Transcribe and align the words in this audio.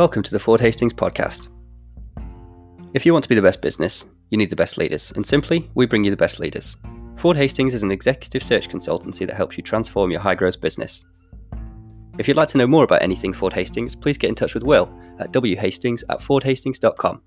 Welcome 0.00 0.22
to 0.22 0.30
the 0.30 0.38
Ford 0.38 0.62
Hastings 0.62 0.94
podcast. 0.94 1.48
If 2.94 3.04
you 3.04 3.12
want 3.12 3.22
to 3.24 3.28
be 3.28 3.34
the 3.34 3.42
best 3.42 3.60
business, 3.60 4.06
you 4.30 4.38
need 4.38 4.48
the 4.48 4.56
best 4.56 4.78
leaders, 4.78 5.12
and 5.14 5.26
simply, 5.26 5.68
we 5.74 5.84
bring 5.84 6.04
you 6.04 6.10
the 6.10 6.16
best 6.16 6.40
leaders. 6.40 6.74
Ford 7.16 7.36
Hastings 7.36 7.74
is 7.74 7.82
an 7.82 7.90
executive 7.90 8.42
search 8.42 8.70
consultancy 8.70 9.26
that 9.26 9.36
helps 9.36 9.58
you 9.58 9.62
transform 9.62 10.10
your 10.10 10.20
high 10.20 10.34
growth 10.34 10.58
business. 10.58 11.04
If 12.16 12.26
you'd 12.26 12.38
like 12.38 12.48
to 12.48 12.56
know 12.56 12.66
more 12.66 12.84
about 12.84 13.02
anything 13.02 13.34
Ford 13.34 13.52
Hastings, 13.52 13.94
please 13.94 14.16
get 14.16 14.30
in 14.30 14.34
touch 14.34 14.54
with 14.54 14.62
Will 14.62 14.90
at 15.18 15.36
whastings 15.36 16.02
at 16.08 16.20
fordhastings.com. 16.20 17.20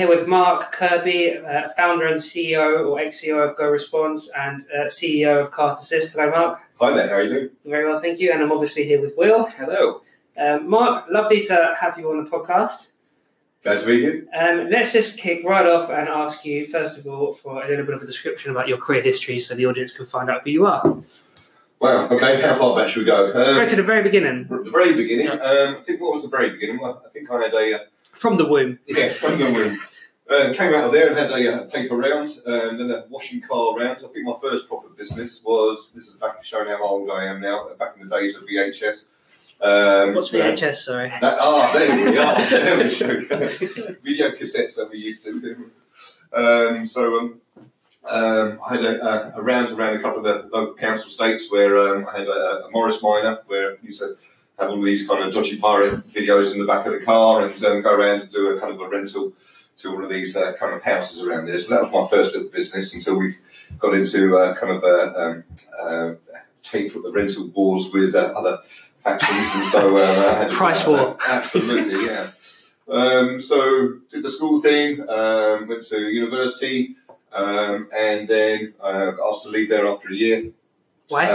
here 0.00 0.08
with 0.08 0.26
Mark 0.26 0.72
Kirby, 0.72 1.36
uh, 1.36 1.68
founder 1.76 2.06
and 2.06 2.18
CEO 2.18 2.86
or 2.88 2.98
ex-CEO 2.98 3.46
of 3.46 3.54
Go 3.54 3.68
Response 3.68 4.30
and 4.34 4.62
uh, 4.74 4.84
CEO 4.84 5.38
of 5.38 5.50
Cart 5.50 5.78
Assist. 5.78 6.16
Hello, 6.16 6.30
Mark. 6.30 6.58
Hi 6.80 6.90
there, 6.94 7.06
how 7.06 7.16
are 7.16 7.22
you 7.22 7.28
doing? 7.28 7.50
Very 7.66 7.84
well, 7.86 8.00
thank 8.00 8.18
you. 8.18 8.32
And 8.32 8.42
I'm 8.42 8.50
obviously 8.50 8.86
here 8.86 8.98
with 8.98 9.12
Will. 9.18 9.44
Hello. 9.44 10.00
Um, 10.38 10.70
Mark, 10.70 11.04
lovely 11.10 11.42
to 11.42 11.76
have 11.78 11.98
you 11.98 12.10
on 12.10 12.24
the 12.24 12.30
podcast. 12.30 12.92
Glad 13.62 13.80
to 13.80 13.86
be 13.86 14.00
here. 14.00 14.26
Um, 14.34 14.70
let's 14.70 14.94
just 14.94 15.18
kick 15.18 15.44
right 15.44 15.66
off 15.66 15.90
and 15.90 16.08
ask 16.08 16.46
you, 16.46 16.66
first 16.66 16.96
of 16.96 17.06
all, 17.06 17.34
for 17.34 17.62
a 17.62 17.68
little 17.68 17.84
bit 17.84 17.94
of 17.94 18.00
a 18.00 18.06
description 18.06 18.52
about 18.52 18.68
your 18.68 18.78
career 18.78 19.02
history 19.02 19.38
so 19.38 19.54
the 19.54 19.66
audience 19.66 19.92
can 19.92 20.06
find 20.06 20.30
out 20.30 20.44
who 20.44 20.50
you 20.50 20.64
are. 20.64 20.82
Wow, 21.78 22.08
okay, 22.08 22.40
how 22.40 22.54
far 22.54 22.74
back 22.74 22.88
should 22.88 23.00
we 23.00 23.04
go? 23.04 23.34
Go 23.34 23.60
Um, 23.60 23.68
to 23.68 23.76
the 23.76 23.82
very 23.82 24.02
beginning, 24.02 24.46
the 24.48 24.70
very 24.70 24.94
beginning, 24.94 25.28
um, 25.28 25.40
I 25.42 25.80
think 25.82 26.00
what 26.00 26.12
was 26.14 26.22
the 26.22 26.30
very 26.30 26.48
beginning? 26.48 26.78
Well, 26.80 27.02
I 27.04 27.10
think 27.10 27.30
I 27.30 27.42
had 27.42 27.52
a, 27.52 27.74
uh, 27.74 27.78
from 28.12 28.36
the 28.36 28.46
womb. 28.46 28.78
yeah, 28.86 29.10
from 29.10 29.38
the 29.38 29.46
room. 29.46 29.78
Um, 30.30 30.54
came 30.54 30.72
out 30.74 30.84
of 30.84 30.92
there 30.92 31.08
and 31.08 31.18
had 31.18 31.32
a 31.32 31.54
uh, 31.54 31.64
paper 31.70 31.96
round, 31.96 32.30
um, 32.46 32.78
then 32.78 32.90
a 32.92 33.04
washing 33.08 33.40
car 33.40 33.76
round. 33.76 33.96
I 33.96 34.08
think 34.08 34.24
my 34.24 34.36
first 34.40 34.68
proper 34.68 34.88
business 34.90 35.42
was, 35.44 35.90
this 35.92 36.06
is 36.06 36.14
back 36.14 36.44
showing 36.44 36.68
how 36.68 36.84
old 36.84 37.10
I 37.10 37.24
am 37.24 37.40
now, 37.40 37.68
back 37.76 37.96
in 37.98 38.08
the 38.08 38.16
days 38.16 38.36
of 38.36 38.44
VHS. 38.44 39.06
Um, 39.60 40.14
What's 40.14 40.30
VHS, 40.30 40.76
sorry? 40.76 41.12
That, 41.20 41.36
ah, 41.40 41.70
there 41.74 42.12
we 42.12 42.18
are. 42.18 42.40
There 42.50 42.76
we 42.78 43.66
go. 43.66 43.94
Video 44.04 44.30
cassettes 44.30 44.76
that 44.76 44.88
we 44.90 44.98
used 44.98 45.24
to. 45.24 45.70
Um, 46.32 46.86
so 46.86 47.18
um, 47.18 47.40
um, 48.08 48.60
I 48.64 48.76
had 48.76 48.84
a, 48.84 49.04
a, 49.04 49.40
a 49.40 49.42
round 49.42 49.70
around 49.70 49.96
a 49.96 50.00
couple 50.00 50.24
of 50.24 50.24
the 50.24 50.56
local 50.56 50.74
council 50.74 51.08
estates 51.08 51.50
where 51.50 51.76
um, 51.78 52.06
I 52.06 52.20
had 52.20 52.28
a, 52.28 52.66
a 52.66 52.70
Morris 52.70 53.02
Minor 53.02 53.40
where 53.46 53.78
used 53.82 54.00
to 54.00 54.16
have 54.60 54.70
all 54.70 54.82
these 54.82 55.08
kind 55.08 55.24
of 55.24 55.32
dodgy 55.32 55.56
pirate 55.58 56.04
videos 56.04 56.52
in 56.52 56.60
the 56.60 56.66
back 56.66 56.86
of 56.86 56.92
the 56.92 57.00
car 57.04 57.46
and 57.46 57.64
um, 57.64 57.80
go 57.80 57.94
around 57.94 58.20
and 58.22 58.30
do 58.30 58.48
a 58.56 58.60
kind 58.60 58.72
of 58.72 58.80
a 58.80 58.88
rental 58.88 59.32
to 59.78 59.92
all 59.92 60.04
of 60.04 60.10
these 60.10 60.36
uh, 60.36 60.52
kind 60.60 60.74
of 60.74 60.82
houses 60.82 61.22
around 61.22 61.46
there. 61.46 61.58
So 61.58 61.74
that 61.74 61.82
was 61.84 61.92
my 61.92 62.06
first 62.16 62.34
little 62.34 62.48
business 62.50 62.94
until 62.94 63.18
we 63.18 63.36
got 63.78 63.94
into 63.94 64.36
uh, 64.36 64.54
kind 64.54 64.72
of 64.76 64.84
a 64.84 65.20
um, 65.22 65.44
uh, 65.82 66.10
tape 66.62 66.92
rental 67.10 67.46
wars 67.48 67.90
with 67.92 68.14
uh, 68.14 68.32
other 68.36 68.58
factions, 69.02 69.54
and 69.54 69.64
so 69.64 69.96
uh, 69.96 70.00
I 70.00 70.34
had 70.34 70.50
to- 70.50 70.56
Price 70.62 70.86
war. 70.86 71.16
Absolutely, 71.26 72.04
yeah. 72.04 72.30
Um, 72.88 73.40
so 73.40 73.94
did 74.10 74.22
the 74.22 74.30
school 74.30 74.60
thing, 74.60 75.00
um, 75.08 75.68
went 75.68 75.84
to 75.84 76.00
university, 76.10 76.96
um, 77.32 77.88
and 77.96 78.28
then 78.28 78.74
uh, 78.80 79.12
got 79.12 79.30
asked 79.30 79.44
to 79.44 79.48
leave 79.50 79.70
there 79.70 79.86
after 79.86 80.10
a 80.10 80.14
year. 80.14 80.50
Why? 81.08 81.30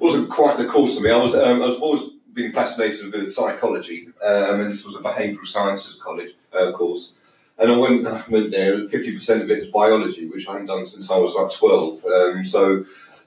Wasn't 0.00 0.30
quite 0.30 0.56
the 0.56 0.64
course 0.64 0.96
for 0.96 1.02
me. 1.02 1.10
I 1.10 1.18
was 1.18 1.34
um, 1.34 1.60
I 1.62 1.66
was 1.66 1.78
always 1.78 2.02
been 2.32 2.52
fascinated 2.52 3.12
with 3.12 3.30
psychology, 3.30 4.08
um, 4.24 4.60
and 4.60 4.70
this 4.70 4.84
was 4.84 4.96
a 4.96 5.00
behavioural 5.00 5.46
sciences 5.46 6.00
college 6.02 6.34
uh, 6.54 6.72
course. 6.72 7.14
And 7.58 7.70
I 7.70 7.76
went 7.76 8.06
I 8.06 8.24
went 8.30 8.50
there. 8.50 8.88
Fifty 8.88 9.14
percent 9.14 9.42
of 9.42 9.50
it 9.50 9.60
was 9.60 9.70
biology, 9.70 10.26
which 10.26 10.48
I 10.48 10.52
hadn't 10.52 10.68
done 10.68 10.86
since 10.86 11.10
I 11.10 11.18
was 11.18 11.34
like 11.34 11.52
twelve. 11.52 12.02
Um, 12.06 12.44
so 12.46 12.84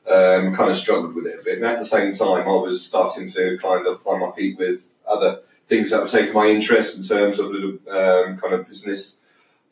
um, 0.10 0.56
kind 0.56 0.72
of 0.72 0.76
struggled 0.76 1.14
with 1.14 1.28
it 1.28 1.40
a 1.42 1.44
bit. 1.44 1.58
And 1.58 1.66
at 1.66 1.78
the 1.78 1.86
same 1.86 2.12
time, 2.12 2.48
I 2.48 2.56
was 2.56 2.84
starting 2.84 3.30
to 3.30 3.58
kind 3.60 3.86
of 3.86 4.02
find 4.02 4.22
my 4.22 4.32
feet 4.32 4.58
with 4.58 4.88
other 5.08 5.42
things 5.68 5.92
that 5.92 6.02
were 6.02 6.08
taking 6.08 6.34
my 6.34 6.48
interest 6.48 6.98
in 6.98 7.04
terms 7.04 7.38
of 7.38 7.52
little 7.52 7.78
um, 7.88 8.38
kind 8.40 8.54
of 8.56 8.68
business 8.68 9.20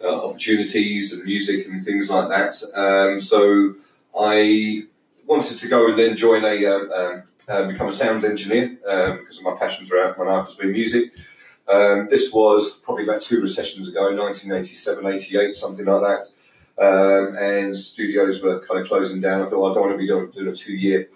uh, 0.03 0.27
opportunities 0.27 1.13
and 1.13 1.23
music 1.23 1.67
and 1.67 1.83
things 1.83 2.11
like 2.11 2.29
that. 2.29 2.53
Um, 2.75 3.19
so 3.19 3.73
I 4.17 4.85
wanted 5.31 5.57
to 5.57 5.67
go 5.69 5.87
and 5.87 5.97
then 5.97 6.17
join 6.17 6.43
a 6.43 6.65
um, 6.65 6.91
um, 6.91 7.23
uh, 7.47 7.65
become 7.65 7.87
a 7.87 7.91
sound 7.91 8.25
engineer 8.25 8.77
um, 8.85 9.17
because 9.19 9.37
of 9.37 9.43
my 9.43 9.55
passion 9.55 9.85
throughout 9.85 10.17
my 10.17 10.25
life 10.25 10.47
has 10.47 10.55
been 10.55 10.73
music. 10.73 11.13
Um, 11.69 12.09
this 12.09 12.33
was 12.33 12.79
probably 12.79 13.05
about 13.05 13.21
two 13.21 13.41
recessions 13.41 13.87
ago, 13.87 14.13
1987, 14.13 15.05
88, 15.05 15.55
something 15.55 15.85
like 15.85 16.01
that. 16.01 16.23
Um, 16.77 17.37
and 17.37 17.77
studios 17.77 18.41
were 18.41 18.59
kind 18.67 18.81
of 18.81 18.87
closing 18.87 19.21
down. 19.21 19.41
I 19.41 19.45
thought, 19.45 19.61
well, 19.61 19.71
I 19.71 19.73
don't 19.73 19.83
want 19.83 19.93
to 19.93 19.97
be 19.97 20.07
doing, 20.07 20.31
doing 20.31 20.47
a 20.49 20.55
two-year 20.55 21.07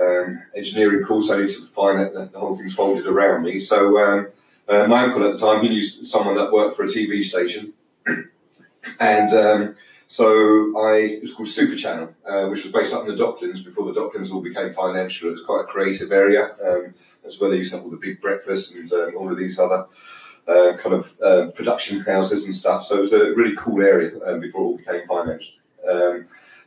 um, 0.00 0.40
engineering 0.56 1.04
course. 1.04 1.30
I 1.30 1.38
need 1.38 1.50
to 1.50 1.62
find 1.66 2.00
that 2.00 2.32
the, 2.32 2.38
whole 2.40 2.56
thing's 2.56 2.74
folded 2.74 3.06
around 3.06 3.44
me. 3.44 3.60
So 3.60 3.98
um, 3.98 4.28
uh, 4.68 4.88
my 4.88 5.04
uncle 5.04 5.22
at 5.24 5.38
the 5.38 5.38
time, 5.38 5.62
he 5.62 5.68
knew 5.68 5.82
someone 5.82 6.34
that 6.36 6.52
worked 6.52 6.76
for 6.76 6.84
a 6.84 6.88
TV 6.88 7.22
station, 7.22 7.72
and 9.00 9.32
um, 9.32 9.76
so 10.10 10.76
I 10.76 10.96
it 10.96 11.22
was 11.22 11.32
called 11.32 11.48
Super 11.48 11.76
Channel, 11.76 12.12
uh, 12.26 12.48
which 12.48 12.64
was 12.64 12.72
based 12.72 12.92
up 12.92 13.06
in 13.06 13.16
the 13.16 13.22
Docklands 13.22 13.64
before 13.64 13.84
the 13.84 13.92
Docklands 13.92 14.32
all 14.32 14.40
became 14.40 14.72
financial. 14.72 15.28
It 15.28 15.34
was 15.34 15.44
quite 15.44 15.60
a 15.60 15.72
creative 15.72 16.10
area. 16.10 16.50
Um, 16.66 16.94
that's 17.22 17.40
where 17.40 17.48
they 17.48 17.58
used 17.58 17.70
to 17.70 17.76
have 17.76 17.84
all 17.84 17.92
the 17.92 17.96
big 17.96 18.20
breakfasts 18.20 18.74
and 18.74 18.92
um, 18.92 19.12
all 19.16 19.30
of 19.30 19.38
these 19.38 19.60
other 19.60 19.86
uh, 20.48 20.76
kind 20.78 20.96
of 20.96 21.14
uh, 21.22 21.52
production 21.52 22.00
houses 22.00 22.44
and 22.44 22.52
stuff. 22.52 22.86
So 22.86 22.96
it 22.96 23.02
was 23.02 23.12
a 23.12 23.32
really 23.36 23.54
cool 23.56 23.80
area 23.82 24.10
um, 24.26 24.40
before 24.40 24.62
it 24.62 24.64
all 24.64 24.76
became 24.78 25.06
financial. 25.06 25.54
Um, 25.88 26.26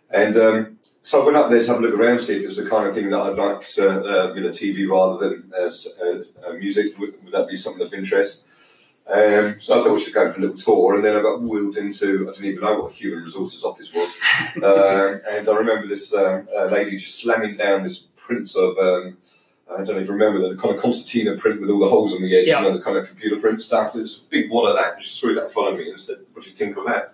and 0.09 0.37
um, 0.37 0.79
so 1.01 1.21
I 1.21 1.25
went 1.25 1.35
up 1.35 1.51
there 1.51 1.61
to 1.61 1.67
have 1.67 1.79
a 1.79 1.81
look 1.81 1.95
around, 1.95 2.19
see 2.19 2.37
if 2.37 2.43
it 2.43 2.47
was 2.47 2.55
the 2.55 2.69
kind 2.69 2.87
of 2.87 2.95
thing 2.95 3.09
that 3.09 3.19
I'd 3.19 3.35
like 3.35 3.67
to, 3.71 3.89
uh, 3.89 4.33
you 4.35 4.39
know, 4.41 4.51
TV 4.51 4.87
rather 4.87 5.27
than 5.27 5.51
uh, 5.53 6.47
uh, 6.47 6.53
music. 6.53 6.97
Would, 6.97 7.21
would 7.25 7.33
that 7.33 7.49
be 7.49 7.57
something 7.57 7.85
of 7.85 7.93
interest? 7.93 8.45
Um, 9.05 9.59
so 9.59 9.79
I 9.79 9.83
thought 9.83 9.93
we 9.93 9.99
should 9.99 10.13
go 10.13 10.29
for 10.31 10.37
a 10.37 10.41
little 10.41 10.57
tour, 10.57 10.95
and 10.95 11.03
then 11.03 11.15
I 11.17 11.21
got 11.21 11.41
wheeled 11.41 11.75
into 11.75 12.29
I 12.29 12.31
didn't 12.31 12.45
even 12.45 12.61
know 12.63 12.79
what 12.81 12.91
a 12.91 12.93
human 12.93 13.23
resources 13.23 13.63
office 13.63 13.91
was, 13.93 14.15
um, 14.63 15.21
and 15.29 15.49
I 15.49 15.55
remember 15.55 15.87
this 15.87 16.13
um, 16.15 16.47
uh, 16.55 16.65
lady 16.65 16.97
just 16.97 17.19
slamming 17.19 17.57
down 17.57 17.83
this 17.83 17.99
print 18.15 18.49
of 18.55 18.77
um, 18.77 19.17
I 19.69 19.83
don't 19.83 20.01
even 20.01 20.15
remember 20.15 20.39
the 20.47 20.55
kind 20.55 20.73
of 20.73 20.81
concertina 20.81 21.35
print 21.37 21.59
with 21.59 21.69
all 21.69 21.79
the 21.79 21.89
holes 21.89 22.13
on 22.13 22.21
the 22.21 22.37
edge, 22.37 22.47
Yeah. 22.47 22.61
you 22.61 22.69
know, 22.69 22.77
the 22.77 22.83
kind 22.83 22.95
of 22.97 23.07
computer 23.07 23.37
print 23.37 23.61
stuff. 23.61 23.93
It 23.95 24.01
was 24.03 24.19
a 24.25 24.29
big 24.29 24.49
wad 24.49 24.69
of 24.69 24.75
that. 24.77 24.95
and 24.95 25.03
She 25.03 25.19
threw 25.19 25.33
that 25.35 25.45
in 25.45 25.49
front 25.49 25.73
of 25.73 25.79
me 25.79 25.89
and 25.89 25.99
said, 25.99 26.19
"What 26.31 26.43
do 26.45 26.49
you 26.49 26.55
think 26.55 26.77
of 26.77 26.85
that?" 26.85 27.13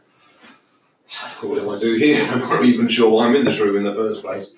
So 1.08 1.26
I 1.26 1.30
thought, 1.30 1.50
what 1.50 1.60
do 1.60 1.70
I 1.76 1.80
do 1.80 1.94
here? 1.96 2.24
I'm 2.32 2.40
not 2.40 2.64
even 2.66 2.88
sure 2.88 3.10
why 3.10 3.26
I'm 3.28 3.36
in 3.36 3.46
this 3.46 3.60
room 3.60 3.76
in 3.78 3.84
the 3.84 3.96
first 3.96 4.22
place. 4.22 4.52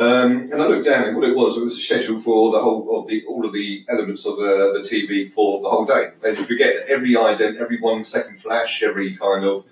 Um, 0.00 0.50
and 0.50 0.62
I 0.62 0.66
looked 0.66 0.86
down, 0.86 1.04
and 1.04 1.14
what 1.14 1.28
it 1.28 1.36
was, 1.36 1.58
it 1.58 1.62
was 1.62 1.74
a 1.74 1.80
schedule 1.80 2.18
for 2.18 2.52
the 2.52 2.58
whole 2.58 2.98
of 2.98 3.06
the 3.06 3.22
all 3.26 3.44
of 3.44 3.52
the 3.52 3.84
elements 3.86 4.24
of 4.24 4.38
uh, 4.38 4.72
the 4.72 4.82
TV 4.82 5.30
for 5.30 5.60
the 5.60 5.68
whole 5.68 5.84
day. 5.84 6.12
And 6.24 6.38
you 6.38 6.44
forget 6.44 6.74
that 6.74 6.88
every 6.88 7.10
ident, 7.10 7.60
every 7.60 7.78
one 7.78 8.02
second 8.02 8.38
flash, 8.38 8.82
every 8.82 9.14
kind 9.14 9.44
of 9.44 9.66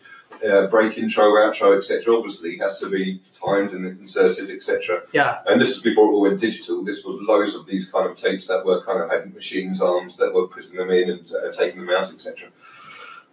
uh, 0.46 0.66
break 0.66 0.98
intro, 0.98 1.32
outro, 1.32 1.74
etc. 1.78 2.14
Obviously 2.14 2.58
has 2.58 2.78
to 2.80 2.90
be 2.90 3.22
timed 3.32 3.72
and 3.72 3.86
inserted, 3.86 4.50
etc. 4.50 5.02
yeah. 5.12 5.38
And 5.46 5.58
this 5.58 5.74
is 5.74 5.82
before 5.82 6.08
it 6.08 6.12
all 6.12 6.20
went 6.20 6.40
digital. 6.40 6.84
This 6.84 7.02
was 7.06 7.24
loads 7.26 7.54
of 7.54 7.66
these 7.66 7.90
kind 7.90 8.06
of 8.06 8.14
tapes 8.14 8.48
that 8.48 8.66
were 8.66 8.82
kind 8.82 9.02
of 9.02 9.10
had 9.10 9.34
machines 9.34 9.80
arms 9.80 10.18
that 10.18 10.34
were 10.34 10.46
putting 10.46 10.76
them 10.76 10.90
in 10.90 11.08
and 11.08 11.32
uh, 11.32 11.50
taking 11.52 11.80
them 11.80 11.96
out, 11.96 12.12
etc. 12.12 12.50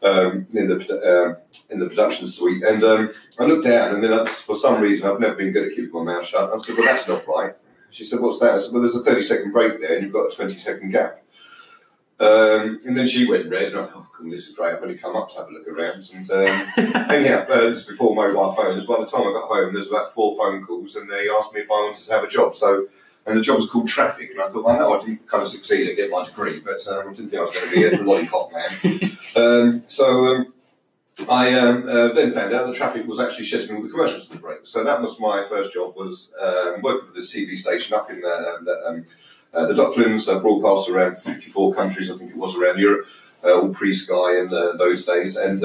Um, 0.03 0.45
in 0.53 0.67
the 0.67 0.78
um 1.25 1.38
in 1.69 1.79
the 1.79 1.88
production 1.88 2.28
suite, 2.28 2.63
and 2.63 2.83
um, 2.83 3.11
I 3.39 3.45
looked 3.45 3.66
down, 3.66 3.95
and 3.95 4.03
then 4.03 4.13
I, 4.13 4.25
for 4.25 4.56
some 4.56 4.79
reason 4.79 5.07
I've 5.07 5.19
never 5.19 5.35
been 5.35 5.51
good 5.51 5.67
at 5.69 5.75
keeping 5.75 5.94
my 5.94 6.13
mouth 6.13 6.25
shut. 6.25 6.51
I 6.53 6.59
said, 6.59 6.75
"Well, 6.78 6.85
that's 6.85 7.07
not 7.07 7.25
right." 7.28 7.56
She 7.89 8.03
said, 8.03 8.19
"What's 8.19 8.39
that?" 8.39 8.56
I 8.56 8.57
said, 8.59 8.72
"Well, 8.72 8.81
there's 8.81 8.95
a 8.95 9.03
thirty 9.03 9.23
second 9.23 9.51
break 9.51 9.79
there, 9.79 9.95
and 9.95 10.03
you've 10.03 10.13
got 10.13 10.31
a 10.31 10.35
twenty 10.35 10.57
second 10.57 10.91
gap." 10.91 11.23
Um, 12.17 12.79
and 12.85 12.95
then 12.95 13.07
she 13.07 13.27
went 13.27 13.50
red, 13.50 13.74
and 13.74 13.80
I 13.80 13.86
thought, 13.86 14.06
oh, 14.21 14.30
this 14.30 14.47
is 14.47 14.56
great. 14.56 14.74
I've 14.74 14.81
only 14.81 14.95
come 14.95 15.18
up 15.18 15.30
to 15.31 15.38
have 15.38 15.50
a 15.50 15.51
look 15.51 15.68
around, 15.68 16.09
and 16.13 16.31
um, 16.31 17.07
Anyhow, 17.12 17.45
uh, 17.50 17.59
this 17.62 17.80
is 17.80 17.86
before 17.86 18.15
mobile 18.15 18.53
phones. 18.53 18.86
By 18.86 19.00
the 19.00 19.06
time 19.06 19.27
I 19.27 19.33
got 19.33 19.50
home, 19.50 19.74
there 19.74 19.80
was 19.80 19.89
about 19.89 20.13
four 20.13 20.38
phone 20.38 20.65
calls, 20.65 20.95
and 20.95 21.09
they 21.09 21.27
asked 21.30 21.53
me 21.53 21.62
if 21.62 21.69
I 21.69 21.74
wanted 21.74 22.06
to 22.06 22.13
have 22.13 22.24
a 22.24 22.30
job. 22.30 22.56
So, 22.56 22.88
and 23.25 23.38
the 23.38 23.42
job 23.42 23.57
was 23.57 23.69
called 23.69 23.88
traffic, 23.88 24.31
and 24.31 24.42
I 24.42 24.48
thought, 24.48 24.63
well, 24.63 24.75
I 24.75 24.80
know 24.80 25.00
I 25.00 25.04
didn't 25.04 25.27
kind 25.27 25.42
of 25.42 25.50
succeed 25.50 25.89
at 25.89 25.95
getting 25.95 26.12
my 26.12 26.25
degree, 26.25 26.60
but 26.60 26.88
um, 26.88 27.10
I 27.10 27.13
didn't 27.13 27.30
think 27.30 27.42
I 27.42 27.45
was 27.45 27.56
going 27.56 27.69
to 27.69 27.75
be 27.75 27.95
a 27.95 28.04
lollipop 28.04 28.51
man. 28.51 29.18
Um, 29.36 29.83
so 29.88 30.27
um, 30.27 30.54
I 31.30 31.54
um, 31.57 31.88
uh, 31.89 32.13
then 32.13 32.31
found 32.33 32.54
out 32.54 32.68
that 32.68 32.75
traffic 32.75 33.07
was 33.07 33.19
actually 33.19 33.45
scheduling 33.45 33.77
all 33.77 33.83
the 33.83 33.89
commercials 33.89 34.27
to 34.27 34.36
the 34.36 34.42
break. 34.42 34.60
So 34.63 34.83
that 34.83 35.01
was 35.01 35.19
my 35.19 35.45
first 35.50 35.74
job, 35.74 35.95
was 35.95 36.33
um, 36.39 36.81
working 36.81 37.07
for 37.07 37.13
this 37.13 37.33
TV 37.36 37.57
station 37.57 37.95
up 37.95 38.12
in 38.12 38.18
uh, 38.18 38.57
the, 38.63 38.83
um, 38.86 39.06
uh, 39.54 39.66
the 39.68 39.74
Docklands, 39.74 40.31
uh, 40.31 40.39
broadcast 40.39 40.89
around 40.89 41.18
54 41.18 41.74
countries, 41.74 42.12
I 42.12 42.16
think 42.16 42.31
it 42.31 42.38
was 42.38 42.56
around 42.56 42.80
Europe, 42.80 43.07
uh, 43.44 43.60
all 43.60 43.69
pre-Sky 43.69 44.39
in 44.39 44.54
uh, 44.54 44.74
those 44.74 45.04
days, 45.06 45.36
and. 45.36 45.63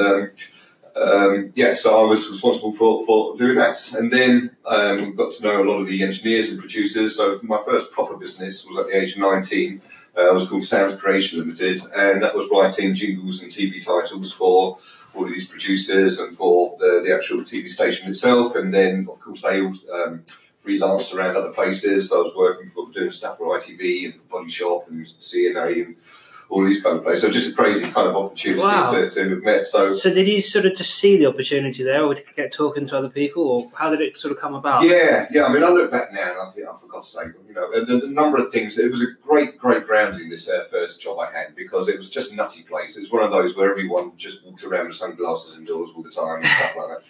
Um, 0.96 1.52
yeah, 1.54 1.74
so 1.74 2.04
I 2.04 2.08
was 2.08 2.28
responsible 2.28 2.72
for, 2.72 3.04
for 3.06 3.36
doing 3.36 3.56
that. 3.56 3.92
And 3.92 4.10
then 4.10 4.56
um, 4.66 5.14
got 5.14 5.32
to 5.32 5.44
know 5.44 5.62
a 5.62 5.64
lot 5.64 5.80
of 5.80 5.86
the 5.86 6.02
engineers 6.02 6.48
and 6.48 6.58
producers. 6.58 7.16
So 7.16 7.38
my 7.42 7.62
first 7.64 7.90
proper 7.92 8.16
business 8.16 8.66
was 8.66 8.78
at 8.78 8.86
the 8.86 8.96
age 8.96 9.12
of 9.12 9.18
19. 9.18 9.80
Uh, 10.16 10.30
it 10.30 10.34
was 10.34 10.48
called 10.48 10.64
Sound 10.64 10.98
Creation 10.98 11.38
Limited, 11.38 11.80
and 11.94 12.20
that 12.20 12.34
was 12.34 12.48
writing 12.50 12.94
jingles 12.94 13.42
and 13.42 13.52
TV 13.52 13.84
titles 13.84 14.32
for 14.32 14.78
all 15.14 15.24
of 15.24 15.32
these 15.32 15.48
producers 15.48 16.18
and 16.18 16.36
for 16.36 16.76
the, 16.78 17.02
the 17.04 17.14
actual 17.14 17.38
TV 17.42 17.68
station 17.68 18.10
itself. 18.10 18.56
And 18.56 18.74
then, 18.74 19.06
of 19.10 19.20
course, 19.20 19.42
they 19.42 19.60
all 19.60 19.74
um, 19.92 20.24
freelanced 20.64 21.14
around 21.14 21.36
other 21.36 21.52
places. 21.52 22.10
So 22.10 22.20
I 22.20 22.22
was 22.24 22.34
working 22.36 22.70
for 22.70 22.90
doing 22.90 23.12
stuff 23.12 23.38
for 23.38 23.58
ITV 23.58 24.06
and 24.06 24.14
for 24.14 24.38
Body 24.38 24.50
Shop 24.50 24.86
and 24.88 25.06
CNA 25.06 25.86
and 25.86 25.96
all 26.50 26.64
these 26.64 26.82
kind 26.82 26.98
of 26.98 27.04
places. 27.04 27.22
So 27.22 27.30
just 27.30 27.52
a 27.52 27.56
crazy 27.56 27.82
kind 27.90 28.08
of 28.08 28.16
opportunity 28.16 28.60
Wow. 28.60 28.90
to, 28.92 29.08
to 29.08 29.28
have 29.30 29.42
met. 29.42 29.66
So 29.66 29.78
So, 29.80 30.12
did 30.12 30.26
you 30.26 30.40
sort 30.40 30.66
of 30.66 30.74
just 30.76 30.96
see 30.96 31.16
the 31.16 31.26
opportunity 31.26 31.82
there, 31.84 32.04
or 32.04 32.14
get 32.36 32.52
talking 32.52 32.86
to 32.88 32.98
other 32.98 33.08
people, 33.08 33.44
or 33.48 33.70
how 33.74 33.88
did 33.90 34.00
it 34.00 34.16
sort 34.16 34.32
of 34.32 34.38
come 34.40 34.54
about? 34.54 34.82
Yeah, 34.84 35.26
yeah. 35.30 35.44
I 35.46 35.52
mean, 35.52 35.62
I 35.62 35.68
look 35.68 35.90
back 35.90 36.12
now 36.12 36.28
and 36.30 36.38
I 36.40 36.46
think, 36.50 36.66
oh, 36.68 36.76
for 36.76 36.88
God's 36.88 37.08
sake, 37.08 37.28
you 37.48 37.54
know, 37.54 37.70
the, 37.84 37.98
the 37.98 38.08
number 38.08 38.36
of 38.38 38.50
things. 38.50 38.78
It 38.78 38.90
was 38.90 39.00
a 39.02 39.06
great, 39.22 39.58
great 39.58 39.86
grounding 39.86 40.28
this 40.28 40.48
uh, 40.48 40.64
first 40.70 41.00
job 41.00 41.18
I 41.20 41.30
had 41.32 41.54
because 41.54 41.88
it 41.88 41.96
was 41.96 42.10
just 42.10 42.32
a 42.32 42.36
nutty 42.36 42.62
place. 42.64 42.96
It 42.96 43.00
was 43.02 43.12
one 43.12 43.22
of 43.22 43.30
those 43.30 43.56
where 43.56 43.70
everyone 43.70 44.12
just 44.16 44.44
walked 44.44 44.64
around 44.64 44.88
with 44.88 44.96
sunglasses 44.96 45.56
indoors 45.56 45.90
all 45.96 46.02
the 46.02 46.10
time 46.10 46.36
and 46.38 46.46
stuff 46.46 46.74
like 46.76 46.88
that. 46.88 47.02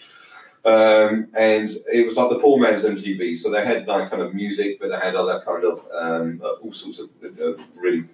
Um, 0.63 1.29
and 1.35 1.71
it 1.91 2.05
was 2.05 2.17
like 2.17 2.29
the 2.29 2.39
poor 2.39 2.59
man's 2.61 2.85
MTV. 2.85 3.39
So 3.39 3.51
they 3.51 3.65
had 3.65 3.87
like 3.89 4.11
kind 4.11 4.21
of 4.23 4.35
music, 4.35 4.79
but 4.79 4.91
they 4.91 4.99
had 4.99 5.15
other 5.15 5.41
kind 5.47 5.65
of 5.65 5.83
um, 5.99 6.43
uh, 6.45 6.49
all 6.63 6.73
sorts 6.75 6.99
of 6.99 7.09
uh, 7.25 7.55
really 7.77 8.05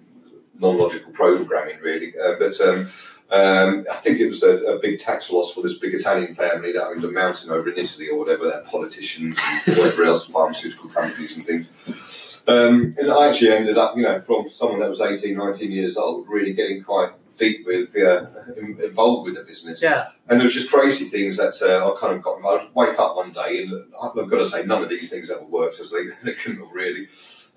non-logical 0.59 1.11
programming, 1.13 1.79
really. 1.81 2.13
Uh, 2.17 2.35
but 2.39 2.59
um, 2.61 2.87
um, 3.29 3.85
I 3.91 3.95
think 3.95 4.19
it 4.19 4.27
was 4.27 4.43
a, 4.43 4.57
a 4.63 4.79
big 4.79 4.99
tax 4.99 5.29
loss 5.29 5.53
for 5.53 5.61
this 5.61 5.77
big 5.77 5.93
Italian 5.93 6.33
family 6.33 6.71
that 6.71 6.85
owned 6.85 7.03
a 7.03 7.11
mountain 7.11 7.51
over 7.51 7.69
in 7.69 7.77
Italy 7.77 8.09
or 8.09 8.17
whatever, 8.17 8.47
that 8.47 8.65
politicians 8.65 9.37
and 9.65 9.77
whatever 9.77 10.03
else, 10.03 10.25
pharmaceutical 10.27 10.89
companies 10.89 11.35
and 11.35 11.45
things. 11.45 12.41
Um, 12.47 12.95
and 12.97 13.11
I 13.11 13.27
actually 13.27 13.51
ended 13.51 13.77
up, 13.77 13.97
you 13.97 14.03
know, 14.03 14.21
from 14.21 14.49
someone 14.49 14.79
that 14.79 14.89
was 14.89 15.01
18, 15.01 15.35
19 15.35 15.71
years 15.71 15.97
old, 15.97 16.29
really 16.29 16.53
getting 16.53 16.81
quite 16.81 17.11
deep 17.37 17.65
with, 17.65 17.95
uh, 17.97 18.25
involved 18.57 19.25
with 19.25 19.35
the 19.35 19.43
business. 19.43 19.81
Yeah. 19.81 20.07
And 20.29 20.39
there 20.39 20.45
was 20.45 20.53
just 20.53 20.71
crazy 20.71 21.05
things 21.05 21.37
that 21.37 21.61
uh, 21.61 21.91
I 21.91 21.99
kind 21.99 22.15
of 22.15 22.23
got. 22.23 22.43
I'd 22.43 22.73
wake 22.73 22.97
up 22.97 23.17
one 23.17 23.33
day, 23.33 23.63
and 23.63 23.93
I've 24.01 24.29
got 24.29 24.39
to 24.39 24.45
say, 24.45 24.65
none 24.65 24.81
of 24.81 24.89
these 24.89 25.09
things 25.09 25.29
ever 25.29 25.43
worked, 25.43 25.79
as 25.81 25.91
they, 25.91 26.05
they 26.23 26.33
couldn't 26.33 26.61
have 26.61 26.71
really. 26.71 27.09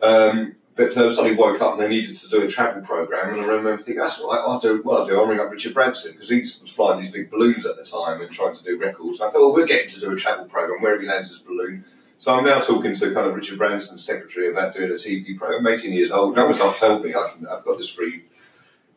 Um, 0.03 0.57
but 0.81 0.97
uh, 0.97 1.13
suddenly 1.13 1.37
woke 1.37 1.61
up 1.61 1.73
and 1.73 1.83
they 1.83 1.89
needed 1.89 2.17
to 2.17 2.29
do 2.31 2.43
a 2.43 2.49
travel 2.49 2.81
program, 2.81 3.35
and 3.35 3.43
I 3.43 3.47
remember 3.49 3.77
thinking, 3.77 3.97
that's 3.97 4.19
all 4.19 4.31
right, 4.31 4.41
I'll 4.41 4.59
do 4.59 4.81
what 4.83 5.01
I'll 5.01 5.07
do. 5.07 5.21
I'll 5.21 5.27
ring 5.27 5.39
up 5.39 5.51
Richard 5.51 5.75
Branson 5.75 6.13
because 6.13 6.31
he 6.31 6.39
was 6.39 6.57
flying 6.57 7.03
these 7.03 7.13
big 7.13 7.31
balloons 7.31 7.67
at 7.67 7.77
the 7.77 7.85
time 7.85 8.23
and 8.23 8.31
trying 8.31 8.55
to 8.55 8.65
do 8.65 8.79
records. 8.79 9.21
And 9.21 9.29
I 9.29 9.33
thought, 9.33 9.41
well, 9.41 9.53
we're 9.53 9.67
getting 9.67 9.91
to 9.91 10.01
do 10.01 10.11
a 10.11 10.17
travel 10.17 10.47
program 10.47 10.81
where 10.81 10.99
he 10.99 11.07
lands 11.07 11.29
his 11.29 11.39
balloon. 11.41 11.85
So 12.19 12.35
I'm 12.35 12.45
now 12.45 12.61
talking 12.61 12.95
to 12.95 13.13
kind 13.13 13.29
of 13.29 13.35
Richard 13.35 13.59
Branson's 13.59 14.05
secretary 14.05 14.51
about 14.51 14.75
doing 14.75 14.91
a 14.91 14.95
TV 14.95 15.37
program. 15.37 15.67
I'm 15.67 15.73
18 15.73 15.93
years 15.93 16.11
old. 16.11 16.35
No 16.35 16.47
one's 16.47 16.59
not 16.59 16.79
told 16.79 17.05
me 17.05 17.11
I 17.11 17.31
can, 17.35 17.47
I've 17.47 17.65
got 17.65 17.77
this 17.77 17.91
free 17.91 18.25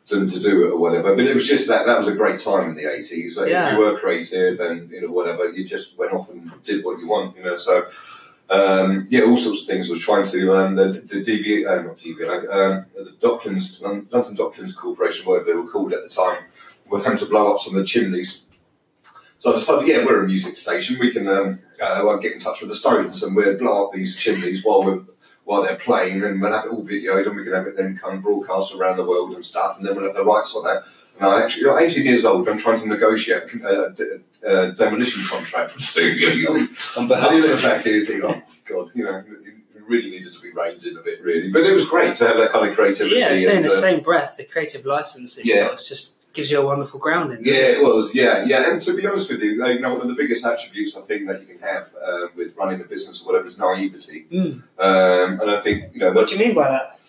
to, 0.07 0.25
to 0.25 0.39
do 0.39 0.65
it 0.65 0.71
or 0.71 0.79
whatever. 0.79 1.13
But 1.15 1.25
it 1.25 1.35
was 1.35 1.47
just 1.47 1.67
that 1.67 1.85
that 1.85 1.97
was 1.97 2.07
a 2.07 2.15
great 2.15 2.39
time 2.39 2.69
in 2.69 2.75
the 2.75 2.83
80s. 2.83 3.37
Like 3.37 3.49
Yeah. 3.49 3.67
If 3.67 3.73
you 3.73 3.79
were 3.79 3.99
creative 3.99 4.59
and 4.61 4.89
you 4.89 5.01
know 5.01 5.11
whatever, 5.11 5.51
you 5.51 5.67
just 5.67 5.97
went 5.97 6.13
off 6.13 6.29
and 6.29 6.49
did 6.63 6.85
what 6.85 6.99
you 6.99 7.07
want. 7.07 7.35
You 7.35 7.43
know, 7.43 7.57
so 7.57 7.87
um, 8.49 9.07
yeah, 9.09 9.21
all 9.23 9.37
sorts 9.37 9.61
of 9.61 9.67
things. 9.67 9.89
I 9.89 9.93
was 9.93 10.03
trying 10.03 10.25
to 10.25 10.53
um, 10.55 10.75
the 10.75 11.03
the 11.05 11.23
DV, 11.23 11.67
uh, 11.67 11.81
not 11.83 11.97
DV, 11.97 12.27
like, 12.27 12.49
um, 12.49 12.85
the 12.95 13.15
Docklands, 13.21 13.81
London 13.81 14.35
Docklands 14.35 14.75
Corporation, 14.75 15.25
whatever 15.25 15.45
they 15.45 15.53
were 15.53 15.67
called 15.67 15.93
at 15.93 16.03
the 16.03 16.09
time, 16.09 16.43
were 16.87 17.01
having 17.01 17.17
to 17.19 17.25
blow 17.25 17.53
up 17.53 17.61
some 17.61 17.73
of 17.73 17.79
the 17.79 17.85
chimneys. 17.85 18.41
So 19.39 19.51
I 19.51 19.55
decided, 19.55 19.87
yeah, 19.87 20.05
we're 20.05 20.23
a 20.23 20.27
music 20.27 20.55
station. 20.55 20.97
We 20.99 21.11
can 21.11 21.27
um, 21.27 21.59
uh, 21.81 22.15
get 22.17 22.33
in 22.33 22.39
touch 22.39 22.61
with 22.61 22.69
the 22.69 22.75
Stones 22.75 23.23
and 23.23 23.35
we'll 23.35 23.57
blow 23.57 23.87
up 23.87 23.93
these 23.93 24.15
chimneys 24.15 24.63
while 24.63 24.83
we're 24.85 25.01
while 25.45 25.61
they're 25.61 25.75
playing, 25.75 26.23
and 26.23 26.41
we'll 26.41 26.53
have 26.53 26.65
it 26.65 26.71
all 26.71 26.87
videoed, 26.87 27.27
and 27.27 27.35
we 27.35 27.43
can 27.43 27.53
have 27.53 27.67
it 27.67 27.75
then 27.75 27.97
come 27.97 28.21
broadcast 28.21 28.73
around 28.73 28.97
the 28.97 29.05
world 29.05 29.33
and 29.33 29.43
stuff, 29.43 29.77
and 29.77 29.85
then 29.85 29.95
we'll 29.95 30.05
have 30.05 30.15
the 30.15 30.23
rights 30.23 30.55
on 30.55 30.63
that. 30.63 30.83
And 31.17 31.25
I 31.27 31.43
actually, 31.43 31.61
you 31.61 31.67
know, 31.67 31.79
18 31.79 32.05
years 32.05 32.25
old, 32.25 32.47
I'm 32.49 32.57
trying 32.57 32.79
to 32.79 32.87
negotiate 32.87 33.43
a, 33.63 34.21
a, 34.45 34.69
a 34.69 34.71
demolition 34.73 35.23
contract 35.25 35.71
from 35.71 35.81
studio. 35.81 36.51
On 36.97 37.05
I 37.05 37.07
behalf 37.07 37.31
didn't 37.31 37.51
of 37.51 37.61
back 37.61 37.83
here 37.83 38.05
think, 38.05 38.23
oh 38.23 38.41
God, 38.65 38.89
you 38.95 39.05
know, 39.05 39.23
it 39.45 39.53
really 39.87 40.09
needed 40.09 40.33
to 40.33 40.39
be 40.39 40.51
reined 40.51 40.83
in 40.83 40.97
a 40.97 41.01
bit, 41.01 41.21
really. 41.23 41.51
But 41.51 41.63
it 41.63 41.73
was 41.73 41.87
great 41.87 42.15
to 42.15 42.27
have 42.27 42.37
that 42.37 42.51
kind 42.51 42.69
of 42.69 42.75
creativity. 42.75 43.17
Yeah, 43.17 43.35
so 43.35 43.51
in 43.51 43.57
and, 43.57 43.65
the 43.65 43.69
uh, 43.69 43.81
same 43.81 44.01
breath, 44.01 44.37
the 44.37 44.45
creative 44.45 44.85
license 44.85 45.35
that 45.35 45.45
Yeah. 45.45 45.65
got 45.65 45.73
it's 45.73 45.87
just 45.87 46.19
gives 46.33 46.49
you 46.49 46.59
a 46.59 46.65
wonderful 46.65 46.99
grounding. 46.99 47.39
Yeah, 47.43 47.53
it? 47.53 47.77
it 47.77 47.83
was. 47.83 48.13
Yeah, 48.15 48.43
yeah. 48.45 48.71
And 48.71 48.81
to 48.81 48.95
be 48.95 49.05
honest 49.05 49.29
with 49.29 49.41
you, 49.41 49.63
uh, 49.63 49.67
you 49.67 49.79
know, 49.79 49.93
one 49.93 50.01
of 50.01 50.07
the 50.07 50.15
biggest 50.15 50.43
attributes 50.45 50.97
I 50.97 51.01
think 51.01 51.27
that 51.27 51.41
you 51.41 51.47
can 51.47 51.59
have 51.59 51.91
uh, 52.03 52.27
with 52.35 52.55
running 52.57 52.81
a 52.81 52.85
business 52.85 53.21
or 53.21 53.27
whatever 53.27 53.45
is 53.45 53.59
naivety. 53.59 54.25
Mm. 54.31 54.63
Um, 54.79 55.39
and 55.41 55.51
I 55.51 55.59
think 55.59 55.93
you 55.93 55.99
know 55.99 56.11
What 56.11 56.27
do 56.27 56.35
you 56.35 56.45
mean 56.45 56.55
by 56.55 56.69
that? 56.69 56.99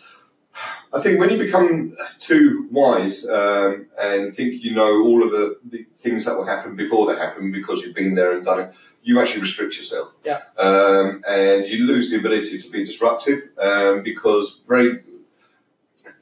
I 0.95 1.01
think 1.01 1.19
when 1.19 1.31
you 1.31 1.39
become 1.39 1.97
too 2.21 2.69
wise 2.71 3.27
um, 3.29 3.87
and 4.01 4.33
think 4.33 4.63
you 4.63 4.75
know 4.75 5.03
all 5.03 5.25
of 5.25 5.33
the, 5.33 5.59
the 5.65 5.87
things 5.99 6.25
that 6.25 6.37
will 6.37 6.47
happen 6.47 6.77
before 6.77 7.13
they 7.13 7.19
happen 7.19 7.51
because 7.51 7.83
you've 7.83 7.97
been 7.97 8.15
there 8.15 8.33
and 8.33 8.45
done 8.45 8.61
it, 8.61 8.75
you 9.03 9.21
actually 9.21 9.43
restrict 9.43 9.77
yourself. 9.77 10.13
Yeah. 10.25 10.41
Um, 10.57 11.23
and 11.29 11.67
you 11.67 11.87
lose 11.87 12.11
the 12.11 12.19
ability 12.19 12.59
to 12.59 12.71
be 12.71 12.85
disruptive 12.85 13.41
um, 13.59 14.03
because 14.03 14.61
very 14.69 15.01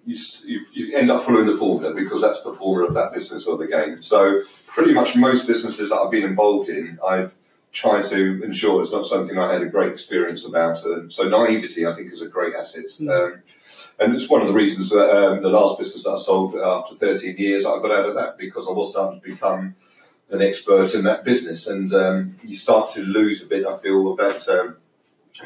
you, 0.04 0.16
you, 0.46 0.64
you 0.72 0.96
end 0.96 1.10
up 1.10 1.22
following 1.22 1.46
the 1.46 1.56
formula 1.56 1.94
because 1.94 2.22
that's 2.22 2.42
the 2.42 2.52
formula 2.52 2.88
of 2.88 2.94
that 2.94 3.12
business 3.12 3.46
or 3.46 3.56
the 3.56 3.66
game. 3.66 4.02
So 4.02 4.42
pretty 4.66 4.94
much 4.94 5.16
most 5.16 5.46
businesses 5.46 5.90
that 5.90 5.96
I've 5.96 6.10
been 6.10 6.24
involved 6.24 6.68
in, 6.68 6.98
I've 7.06 7.36
tried 7.72 8.04
to 8.04 8.42
ensure 8.42 8.80
it's 8.80 8.92
not 8.92 9.06
something 9.06 9.38
I 9.38 9.52
had 9.52 9.62
a 9.62 9.66
great 9.66 9.92
experience 9.92 10.44
about. 10.44 10.84
And 10.84 11.12
so 11.12 11.28
naivety, 11.28 11.86
I 11.86 11.94
think, 11.94 12.12
is 12.12 12.20
a 12.20 12.28
great 12.28 12.54
asset. 12.54 12.86
Mm. 12.86 13.40
And 14.02 14.14
it's 14.16 14.28
one 14.28 14.40
of 14.40 14.48
the 14.48 14.52
reasons 14.52 14.88
that 14.90 15.10
um, 15.16 15.42
the 15.42 15.48
last 15.50 15.78
business 15.78 16.04
that 16.04 16.10
I 16.10 16.18
sold 16.18 16.54
after 16.56 16.94
13 16.94 17.36
years, 17.36 17.64
I 17.64 17.78
got 17.80 17.90
out 17.92 18.08
of 18.08 18.14
that 18.14 18.36
because 18.36 18.66
I 18.66 18.72
was 18.72 18.90
starting 18.90 19.20
to 19.20 19.28
become 19.28 19.74
an 20.30 20.42
expert 20.42 20.94
in 20.94 21.04
that 21.04 21.24
business. 21.24 21.66
And 21.66 21.92
um, 21.94 22.36
you 22.42 22.54
start 22.54 22.88
to 22.90 23.00
lose 23.02 23.44
a 23.44 23.46
bit, 23.46 23.66
I 23.66 23.76
feel, 23.76 24.12
about, 24.12 24.48
um, 24.48 24.76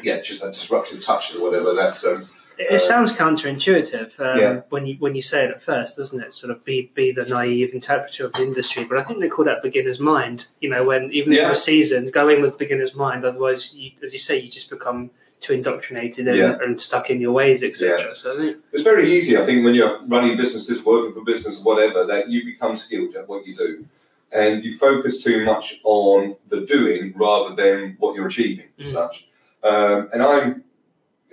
yeah, 0.01 0.21
just 0.21 0.41
that 0.41 0.53
disruptive 0.53 1.03
touch 1.03 1.35
or 1.35 1.41
whatever. 1.43 1.73
That, 1.73 2.03
um, 2.05 2.27
It, 2.57 2.71
Uh, 2.71 2.75
it 2.75 2.79
sounds 2.79 3.11
counterintuitive 3.11 4.19
um, 4.19 4.39
Yeah. 4.39 4.61
when 4.69 4.87
you 4.87 4.95
when 4.97 5.13
you 5.13 5.21
say 5.21 5.45
it 5.45 5.51
at 5.51 5.61
first, 5.61 5.95
doesn't 5.95 6.19
it? 6.19 6.33
Sort 6.33 6.49
of 6.49 6.65
be 6.65 6.91
be 6.95 7.11
the 7.11 7.25
naive 7.25 7.71
interpreter 7.75 8.25
of 8.25 8.33
the 8.33 8.41
industry, 8.41 8.83
but 8.83 8.97
I 8.97 9.03
think 9.03 9.19
they 9.19 9.27
call 9.27 9.45
that 9.45 9.61
beginner's 9.61 9.99
mind. 9.99 10.47
You 10.59 10.69
know, 10.71 10.83
when 10.83 11.11
even 11.11 11.33
if 11.33 11.37
Yeah. 11.37 11.45
you're 11.45 11.53
seasoned, 11.71 12.11
go 12.11 12.29
in 12.29 12.41
with 12.41 12.57
beginner's 12.57 12.95
mind. 12.95 13.23
Otherwise, 13.25 13.75
you, 13.75 13.91
as 14.01 14.11
you 14.11 14.17
say, 14.17 14.39
you 14.39 14.49
just 14.49 14.71
become 14.71 15.11
too 15.39 15.53
indoctrinated 15.53 16.27
and, 16.27 16.37
Yeah. 16.37 16.57
and 16.61 16.79
stuck 16.81 17.09
in 17.09 17.21
your 17.21 17.31
ways, 17.31 17.63
etc. 17.63 18.15
So 18.15 18.33
I 18.33 18.37
think 18.37 18.57
It's 18.71 18.83
very 18.83 19.11
easy, 19.11 19.37
I 19.37 19.45
think, 19.45 19.63
when 19.63 19.75
you're 19.75 19.99
running 20.07 20.35
businesses, 20.37 20.83
working 20.83 21.13
for 21.13 21.21
business, 21.23 21.59
whatever, 21.59 22.05
that 22.05 22.29
you 22.29 22.43
become 22.45 22.75
skilled 22.75 23.15
at 23.15 23.27
what 23.29 23.45
you 23.45 23.55
do. 23.55 23.85
And 24.31 24.63
you 24.65 24.77
focus 24.77 25.23
too 25.23 25.45
much 25.45 25.79
on 25.83 26.35
the 26.49 26.61
doing 26.61 27.13
rather 27.15 27.55
than 27.55 27.95
what 27.99 28.15
you're 28.15 28.27
achieving, 28.27 28.65
Mm. 28.79 28.91
such. 28.91 29.27
Um, 29.63 30.09
and 30.13 30.21
I'm, 30.23 30.63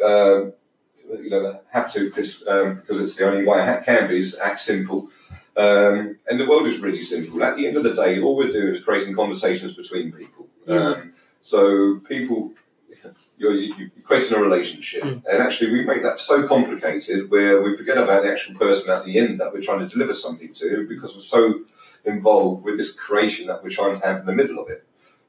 um 0.04 0.52
you 1.23 1.28
know, 1.30 1.61
have 1.70 1.92
to 1.92 2.04
because 2.08 2.46
um, 2.49 2.76
because 2.76 2.99
it's 3.00 3.14
the 3.16 3.26
only 3.30 3.44
way 3.44 3.61
I 3.61 3.76
can 3.84 4.08
be 4.08 4.18
is 4.20 4.38
act 4.38 4.61
simple. 4.61 5.11
Um, 5.56 6.18
and 6.28 6.40
the 6.40 6.46
world 6.49 6.66
is 6.66 6.80
really 6.80 7.02
simple. 7.02 7.42
At 7.42 7.56
the 7.56 7.66
end 7.66 7.76
of 7.76 7.84
the 7.84 7.94
day, 7.94 8.20
all 8.20 8.37
we're 8.37 8.50
doing 8.50 8.75
is 8.75 8.80
creating 8.82 9.14
conversations 9.14 9.75
between 9.75 10.11
people. 10.12 10.49
Um, 10.66 11.12
so 11.42 12.00
people, 12.08 12.54
you're, 13.52 13.76
you're 13.78 13.90
creating 14.08 14.36
a 14.36 14.40
relationship, 14.40 15.02
Mm. 15.02 15.22
and 15.30 15.42
actually 15.42 15.70
we 15.72 15.84
make 15.84 16.02
that 16.02 16.18
so 16.20 16.36
complicated 16.54 17.30
where 17.30 17.62
we 17.62 17.76
forget 17.76 17.98
about 17.98 18.22
the 18.22 18.30
actual 18.32 18.54
person 18.64 18.90
at 18.96 19.04
the 19.04 19.18
end 19.18 19.32
that 19.40 19.52
we're 19.52 19.60
trying 19.68 19.80
to 19.86 19.90
deliver 19.94 20.14
something 20.14 20.52
to 20.60 20.86
because 20.88 21.14
we're 21.14 21.20
so 21.38 21.42
involved 22.04 22.64
with 22.64 22.76
this 22.80 22.92
creation 23.06 23.46
that 23.48 23.62
we're 23.62 23.70
trying 23.70 23.98
to 23.98 24.06
have 24.06 24.20
in 24.20 24.26
the 24.26 24.32
middle 24.40 24.58
of 24.62 24.68
it. 24.68 24.82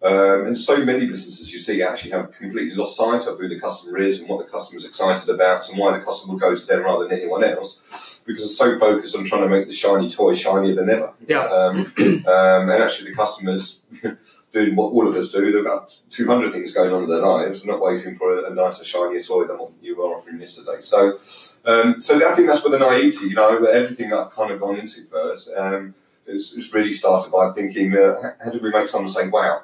Um, 0.03 0.45
and 0.47 0.57
so 0.57 0.75
many 0.91 1.05
businesses 1.07 1.51
you 1.53 1.57
see 1.67 1.81
actually 1.81 2.11
have 2.11 2.31
completely 2.31 2.75
lost 2.75 2.97
sight 2.97 3.25
of 3.27 3.39
who 3.39 3.47
the 3.47 3.59
customer 3.59 3.97
is 3.97 4.19
and 4.19 4.29
what 4.29 4.39
the 4.45 4.51
customer 4.51 4.77
is 4.77 4.85
excited 4.85 5.27
about 5.29 5.67
and 5.69 5.79
why 5.79 5.97
the 5.97 6.03
customer 6.03 6.33
will 6.33 6.39
go 6.47 6.53
to 6.55 6.65
them 6.67 6.83
rather 6.83 7.07
than 7.07 7.17
anyone 7.19 7.43
else 7.43 8.14
because 8.25 8.41
they're 8.43 8.69
so 8.73 8.79
focused 8.79 9.15
on 9.15 9.25
trying 9.25 9.43
to 9.43 9.49
make 9.49 9.67
the 9.67 9.73
shiny 9.73 10.09
toy 10.09 10.33
shinier 10.33 10.73
than 10.73 10.89
ever. 10.89 11.13
Yeah. 11.27 11.45
Um, 11.45 11.77
um, 11.97 12.69
and 12.69 12.83
actually, 12.83 13.09
the 13.11 13.15
customers 13.15 13.81
doing 14.51 14.75
what 14.75 14.93
all 14.93 15.07
of 15.07 15.15
us 15.15 15.31
do. 15.31 15.51
They've 15.51 15.63
got 15.63 15.95
200 16.09 16.51
things 16.51 16.73
going 16.73 16.91
on 16.91 17.03
in 17.03 17.09
their 17.09 17.19
lives, 17.19 17.61
and 17.61 17.69
not 17.69 17.81
waiting 17.81 18.15
for 18.15 18.39
a, 18.39 18.51
a 18.51 18.53
nicer, 18.53 18.83
shinier 18.83 19.21
toy 19.21 19.45
than 19.45 19.57
what 19.57 19.71
you 19.81 19.95
were 19.97 20.03
offering 20.05 20.39
yesterday. 20.39 20.81
So, 20.81 21.19
um, 21.65 22.01
so 22.01 22.15
I 22.27 22.33
think 22.35 22.47
that's 22.47 22.63
where 22.63 22.77
the 22.77 22.79
naivety, 22.79 23.27
you 23.27 23.35
know, 23.35 23.63
everything 23.65 24.09
that 24.09 24.19
I've 24.19 24.31
kind 24.31 24.51
of 24.51 24.59
gone 24.59 24.77
into 24.79 25.01
first, 25.03 25.51
um, 25.55 25.93
is, 26.25 26.53
is 26.53 26.73
really 26.73 26.91
started 26.91 27.31
by 27.31 27.51
thinking, 27.51 27.95
uh, 27.95 28.33
how- 28.43 28.49
do 28.49 28.59
we 28.59 28.71
make 28.71 28.87
someone 28.87 29.09
say, 29.09 29.27
wow? 29.27 29.63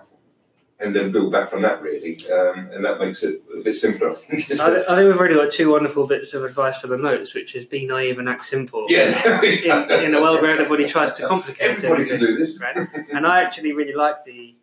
And 0.84 0.96
then 0.96 1.12
build 1.12 1.32
back 1.32 1.50
from 1.50 1.62
that, 1.62 1.82
really. 1.82 2.18
Um, 2.32 2.70
and 2.74 2.84
that 2.86 3.00
makes 3.00 3.22
it 3.24 3.42
a 3.56 3.62
bit 3.62 3.76
simpler, 3.76 4.10
I 4.12 4.14
think. 4.16 4.52
I, 4.52 4.56
thi- 4.56 4.86
I 4.90 4.96
think 4.96 5.08
we've 5.08 5.18
already 5.18 5.36
got 5.36 5.52
two 5.52 5.70
wonderful 5.72 6.08
bits 6.08 6.34
of 6.34 6.44
advice 6.44 6.78
for 6.80 6.88
the 6.88 6.98
notes, 6.98 7.34
which 7.36 7.56
is 7.56 7.66
be 7.66 7.86
naive 7.86 8.18
and 8.20 8.28
act 8.28 8.46
simple. 8.46 8.86
yeah. 8.90 9.42
In, 9.44 10.06
in 10.06 10.16
a 10.16 10.22
world 10.22 10.42
where 10.42 10.52
everybody 10.52 10.88
tries 10.88 11.16
to 11.18 11.28
complicate 11.28 11.62
Everybody 11.84 12.06
can 12.06 12.16
everything, 12.16 12.20
do 12.20 12.38
this. 12.38 12.60
right? 12.62 12.78
And 13.14 13.28
I 13.28 13.44
actually 13.44 13.74
really 13.74 13.94
like 13.94 14.26
the 14.26 14.56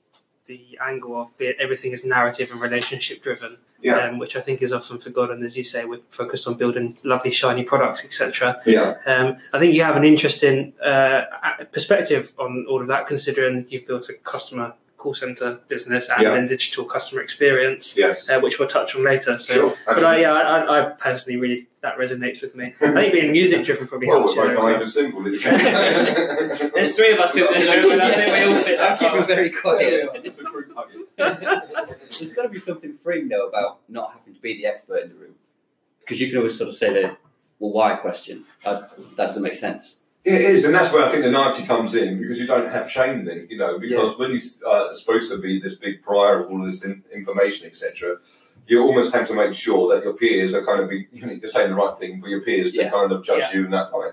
the 0.46 0.78
angle 0.82 1.14
of 1.20 1.36
be 1.36 1.44
it 1.48 1.56
everything 1.60 1.92
is 1.92 2.06
narrative 2.06 2.50
and 2.50 2.58
relationship 2.58 3.22
driven, 3.22 3.58
Yeah. 3.82 3.98
um, 4.08 4.18
which 4.18 4.34
I 4.34 4.40
think 4.40 4.62
is 4.62 4.72
often 4.72 4.98
forgotten. 4.98 5.44
As 5.44 5.54
you 5.58 5.62
say, 5.62 5.84
we're 5.84 6.00
focused 6.08 6.46
on 6.48 6.54
building 6.54 6.96
lovely, 7.04 7.30
shiny 7.30 7.64
products, 7.64 8.02
etc. 8.02 8.58
Yeah. 8.64 8.94
Um, 9.06 9.36
I 9.52 9.58
think 9.58 9.74
you 9.74 9.82
have 9.84 9.96
an 9.96 10.04
interesting 10.04 10.72
uh, 10.82 11.24
perspective 11.70 12.32
on 12.38 12.64
all 12.66 12.80
of 12.80 12.86
that, 12.88 13.06
considering 13.06 13.66
you've 13.68 13.86
built 13.86 14.08
a 14.08 14.14
customer 14.14 14.72
call 14.98 15.14
center 15.14 15.60
business 15.68 16.10
and 16.10 16.22
Yeah. 16.22 16.34
then 16.34 16.46
digital 16.48 16.84
customer 16.84 17.22
experience, 17.22 17.96
Yes. 17.96 18.28
uh, 18.28 18.40
which 18.40 18.58
we'll 18.58 18.68
touch 18.68 18.94
on 18.96 19.04
later. 19.04 19.38
So, 19.38 19.54
Sure. 19.54 19.76
but 19.86 20.04
I, 20.04 20.20
yeah, 20.20 20.32
I, 20.34 20.80
I 20.88 20.90
personally 20.90 21.38
really 21.40 21.68
that 21.80 21.96
resonates 21.96 22.42
with 22.42 22.56
me. 22.56 22.66
I 22.80 22.92
think 22.92 23.12
being 23.12 23.30
music 23.40 23.64
driven 23.64 23.86
probably 23.86 24.08
Well, 24.08 24.18
helps 24.20 24.36
we're 24.36 24.50
you. 24.50 24.56
both 24.56 24.66
there 24.66 24.78
not 24.80 24.90
simple. 24.90 25.22
There's 26.74 26.96
three 26.96 27.12
of 27.12 27.20
us 27.20 27.36
in 27.36 27.44
this 27.44 27.66
room, 27.76 27.92
and 27.92 28.02
I 28.02 28.10
think 28.12 28.32
we 28.32 28.52
all 28.56 28.62
fit 28.62 28.80
I'm 28.80 28.98
keeping 28.98 29.14
part. 29.14 29.26
very 29.28 29.50
quiet. 29.50 29.92
yeah, 30.14 30.20
it's 30.24 30.40
a 30.40 30.42
group 30.42 30.74
hug. 30.76 30.88
There's 31.16 32.32
got 32.32 32.42
to 32.42 32.48
be 32.48 32.58
something 32.58 32.94
freeing 32.98 33.28
though 33.28 33.46
about 33.46 33.78
not 33.88 34.12
having 34.14 34.34
to 34.34 34.40
be 34.40 34.54
the 34.56 34.66
expert 34.66 35.02
in 35.04 35.10
the 35.10 35.14
room, 35.14 35.36
because 36.00 36.20
you 36.20 36.28
can 36.28 36.38
always 36.38 36.56
sort 36.58 36.68
of 36.68 36.74
say 36.74 36.92
the 36.92 37.16
well, 37.60 37.72
why 37.72 37.94
question. 37.96 38.44
That, 38.64 38.90
that 39.16 39.16
doesn't 39.28 39.42
make 39.42 39.54
sense. 39.54 40.00
It 40.24 40.40
is, 40.42 40.64
and 40.64 40.74
that's 40.74 40.92
where 40.92 41.06
I 41.06 41.10
think 41.10 41.24
the 41.24 41.30
90 41.30 41.64
comes 41.64 41.94
in 41.94 42.18
because 42.20 42.38
you 42.38 42.46
don't 42.46 42.68
have 42.68 42.90
shame 42.90 43.24
then, 43.24 43.46
you 43.48 43.56
know, 43.56 43.78
because 43.78 44.18
when 44.18 44.32
you're 44.32 44.42
uh, 44.66 44.92
supposed 44.92 45.30
to 45.32 45.38
be 45.38 45.58
this 45.60 45.76
big 45.76 46.02
prior 46.02 46.44
of 46.44 46.50
all 46.50 46.62
this 46.64 46.84
in- 46.84 47.04
information, 47.14 47.66
etc., 47.66 48.16
you 48.66 48.82
almost 48.82 49.14
have 49.14 49.26
to 49.28 49.34
make 49.34 49.54
sure 49.54 49.94
that 49.94 50.04
your 50.04 50.12
peers 50.14 50.52
are 50.52 50.64
kind 50.66 50.80
of 50.82 50.90
be, 50.90 51.06
you 51.12 51.24
know, 51.24 51.32
you're 51.32 51.48
saying 51.48 51.70
the 51.70 51.76
right 51.76 51.96
thing 51.98 52.20
for 52.20 52.28
your 52.28 52.42
peers 52.42 52.72
to 52.72 52.90
kind 52.90 53.12
of 53.12 53.24
judge 53.24 53.44
Yeah. 53.52 53.60
you 53.60 53.64
in 53.64 53.70
that 53.70 53.90
way. 53.92 54.08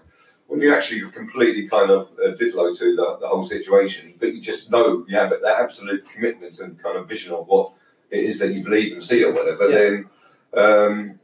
When 0.47 0.61
you 0.61 0.73
actually 0.73 1.01
completely 1.11 1.67
kind 1.67 1.89
of 1.89 2.09
uh, 2.23 2.35
ditlow 2.35 2.77
to 2.77 2.95
the, 2.95 3.17
the 3.19 3.27
whole 3.27 3.45
situation, 3.45 4.13
but 4.19 4.33
you 4.33 4.39
just 4.41 4.71
know 4.71 5.03
you 5.07 5.17
have 5.17 5.31
that 5.31 5.59
absolute 5.59 6.07
commitment 6.07 6.59
and 6.59 6.81
kind 6.81 6.97
of 6.97 7.09
vision 7.09 7.33
of 7.33 7.47
what 7.47 7.73
it 8.11 8.19
is 8.23 8.39
that 8.39 8.53
you 8.53 8.63
believe 8.63 8.93
and 8.93 9.03
see 9.03 9.23
or 9.23 9.33
whatever, 9.33 9.69
Yeah. 9.69 9.77
then, 9.79 10.09
um, 10.55 11.19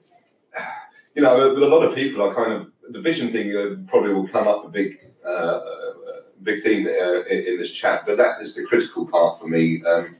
you 1.16 1.22
know, 1.22 1.54
with 1.54 1.64
a 1.64 1.68
lot 1.68 1.84
of 1.84 1.94
people, 1.96 2.28
I 2.30 2.34
kind 2.34 2.52
of 2.54 2.71
the 2.92 3.02
vision 3.02 3.30
thing 3.30 3.56
uh, 3.56 3.76
probably 3.90 4.14
will 4.14 4.28
come 4.28 4.48
up 4.48 4.66
a 4.66 4.70
big, 4.70 5.00
uh, 5.26 5.30
uh, 5.30 5.94
big 6.44 6.64
theme 6.64 6.88
uh, 6.88 7.22
in, 7.24 7.58
this 7.58 7.72
chat. 7.72 8.04
But 8.06 8.18
that 8.18 8.42
is 8.42 8.56
the 8.56 8.64
critical 8.64 9.06
part 9.08 9.40
for 9.40 9.48
me. 9.48 9.84
Um, 9.84 10.18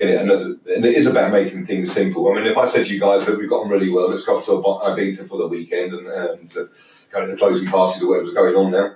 in 0.00 0.08
it, 0.08 0.20
and, 0.20 0.30
uh, 0.30 0.74
and 0.74 0.84
it 0.84 0.94
is 0.94 1.06
about 1.06 1.32
making 1.32 1.64
things 1.64 1.92
simple. 1.92 2.30
I 2.30 2.36
mean, 2.36 2.46
if 2.46 2.56
I 2.56 2.68
said 2.68 2.86
to 2.86 2.94
you 2.94 3.00
guys 3.00 3.24
that 3.26 3.36
we've 3.36 3.50
got 3.50 3.64
on 3.64 3.68
really 3.68 3.90
well, 3.90 4.10
let's 4.10 4.24
go 4.24 4.40
to 4.40 4.50
Ibiza 4.50 5.28
for 5.28 5.38
the 5.38 5.48
weekend 5.48 5.92
and, 5.92 6.06
and 6.06 6.50
go 6.50 7.20
to 7.20 7.26
the 7.26 7.36
closing 7.36 7.66
parties 7.68 8.02
or 8.02 8.10
whatever's 8.10 8.32
going 8.32 8.54
on 8.54 8.70
now. 8.70 8.94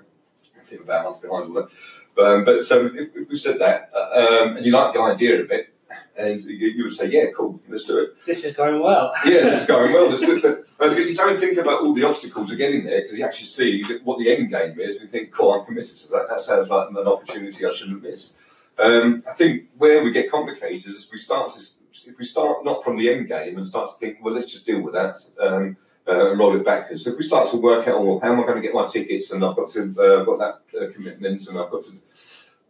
I 0.61 0.65
think 0.65 0.83
about 0.83 1.01
a 1.01 1.11
month 1.11 1.23
behind 1.23 1.45
all 1.45 1.55
that. 1.55 1.69
But, 2.15 2.27
um, 2.27 2.45
but 2.45 2.71
um, 2.73 2.97
if, 2.97 3.17
if 3.17 3.29
we 3.29 3.37
said 3.37 3.59
that 3.59 3.91
uh, 3.95 4.45
um, 4.45 4.57
and 4.57 4.67
you 4.67 4.73
like 4.73 4.95
the 4.95 5.01
idea 5.01 5.43
of 5.43 5.51
it, 5.51 5.72
and 6.17 6.43
you, 6.43 6.69
you 6.69 6.85
would 6.85 6.93
say, 6.93 7.09
yeah, 7.09 7.27
cool, 7.37 7.61
let's 7.69 7.85
do 7.85 7.99
it 7.99 8.27
This 8.27 8.45
is 8.45 8.55
going 8.55 8.81
well. 8.81 9.13
yeah, 9.25 9.43
this 9.43 9.63
is 9.63 9.67
going 9.67 9.93
well. 9.93 10.09
This 10.11 10.23
is, 10.23 10.43
but, 10.43 10.65
but 10.79 10.97
you 10.97 11.15
don't 11.15 11.39
think 11.39 11.59
about 11.59 11.81
all 11.83 11.95
the 11.95 12.05
obstacles 12.05 12.53
of 12.53 12.59
getting 12.59 12.85
there 12.85 13.01
because 13.01 13.17
you 13.17 13.25
actually 13.25 13.47
see 13.47 13.83
what 14.05 14.19
the 14.19 14.35
end 14.35 14.51
game 14.51 14.79
is 14.79 14.97
and 14.97 15.05
you 15.05 15.09
think, 15.09 15.33
cool, 15.33 15.53
I'm 15.53 15.65
committed 15.65 15.97
to 15.99 16.09
that. 16.09 16.27
That 16.29 16.41
sounds 16.41 16.69
like 16.69 16.91
an 16.91 16.97
opportunity 16.99 17.67
I 17.67 17.73
shouldn't 17.73 18.03
miss. 18.03 18.35
Um, 18.79 19.23
I 19.29 19.33
think 19.35 19.69
where 19.77 20.03
we 20.03 20.11
get 20.13 20.31
complicated 20.31 20.87
is 20.87 21.05
if 21.07 21.13
we 21.13 21.19
start 21.19 21.53
to, 21.53 21.61
if 22.07 22.19
we 22.19 22.25
start 22.25 22.65
not 22.65 22.83
from 22.83 22.97
the 22.97 23.13
end 23.13 23.29
game 23.29 23.57
and 23.57 23.67
start 23.67 23.91
to 23.91 23.97
think, 23.99 24.19
well, 24.23 24.35
let's 24.35 24.51
just 24.51 24.67
deal 24.67 24.81
with 24.81 24.95
that 24.95 25.23
um, 25.41 25.77
uh, 26.09 26.31
and 26.31 26.39
roll 26.39 26.57
it 26.57 26.65
backwards. 26.65 27.05
So 27.05 27.13
if 27.13 27.19
we 27.19 27.25
start 27.25 27.51
to 27.51 27.59
work 27.59 27.87
out, 27.87 28.05
well, 28.05 28.19
how 28.21 28.33
am 28.33 28.41
I 28.41 28.43
going 28.45 28.57
to 28.57 28.63
get 28.63 28.75
my 28.75 28.87
tickets 28.87 29.31
and 29.31 29.45
I've 29.45 29.57
got 29.57 29.69
to 29.71 29.83
uh, 29.83 30.25
got 30.25 30.39
that 30.39 30.81
uh, 30.81 30.93
commitment 30.93 31.47
and 31.49 31.59
I've 31.59 31.71
got 31.71 31.85
to. 31.85 31.93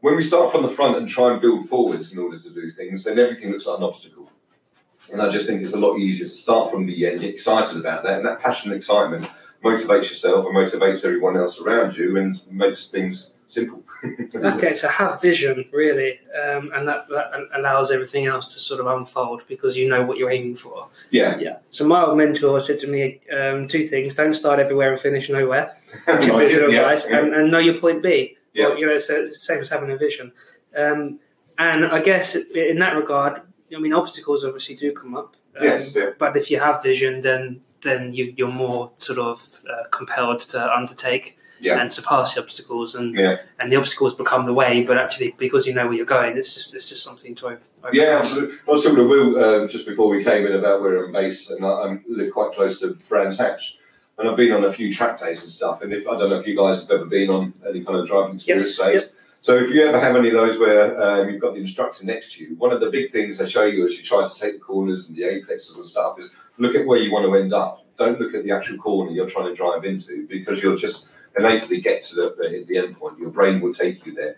When 0.02 0.16
we 0.16 0.22
start 0.24 0.50
from 0.50 0.62
the 0.62 0.68
front 0.68 0.96
and 0.96 1.08
try 1.08 1.30
and 1.30 1.40
build 1.40 1.68
forwards 1.68 2.12
in 2.12 2.18
order 2.18 2.36
to 2.36 2.50
do 2.50 2.72
things, 2.72 3.04
then 3.04 3.20
everything 3.20 3.52
looks 3.52 3.66
like 3.66 3.78
an 3.78 3.84
obstacle. 3.84 4.28
And 5.12 5.22
I 5.22 5.30
just 5.30 5.46
think 5.46 5.62
it's 5.62 5.74
a 5.74 5.78
lot 5.78 5.96
easier 5.96 6.26
to 6.26 6.34
start 6.34 6.72
from 6.72 6.86
the 6.86 7.06
end, 7.06 7.20
get 7.20 7.30
excited 7.30 7.78
about 7.78 8.02
that, 8.02 8.16
and 8.16 8.26
that 8.26 8.40
passion 8.40 8.72
and 8.72 8.76
excitement 8.76 9.30
motivates 9.62 10.08
yourself 10.08 10.44
and 10.44 10.56
motivates 10.56 11.04
everyone 11.04 11.36
else 11.36 11.60
around 11.60 11.96
you 11.96 12.16
and 12.16 12.40
makes 12.50 12.88
things 12.88 13.30
simple. 13.46 13.84
Okay, 14.34 14.74
so 14.74 14.88
have 14.88 15.22
vision 15.22 15.64
really, 15.72 16.18
um, 16.44 16.72
and 16.74 16.88
that, 16.88 17.06
that 17.08 17.30
allows 17.54 17.92
everything 17.92 18.26
else 18.26 18.52
to 18.54 18.58
sort 18.58 18.80
of 18.80 18.88
unfold 18.88 19.44
because 19.46 19.76
you 19.76 19.88
know 19.88 20.04
what 20.04 20.18
you're 20.18 20.32
aiming 20.32 20.56
for. 20.56 20.88
Yeah. 21.10 21.38
Yeah. 21.38 21.58
So 21.70 21.86
my 21.86 22.02
old 22.02 22.18
mentor 22.18 22.58
said 22.58 22.80
to 22.80 22.88
me 22.88 23.20
um, 23.32 23.68
two 23.68 23.84
things: 23.84 24.16
don't 24.16 24.34
start 24.34 24.58
everywhere 24.58 24.90
and 24.90 24.98
finish 24.98 25.28
nowhere. 25.28 25.76
Visual 26.06 26.72
yeah, 26.72 26.80
advice, 26.80 27.08
yeah. 27.08 27.20
And, 27.20 27.32
and 27.32 27.52
know 27.52 27.60
your 27.60 27.78
point 27.78 28.02
B. 28.02 28.36
Yeah. 28.54 28.68
Well, 28.68 28.78
you 28.78 28.86
know, 28.86 28.92
it's 28.94 29.06
the 29.08 29.32
same 29.34 29.60
as 29.60 29.68
having 29.68 29.90
a 29.90 29.96
vision. 29.96 30.32
Um, 30.76 31.18
and 31.58 31.86
I 31.86 32.00
guess 32.00 32.34
in 32.34 32.78
that 32.78 32.96
regard, 32.96 33.42
I 33.74 33.78
mean, 33.78 33.92
obstacles 33.92 34.44
obviously 34.44 34.76
do 34.76 34.92
come 34.92 35.14
up. 35.16 35.36
Um, 35.56 35.64
Yes, 35.64 35.94
yeah. 35.94 36.10
But 36.18 36.36
if 36.36 36.50
you 36.50 36.58
have 36.60 36.82
vision, 36.82 37.20
then 37.20 37.60
then 37.82 38.12
you, 38.12 38.32
you're 38.36 38.48
more 38.52 38.92
sort 38.96 39.18
of 39.18 39.42
uh, 39.68 39.88
compelled 39.90 40.38
to 40.40 40.72
undertake 40.76 41.36
Yeah. 41.60 41.80
and 41.80 41.92
surpass 41.92 42.34
the 42.34 42.40
obstacles, 42.42 42.94
and 42.94 43.14
Yeah. 43.14 43.38
and 43.58 43.70
the 43.72 43.76
obstacles 43.76 44.14
become 44.14 44.46
the 44.46 44.54
way. 44.54 44.82
But 44.82 44.98
actually, 44.98 45.34
because 45.38 45.66
you 45.66 45.74
know 45.74 45.86
where 45.86 45.94
you're 45.96 46.06
going, 46.06 46.36
it's 46.38 46.54
just 46.54 46.74
it's 46.74 46.88
just 46.88 47.02
something 47.04 47.34
to 47.36 47.46
over- 47.46 47.60
overcome. 47.82 47.94
Yeah, 48.00 48.18
absolutely. 48.20 48.56
I 48.66 48.70
was 48.70 48.82
talking 48.82 48.96
to 48.96 49.04
Will 49.08 49.44
um, 49.44 49.68
just 49.68 49.84
before 49.86 50.08
we 50.08 50.22
came 50.24 50.46
in 50.46 50.54
about 50.54 50.80
where 50.80 51.04
I'm 51.04 51.12
based, 51.12 51.50
and 51.50 51.64
I, 51.64 51.68
I 51.68 51.98
live 52.08 52.32
quite 52.32 52.52
close 52.52 52.80
to 52.80 52.94
Brands 53.08 53.38
Hatch. 53.38 53.78
And 54.18 54.28
I've 54.28 54.36
been 54.36 54.52
on 54.52 54.64
a 54.64 54.72
few 54.72 54.92
track 54.92 55.20
days 55.20 55.42
and 55.42 55.50
stuff. 55.50 55.82
And 55.82 55.92
if 55.92 56.06
I 56.06 56.18
don't 56.18 56.30
know 56.30 56.38
if 56.38 56.46
you 56.46 56.56
guys 56.56 56.80
have 56.80 56.90
ever 56.90 57.06
been 57.06 57.30
on 57.30 57.54
any 57.68 57.82
kind 57.82 57.98
of 57.98 58.06
driving 58.06 58.34
experience 58.36 58.78
Yes, 58.78 58.86
days. 58.86 58.94
yep. 59.02 59.14
So 59.40 59.56
if 59.56 59.70
you 59.70 59.84
ever 59.84 59.98
have 59.98 60.14
any 60.14 60.28
of 60.28 60.34
those 60.34 60.58
where 60.58 61.02
um, 61.02 61.28
you've 61.28 61.40
got 61.40 61.54
the 61.54 61.60
instructor 61.60 62.04
next 62.06 62.34
to 62.34 62.44
you, 62.44 62.54
one 62.56 62.72
of 62.72 62.80
the 62.80 62.90
big 62.90 63.10
things 63.10 63.40
I 63.40 63.46
show 63.46 63.64
you 63.64 63.84
as 63.84 63.96
you 63.96 64.04
try 64.04 64.24
to 64.24 64.34
take 64.40 64.54
the 64.54 64.60
corners 64.60 65.08
and 65.08 65.16
the 65.16 65.24
apexes 65.24 65.74
and 65.76 65.84
stuff 65.84 66.20
is 66.20 66.30
look 66.58 66.76
at 66.76 66.86
where 66.86 66.98
you 66.98 67.10
want 67.12 67.26
to 67.26 67.34
end 67.34 67.52
up. 67.52 67.84
Don't 67.98 68.20
look 68.20 68.34
at 68.34 68.44
the 68.44 68.52
actual 68.52 68.78
corner 68.78 69.10
you're 69.10 69.28
trying 69.28 69.46
to 69.46 69.54
drive 69.54 69.84
into 69.84 70.26
because 70.28 70.62
you'll 70.62 70.76
just 70.76 71.10
innately 71.36 71.80
get 71.80 72.04
to 72.04 72.14
the, 72.14 72.34
the, 72.38 72.64
the 72.68 72.78
end 72.78 72.96
point. 72.96 73.18
Your 73.18 73.30
brain 73.30 73.60
will 73.60 73.74
take 73.74 74.06
you 74.06 74.14
there. 74.14 74.36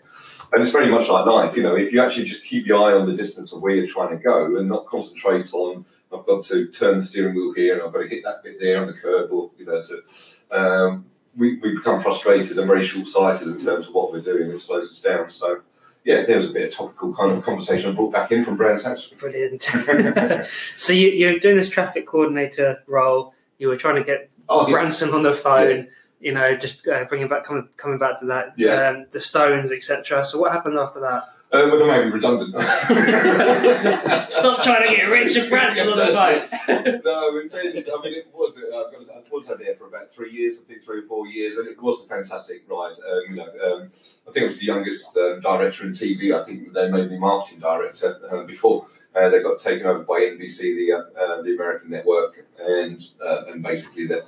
And 0.53 0.63
it's 0.63 0.71
very 0.71 0.89
much 0.89 1.07
like 1.09 1.25
life, 1.25 1.55
you 1.55 1.63
know, 1.63 1.75
if 1.75 1.91
you 1.91 2.01
actually 2.01 2.25
just 2.25 2.43
keep 2.43 2.65
your 2.65 2.81
eye 2.81 2.93
on 2.93 3.05
the 3.05 3.15
distance 3.15 3.53
of 3.53 3.61
where 3.61 3.75
you're 3.75 3.87
trying 3.87 4.09
to 4.09 4.23
go 4.23 4.55
and 4.57 4.67
not 4.69 4.87
concentrate 4.87 5.53
on, 5.53 5.85
I've 6.19 6.25
got 6.25 6.43
to 6.45 6.67
turn 6.67 6.97
the 6.97 7.03
steering 7.03 7.35
wheel 7.35 7.53
here 7.53 7.73
and 7.75 7.83
I've 7.83 7.93
got 7.93 8.01
to 8.01 8.07
hit 8.07 8.23
that 8.23 8.43
bit 8.43 8.59
there 8.59 8.81
on 8.81 8.87
the 8.87 8.93
curb 8.93 9.31
or, 9.31 9.51
you 9.57 9.65
know, 9.65 9.81
to, 9.81 10.57
um, 10.57 11.05
we, 11.37 11.57
we 11.57 11.75
become 11.75 12.01
frustrated 12.01 12.57
and 12.57 12.67
very 12.67 12.85
short 12.85 13.07
sighted 13.07 13.47
in 13.47 13.59
terms 13.59 13.87
of 13.87 13.93
what 13.93 14.11
we're 14.11 14.21
doing. 14.21 14.49
It 14.49 14.61
slows 14.61 14.91
us 14.91 15.01
down. 15.01 15.29
So, 15.29 15.61
yeah, 16.03 16.23
there 16.25 16.37
was 16.37 16.49
a 16.49 16.53
bit 16.53 16.67
of 16.67 16.73
topical 16.73 17.13
kind 17.13 17.31
of 17.31 17.43
conversation 17.43 17.91
I 17.91 17.93
brought 17.95 18.13
back 18.13 18.31
in 18.31 18.45
from 18.45 18.57
Brands 18.57 18.83
Hatch. 18.83 19.15
Brilliant. 19.17 19.63
so 20.75 20.93
you, 20.93 21.09
you're 21.09 21.39
doing 21.39 21.57
this 21.57 21.69
traffic 21.69 22.07
coordinator 22.07 22.83
role. 22.87 23.33
You 23.57 23.67
were 23.67 23.77
trying 23.77 23.95
to 23.95 24.03
get 24.03 24.29
Oh, 24.49 24.67
yeah. 24.67 24.73
Branson 24.73 25.09
on 25.11 25.23
the 25.23 25.33
phone. 25.33 25.87
You 26.19 26.31
know, 26.31 26.55
just 26.55 26.87
uh, 26.87 27.03
bringing 27.05 27.27
back 27.27 27.43
coming 27.43 27.67
coming 27.77 27.99
back 27.99 28.19
to 28.19 28.25
that. 28.27 28.53
Yeah. 28.57 28.89
Um, 28.89 29.05
the 29.11 29.19
Stones, 29.19 29.71
etc. 29.71 30.25
So 30.25 30.39
what 30.39 30.51
happened 30.51 30.77
after 30.77 30.99
that? 31.01 31.25
Uh, 31.55 31.67
well, 31.69 31.79
they 31.79 31.87
made 31.87 32.05
me 32.05 32.11
redundant. 32.11 32.53
Stop 34.31 34.63
trying 34.63 34.87
to 34.87 34.95
get 34.95 35.09
Richard 35.09 35.49
Branson 35.49 35.89
on 35.89 35.97
the 35.97 36.07
phone. 36.07 37.01
no, 37.05 37.39
in 37.39 37.49
fairness, 37.49 37.89
I 37.89 38.01
mean, 38.01 38.13
it 38.13 38.27
was. 38.33 38.57
Uh, 38.57 38.75
I 38.75 38.97
was- 38.97 39.09
was 39.35 39.47
there 39.57 39.75
for 39.75 39.87
about 39.87 40.11
three 40.13 40.31
years, 40.31 40.59
I 40.61 40.67
think 40.67 40.83
three 40.83 40.99
or 40.99 41.07
four 41.07 41.27
years, 41.27 41.57
and 41.57 41.67
it 41.67 41.81
was 41.81 42.03
a 42.03 42.07
fantastic 42.07 42.63
ride. 42.67 42.93
Um, 42.93 43.21
you 43.29 43.35
know, 43.35 43.49
um, 43.65 43.91
I 44.27 44.31
think 44.31 44.45
I 44.45 44.47
was 44.47 44.59
the 44.59 44.65
youngest 44.65 45.15
um, 45.17 45.41
director 45.41 45.83
in 45.85 45.91
TV. 45.91 46.33
I 46.33 46.45
think 46.45 46.73
they 46.73 46.89
made 46.89 47.11
me 47.11 47.17
marketing 47.17 47.59
director 47.59 48.17
uh, 48.31 48.43
before 48.43 48.87
uh, 49.15 49.29
they 49.29 49.41
got 49.41 49.59
taken 49.59 49.85
over 49.85 49.99
by 50.03 50.19
NBC, 50.21 50.59
the 50.75 50.93
uh, 50.93 50.97
uh, 51.19 51.41
the 51.41 51.55
American 51.55 51.89
network, 51.89 52.45
and 52.59 53.05
uh, 53.23 53.43
and 53.49 53.61
basically 53.61 54.07
the 54.07 54.25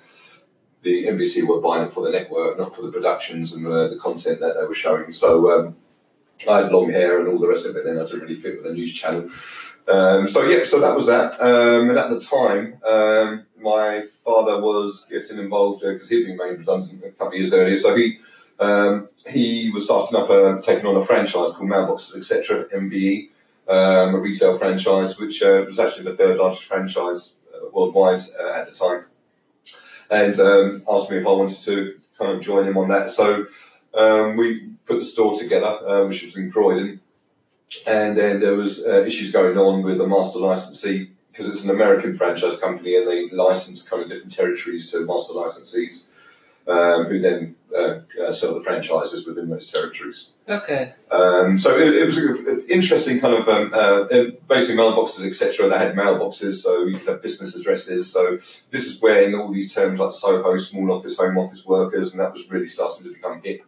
the 0.83 1.05
NBC 1.05 1.47
were 1.47 1.61
buying 1.61 1.85
it 1.87 1.93
for 1.93 2.03
the 2.03 2.11
network, 2.11 2.57
not 2.57 2.75
for 2.75 2.83
the 2.83 2.91
productions 2.91 3.53
and 3.53 3.65
the, 3.65 3.89
the 3.89 3.97
content 3.97 4.39
that 4.41 4.55
they 4.59 4.65
were 4.65 4.75
showing. 4.75 5.11
So. 5.11 5.51
Um, 5.51 5.75
I 6.49 6.63
had 6.63 6.71
long 6.71 6.91
hair 6.91 7.19
and 7.19 7.27
all 7.27 7.39
the 7.39 7.47
rest 7.47 7.65
of 7.65 7.75
it. 7.75 7.85
Then 7.85 7.99
I 7.99 8.03
didn't 8.03 8.21
really 8.21 8.35
fit 8.35 8.57
with 8.57 8.65
the 8.65 8.73
news 8.73 8.93
channel. 8.93 9.29
Um, 9.87 10.27
so 10.27 10.43
yeah, 10.43 10.65
so 10.65 10.81
that 10.81 10.95
was 10.95 11.05
that. 11.05 11.39
Um, 11.41 11.89
and 11.89 11.97
at 11.97 12.09
the 12.09 12.19
time, 12.19 12.77
um, 12.85 13.45
my 13.59 14.05
father 14.23 14.59
was 14.59 15.05
getting 15.09 15.39
involved 15.39 15.81
because 15.81 16.09
he'd 16.09 16.25
been 16.25 16.37
made 16.37 16.59
redundant 16.59 17.03
a 17.03 17.11
couple 17.11 17.27
of 17.29 17.33
years 17.35 17.53
earlier. 17.53 17.77
So 17.77 17.95
he 17.95 18.19
um, 18.59 19.07
he 19.27 19.69
was 19.71 19.85
starting 19.85 20.19
up, 20.19 20.29
a, 20.29 20.61
taking 20.61 20.87
on 20.87 20.97
a 20.97 21.05
franchise 21.05 21.53
called 21.53 21.69
Mailboxes 21.69 22.17
Etc. 22.17 22.65
MBE, 22.65 23.29
um, 23.67 24.15
a 24.15 24.17
retail 24.17 24.57
franchise, 24.57 25.19
which 25.19 25.41
uh, 25.43 25.63
was 25.65 25.79
actually 25.79 26.05
the 26.05 26.15
third 26.15 26.37
largest 26.37 26.63
franchise 26.63 27.37
uh, 27.53 27.67
worldwide 27.71 28.21
uh, 28.39 28.53
at 28.53 28.67
the 28.67 28.73
time. 28.73 29.05
And 30.09 30.39
um, 30.39 30.83
asked 30.89 31.11
me 31.11 31.17
if 31.17 31.27
I 31.27 31.31
wanted 31.31 31.61
to 31.63 31.99
kind 32.17 32.31
of 32.31 32.41
join 32.41 32.65
him 32.65 32.77
on 32.77 32.89
that. 32.89 33.11
So 33.11 33.45
we 33.93 34.76
put 34.87 34.99
the 34.99 35.05
store 35.05 35.35
together, 35.37 35.79
um, 35.87 36.09
which 36.09 36.23
was 36.23 36.37
in 36.37 36.51
Croydon, 36.51 36.99
and 37.85 38.17
then 38.17 38.39
there 38.39 38.55
was 38.55 38.85
uh, 38.85 39.03
issues 39.03 39.31
going 39.31 39.57
on 39.57 39.83
with 39.83 39.97
the 39.97 40.07
master 40.07 40.39
licensee 40.39 41.11
because 41.31 41.47
it's 41.47 41.63
an 41.63 41.69
American 41.69 42.13
franchise 42.13 42.57
company 42.57 42.95
and 42.95 43.07
they 43.07 43.29
license 43.29 43.87
kind 43.87 44.01
of 44.01 44.09
different 44.09 44.31
territories 44.31 44.91
to 44.91 45.05
master 45.05 45.33
licensees. 45.33 46.03
um, 46.67 47.05
who 47.05 47.19
then 47.19 47.55
uh, 47.75 47.99
uh, 48.21 48.31
sell 48.31 48.53
the 48.53 48.61
franchises 48.61 49.25
within 49.25 49.49
those 49.49 49.71
territories. 49.71 50.29
Okay. 50.49 50.93
Um, 51.11 51.57
so 51.57 51.77
it, 51.77 51.95
it 51.95 52.05
was 52.05 52.17
an 52.17 52.61
interesting 52.69 53.19
kind 53.19 53.35
of 53.35 53.47
um, 53.47 53.71
uh, 53.73 54.05
basically 54.47 54.75
mailboxes, 54.75 55.25
etc. 55.25 55.69
They 55.69 55.77
had 55.77 55.95
mailboxes, 55.95 56.55
so 56.55 56.85
you 56.85 56.97
could 56.97 57.07
have 57.07 57.21
business 57.21 57.55
addresses. 57.55 58.11
So 58.11 58.37
this 58.71 58.85
is 58.85 59.01
where 59.01 59.23
in 59.23 59.35
all 59.35 59.51
these 59.51 59.73
terms 59.73 59.99
like 59.99 60.13
Soho, 60.13 60.57
small 60.57 60.91
office, 60.91 61.17
home 61.17 61.37
office 61.37 61.65
workers, 61.65 62.11
and 62.11 62.19
that 62.19 62.33
was 62.33 62.49
really 62.49 62.67
starting 62.67 63.03
to 63.03 63.13
become 63.13 63.41
hip. 63.41 63.61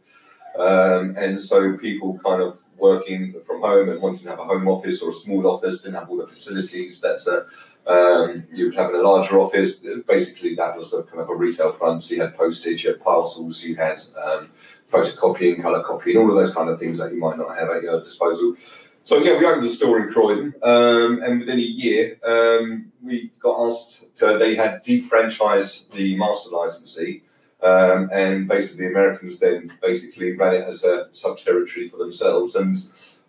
Um, 0.57 1.15
and 1.17 1.41
so 1.41 1.77
people 1.77 2.19
kind 2.23 2.41
of 2.41 2.57
working 2.77 3.35
from 3.45 3.61
home 3.61 3.89
and 3.89 4.01
wanting 4.01 4.23
to 4.23 4.29
have 4.29 4.39
a 4.39 4.43
home 4.43 4.67
office 4.67 5.01
or 5.01 5.11
a 5.11 5.13
small 5.13 5.47
office 5.47 5.81
didn't 5.81 5.95
have 5.95 6.09
all 6.09 6.17
the 6.17 6.27
facilities 6.27 7.01
that 7.01 7.19
uh, 7.27 7.91
um, 7.91 8.43
you 8.51 8.65
would 8.65 8.75
have 8.75 8.89
in 8.91 8.99
a 8.99 9.03
larger 9.03 9.39
office. 9.39 9.83
Basically, 10.07 10.55
that 10.55 10.77
was 10.77 10.93
a 10.93 11.03
kind 11.03 11.19
of 11.19 11.29
a 11.29 11.35
retail 11.35 11.73
front. 11.73 12.03
So 12.03 12.15
you 12.15 12.21
had 12.21 12.35
postage, 12.35 12.83
you 12.83 12.91
had 12.91 13.01
parcels, 13.01 13.63
you 13.63 13.75
had 13.75 13.99
um, 14.23 14.49
photocopying, 14.91 15.61
colour 15.61 15.83
copying, 15.83 16.17
all 16.17 16.29
of 16.29 16.35
those 16.35 16.53
kind 16.53 16.69
of 16.69 16.79
things 16.79 16.97
that 16.99 17.11
you 17.11 17.19
might 17.19 17.37
not 17.37 17.57
have 17.57 17.69
at 17.69 17.83
your 17.83 17.99
disposal. 17.99 18.55
So 19.03 19.17
yeah, 19.17 19.39
we 19.39 19.45
opened 19.45 19.65
a 19.65 19.69
store 19.69 20.01
in 20.01 20.13
Croydon, 20.13 20.53
um, 20.61 21.23
and 21.23 21.39
within 21.39 21.57
a 21.57 21.61
year, 21.61 22.19
um, 22.23 22.91
we 23.01 23.31
got 23.39 23.67
asked. 23.67 24.15
To, 24.17 24.37
they 24.37 24.53
had 24.53 24.83
defranchised 24.83 25.91
the 25.91 26.15
master 26.15 26.51
licensee, 26.51 27.23
um, 27.61 28.09
and 28.11 28.47
basically 28.47 28.85
the 28.85 28.91
Americans 28.91 29.39
then 29.39 29.71
basically 29.81 30.35
ran 30.35 30.55
it 30.55 30.67
as 30.67 30.83
a 30.83 31.09
sub 31.11 31.37
territory 31.39 31.89
for 31.89 31.97
themselves. 31.97 32.55
And 32.55 32.75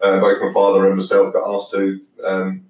uh, 0.01 0.21
both 0.21 0.41
my 0.41 0.53
father 0.53 0.87
and 0.87 0.97
myself 0.97 1.33
got 1.33 1.53
asked 1.55 1.73
to 1.73 2.01
um, 2.25 2.65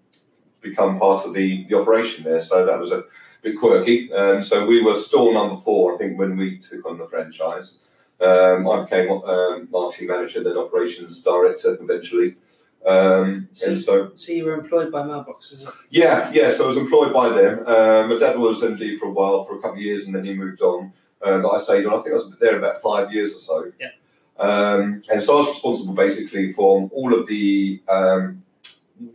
become 0.60 0.98
part 0.98 1.26
of 1.26 1.34
the, 1.34 1.64
the 1.68 1.76
operation 1.78 2.24
there. 2.24 2.40
So 2.40 2.64
that 2.64 2.78
was 2.78 2.92
a 2.92 3.04
bit 3.42 3.58
quirky. 3.58 4.12
Um, 4.12 4.42
so 4.42 4.66
we 4.66 4.82
were 4.82 4.96
store 4.96 5.32
number 5.32 5.56
four, 5.56 5.94
I 5.94 5.98
think, 5.98 6.18
when 6.18 6.36
we 6.36 6.58
took 6.58 6.86
on 6.86 6.98
the 6.98 7.06
franchise. 7.08 7.78
Um, 8.20 8.68
I 8.68 8.82
became 8.84 9.10
um, 9.10 9.68
marketing 9.70 10.08
manager, 10.08 10.42
then 10.42 10.56
operations 10.56 11.22
director 11.22 11.78
eventually. 11.80 12.36
Um, 12.84 13.48
So, 13.52 13.68
and 13.68 13.78
so, 13.78 14.12
so 14.14 14.32
you 14.32 14.44
were 14.46 14.54
employed 14.54 14.90
by 14.90 15.02
Mailboxes. 15.02 15.70
yeah, 15.90 16.30
yeah. 16.32 16.50
So 16.50 16.64
I 16.64 16.68
was 16.68 16.76
employed 16.78 17.12
by 17.12 17.28
them. 17.30 17.64
Uh, 17.66 18.06
my 18.08 18.18
dad 18.18 18.38
was 18.38 18.62
MD 18.62 18.98
for 18.98 19.06
a 19.08 19.10
while, 19.10 19.44
for 19.44 19.56
a 19.56 19.60
couple 19.60 19.76
of 19.76 19.82
years, 19.82 20.06
and 20.06 20.14
then 20.14 20.24
he 20.24 20.34
moved 20.34 20.62
on. 20.62 20.92
Uh, 21.22 21.38
but 21.38 21.50
I 21.50 21.58
stayed 21.58 21.86
on. 21.86 21.94
I 21.94 22.02
think 22.02 22.10
I 22.10 22.18
was 22.18 22.32
there 22.40 22.58
about 22.58 22.80
five 22.80 23.12
years 23.12 23.34
or 23.34 23.38
so. 23.38 23.72
Yeah. 23.78 23.88
Um, 24.38 25.02
and 25.12 25.22
so 25.22 25.34
I 25.34 25.38
was 25.38 25.48
responsible 25.48 25.94
basically 25.94 26.52
for 26.52 26.88
all 26.92 27.14
of 27.14 27.26
the. 27.26 27.82
Um, 27.88 28.42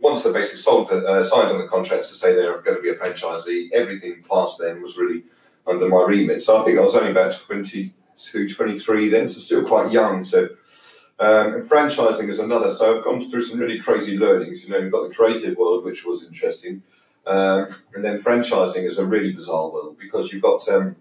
once 0.00 0.24
they 0.24 0.32
basically 0.32 0.58
sold 0.58 0.88
the, 0.88 1.06
uh, 1.06 1.22
signed 1.22 1.48
on 1.48 1.58
the 1.58 1.68
contracts 1.68 2.08
to 2.08 2.14
say 2.16 2.34
they're 2.34 2.60
going 2.60 2.76
to 2.76 2.82
be 2.82 2.90
a 2.90 2.94
franchisee, 2.96 3.68
everything 3.72 4.20
past 4.28 4.58
then 4.58 4.82
was 4.82 4.96
really 4.96 5.22
under 5.64 5.88
my 5.88 6.02
remit. 6.02 6.42
So 6.42 6.60
I 6.60 6.64
think 6.64 6.76
I 6.76 6.82
was 6.82 6.96
only 6.96 7.12
about 7.12 7.34
22, 7.34 8.48
23 8.48 9.08
then, 9.08 9.28
so 9.28 9.38
still 9.38 9.64
quite 9.64 9.92
young. 9.92 10.24
So 10.24 10.48
um, 11.18 11.54
and 11.54 11.68
franchising 11.68 12.28
is 12.28 12.38
another. 12.38 12.72
So 12.72 12.98
I've 12.98 13.04
gone 13.04 13.24
through 13.26 13.42
some 13.42 13.58
really 13.58 13.78
crazy 13.78 14.18
learnings. 14.18 14.64
You 14.64 14.70
know, 14.70 14.78
you've 14.78 14.92
got 14.92 15.08
the 15.08 15.14
creative 15.14 15.56
world, 15.56 15.84
which 15.84 16.04
was 16.04 16.26
interesting, 16.26 16.82
um, 17.26 17.68
and 17.94 18.04
then 18.04 18.18
franchising 18.18 18.84
is 18.84 18.98
a 18.98 19.06
really 19.06 19.32
bizarre 19.32 19.70
world 19.70 19.96
because 19.98 20.32
you've 20.32 20.42
got 20.42 20.68
um, 20.68 20.96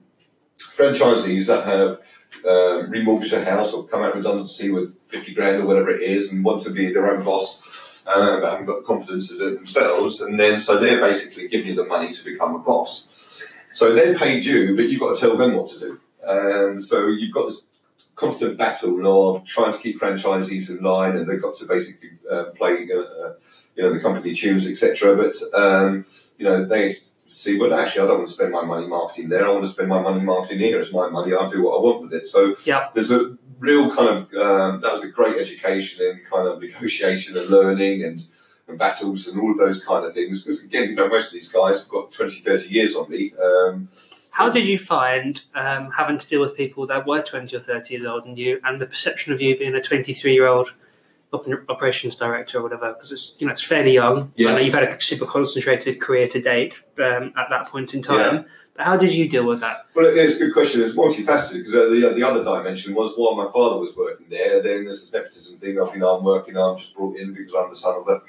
franchisees 0.59 1.47
that 1.47 1.65
have 1.65 1.99
um, 2.45 2.91
remortgaged 2.91 3.33
a 3.33 3.43
house 3.43 3.73
or 3.73 3.87
come 3.87 4.03
out 4.03 4.11
of 4.11 4.17
redundancy 4.17 4.69
with 4.69 4.97
50 5.09 5.33
grand 5.33 5.63
or 5.63 5.65
whatever 5.65 5.89
it 5.89 6.01
is 6.01 6.31
and 6.31 6.43
want 6.43 6.61
to 6.63 6.71
be 6.71 6.91
their 6.91 7.11
own 7.11 7.23
boss, 7.23 8.03
uh, 8.05 8.39
but 8.39 8.51
haven't 8.51 8.67
got 8.67 8.79
the 8.79 8.85
confidence 8.85 9.29
to 9.29 9.37
do 9.37 9.47
it 9.47 9.55
themselves. 9.55 10.21
And 10.21 10.39
then, 10.39 10.59
so 10.59 10.79
they're 10.79 11.01
basically 11.01 11.47
giving 11.47 11.67
you 11.67 11.75
the 11.75 11.85
money 11.85 12.11
to 12.11 12.23
become 12.23 12.55
a 12.55 12.59
boss. 12.59 13.43
So 13.73 13.93
they're 13.93 14.17
paid 14.17 14.45
you, 14.45 14.75
but 14.75 14.83
you've 14.83 15.01
got 15.01 15.15
to 15.15 15.21
tell 15.21 15.35
them 15.35 15.55
what 15.55 15.69
to 15.71 15.79
do. 15.79 15.99
Um, 16.25 16.81
so 16.81 17.07
you've 17.07 17.33
got 17.33 17.47
this 17.47 17.67
constant 18.15 18.57
battle 18.57 19.35
of 19.35 19.45
trying 19.45 19.73
to 19.73 19.79
keep 19.79 19.99
franchisees 19.99 20.69
in 20.69 20.83
line, 20.83 21.17
and 21.17 21.29
they've 21.29 21.41
got 21.41 21.55
to 21.55 21.65
basically 21.65 22.11
uh, 22.31 22.45
play, 22.55 22.73
uh, 22.73 23.33
you 23.75 23.83
know, 23.83 23.93
the 23.93 23.99
company 23.99 24.33
tunes, 24.33 24.67
etc. 24.67 25.15
But 25.15 25.35
um, 25.59 26.05
you 26.37 26.45
know, 26.45 26.65
they 26.65 26.97
see, 27.35 27.59
well, 27.59 27.73
actually, 27.73 28.03
I 28.03 28.07
don't 28.07 28.17
want 28.19 28.27
to 28.29 28.33
spend 28.33 28.51
my 28.51 28.63
money 28.63 28.87
marketing 28.87 29.29
there. 29.29 29.45
I 29.45 29.51
want 29.51 29.63
to 29.65 29.69
spend 29.71 29.89
my 29.89 30.01
money 30.01 30.21
marketing 30.21 30.59
here. 30.59 30.79
It's 30.81 30.91
my 30.93 31.09
money. 31.09 31.33
I'll 31.33 31.49
do 31.49 31.63
what 31.63 31.77
I 31.77 31.81
want 31.81 32.01
with 32.03 32.13
it. 32.13 32.27
So 32.27 32.55
Yeah. 32.65 32.89
there's 32.93 33.11
a 33.11 33.37
real 33.59 33.93
kind 33.95 34.09
of 34.09 34.33
um, 34.33 34.81
that 34.81 34.91
was 34.93 35.03
a 35.03 35.07
great 35.09 35.37
education 35.37 36.05
in 36.05 36.21
kind 36.31 36.47
of 36.47 36.61
negotiation 36.61 37.37
and 37.37 37.49
learning 37.49 38.03
and. 38.03 38.23
And 38.67 38.79
battles 38.79 39.27
and 39.27 39.39
all 39.39 39.51
of 39.51 39.59
those 39.59 39.85
kind 39.85 40.03
of 40.07 40.11
things. 40.11 40.41
Because 40.41 40.59
again, 40.63 40.89
you 40.89 40.95
know, 40.95 41.07
most 41.07 41.27
of 41.27 41.33
these 41.33 41.49
guys 41.49 41.81
have 41.81 41.87
got 41.87 42.11
20, 42.11 42.39
30 42.39 42.67
years 42.67 42.95
on 42.95 43.07
me. 43.11 43.31
Um, 43.39 43.89
How 44.31 44.49
did 44.49 44.65
you 44.65 44.79
find 44.79 45.39
um, 45.53 45.91
having 45.91 46.17
to 46.17 46.27
deal 46.27 46.41
with 46.41 46.57
people 46.57 46.87
that 46.87 47.05
were 47.05 47.21
20 47.21 47.55
or 47.55 47.59
30 47.59 47.93
years 47.93 48.05
old 48.05 48.25
than 48.25 48.35
you 48.37 48.59
and 48.63 48.81
the 48.81 48.87
perception 48.87 49.33
of 49.33 49.39
you 49.39 49.55
being 49.55 49.75
a 49.75 49.81
23 49.83 50.33
year 50.33 50.47
old 50.47 50.73
operations 51.69 52.15
director 52.15 52.59
or 52.59 52.63
whatever? 52.63 52.93
Because 52.93 53.11
it's, 53.11 53.35
you 53.39 53.47
know, 53.47 53.53
it's 53.53 53.63
fairly 53.63 53.93
young. 53.93 54.31
Yeah. 54.35 54.49
I 54.49 54.53
know 54.53 54.59
you've 54.59 54.73
had 54.73 54.83
a 54.83 55.01
super 55.01 55.25
concentrated 55.25 55.99
career 56.01 56.27
to 56.27 56.41
date 56.41 56.81
um, 56.97 57.33
at 57.37 57.49
that 57.49 57.67
point 57.67 57.93
in 57.93 58.01
time. 58.01 58.35
Yeah. 58.35 58.43
But 58.75 58.85
how 58.85 58.97
did 58.97 59.13
you 59.13 59.29
deal 59.29 59.45
with 59.45 59.61
that? 59.61 59.85
Well, 59.95 60.05
it's 60.05 60.35
a 60.35 60.39
good 60.39 60.53
question. 60.53 60.81
It's 60.81 60.95
multifaceted 60.95 61.59
because 61.59 61.73
uh, 61.73 61.89
the, 61.89 62.13
the 62.15 62.23
other 62.23 62.43
dimension 62.43 62.93
was 62.93 63.13
while 63.15 63.35
my 63.35 63.49
father 63.51 63.79
was 63.79 63.95
working 63.95 64.27
there, 64.29 64.61
then 64.61 64.85
there's 64.85 64.99
this 64.99 65.13
nepotism 65.13 65.57
thing 65.57 65.79
of, 65.79 65.93
you 65.93 66.01
know, 66.01 66.17
I'm 66.17 66.23
working, 66.23 66.57
I'm 66.57 66.77
just 66.77 66.95
brought 66.95 67.17
in 67.17 67.33
because 67.33 67.53
I'm 67.57 67.69
the 67.69 67.77
son 67.77 67.99
of 67.99 68.05
the. 68.05 68.21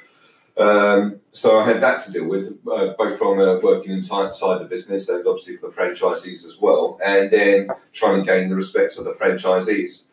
Um, 0.59 1.21
so 1.33 1.59
I 1.59 1.66
had 1.66 1.83
that 1.83 2.01
to 2.05 2.12
deal 2.12 2.27
with, 2.27 2.59
uh, 2.66 2.95
both 2.97 3.19
from 3.19 3.38
uh, 3.40 3.59
working 3.59 3.92
inside 3.92 4.29
inside 4.29 4.59
the 4.61 4.64
business 4.64 5.09
and 5.11 5.27
obviously 5.27 5.59
for 5.59 5.69
the 5.69 5.77
franchisees 5.77 6.47
as 6.47 6.57
well, 6.59 6.99
and 7.05 7.31
then 7.31 7.69
trying 7.92 8.21
to 8.21 8.27
gain 8.27 8.49
the 8.49 8.57
respect 8.57 8.97
of 8.97 9.05
the 9.05 9.12
franchisees. 9.12 10.05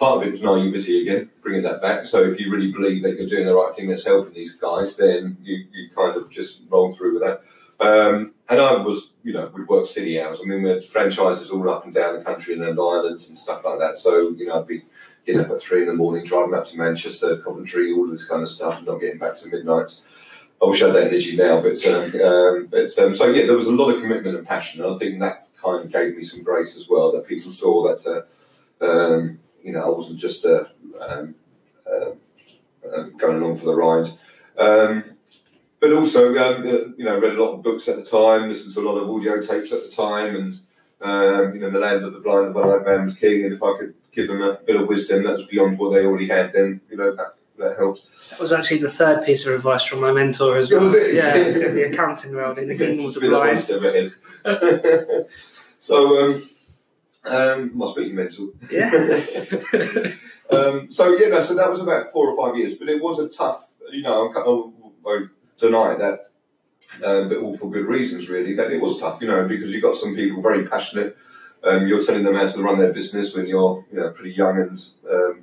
Part 0.00 0.16
of 0.16 0.26
it 0.26 0.30
was 0.32 0.42
naivety 0.42 1.02
again, 1.02 1.28
bringing 1.42 1.62
that 1.64 1.82
back. 1.82 2.06
So 2.06 2.22
if 2.22 2.40
you 2.40 2.50
really 2.50 2.72
believe 2.72 3.02
that 3.02 3.18
you're 3.18 3.28
doing 3.28 3.44
the 3.44 3.54
right 3.54 3.74
thing 3.74 3.86
that's 3.86 4.06
helping 4.06 4.32
these 4.32 4.54
guys, 4.54 4.96
then 4.96 5.36
you, 5.42 5.66
you 5.70 5.90
kind 5.90 6.16
of 6.16 6.30
just 6.30 6.62
roll 6.70 6.94
through 6.96 7.20
with 7.20 7.22
that. 7.22 7.42
Um, 7.80 8.32
and 8.48 8.62
I 8.62 8.76
was, 8.76 9.10
you 9.22 9.34
know, 9.34 9.50
we'd 9.54 9.68
work 9.68 9.86
city 9.86 10.18
hours. 10.18 10.40
I 10.42 10.48
mean, 10.48 10.62
we 10.62 10.70
had 10.70 10.86
franchises 10.86 11.50
all 11.50 11.68
up 11.68 11.84
and 11.84 11.92
down 11.94 12.14
the 12.14 12.24
country 12.24 12.54
and 12.54 12.64
Ireland 12.64 13.26
and 13.28 13.36
stuff 13.36 13.62
like 13.62 13.78
that. 13.78 13.98
So, 13.98 14.30
you 14.30 14.46
know, 14.46 14.60
I'd 14.60 14.66
be 14.66 14.84
getting 15.26 15.42
up 15.42 15.50
at 15.50 15.60
three 15.60 15.82
in 15.82 15.88
the 15.88 15.94
morning, 15.94 16.24
driving 16.24 16.54
up 16.54 16.64
to 16.68 16.78
Manchester, 16.78 17.36
Coventry, 17.36 17.92
all 17.92 18.06
this 18.06 18.24
kind 18.24 18.42
of 18.42 18.50
stuff, 18.50 18.78
and 18.78 18.86
not 18.86 19.00
getting 19.00 19.18
back 19.18 19.36
to 19.36 19.48
midnight. 19.48 20.00
I 20.62 20.66
wish 20.66 20.82
I 20.82 20.86
had 20.86 20.96
that 20.96 21.06
energy 21.08 21.36
now, 21.36 21.60
but 21.60 21.86
um, 21.86 22.20
um, 22.22 22.68
but 22.70 22.98
um, 22.98 23.14
so 23.14 23.26
yeah, 23.30 23.46
there 23.46 23.56
was 23.56 23.66
a 23.66 23.72
lot 23.72 23.90
of 23.90 24.00
commitment 24.00 24.36
and 24.36 24.46
passion, 24.46 24.82
and 24.82 24.94
I 24.94 24.98
think 24.98 25.18
that 25.20 25.48
kind 25.62 25.84
of 25.84 25.92
gave 25.92 26.16
me 26.16 26.22
some 26.22 26.42
grace 26.42 26.76
as 26.76 26.86
well. 26.88 27.12
That 27.12 27.26
people 27.26 27.50
saw 27.52 27.88
that 27.88 28.26
uh, 28.80 28.84
um, 28.84 29.38
you 29.62 29.72
know 29.72 29.84
I 29.84 29.96
wasn't 29.96 30.18
just 30.18 30.44
uh, 30.44 30.64
um, 31.00 31.34
uh, 31.86 32.10
uh, 32.86 33.02
going 33.16 33.42
along 33.42 33.58
for 33.58 33.66
the 33.66 33.74
ride. 33.74 34.10
Um, 34.58 35.04
but 35.80 35.92
also, 35.92 36.36
um, 36.36 36.66
uh, 36.66 36.92
you 36.96 37.04
know, 37.04 37.18
read 37.18 37.34
a 37.34 37.42
lot 37.42 37.54
of 37.54 37.62
books 37.62 37.88
at 37.88 37.96
the 37.96 38.04
time, 38.04 38.48
listened 38.48 38.74
to 38.74 38.80
a 38.80 38.88
lot 38.88 38.98
of 38.98 39.08
audio 39.08 39.40
tapes 39.40 39.72
at 39.72 39.82
the 39.82 39.90
time, 39.90 40.36
and 40.36 40.60
um, 41.00 41.54
you 41.54 41.60
know, 41.60 41.70
the 41.70 41.78
land 41.78 42.04
of 42.04 42.12
the 42.12 42.20
blind, 42.20 42.48
the 42.48 42.52
one-eyed 42.52 42.86
man 42.86 43.06
was 43.06 43.16
king. 43.16 43.44
And 43.44 43.54
if 43.54 43.62
I 43.62 43.78
could 43.78 43.94
give 44.12 44.28
them 44.28 44.42
a 44.42 44.54
bit 44.54 44.76
of 44.76 44.86
wisdom 44.86 45.24
that 45.24 45.36
was 45.36 45.46
beyond 45.46 45.78
what 45.78 45.94
they 45.94 46.04
already 46.04 46.28
had, 46.28 46.52
then 46.52 46.82
you 46.90 46.98
know 46.98 47.16
that 47.16 47.34
that 47.58 47.76
helped. 47.76 48.02
That 48.30 48.40
was 48.40 48.52
actually 48.52 48.78
the 48.78 48.90
third 48.90 49.24
piece 49.24 49.46
of 49.46 49.54
advice 49.54 49.84
from 49.84 50.00
my 50.00 50.12
mentor 50.12 50.56
as 50.56 50.70
well. 50.70 50.84
Yeah, 51.12 51.36
in 51.36 51.54
the 51.74 51.90
accounting 51.90 52.34
world, 52.34 52.58
in 52.58 52.68
the 52.68 52.76
kingdom 52.76 53.06
of 53.06 53.14
the 53.14 53.20
been 53.20 53.30
that 53.30 54.12
one 54.44 55.20
blind. 55.20 55.26
so, 55.78 56.40
um, 57.24 57.76
must 57.76 57.96
be 57.96 58.12
mental. 58.12 58.52
Yeah. 58.70 58.90
um, 60.52 60.90
so 60.90 61.16
yeah, 61.16 61.28
no, 61.28 61.42
so 61.42 61.54
that 61.54 61.70
was 61.70 61.80
about 61.80 62.12
four 62.12 62.28
or 62.30 62.36
five 62.36 62.58
years, 62.58 62.74
but 62.74 62.88
it 62.88 63.02
was 63.02 63.18
a 63.18 63.28
tough. 63.28 63.70
You 63.90 64.02
know, 64.02 64.28
I 64.28 64.32
can't- 64.32 64.46
I 64.46 64.62
won't 65.02 65.30
deny 65.58 65.94
that, 65.96 66.20
um, 67.04 67.28
but 67.28 67.38
all 67.38 67.56
for 67.56 67.70
good 67.70 67.86
reasons, 67.86 68.28
really. 68.28 68.54
That 68.54 68.72
it 68.72 68.80
was 68.80 68.98
tough, 68.98 69.20
you 69.20 69.28
know, 69.28 69.46
because 69.46 69.72
you 69.72 69.80
got 69.80 69.96
some 69.96 70.14
people 70.14 70.42
very 70.42 70.66
passionate. 70.66 71.16
Um, 71.62 71.86
you're 71.86 72.02
telling 72.02 72.24
them 72.24 72.34
how 72.34 72.48
to 72.48 72.62
run 72.62 72.78
their 72.78 72.92
business 72.92 73.34
when 73.34 73.46
you're, 73.46 73.84
you 73.92 73.98
know, 74.00 74.10
pretty 74.10 74.32
young 74.32 74.58
and 74.58 74.84
um, 75.10 75.42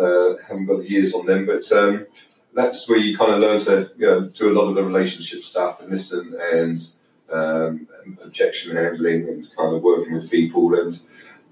uh, 0.00 0.36
haven't 0.46 0.66
got 0.66 0.78
the 0.78 0.90
years 0.90 1.12
on 1.14 1.26
them. 1.26 1.46
But 1.46 1.70
um, 1.72 2.06
that's 2.54 2.88
where 2.88 2.98
you 2.98 3.16
kind 3.16 3.32
of 3.32 3.40
learn 3.40 3.58
to, 3.60 3.90
you 3.96 4.06
know, 4.06 4.20
do 4.28 4.50
a 4.50 4.56
lot 4.56 4.68
of 4.68 4.76
the 4.76 4.84
relationship 4.84 5.42
stuff 5.42 5.80
and 5.80 5.90
listen 5.90 6.36
and 6.52 6.78
um, 7.32 7.88
objection 8.22 8.76
handling 8.76 9.28
and 9.28 9.56
kind 9.56 9.74
of 9.74 9.82
working 9.82 10.14
with 10.14 10.30
people 10.30 10.74
and 10.78 11.00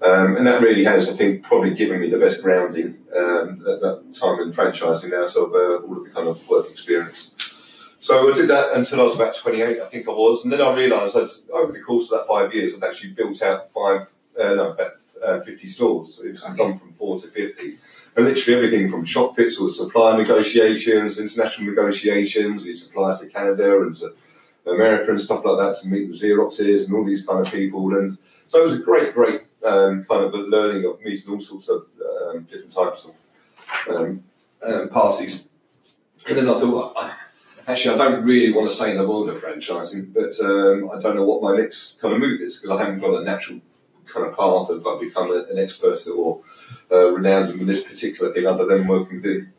um, 0.01 0.37
and 0.37 0.45
that 0.45 0.61
really 0.61 0.83
has, 0.83 1.09
I 1.09 1.13
think, 1.13 1.43
probably 1.43 1.73
given 1.73 1.99
me 1.99 2.09
the 2.09 2.19
best 2.19 2.43
grounding 2.43 2.99
um, 3.15 3.65
at 3.67 3.81
that 3.81 4.03
time 4.13 4.39
in 4.41 4.53
franchising 4.53 5.11
out 5.13 5.35
of 5.35 5.53
uh, 5.55 5.85
all 5.85 5.97
of 5.97 6.03
the 6.03 6.11
kind 6.11 6.27
of 6.27 6.47
work 6.47 6.69
experience. 6.69 7.31
So 7.99 8.31
I 8.31 8.35
did 8.37 8.47
that 8.49 8.73
until 8.73 9.01
I 9.01 9.03
was 9.05 9.15
about 9.15 9.35
28, 9.35 9.81
I 9.81 9.85
think 9.85 10.07
I 10.07 10.11
was, 10.11 10.43
and 10.43 10.53
then 10.53 10.61
I 10.61 10.75
realised 10.75 11.15
that 11.15 11.31
over 11.51 11.71
the 11.71 11.81
course 11.81 12.11
of 12.11 12.19
that 12.19 12.27
five 12.27 12.53
years, 12.53 12.73
I'd 12.75 12.83
actually 12.83 13.13
built 13.13 13.41
out 13.41 13.71
five, 13.71 14.07
uh, 14.39 14.53
no, 14.53 14.71
about 14.71 14.93
uh, 15.25 15.41
50 15.41 15.67
stores. 15.67 16.21
It 16.23 16.31
was 16.31 16.43
gone 16.43 16.77
from 16.77 16.91
four 16.91 17.19
to 17.19 17.27
50. 17.27 17.79
And 18.15 18.25
literally 18.25 18.55
everything 18.55 18.89
from 18.89 19.03
shop 19.03 19.35
fits 19.35 19.59
or 19.59 19.67
supplier 19.67 20.15
negotiations, 20.15 21.19
international 21.19 21.69
negotiations, 21.69 22.65
you 22.65 22.75
supply 22.75 23.17
to 23.17 23.27
Canada 23.27 23.81
and 23.81 23.97
to 23.97 24.13
America 24.69 25.11
and 25.11 25.21
stuff 25.21 25.43
like 25.45 25.57
that 25.57 25.81
to 25.81 25.87
meet 25.87 26.09
with 26.09 26.21
Xeroxes 26.21 26.85
and 26.85 26.95
all 26.95 27.03
these 27.03 27.25
kind 27.25 27.45
of 27.45 27.51
people. 27.51 27.97
And 27.97 28.17
so 28.47 28.59
it 28.59 28.63
was 28.63 28.79
a 28.79 28.83
great, 28.83 29.13
great 29.13 29.41
um, 29.63 30.05
kind 30.09 30.23
of 30.23 30.33
learning 30.33 30.85
of 30.85 31.01
meeting 31.01 31.33
all 31.33 31.41
sorts 31.41 31.69
of 31.69 31.85
um, 32.01 32.43
different 32.43 32.71
types 32.71 33.05
of 33.05 33.95
um, 33.95 34.23
um, 34.65 34.89
parties. 34.89 35.49
And 36.27 36.37
then 36.37 36.49
I 36.49 36.59
thought, 36.59 36.93
well, 36.95 37.15
actually, 37.67 37.95
I 37.95 37.97
don't 37.97 38.25
really 38.25 38.51
want 38.51 38.69
to 38.69 38.75
stay 38.75 38.91
in 38.91 38.97
the 38.97 39.07
world 39.07 39.29
of 39.29 39.41
franchising, 39.41 40.13
but 40.13 40.39
um, 40.43 40.89
I 40.91 41.01
don't 41.01 41.15
know 41.15 41.25
what 41.25 41.41
my 41.41 41.55
next 41.55 41.99
kind 42.01 42.13
of 42.13 42.19
move 42.19 42.41
is 42.41 42.57
because 42.57 42.77
I 42.77 42.83
haven't 42.83 42.99
got 42.99 43.21
a 43.21 43.23
natural 43.23 43.61
kind 44.05 44.25
of 44.25 44.37
path 44.37 44.69
of 44.69 44.85
I've 44.87 45.01
become 45.01 45.31
a, 45.31 45.43
an 45.51 45.59
expert 45.59 45.99
or 46.07 46.41
uh, 46.91 47.11
renowned 47.11 47.59
in 47.59 47.65
this 47.65 47.83
particular 47.83 48.31
thing 48.31 48.45
other 48.45 48.65
than 48.65 48.87
working 48.87 49.17
within 49.17 49.51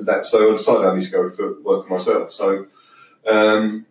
that. 0.00 0.26
So 0.26 0.48
I 0.48 0.52
decided 0.52 0.86
I 0.86 0.96
need 0.96 1.04
to 1.04 1.10
go 1.10 1.30
for 1.30 1.60
work 1.62 1.86
for 1.86 1.94
myself. 1.94 2.32
So. 2.32 2.66
Um, 3.24 3.86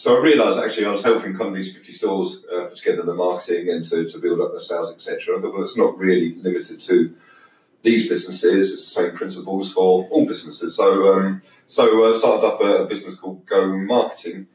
so 0.00 0.16
I 0.16 0.20
realised 0.20 0.58
actually 0.58 0.86
I 0.86 0.92
was 0.92 1.04
helping 1.04 1.36
kind 1.36 1.50
of 1.50 1.54
these 1.54 1.76
50 1.76 1.92
stores 1.92 2.46
uh, 2.50 2.64
put 2.64 2.76
together 2.76 3.02
the 3.02 3.14
marketing 3.14 3.68
and 3.68 3.84
to, 3.84 4.08
to 4.08 4.18
build 4.18 4.40
up 4.40 4.52
their 4.52 4.60
sales, 4.60 4.90
etc. 4.90 5.36
I 5.36 5.42
thought, 5.42 5.52
well, 5.52 5.62
it's 5.62 5.76
not 5.76 5.98
really 5.98 6.36
limited 6.36 6.80
to 6.80 7.14
these 7.82 8.08
businesses. 8.08 8.72
It's 8.72 8.94
the 8.94 9.02
same 9.02 9.14
principles 9.14 9.74
for 9.74 10.08
all 10.08 10.26
businesses. 10.26 10.76
So, 10.76 11.12
um, 11.12 11.42
so 11.66 12.08
I 12.08 12.16
started 12.16 12.46
up 12.46 12.62
a, 12.62 12.84
a 12.84 12.86
business 12.86 13.14
called 13.16 13.44
Go 13.44 13.76
Marketing, 13.76 14.46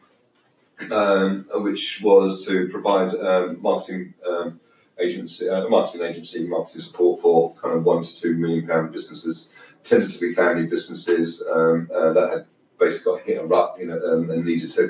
um, 0.92 1.46
which 1.54 2.02
was 2.02 2.44
to 2.48 2.68
provide 2.70 3.14
um, 3.14 3.62
marketing 3.62 4.16
um, 4.28 4.60
agency, 5.00 5.48
uh, 5.48 5.70
marketing 5.70 6.08
agency, 6.08 6.48
marketing 6.48 6.82
support 6.82 7.22
for 7.22 7.56
kind 7.58 7.76
of 7.78 7.84
one 7.84 8.02
to 8.02 8.20
two 8.20 8.36
million 8.36 8.66
pound 8.66 8.92
businesses. 8.92 9.54
Tended 9.84 10.10
to 10.10 10.20
be 10.20 10.34
family 10.34 10.66
businesses 10.66 11.44
um, 11.54 11.88
uh, 11.94 12.14
that 12.14 12.32
had 12.32 12.46
basically 12.80 13.14
got 13.14 13.22
hit 13.22 13.42
a 13.44 13.46
rut, 13.46 13.76
you 13.80 13.86
know, 13.86 14.00
um, 14.00 14.32
and 14.32 14.44
needed 14.44 14.72
to 14.72 14.90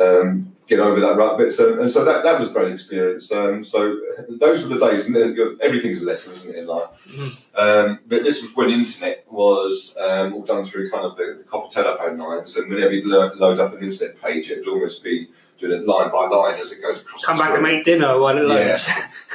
um, 0.00 0.52
get 0.66 0.78
over 0.80 1.00
that 1.00 1.16
rut 1.16 1.36
bit. 1.38 1.52
So, 1.52 1.80
and 1.80 1.90
so 1.90 2.04
that, 2.04 2.22
that 2.22 2.38
was 2.38 2.48
a 2.48 2.52
great 2.52 2.72
experience. 2.72 3.30
Um, 3.32 3.64
so 3.64 3.98
those 4.28 4.62
were 4.66 4.74
the 4.76 4.86
days, 4.90 5.06
and 5.06 5.14
then 5.16 5.36
everything's 5.60 6.00
a 6.00 6.04
lesson, 6.04 6.32
isn't 6.34 6.50
it, 6.50 6.56
in 6.58 6.66
life? 6.66 6.88
Um, 7.56 7.98
but 8.06 8.22
this 8.22 8.42
was 8.42 8.54
when 8.54 8.70
internet 8.70 9.24
was 9.30 9.96
um, 10.00 10.32
all 10.34 10.42
done 10.42 10.64
through 10.64 10.90
kind 10.90 11.04
of 11.04 11.16
the, 11.16 11.36
the 11.38 11.44
copper 11.44 11.70
telephone 11.70 12.18
lines, 12.18 12.56
and 12.56 12.70
whenever 12.70 12.92
you'd 12.94 13.06
lo- 13.06 13.32
load 13.36 13.58
up 13.58 13.74
an 13.74 13.82
internet 13.82 14.20
page, 14.22 14.50
it 14.50 14.60
would 14.60 14.68
almost 14.68 15.02
be 15.02 15.28
doing 15.58 15.78
it 15.82 15.86
line 15.86 16.10
by 16.10 16.26
line 16.26 16.58
as 16.58 16.72
it 16.72 16.80
goes 16.80 17.00
across. 17.02 17.24
Come 17.24 17.36
back 17.38 17.52
and 17.52 17.62
make 17.62 17.84
dinner 17.84 18.18
while 18.18 18.38
it 18.38 18.48
Yeah. 18.48 18.68
loads. 18.68 18.90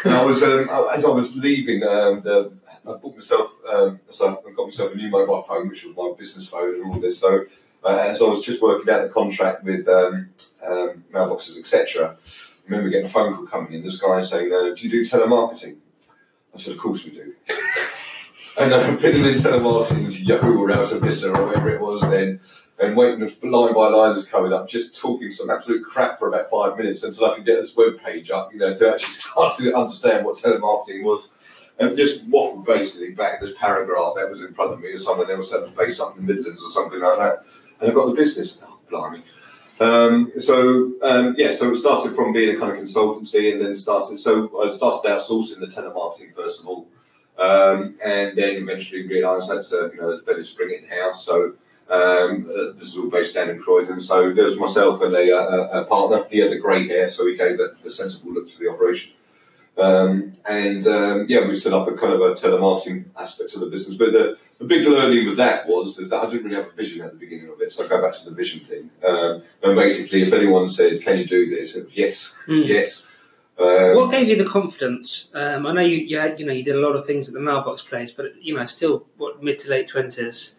And 0.06 0.14
I 0.16 0.26
was, 0.26 0.42
um, 0.44 0.68
as 0.92 1.06
I 1.06 1.10
was 1.10 1.36
leaving, 1.38 1.84
um, 1.84 2.22
the, 2.24 2.52
I 2.88 2.94
bought 2.94 3.14
myself, 3.14 3.52
um, 3.72 4.00
so 4.10 4.42
I 4.48 4.52
got 4.54 4.64
myself 4.64 4.94
a 4.94 4.96
new 4.96 5.10
mobile 5.10 5.42
phone, 5.44 5.68
which 5.70 5.84
was 5.86 5.96
my 5.96 6.14
business 6.18 6.48
phone 6.48 6.76
and 6.76 6.86
all 6.86 7.00
this. 7.00 7.20
So 7.20 7.46
uh, 7.86 8.00
as 8.00 8.22
I 8.22 8.26
was 8.26 8.44
just 8.44 8.62
working 8.62 8.92
out 8.92 9.04
the 9.04 9.10
contract 9.10 9.64
with 9.64 9.88
um, 9.88 10.30
um, 10.66 11.04
mailboxes, 11.14 11.58
etc., 11.60 12.18
I 12.18 12.70
remember 12.70 12.90
getting 12.90 13.06
a 13.06 13.10
phone 13.10 13.36
call 13.36 13.46
coming 13.46 13.74
in. 13.74 13.84
This 13.84 14.02
guy 14.02 14.22
saying, 14.22 14.52
uh, 14.52 14.74
"Do 14.74 14.88
you 14.88 14.90
do 14.90 15.02
telemarketing?" 15.02 15.78
I 16.54 16.58
said, 16.58 16.74
"Of 16.74 16.80
course 16.80 17.06
we 17.06 17.12
do." 17.12 17.36
and 18.58 18.72
then 18.72 18.90
I'm 18.90 18.98
putting 18.98 19.24
in 19.24 19.36
telemarketing 19.36 20.12
to 20.12 20.24
Yahoo 20.24 20.58
or 20.58 20.72
Alta 20.72 21.00
Vista 21.00 21.30
or 21.30 21.46
whatever 21.46 21.70
it 21.70 21.82
was 21.82 22.02
then. 22.02 22.40
And 22.78 22.98
waiting 22.98 23.30
for 23.30 23.48
line 23.48 23.74
by 23.74 23.88
line 23.88 24.18
is 24.18 24.28
coming 24.28 24.52
up, 24.52 24.68
just 24.68 25.00
talking 25.00 25.32
some 25.32 25.50
absolute 25.50 25.86
crap 25.86 26.20
for 26.20 26.28
about 26.28 26.50
five 26.50 26.76
minutes 26.78 27.04
until 27.04 27.26
I 27.32 27.36
could 27.36 27.46
get 27.46 27.56
this 27.56 27.76
web 27.78 28.02
page 28.04 28.32
up, 28.32 28.52
you 28.52 28.60
know, 28.60 28.74
to 28.74 28.92
actually 28.92 29.14
start 29.14 29.56
to 29.58 29.74
understand 29.74 30.26
what 30.26 30.36
telemarketing 30.36 31.04
was. 31.04 31.28
And 31.78 31.96
just 31.96 32.30
waffled 32.30 32.66
basically 32.66 33.12
back 33.12 33.42
this 33.42 33.54
paragraph 33.60 34.14
that 34.16 34.30
was 34.30 34.42
in 34.42 34.54
front 34.54 34.74
of 34.74 34.80
me, 34.80 34.90
or 34.90 35.00
someone 35.00 35.30
else 35.30 35.52
that 35.52 35.62
was 35.62 35.72
based 35.72 36.02
up 36.02 36.18
in 36.18 36.26
the 36.26 36.34
Midlands 36.34 36.64
or 36.64 36.70
something 36.70 37.00
like 37.00 37.18
that. 37.20 37.46
And 37.80 37.90
I've 37.90 37.96
got 37.96 38.08
the 38.08 38.14
business. 38.14 38.64
Oh, 38.66 38.80
blimey. 38.90 39.22
Um, 39.80 40.32
so 40.40 40.94
um, 41.02 41.36
yeah, 41.38 41.52
so 41.52 41.72
it 41.72 41.76
started 41.76 42.16
from 42.16 42.32
being 42.32 42.56
a 42.56 42.60
kind 42.60 42.72
of 42.72 42.82
consultancy, 42.84 43.52
and 43.52 43.62
then 43.62 43.76
started. 43.76 44.20
So 44.20 44.50
I 44.62 44.72
started 44.72 45.10
outsourcing 45.10 45.60
the 45.60 45.68
telemarketing 45.68 46.34
first 46.34 46.62
of 46.62 46.68
all, 46.68 46.88
um, 47.38 47.96
and 48.04 48.38
then 48.38 48.56
eventually 48.56 49.06
realised 49.08 49.50
that 49.50 49.70
uh, 49.74 49.92
you 49.92 50.00
know 50.00 50.12
it's 50.12 50.26
better 50.26 50.44
to 50.44 50.56
bring 50.56 50.72
it 50.72 50.84
in 50.84 50.90
house. 50.90 51.26
So 51.26 51.54
um, 51.90 52.50
uh, 52.50 52.72
this 52.78 52.88
is 52.88 52.98
all 52.98 53.10
based 53.10 53.36
down 53.36 53.50
in 53.50 53.60
Croydon. 53.60 54.00
So 54.00 54.32
there 54.32 54.46
was 54.46 54.58
myself 54.58 55.02
and 55.02 55.14
a, 55.14 55.30
a, 55.32 55.82
a 55.82 55.86
partner. 55.86 56.26
He 56.30 56.40
had 56.40 56.52
the 56.52 56.60
grey 56.60 56.88
hair, 56.88 57.10
so 57.10 57.28
he 57.28 57.36
gave 57.36 57.58
the, 57.58 57.76
the 57.84 57.90
sensible 57.90 58.32
look 58.32 58.48
to 58.50 58.60
the 58.60 58.70
operation. 58.70 59.12
Um, 59.78 60.34
and 60.50 60.88
um, 60.88 61.26
yeah, 61.28 61.46
we 61.46 61.56
set 61.56 61.74
up 61.74 61.88
a 61.88 61.94
kind 61.94 62.14
of 62.14 62.22
a 62.22 62.34
telemarketing 62.34 63.06
aspect 63.20 63.54
of 63.56 63.60
the 63.60 63.68
business. 63.68 63.98
But 63.98 64.14
the, 64.14 64.38
the 64.58 64.66
big 64.66 64.88
learning 64.88 65.26
with 65.26 65.38
that 65.38 65.68
was 65.68 66.00
is 66.00 66.10
that 66.10 66.24
I 66.24 66.30
didn't 66.30 66.44
really 66.46 66.56
have 66.56 66.68
a 66.68 66.72
vision 66.72 67.02
at 67.02 67.12
the 67.12 67.18
beginning 67.18 67.50
of 67.50 67.60
it. 67.62 67.72
So 67.72 67.84
I 67.84 67.88
go 67.88 68.02
back 68.02 68.16
to 68.16 68.30
the 68.30 68.36
vision 68.36 68.62
thing. 68.62 68.90
Um, 69.06 69.42
and 69.64 69.76
basically, 69.76 70.22
if 70.24 70.32
anyone 70.34 70.70
said, 70.70 71.02
"Can 71.02 71.18
you 71.18 71.26
do 71.26 71.50
this?" 71.50 71.76
It 71.76 71.86
was, 71.86 71.96
yes, 71.98 72.36
Mm. 72.48 72.68
yes. 72.68 73.08
Um, 73.58 73.96
What 73.96 74.12
gave 74.12 74.28
you 74.28 74.36
the 74.38 74.44
confidence? 74.46 75.30
Um, 75.34 75.66
I 75.66 75.72
know 75.74 75.82
you, 75.82 75.98
you 75.98 76.18
had, 76.20 76.40
you 76.40 76.46
know, 76.46 76.52
you 76.54 76.64
did 76.64 76.76
a 76.76 76.80
lot 76.80 76.96
of 76.96 77.06
things 77.06 77.28
at 77.30 77.34
the 77.34 77.40
mailbox 77.42 77.84
place, 77.84 78.12
but 78.12 78.26
you 78.42 78.54
know, 78.56 78.66
still, 78.66 79.06
what 79.18 79.42
mid 79.42 79.60
to 79.60 79.70
late 79.70 79.88
twenties, 79.88 80.56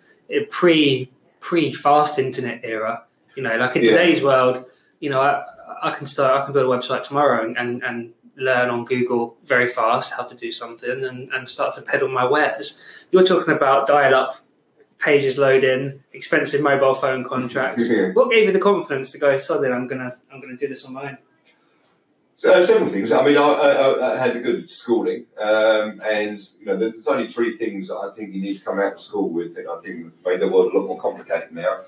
pre 0.51 1.11
pre 1.41 1.73
fast 1.73 2.19
internet 2.19 2.61
era. 2.65 3.05
You 3.35 3.43
know, 3.43 3.57
like 3.57 3.77
in 3.77 3.83
Yeah. 3.83 3.91
today's 3.93 4.23
world, 4.23 4.65
you 5.01 5.11
know, 5.11 5.21
I, 5.21 5.45
I 5.83 5.91
can 5.93 6.07
start, 6.07 6.41
I 6.41 6.45
can 6.45 6.55
build 6.55 6.73
a 6.73 6.77
website 6.77 7.03
tomorrow 7.05 7.45
and, 7.45 7.57
and, 7.59 7.83
and 7.85 8.13
learn 8.37 8.69
on 8.69 8.85
Google 8.85 9.37
very 9.45 9.67
fast 9.67 10.13
how 10.13 10.25
to 10.25 10.37
do 10.37 10.53
something 10.53 11.05
and, 11.05 11.33
and 11.33 11.49
start 11.49 11.75
to 11.77 11.83
peddle 11.83 12.09
my 12.09 12.25
wares. 12.25 12.81
You're 13.11 13.25
talking 13.25 13.55
about 13.55 13.87
dial 13.87 14.15
up 14.15 14.37
pages 14.99 15.39
loading, 15.39 16.03
expensive 16.13 16.63
mobile 16.63 16.95
phone 16.95 17.25
contracts. 17.25 17.89
Yeah. 17.97 18.13
What 18.13 18.31
gave 18.31 18.47
you 18.47 18.53
the 18.53 18.59
confidence 18.59 19.13
to 19.13 19.19
go, 19.19 19.39
solid, 19.39 19.73
I'm 19.73 19.87
gonna 19.87 20.17
I'm 20.33 20.41
gonna 20.41 20.57
do 20.57 20.69
this 20.69 20.85
on 20.85 20.95
my 20.95 21.11
own? 21.11 21.19
So 22.37 22.53
uh, 22.53 22.67
several 22.67 22.89
things. 22.89 23.13
I 23.13 23.25
mean, 23.25 23.39
I, 23.39 23.41
I, 23.41 24.15
I 24.15 24.19
had 24.19 24.37
a 24.37 24.41
good 24.41 24.69
schooling, 24.69 25.25
um, 25.41 26.03
and 26.05 26.39
you 26.61 26.67
know, 26.67 26.77
there's 26.77 27.07
only 27.07 27.29
three 27.29 27.57
things 27.57 27.91
I 27.91 28.11
think 28.15 28.35
you 28.35 28.43
need 28.43 28.59
to 28.59 28.65
come 28.65 28.79
out 28.79 28.95
of 28.95 29.01
school 29.01 29.31
with. 29.31 29.55
That 29.55 29.67
I 29.67 29.81
think 29.81 30.13
made 30.25 30.41
the 30.41 30.49
world 30.49 30.73
a 30.73 30.79
lot 30.79 30.87
more 30.87 31.01
complicated 31.01 31.53
now. 31.53 31.79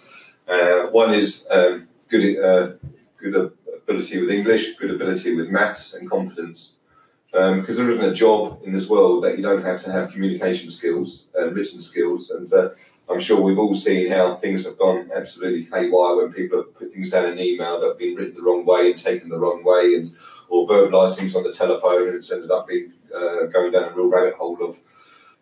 Uh, 0.47 0.87
one 0.87 1.13
is 1.13 1.47
um, 1.51 1.87
good, 2.09 2.39
uh, 2.43 2.73
good 3.19 3.53
ability 3.89 4.21
with 4.21 4.31
English, 4.31 4.77
good 4.77 4.91
ability 4.91 5.35
with 5.35 5.51
maths, 5.51 5.95
and 5.95 6.11
confidence. 6.11 6.73
Because 7.31 7.77
there 7.77 7.91
isn't 7.91 8.05
a 8.05 8.15
job 8.15 8.61
in 8.65 8.73
this 8.73 8.89
world 8.89 9.23
that 9.25 9.37
you 9.37 9.43
don't 9.43 9.63
have 9.63 9.83
to 9.85 9.93
have 9.93 10.13
communication 10.13 10.71
skills, 10.71 11.25
uh, 11.39 11.51
written 11.51 11.81
skills, 11.81 12.31
and 12.31 12.51
uh, 12.53 12.71
I'm 13.11 13.21
sure 13.21 13.41
we've 13.41 13.59
all 13.59 13.75
seen 13.75 14.11
how 14.11 14.37
things 14.37 14.65
have 14.65 14.79
gone 14.79 15.11
absolutely 15.15 15.65
haywire 15.65 16.17
when 16.17 16.33
people 16.33 16.59
have 16.59 16.75
put 16.75 16.93
things 16.93 17.11
down 17.11 17.27
in 17.33 17.39
email 17.39 17.81
that 17.81 17.89
have 17.89 17.99
been 17.99 18.15
written 18.15 18.35
the 18.35 18.43
wrong 18.43 18.65
way 18.65 18.91
and 18.91 18.99
taken 18.99 19.29
the 19.29 19.39
wrong 19.39 19.63
way, 19.65 19.95
and 19.95 20.13
or 20.49 20.67
verbalised 20.67 21.17
things 21.17 21.35
on 21.35 21.43
the 21.43 21.53
telephone, 21.53 22.09
and 22.09 22.17
it's 22.17 22.33
ended 22.33 22.51
up 22.51 22.67
being 22.67 22.93
uh, 23.15 23.45
going 23.47 23.73
down 23.73 23.93
a 23.93 23.95
real 23.95 24.09
rabbit 24.09 24.35
hole 24.35 24.63
of 24.63 24.79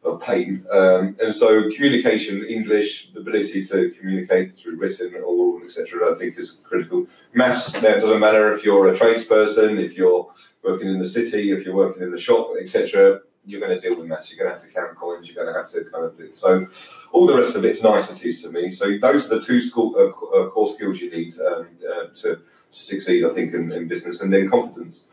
of 0.04 0.20
pain. 0.20 0.64
Um, 0.70 1.16
and 1.20 1.34
so, 1.34 1.70
communication, 1.72 2.44
English, 2.44 3.10
the 3.12 3.20
ability 3.20 3.64
to 3.66 3.90
communicate 3.90 4.56
through 4.56 4.76
written, 4.76 5.14
oral, 5.16 5.60
etc., 5.64 6.12
I 6.12 6.14
think 6.14 6.38
is 6.38 6.58
critical. 6.62 7.06
Maths. 7.34 7.74
Now, 7.82 7.94
doesn't 7.94 8.20
matter 8.20 8.52
if 8.52 8.64
you're 8.64 8.88
a 8.88 8.96
tradesperson, 8.96 9.78
if 9.78 9.96
you're 9.96 10.28
working 10.62 10.88
in 10.88 10.98
the 10.98 11.08
city, 11.08 11.52
if 11.52 11.64
you're 11.64 11.74
working 11.74 12.02
in 12.02 12.10
the 12.10 12.20
shop, 12.20 12.52
etc. 12.60 13.20
You're 13.44 13.60
going 13.60 13.78
to 13.78 13.80
deal 13.80 13.96
with 13.96 14.08
maths. 14.08 14.32
You're 14.32 14.44
going 14.44 14.54
to 14.54 14.60
have 14.60 14.68
to 14.68 14.74
count 14.74 14.96
coins. 14.96 15.28
You're 15.28 15.44
going 15.44 15.54
to 15.54 15.60
have 15.60 15.70
to 15.70 15.90
kind 15.90 16.04
of 16.04 16.16
do 16.16 16.32
so. 16.32 16.66
All 17.12 17.26
the 17.26 17.36
rest 17.36 17.56
of 17.56 17.64
it's 17.64 17.82
niceties 17.82 18.42
to 18.42 18.50
me. 18.50 18.70
So 18.70 18.98
those 18.98 19.26
are 19.26 19.36
the 19.36 19.40
two 19.40 19.60
school, 19.60 19.94
uh, 19.96 20.08
uh, 20.36 20.50
core 20.50 20.68
skills 20.68 21.00
you 21.00 21.10
need 21.10 21.32
um, 21.40 21.68
uh, 21.88 22.06
to, 22.22 22.40
succeed, 22.76 23.24
I 23.24 23.30
think, 23.30 23.54
in, 23.54 23.72
in 23.72 23.88
business, 23.88 24.20
and 24.20 24.32
then 24.32 24.50
confidence. 24.50 25.06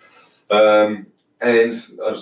Um, 0.49 1.07
and 1.41 1.73
I 2.05 2.15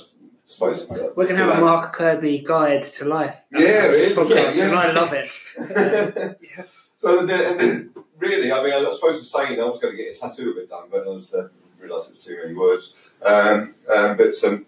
just 0.51 0.59
suppose 0.59 0.89
uh, 0.89 1.11
We're 1.15 1.25
going 1.25 1.37
to 1.37 1.45
have 1.45 1.57
a 1.57 1.61
Mark 1.61 1.93
Kirby 1.93 2.39
guide 2.39 2.83
to 2.83 3.05
life. 3.05 3.41
Yeah, 3.51 3.85
it 3.85 4.11
is, 4.11 4.17
Podcast, 4.17 4.57
yeah, 4.57 4.63
and 4.63 4.73
yeah. 4.73 4.79
I 4.79 4.91
love 4.91 5.13
it. 5.13 5.29
so 6.97 7.25
the, 7.25 7.49
and 7.49 7.59
then 7.59 7.89
really, 8.17 8.51
I 8.51 8.63
mean, 8.63 8.73
I 8.73 8.81
was 8.81 8.97
supposed 8.97 9.19
to 9.19 9.25
say 9.25 9.55
that 9.55 9.61
I 9.61 9.69
was 9.69 9.79
going 9.79 9.95
to 9.95 10.03
get 10.03 10.15
a 10.15 10.19
tattoo 10.19 10.51
of 10.51 10.57
it 10.57 10.69
done, 10.69 10.87
but 10.91 11.07
I 11.07 11.09
was 11.09 11.33
uh, 11.33 11.47
realised 11.79 12.11
it 12.11 12.17
was 12.17 12.25
too 12.25 12.37
many 12.41 12.53
words. 12.53 12.93
Um, 13.21 13.75
um, 13.93 14.17
but 14.17 14.43
um, 14.43 14.65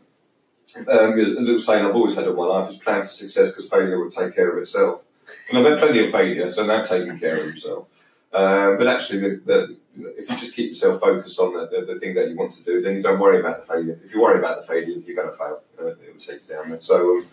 um, 0.75 1.13
a 1.13 1.15
little 1.15 1.59
saying 1.59 1.85
I've 1.85 1.95
always 1.95 2.15
had 2.15 2.27
in 2.27 2.35
my 2.35 2.45
life 2.45 2.69
is 2.69 2.77
plan 2.77 3.03
for 3.03 3.09
success 3.09 3.51
because 3.51 3.69
failure 3.69 3.99
will 3.99 4.11
take 4.11 4.35
care 4.35 4.51
of 4.51 4.61
itself. 4.61 5.01
And 5.49 5.57
I've 5.57 5.65
had 5.65 5.79
plenty 5.79 6.03
of 6.03 6.11
failure, 6.11 6.51
so 6.51 6.65
now 6.65 6.83
taking 6.83 7.19
care 7.19 7.37
of 7.37 7.47
himself. 7.47 7.87
Um, 8.31 8.77
but 8.77 8.87
actually, 8.87 9.19
the, 9.19 9.41
the, 9.45 9.77
if 9.95 10.29
you 10.29 10.37
just 10.37 10.55
keep 10.55 10.69
yourself 10.69 11.01
focused 11.01 11.39
on 11.39 11.53
the, 11.53 11.67
the, 11.67 11.93
the 11.93 11.99
thing 11.99 12.15
that 12.15 12.29
you 12.29 12.35
want 12.35 12.51
to 12.53 12.63
do, 12.63 12.81
then 12.81 12.95
you 12.95 13.03
don't 13.03 13.19
worry 13.19 13.39
about 13.39 13.65
the 13.65 13.73
failure. 13.73 13.99
If 14.03 14.13
you 14.13 14.21
worry 14.21 14.39
about 14.39 14.61
the 14.61 14.67
failure, 14.67 14.87
you're 14.87 15.15
going 15.15 15.29
to 15.29 15.37
fail. 15.37 15.61
It 15.79 15.83
will 15.83 16.19
take 16.19 16.41
you 16.47 16.55
down. 16.55 16.81
So, 16.81 17.17
um, 17.17 17.27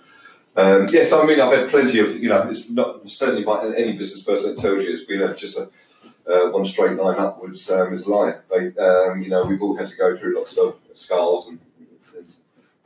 um, 0.56 0.86
yes, 0.90 1.12
I 1.12 1.24
mean, 1.24 1.40
I've 1.40 1.56
had 1.56 1.70
plenty 1.70 2.00
of, 2.00 2.22
you 2.22 2.28
know, 2.28 2.48
it's 2.48 2.68
not 2.68 3.08
certainly 3.08 3.44
by 3.44 3.72
any 3.76 3.92
business 3.92 4.22
person 4.22 4.54
that 4.54 4.60
tells 4.60 4.84
you 4.84 4.92
it's 4.92 5.04
been 5.04 5.22
a, 5.22 5.34
just 5.34 5.58
a 5.58 5.70
uh, 6.30 6.50
one 6.50 6.66
straight 6.66 6.96
line 6.96 7.18
upwards 7.18 7.70
um, 7.70 7.92
is 7.92 8.06
a 8.06 8.10
lie. 8.10 8.34
They, 8.50 8.66
um, 8.76 9.22
you 9.22 9.30
know, 9.30 9.44
we've 9.44 9.62
all 9.62 9.76
had 9.76 9.88
to 9.88 9.96
go 9.96 10.16
through 10.16 10.36
lots 10.36 10.56
of 10.58 10.78
scars 10.94 11.48
and, 11.48 11.60
and 12.16 12.26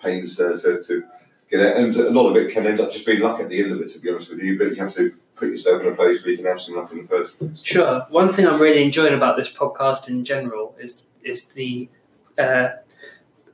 pains 0.01 0.39
uh, 0.39 0.57
to, 0.63 0.83
to 0.85 1.05
get 1.51 1.61
it, 1.61 1.77
and 1.77 1.97
a 1.97 2.11
lot 2.11 2.31
of 2.31 2.37
it 2.37 2.53
can 2.53 2.67
end 2.67 2.81
up 2.81 2.93
just 2.93 3.07
being 3.07 3.21
luck 3.21 3.41
at 3.41 3.49
the 3.49 3.63
end 3.63 3.73
of 3.73 3.81
it, 3.81 3.93
to 3.93 3.99
be 3.99 4.11
honest 4.11 4.31
with 4.31 4.41
you. 4.41 4.59
But 4.59 4.69
you 4.69 4.77
have 4.77 4.95
to 4.95 5.13
put 5.37 5.49
yourself 5.49 5.83
in 5.83 5.89
a 5.89 5.95
place 5.95 6.23
where 6.23 6.31
you 6.33 6.37
can 6.39 6.47
have 6.47 6.61
some 6.61 6.77
luck 6.77 6.93
in 6.93 6.99
the 7.03 7.09
first 7.09 7.39
place. 7.39 7.51
Sure. 7.63 8.07
One 8.11 8.33
thing 8.33 8.47
I'm 8.47 8.61
really 8.61 8.83
enjoying 8.83 9.15
about 9.15 9.37
this 9.37 9.53
podcast 9.53 10.09
in 10.09 10.25
general 10.25 10.75
is 10.79 11.05
is 11.23 11.49
the 11.49 11.89
uh, 12.39 12.69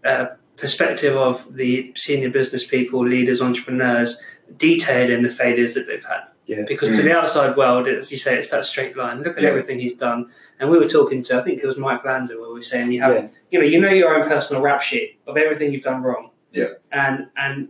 uh, 0.05 0.27
perspective 0.57 1.17
of 1.17 1.55
the 1.57 1.93
senior 1.97 2.31
business 2.31 2.67
people, 2.67 3.07
leaders, 3.07 3.41
entrepreneurs, 3.41 4.21
detailing 4.57 5.23
the 5.23 5.31
failures 5.31 5.75
that 5.75 5.87
they've 5.87 6.05
had. 6.05 6.23
Yeah. 6.47 6.65
Because 6.67 6.97
to 6.97 7.03
the 7.03 7.17
outside 7.17 7.57
world, 7.57 7.87
as 7.87 8.11
you 8.11 8.19
say, 8.19 8.37
it's 8.37 8.51
that 8.51 8.65
straight 8.65 8.97
line. 8.97 9.23
Look 9.23 9.37
at 9.37 9.43
Yeah. 9.45 9.51
everything 9.51 9.79
he's 9.79 9.97
done. 9.97 10.31
And 10.59 10.69
we 10.69 10.79
were 10.79 10.89
talking 10.89 11.23
to, 11.25 11.39
I 11.41 11.45
think 11.45 11.63
it 11.63 11.67
was 11.67 11.77
Mike 11.79 12.05
Lander, 12.05 12.41
where 12.41 12.49
we 12.49 12.55
were 12.57 12.63
saying 12.63 12.91
you 12.91 13.01
have, 13.03 13.15
Yeah. 13.15 13.29
you 13.53 13.59
know, 13.61 13.65
you 13.67 13.81
know 13.81 13.89
your 13.91 14.13
own 14.17 14.29
personal 14.29 14.61
rap 14.61 14.83
sheet 14.83 15.21
of 15.29 15.37
everything 15.37 15.73
you've 15.73 15.85
done 15.85 16.03
wrong. 16.03 16.31
Yeah. 16.53 16.71
And 16.91 17.29
and 17.37 17.69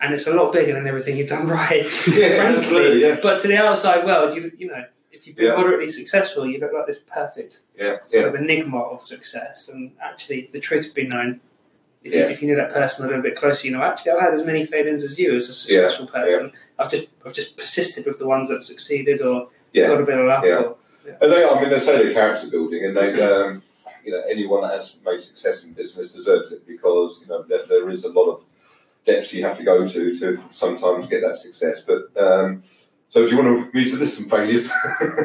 and 0.00 0.12
it's 0.14 0.26
a 0.26 0.34
lot 0.34 0.52
bigger 0.52 0.72
than 0.74 0.86
everything 0.86 1.16
you've 1.16 1.28
done 1.28 1.46
right. 1.60 1.84
Yeah, 2.08 2.36
frankly. 2.36 3.00
yeah. 3.00 3.18
But 3.22 3.40
to 3.42 3.48
the 3.48 3.56
outside 3.58 4.04
world, 4.04 4.34
you 4.36 4.50
you 4.56 4.66
know, 4.68 4.84
if 5.12 5.26
you've 5.26 5.36
been 5.36 5.46
Yeah. 5.46 5.56
moderately 5.56 5.88
successful, 5.88 6.46
you 6.46 6.58
look 6.58 6.72
like 6.72 6.86
this 6.86 6.98
perfect 6.98 7.60
Yeah, 7.78 8.00
sort 8.02 8.22
yeah, 8.24 8.28
of 8.28 8.34
enigma 8.34 8.80
of 8.80 9.00
success. 9.00 9.68
And 9.68 9.92
actually, 10.02 10.50
the 10.52 10.60
truth 10.60 10.84
would 10.86 10.94
be 10.94 11.06
known. 11.06 11.40
If, 12.02 12.12
you, 12.12 12.20
if 12.20 12.42
you 12.42 12.48
knew 12.48 12.56
that 12.56 12.70
person 12.70 13.06
a 13.06 13.08
little 13.08 13.22
bit 13.22 13.34
closer, 13.34 13.66
you 13.66 13.72
know, 13.72 13.82
actually, 13.82 14.12
I've 14.12 14.20
had 14.20 14.34
as 14.34 14.44
many 14.44 14.66
failings 14.66 15.02
as 15.02 15.18
you 15.18 15.34
as 15.36 15.48
a 15.48 15.54
successful 15.54 16.06
person. 16.06 16.52
I've 16.78 16.90
just 16.90 17.08
I've 17.24 17.32
just 17.32 17.56
persisted 17.56 18.04
with 18.04 18.18
the 18.18 18.26
ones 18.26 18.50
that 18.50 18.62
succeeded 18.62 19.22
or 19.22 19.48
got 19.74 20.00
a 20.02 20.04
bit 20.04 20.18
of 20.18 20.26
luck. 20.26 20.44
Or, 20.44 20.76
And 21.22 21.32
they, 21.32 21.44
I 21.48 21.60
mean, 21.62 21.70
they 21.70 21.80
say 21.80 22.02
they're 22.02 22.12
character 22.12 22.48
building, 22.50 22.84
and 22.84 22.94
they, 22.94 23.22
um, 23.32 23.62
you 24.04 24.12
know, 24.12 24.22
anyone 24.28 24.60
that 24.62 24.72
has 24.72 24.98
made 25.02 25.18
success 25.18 25.64
in 25.64 25.72
business 25.72 26.10
deserves 26.12 26.52
it 26.52 26.66
because 26.66 27.22
you 27.26 27.28
know 27.32 27.42
there, 27.42 27.64
there 27.64 27.88
is 27.88 28.04
a 28.04 28.12
lot 28.12 28.28
of 28.30 28.44
depths 29.04 29.32
you 29.32 29.44
have 29.44 29.56
to 29.58 29.64
go 29.64 29.86
to 29.86 30.18
to 30.18 30.42
sometimes 30.50 31.06
get 31.06 31.20
that 31.22 31.36
success. 31.36 31.82
But 31.86 32.16
um, 32.20 32.62
so, 33.08 33.26
do 33.26 33.34
you 33.36 33.42
want 33.42 33.72
to 33.72 33.78
me 33.78 33.84
to 33.88 33.96
list 33.96 34.16
some 34.18 34.28
failures? 34.28 34.70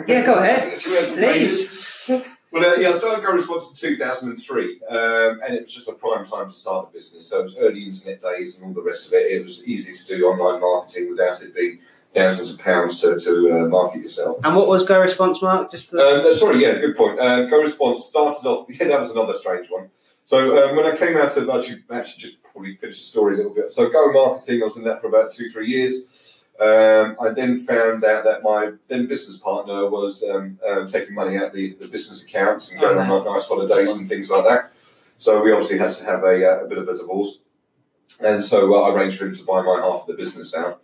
Yeah, 0.07 0.25
go 0.25 0.35
ahead. 0.35 0.79
Should 0.79 0.91
we 0.91 0.97
have 0.97 1.07
some 1.07 1.17
failures? 1.17 2.03
Please. 2.05 2.25
Well, 2.51 2.65
uh, 2.65 2.79
yeah, 2.81 2.89
I 2.89 2.93
started 2.93 3.23
Go 3.23 3.33
Response 3.33 3.69
in 3.69 3.75
2003, 3.75 4.81
um, 4.89 5.39
and 5.45 5.53
it 5.53 5.61
was 5.61 5.71
just 5.71 5.87
a 5.87 5.93
prime 5.93 6.25
time 6.25 6.49
to 6.49 6.55
start 6.55 6.89
a 6.89 6.93
business. 6.93 7.29
So 7.29 7.41
it 7.41 7.43
was 7.43 7.55
early 7.59 7.83
internet 7.83 8.23
days 8.23 8.55
and 8.57 8.65
all 8.65 8.73
the 8.73 8.81
rest 8.81 9.05
of 9.05 9.13
it. 9.13 9.31
It 9.31 9.43
was 9.43 9.67
easy 9.67 9.93
to 9.93 10.17
do 10.17 10.25
online 10.25 10.59
marketing 10.59 11.11
without 11.11 11.43
it 11.43 11.53
being 11.53 11.77
thousands 12.15 12.51
of 12.51 12.57
pounds 12.57 12.99
to, 13.01 13.19
to 13.19 13.51
uh, 13.51 13.67
market 13.67 14.01
yourself. 14.01 14.39
And 14.43 14.55
what 14.55 14.67
was 14.67 14.83
Go 14.83 14.99
Response, 14.99 15.43
Mark? 15.43 15.69
Just 15.69 15.91
to, 15.91 16.25
Um, 16.27 16.33
sorry, 16.35 16.63
yeah, 16.63 16.79
good 16.79 16.97
point. 16.97 17.19
Uh, 17.19 17.45
Go 17.45 17.59
Response 17.59 18.05
started 18.05 18.43
off, 18.47 18.65
yeah, 18.79 18.87
that 18.87 18.99
was 18.99 19.11
another 19.11 19.35
strange 19.35 19.69
one. 19.69 19.91
So 20.29 20.55
um, 20.63 20.75
when 20.75 20.85
I 20.85 20.95
came 20.95 21.17
out 21.17 21.35
of, 21.37 21.49
actually, 21.49 21.81
actually 21.89 22.21
just 22.21 22.43
probably 22.43 22.75
finish 22.75 22.99
the 22.99 23.05
story 23.05 23.33
a 23.33 23.37
little 23.37 23.51
bit. 23.51 23.73
So 23.73 23.89
Go 23.89 24.11
Marketing, 24.11 24.61
I 24.61 24.65
was 24.65 24.77
in 24.77 24.83
that 24.83 25.01
for 25.01 25.07
about 25.07 25.33
two, 25.33 25.49
three 25.49 25.65
years. 25.65 26.43
Um, 26.61 27.17
I 27.19 27.29
then 27.29 27.57
found 27.57 28.03
out 28.03 28.25
that 28.25 28.43
my 28.43 28.73
then 28.89 29.07
business 29.07 29.37
partner 29.37 29.89
was 29.89 30.23
um, 30.29 30.59
um, 30.69 30.87
taking 30.87 31.15
money 31.15 31.35
out 31.35 31.51
the, 31.51 31.73
the 31.79 31.87
business 31.87 32.23
accounts 32.23 32.69
and 32.69 32.79
going 32.79 32.99
Oh, 32.99 33.17
on 33.17 33.25
nice 33.25 33.47
holidays 33.47 33.91
and 33.91 34.07
things 34.07 34.29
like 34.29 34.43
that. 34.43 34.71
So 35.17 35.41
we 35.41 35.51
obviously 35.51 35.79
had 35.79 35.93
to 35.93 36.03
have 36.03 36.23
a, 36.23 36.47
uh, 36.47 36.65
a 36.65 36.67
bit 36.67 36.77
of 36.77 36.87
a 36.87 36.95
divorce. 36.95 37.39
And 38.19 38.45
so 38.45 38.75
uh, 38.75 38.81
I 38.81 38.93
arranged 38.93 39.17
for 39.17 39.25
him 39.25 39.35
to 39.35 39.43
buy 39.43 39.63
my 39.63 39.81
half 39.81 40.01
of 40.01 40.07
the 40.09 40.13
business 40.13 40.53
out. 40.53 40.83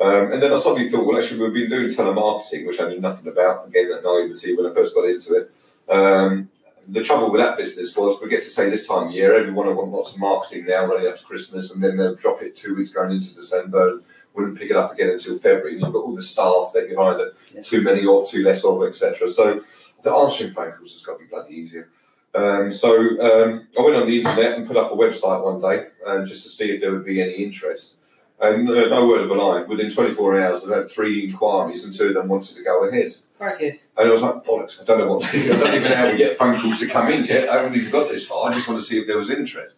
Um, 0.00 0.32
and 0.32 0.42
then 0.42 0.50
I 0.50 0.56
suddenly 0.56 0.88
thought, 0.88 1.04
well, 1.04 1.18
actually, 1.18 1.40
we've 1.40 1.52
been 1.52 1.68
doing 1.68 1.88
telemarketing, 1.88 2.66
which 2.66 2.80
I 2.80 2.88
knew 2.88 3.00
nothing 3.00 3.28
about. 3.28 3.68
Again, 3.68 3.90
that 3.90 4.02
naivety 4.02 4.56
when 4.56 4.64
I 4.64 4.72
first 4.72 4.94
got 4.94 5.04
into 5.04 5.34
it. 5.34 5.50
Um, 5.90 6.48
the 6.88 7.02
trouble 7.02 7.30
with 7.30 7.40
that 7.40 7.56
business 7.58 7.96
was 7.96 8.20
we 8.22 8.28
get 8.28 8.42
to 8.42 8.48
say 8.48 8.70
this 8.70 8.86
time 8.86 9.08
of 9.08 9.12
year, 9.12 9.36
everyone 9.38 9.66
will 9.66 9.74
want 9.74 9.90
lots 9.92 10.14
of 10.14 10.20
marketing 10.20 10.66
now 10.66 10.86
running 10.86 11.06
up 11.06 11.16
to 11.18 11.24
Christmas, 11.24 11.74
and 11.74 11.82
then 11.82 11.96
they'll 11.96 12.14
drop 12.14 12.42
it 12.42 12.56
two 12.56 12.74
weeks 12.74 12.92
going 12.92 13.12
into 13.12 13.34
December 13.34 13.90
and 13.90 14.02
wouldn't 14.34 14.58
pick 14.58 14.70
it 14.70 14.76
up 14.76 14.92
again 14.94 15.10
until 15.10 15.38
February. 15.38 15.72
And 15.74 15.82
you've 15.82 15.92
got 15.92 16.00
all 16.04 16.14
the 16.14 16.22
staff 16.22 16.70
that 16.74 16.88
you're 16.88 17.00
either 17.00 17.32
Yeah. 17.54 17.62
too 17.62 17.82
many 17.82 18.06
of, 18.06 18.28
too 18.28 18.42
less 18.42 18.64
of, 18.64 18.82
etc. 18.84 19.28
So 19.28 19.62
the 20.02 20.12
answering 20.12 20.52
phone 20.52 20.72
calls 20.72 20.92
has 20.94 21.02
got 21.02 21.14
to 21.14 21.18
be 21.18 21.26
bloody 21.26 21.54
easier. 21.54 21.90
Um, 22.34 22.72
so 22.72 22.90
um, 23.20 23.66
I 23.78 23.82
went 23.82 23.96
on 23.96 24.06
the 24.06 24.18
internet 24.18 24.56
and 24.56 24.66
put 24.66 24.76
up 24.76 24.92
a 24.92 24.96
website 24.96 25.42
one 25.44 25.60
day 25.60 25.88
um, 26.06 26.24
just 26.26 26.42
to 26.44 26.48
see 26.48 26.70
if 26.70 26.80
there 26.80 26.92
would 26.92 27.04
be 27.04 27.20
any 27.20 27.32
interest. 27.34 27.96
And 28.40 28.70
uh, 28.70 28.88
no 28.88 29.06
word 29.06 29.22
of 29.22 29.30
a 29.30 29.34
lie, 29.34 29.62
within 29.62 29.90
24 29.90 30.40
hours, 30.40 30.62
I 30.64 30.76
had 30.76 30.90
three 30.90 31.24
inquiries 31.24 31.84
and 31.84 31.92
two 31.92 32.08
of 32.08 32.14
them 32.14 32.28
wanted 32.28 32.56
to 32.56 32.62
go 32.62 32.84
ahead. 32.88 33.12
Crikey. 33.36 33.80
And 33.96 34.08
I 34.08 34.10
was 34.10 34.22
like, 34.22 34.44
bollocks, 34.44 34.80
I 34.80 34.84
don't 34.84 34.98
know 34.98 35.08
what 35.08 35.28
to 35.28 35.32
do. 35.42 35.52
I 35.52 35.56
don't 35.56 35.74
even 35.74 35.90
know 35.90 35.96
how 35.96 36.10
we 36.10 36.18
get 36.18 36.36
phone 36.36 36.56
calls 36.56 36.78
to 36.78 36.86
come 36.86 37.08
in 37.08 37.24
yet. 37.24 37.48
I 37.48 37.56
haven't 37.56 37.76
even 37.76 37.90
got 37.90 38.08
this 38.08 38.26
far. 38.26 38.50
I 38.50 38.54
just 38.54 38.68
want 38.68 38.80
to 38.80 38.86
see 38.86 38.98
if 38.98 39.08
there 39.08 39.18
was 39.18 39.30
interest. 39.30 39.74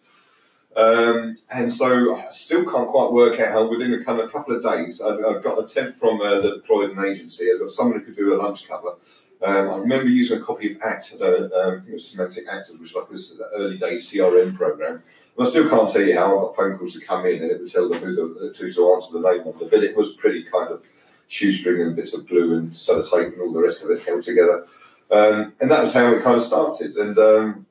Um, 0.75 1.37
and 1.49 1.73
so 1.73 2.15
I 2.15 2.31
still 2.31 2.63
can't 2.63 2.89
quite 2.89 3.11
work 3.11 3.39
out 3.39 3.51
how 3.51 3.67
within 3.67 3.93
a 3.93 4.03
kind 4.03 4.21
of 4.21 4.31
couple 4.31 4.55
of 4.55 4.63
days, 4.63 5.01
I've, 5.01 5.23
I've 5.25 5.43
got 5.43 5.59
a 5.59 5.67
temp 5.67 5.97
from 5.97 6.21
uh, 6.21 6.39
that 6.39 6.53
deployed 6.53 6.91
an 6.91 7.03
agency. 7.03 7.49
I've 7.51 7.59
got 7.59 7.71
someone 7.71 7.99
who 7.99 8.05
could 8.05 8.15
do 8.15 8.35
a 8.35 8.37
lunch 8.37 8.67
cover. 8.67 8.95
Um, 9.43 9.69
I 9.71 9.75
remember 9.77 10.07
using 10.07 10.37
a 10.37 10.41
copy 10.41 10.71
of 10.71 10.81
ACT, 10.81 11.15
uh, 11.19 11.25
um, 11.25 11.49
I 11.55 11.71
think 11.79 11.89
it 11.89 11.93
was 11.93 12.13
Symantec 12.13 12.47
Act, 12.47 12.69
which 12.69 12.79
was 12.79 12.93
like 12.93 13.09
this 13.09 13.37
early 13.55 13.77
day 13.77 13.95
CRM 13.95 14.55
program. 14.55 15.01
And 15.37 15.47
I 15.47 15.49
still 15.49 15.69
can't 15.69 15.89
tell 15.89 16.01
you 16.01 16.17
how 16.17 16.37
I 16.37 16.41
got 16.41 16.55
phone 16.55 16.77
calls 16.77 16.93
to 16.93 17.05
come 17.05 17.25
in 17.25 17.41
and 17.41 17.51
it 17.51 17.59
would 17.59 17.71
tell 17.71 17.89
them 17.89 18.01
who, 18.01 18.15
the, 18.15 18.53
who 18.57 18.71
to 18.71 18.93
answer 18.93 19.13
the 19.13 19.31
name 19.31 19.47
of 19.47 19.61
it. 19.61 19.71
But 19.71 19.83
it 19.83 19.95
was 19.95 20.13
pretty 20.15 20.43
kind 20.43 20.69
of 20.69 20.85
shoestring 21.27 21.81
and 21.81 21.95
bits 21.95 22.13
of 22.13 22.27
glue 22.27 22.55
and 22.55 22.71
sellotape 22.71 23.33
and 23.33 23.41
all 23.41 23.53
the 23.53 23.61
rest 23.61 23.83
of 23.83 23.89
it 23.91 24.03
held 24.03 24.23
together. 24.23 24.67
Um, 25.09 25.53
and 25.59 25.71
that 25.71 25.81
was 25.81 25.93
how 25.93 26.13
it 26.13 26.23
kind 26.23 26.37
of 26.37 26.43
started. 26.43 26.95
And 26.95 27.17
um, 27.17 27.65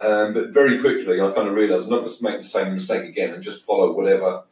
um, 0.00 0.34
but 0.34 0.50
very 0.50 0.78
quickly, 0.80 1.20
I 1.20 1.30
kind 1.30 1.48
of 1.48 1.54
realised 1.54 1.84
I'm 1.84 1.92
not 1.92 2.00
going 2.00 2.10
to 2.10 2.24
make 2.24 2.42
the 2.42 2.48
same 2.48 2.74
mistake 2.74 3.08
again 3.08 3.32
and 3.32 3.42
just 3.42 3.64
follow 3.64 3.92
whatever 3.92 4.44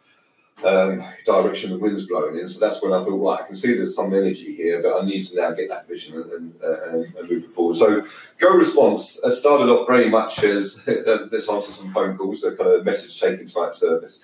um, 0.65 1.05
direction 1.25 1.71
the 1.71 1.79
wind's 1.79 2.07
blowing 2.07 2.39
in. 2.39 2.49
So 2.49 2.61
that's 2.61 2.83
when 2.83 2.93
I 2.93 3.03
thought, 3.05 3.17
right, 3.19 3.43
I 3.43 3.47
can 3.47 3.57
see 3.57 3.75
there's 3.75 3.95
some 3.95 4.13
energy 4.13 4.55
here, 4.55 4.83
but 4.83 5.01
I 5.01 5.05
need 5.05 5.25
to 5.25 5.37
now 5.37 5.53
get 5.53 5.69
that 5.69 5.89
vision 5.89 6.17
and, 6.17 6.33
and, 6.33 6.55
uh, 6.63 6.89
and, 6.89 7.15
move 7.15 7.45
it 7.45 7.51
forward. 7.51 7.77
So 7.77 8.05
Go 8.39 8.55
Response 8.55 9.23
uh, 9.23 9.31
started 9.31 9.69
off 9.69 9.87
very 9.87 10.09
much 10.09 10.43
as 10.45 10.81
uh, 10.89 11.29
let's 11.31 11.49
answer 11.49 11.73
some 11.73 11.93
phone 11.93 12.17
calls, 12.17 12.45
a 12.45 12.57
kind 12.57 12.71
of 12.71 12.85
message 12.85 13.21
taking 13.21 13.49
type 13.49 13.75
service. 13.75 14.21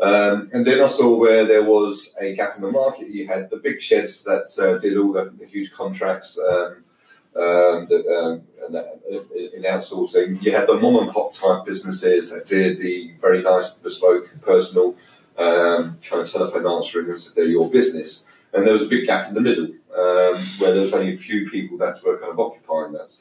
Um, 0.00 0.48
and 0.54 0.66
then 0.66 0.80
I 0.80 0.86
saw 0.86 1.14
where 1.14 1.44
there 1.44 1.62
was 1.62 2.14
a 2.18 2.34
gap 2.34 2.56
in 2.56 2.62
the 2.62 2.70
market. 2.70 3.08
You 3.08 3.26
had 3.26 3.50
the 3.50 3.58
big 3.58 3.82
sheds 3.82 4.24
that 4.24 4.50
uh, 4.58 4.78
did 4.78 4.96
all 4.96 5.12
the, 5.12 5.32
the 5.38 5.44
huge 5.44 5.72
contracts 5.72 6.38
um, 6.38 6.84
um, 7.36 7.86
that, 7.86 8.06
um, 8.08 8.42
uh, 8.74 8.82
in 9.54 9.62
outsourcing. 9.62 10.42
You 10.42 10.52
had 10.52 10.66
the 10.66 10.74
mom 10.74 10.96
and 10.96 11.10
pop 11.10 11.32
type 11.34 11.66
businesses 11.66 12.30
that 12.30 12.46
did 12.46 12.80
the 12.80 13.12
very 13.20 13.42
nice, 13.42 13.70
bespoke, 13.70 14.28
personal 14.42 14.96
um, 15.40 15.98
kind 16.02 16.22
of 16.22 16.30
telephone 16.30 16.66
answering 16.66 17.10
as 17.10 17.26
if 17.26 17.34
they're 17.34 17.46
your 17.46 17.70
business. 17.70 18.24
And 18.52 18.66
there 18.66 18.72
was 18.72 18.82
a 18.82 18.88
big 18.88 19.06
gap 19.06 19.28
in 19.28 19.34
the 19.34 19.40
middle 19.40 19.66
um, 19.66 20.36
where 20.58 20.72
there 20.72 20.82
was 20.82 20.92
only 20.92 21.14
a 21.14 21.16
few 21.16 21.48
people 21.50 21.78
that 21.78 22.04
were 22.04 22.18
kind 22.18 22.32
of 22.32 22.40
occupying 22.40 22.92
that. 22.92 23.14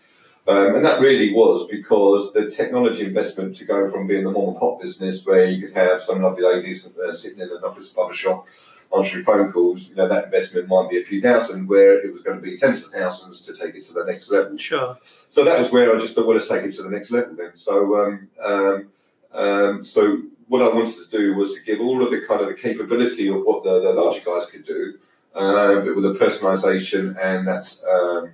Um, 0.47 0.75
and 0.75 0.85
that 0.85 0.99
really 0.99 1.31
was 1.31 1.67
because 1.67 2.33
the 2.33 2.49
technology 2.49 3.05
investment 3.05 3.55
to 3.57 3.65
go 3.65 3.89
from 3.91 4.07
being 4.07 4.23
the 4.23 4.31
mom 4.31 4.49
and 4.49 4.57
pop 4.57 4.81
business 4.81 5.23
where 5.25 5.45
you 5.45 5.65
could 5.65 5.75
have 5.75 6.01
some 6.01 6.23
lovely 6.23 6.43
ladies 6.43 6.91
uh, 6.97 7.13
sitting 7.13 7.39
in 7.39 7.49
an 7.49 7.63
office 7.63 7.91
above 7.91 8.11
a 8.11 8.15
shop 8.15 8.47
answering 8.95 9.23
phone 9.23 9.51
calls, 9.51 9.89
you 9.89 9.95
know, 9.95 10.07
that 10.07 10.25
investment 10.25 10.67
might 10.67 10.89
be 10.89 10.99
a 10.99 11.03
few 11.03 11.21
thousand 11.21 11.67
where 11.67 12.03
it 12.03 12.11
was 12.11 12.23
going 12.23 12.37
to 12.37 12.41
be 12.41 12.57
tens 12.57 12.83
of 12.83 12.91
thousands 12.91 13.41
to 13.41 13.53
take 13.53 13.75
it 13.75 13.83
to 13.85 13.93
the 13.93 14.03
next 14.03 14.31
level. 14.31 14.57
Sure. 14.57 14.97
So 15.29 15.43
that 15.43 15.59
was 15.59 15.71
where 15.71 15.95
I 15.95 15.99
just 15.99 16.15
thought, 16.15 16.25
well, 16.25 16.35
let's 16.35 16.49
take 16.49 16.63
it 16.63 16.73
to 16.73 16.83
the 16.83 16.89
next 16.89 17.11
level 17.11 17.35
then. 17.35 17.51
So, 17.55 17.95
um, 18.03 18.27
um, 18.43 18.87
um, 19.31 19.83
so 19.83 20.23
what 20.49 20.63
I 20.63 20.67
wanted 20.67 20.95
to 20.95 21.17
do 21.17 21.35
was 21.35 21.53
to 21.53 21.63
give 21.63 21.79
all 21.79 22.03
of 22.03 22.11
the 22.11 22.21
kind 22.27 22.41
of 22.41 22.47
the 22.47 22.55
capability 22.55 23.29
of 23.29 23.43
what 23.43 23.63
the, 23.63 23.79
the 23.79 23.93
larger 23.93 24.21
guys 24.25 24.47
could 24.47 24.65
do, 24.65 24.95
um, 25.35 25.85
but 25.85 25.95
with 25.95 26.03
the 26.03 26.15
personalisation 26.15 27.15
and 27.21 27.47
that 27.47 27.65
um, 27.87 28.31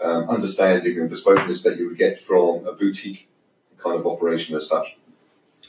um, 0.00 0.30
understanding 0.30 0.98
and 0.98 1.10
bespokeness 1.10 1.64
that 1.64 1.76
you 1.76 1.88
would 1.88 1.98
get 1.98 2.20
from 2.20 2.64
a 2.66 2.72
boutique 2.72 3.28
kind 3.76 3.98
of 3.98 4.06
operation 4.06 4.56
as 4.56 4.68
such. 4.68 4.96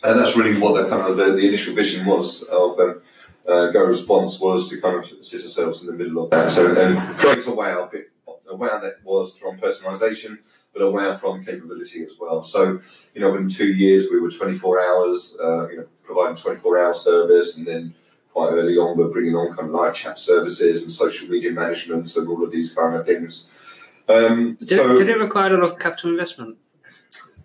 And 0.03 0.19
that's 0.19 0.37
really 0.37 0.59
what 0.59 0.81
the 0.81 0.87
kind 0.87 1.09
of 1.09 1.17
the, 1.17 1.33
the 1.33 1.47
initial 1.47 1.73
vision 1.73 2.05
was 2.05 2.43
of 2.43 2.79
um, 2.79 3.01
uh, 3.47 3.71
Go 3.71 3.83
Response 3.85 4.39
was 4.39 4.69
to 4.69 4.79
kind 4.79 4.95
of 4.95 5.05
sit 5.25 5.41
ourselves 5.41 5.81
in 5.81 5.87
the 5.87 5.93
middle 5.93 6.23
of 6.23 6.29
that. 6.29 6.51
So 6.51 6.67
and 6.79 7.17
create 7.17 7.45
a 7.47 7.51
wow 7.51 7.89
bit, 7.91 8.11
a 8.47 8.55
wow 8.55 8.79
that 8.79 9.03
was 9.03 9.37
from 9.39 9.57
personalisation, 9.57 10.37
but 10.73 10.81
a 10.81 10.89
wow 10.89 11.15
from 11.15 11.43
capability 11.43 12.03
as 12.03 12.13
well. 12.19 12.43
So 12.43 12.79
you 13.13 13.21
know, 13.21 13.31
within 13.31 13.49
two 13.49 13.73
years 13.73 14.07
we 14.11 14.19
were 14.19 14.31
24 14.31 14.81
hours, 14.81 15.37
uh, 15.41 15.69
you 15.69 15.77
know, 15.77 15.87
providing 16.03 16.35
24 16.35 16.79
hour 16.79 16.93
service, 16.93 17.57
and 17.57 17.67
then 17.67 17.93
quite 18.33 18.51
early 18.51 18.77
on 18.77 18.97
we're 18.97 19.07
bringing 19.09 19.35
on 19.35 19.53
kind 19.55 19.67
of 19.69 19.73
live 19.73 19.95
chat 19.95 20.19
services 20.19 20.81
and 20.81 20.91
social 20.91 21.27
media 21.27 21.51
management 21.51 22.15
and 22.15 22.27
all 22.27 22.43
of 22.43 22.51
these 22.51 22.73
kind 22.73 22.95
of 22.95 23.05
things. 23.05 23.45
Um, 24.07 24.55
Did, 24.55 24.69
so 24.69 24.95
did 24.95 25.09
it 25.09 25.19
require 25.19 25.53
a 25.53 25.57
lot 25.59 25.71
of 25.71 25.79
capital 25.79 26.09
investment? 26.11 26.57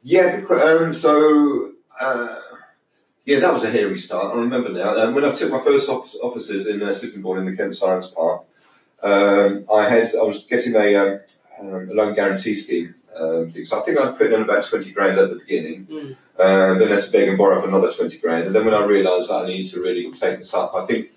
yeah, 0.02 0.42
um, 0.50 0.92
so 0.92 1.72
uh, 2.00 2.38
yeah, 3.24 3.40
that 3.40 3.52
was 3.52 3.64
a 3.64 3.70
hairy 3.70 3.98
start. 3.98 4.34
I 4.34 4.38
remember 4.38 4.70
now. 4.70 4.96
Um, 4.98 5.14
when 5.14 5.24
I 5.24 5.32
took 5.32 5.50
my 5.50 5.60
first 5.60 5.88
off- 5.88 6.14
offices 6.22 6.66
in 6.66 6.82
uh, 6.82 6.92
Sittingbourne 6.92 7.38
in 7.38 7.46
the 7.46 7.56
Kent 7.56 7.76
Science 7.76 8.08
Park, 8.08 8.44
um, 9.02 9.64
I 9.72 9.88
had 9.88 10.08
I 10.18 10.22
was 10.22 10.44
getting 10.44 10.74
a, 10.74 10.94
um, 10.94 11.20
um, 11.60 11.90
a 11.90 11.94
loan 11.94 12.14
guarantee 12.14 12.54
scheme. 12.54 12.94
Um. 13.18 13.50
So 13.64 13.80
I 13.80 13.82
think 13.84 13.98
I'd 14.00 14.16
put 14.18 14.32
in 14.32 14.42
about 14.42 14.64
twenty 14.64 14.92
grand 14.92 15.18
at 15.18 15.30
the 15.30 15.36
beginning, 15.36 15.86
Mm. 15.86 16.16
and 16.38 16.80
then 16.80 16.88
had 16.88 17.02
to 17.02 17.10
beg 17.12 17.28
and 17.28 17.38
borrow 17.38 17.60
for 17.60 17.68
another 17.68 17.92
twenty 17.92 18.18
grand. 18.18 18.46
And 18.46 18.54
then 18.54 18.64
when 18.64 18.74
I 18.74 18.84
realised 18.84 19.30
that 19.30 19.44
I 19.44 19.46
needed 19.46 19.70
to 19.72 19.80
really 19.82 20.10
take 20.12 20.38
this 20.38 20.54
up, 20.54 20.74
I 20.74 20.84
think 20.86 21.12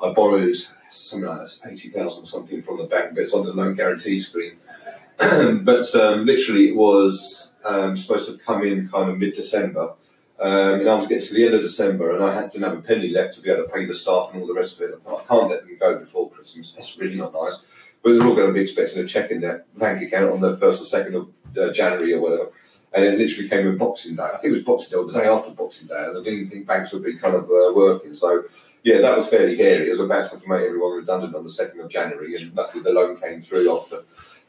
I 0.00 0.12
borrowed 0.12 0.56
something 0.90 1.28
like 1.28 1.48
eighty 1.70 1.88
thousand 1.88 2.24
or 2.24 2.26
something 2.26 2.62
from 2.62 2.78
the 2.78 2.84
bank, 2.84 3.14
but 3.14 3.24
it's 3.24 3.34
on 3.34 3.44
the 3.44 3.52
loan 3.52 3.74
guarantee 3.74 4.18
screen. 4.18 4.56
but 5.18 5.94
um, 5.94 6.24
literally, 6.24 6.68
it 6.70 6.76
was 6.76 7.54
um, 7.64 7.96
supposed 7.96 8.26
to 8.26 8.32
have 8.32 8.44
come 8.44 8.64
in 8.64 8.88
kind 8.88 9.10
of 9.10 9.18
mid 9.18 9.34
December. 9.34 9.94
Um, 10.40 10.80
and 10.80 10.88
I 10.90 10.96
was 10.96 11.06
getting 11.06 11.22
to 11.22 11.34
the 11.34 11.44
end 11.44 11.54
of 11.54 11.60
December, 11.60 12.10
and 12.12 12.24
I 12.24 12.34
had, 12.34 12.50
didn't 12.50 12.64
have 12.64 12.76
a 12.76 12.82
penny 12.82 13.08
left 13.10 13.34
to 13.34 13.42
be 13.42 13.50
able 13.50 13.62
to 13.64 13.68
pay 13.68 13.84
the 13.84 13.94
staff 13.94 14.30
and 14.32 14.40
all 14.40 14.48
the 14.48 14.54
rest 14.54 14.80
of 14.80 14.88
it. 14.88 14.94
I 14.96 14.98
thought, 14.98 15.22
I 15.22 15.28
can't 15.28 15.50
let 15.50 15.60
them 15.64 15.76
go 15.78 15.96
before 15.98 16.30
Christmas. 16.30 16.72
That's 16.72 16.98
really 16.98 17.14
not 17.14 17.32
nice. 17.32 17.60
But 18.02 18.14
they're 18.18 18.26
all 18.26 18.34
going 18.34 18.48
to 18.48 18.52
be 18.52 18.60
expecting 18.60 18.98
a 19.04 19.06
check 19.06 19.30
in 19.30 19.40
their 19.40 19.64
bank 19.76 20.02
account 20.02 20.32
on 20.32 20.40
the 20.40 20.56
first 20.56 20.82
or 20.82 20.84
second 20.84 21.14
of 21.14 21.28
uh, 21.58 21.72
January 21.72 22.14
or 22.14 22.20
whatever. 22.20 22.50
And 22.94 23.04
it 23.04 23.18
literally 23.18 23.48
came 23.48 23.66
in 23.66 23.78
Boxing 23.78 24.16
Day. 24.16 24.22
I 24.22 24.36
think 24.36 24.52
it 24.52 24.56
was 24.56 24.62
Boxing 24.62 24.90
Day 24.90 24.96
or 24.96 25.06
the 25.06 25.18
day 25.18 25.26
after 25.26 25.50
Boxing 25.52 25.88
Day, 25.88 26.04
and 26.06 26.18
I 26.18 26.22
didn't 26.22 26.46
think 26.46 26.66
banks 26.66 26.92
would 26.92 27.04
be 27.04 27.14
kind 27.14 27.34
of 27.34 27.44
uh, 27.44 27.72
working. 27.74 28.14
So, 28.14 28.44
yeah, 28.82 28.98
that 28.98 29.16
was 29.16 29.28
fairly 29.28 29.56
hairy. 29.56 29.86
It 29.86 29.90
was 29.90 30.00
about 30.00 30.30
to 30.30 30.36
make 30.48 30.66
everyone 30.66 30.98
redundant 30.98 31.34
on 31.34 31.42
the 31.42 31.50
second 31.50 31.80
of 31.80 31.88
January, 31.88 32.34
and 32.34 32.54
luckily 32.54 32.82
the 32.82 32.90
loan 32.90 33.16
came 33.16 33.40
through 33.40 33.74
after 33.74 33.96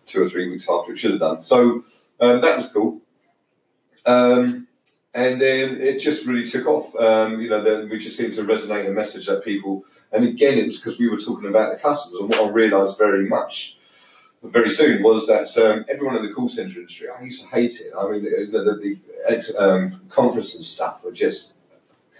two 0.06 0.24
or 0.24 0.30
three 0.30 0.50
weeks 0.50 0.68
after 0.70 0.92
it 0.92 0.98
should 0.98 1.12
have 1.12 1.20
done. 1.22 1.44
So 1.44 1.84
um, 2.20 2.42
that 2.42 2.58
was 2.58 2.68
cool. 2.68 3.02
Um, 4.06 4.68
and 5.14 5.40
then 5.40 5.80
it 5.80 6.00
just 6.00 6.26
really 6.26 6.46
took 6.46 6.66
off. 6.66 6.96
Um, 6.96 7.40
you 7.40 7.50
know, 7.50 7.64
then 7.64 7.90
we 7.90 8.00
just 8.00 8.18
seemed 8.18 8.34
to 8.34 8.44
resonate 8.44 8.88
a 8.88 8.92
message 8.92 9.28
that 9.28 9.46
people, 9.46 9.86
and 10.12 10.26
again, 10.26 10.58
it 10.58 10.66
was 10.66 10.78
because 10.78 11.00
we 11.00 11.10
were 11.10 11.18
talking 11.18 11.48
about 11.48 11.72
the 11.72 11.80
customers, 11.80 12.20
and 12.20 12.30
what 12.30 12.42
I 12.42 12.50
realised 12.50 12.98
very 12.98 13.28
much, 13.28 13.78
very 14.44 14.70
soon, 14.70 15.02
was 15.02 15.28
that 15.28 15.56
um, 15.58 15.86
everyone 15.88 16.18
in 16.18 16.26
the 16.26 16.34
call 16.34 16.50
centre 16.50 16.80
industry, 16.80 17.08
I 17.10 17.24
used 17.24 17.44
to 17.44 17.48
hate 17.48 17.80
it. 17.80 17.94
I 17.98 18.10
mean, 18.10 18.24
the, 18.24 18.48
the, 18.52 19.00
the 19.30 19.58
um, 19.58 20.02
conference 20.10 20.56
and 20.56 20.64
stuff 20.64 21.04
were 21.04 21.12
just 21.12 21.54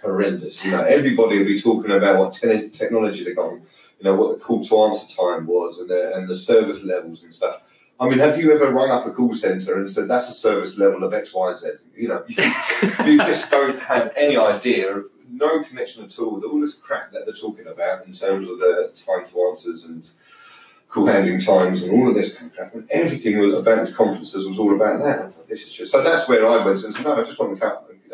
horrendous. 0.00 0.64
You 0.64 0.70
know, 0.70 0.82
everybody 0.82 1.38
would 1.38 1.46
be 1.46 1.60
talking 1.60 1.90
about 1.90 2.18
what 2.18 2.32
te- 2.32 2.70
technology 2.70 3.24
they 3.24 3.34
got, 3.34 3.52
you 3.52 3.60
know, 4.02 4.16
what 4.16 4.38
the 4.38 4.44
call 4.44 4.64
to 4.64 4.82
answer 4.84 5.16
time 5.16 5.46
was, 5.46 5.80
and 5.80 5.90
the, 5.90 6.14
and 6.16 6.28
the 6.28 6.36
service 6.36 6.82
levels 6.82 7.22
and 7.22 7.34
stuff. 7.34 7.60
I 8.00 8.08
mean, 8.08 8.18
have 8.18 8.40
you 8.40 8.52
ever 8.52 8.72
rung 8.72 8.90
up 8.90 9.06
a 9.06 9.10
call 9.10 9.34
centre 9.34 9.76
and 9.76 9.88
said 9.88 10.08
that's 10.08 10.28
a 10.28 10.32
service 10.32 10.76
level 10.76 11.04
of 11.04 11.14
X, 11.14 11.32
Y, 11.32 11.54
Z? 11.54 11.68
You 11.96 12.08
know, 12.08 12.24
you, 12.26 12.42
you 13.04 13.18
just 13.18 13.50
don't 13.50 13.78
have 13.80 14.12
any 14.16 14.36
idea 14.36 14.96
of 14.96 15.06
no 15.30 15.62
connection 15.62 16.04
at 16.04 16.18
all. 16.18 16.34
With 16.34 16.44
all 16.44 16.60
this 16.60 16.74
crap 16.74 17.12
that 17.12 17.24
they're 17.24 17.34
talking 17.34 17.66
about 17.66 18.06
in 18.06 18.12
terms 18.12 18.48
of 18.48 18.58
the 18.58 18.92
time 18.94 19.26
to 19.26 19.46
answers 19.48 19.84
and 19.84 20.08
call 20.94 21.06
handling 21.06 21.40
times 21.40 21.82
and 21.82 21.92
all 21.92 22.08
of 22.08 22.14
this 22.14 22.36
kind 22.36 22.50
of 22.50 22.56
crap, 22.56 22.74
and 22.74 22.88
everything 22.92 23.34
about 23.52 23.86
the 23.86 23.92
conferences 23.92 24.46
was 24.46 24.58
all 24.60 24.74
about 24.74 25.00
that. 25.00 25.22
I 25.22 25.28
thought 25.28 25.48
this 25.48 25.66
is 25.66 25.74
just 25.74 25.90
so. 25.90 26.02
That's 26.04 26.28
where 26.28 26.46
I 26.46 26.64
went 26.64 26.82
and 26.84 26.94
said, 26.94 27.04
no, 27.04 27.16
I 27.20 27.24
just 27.24 27.38
want 27.38 27.58
the, 27.58 27.66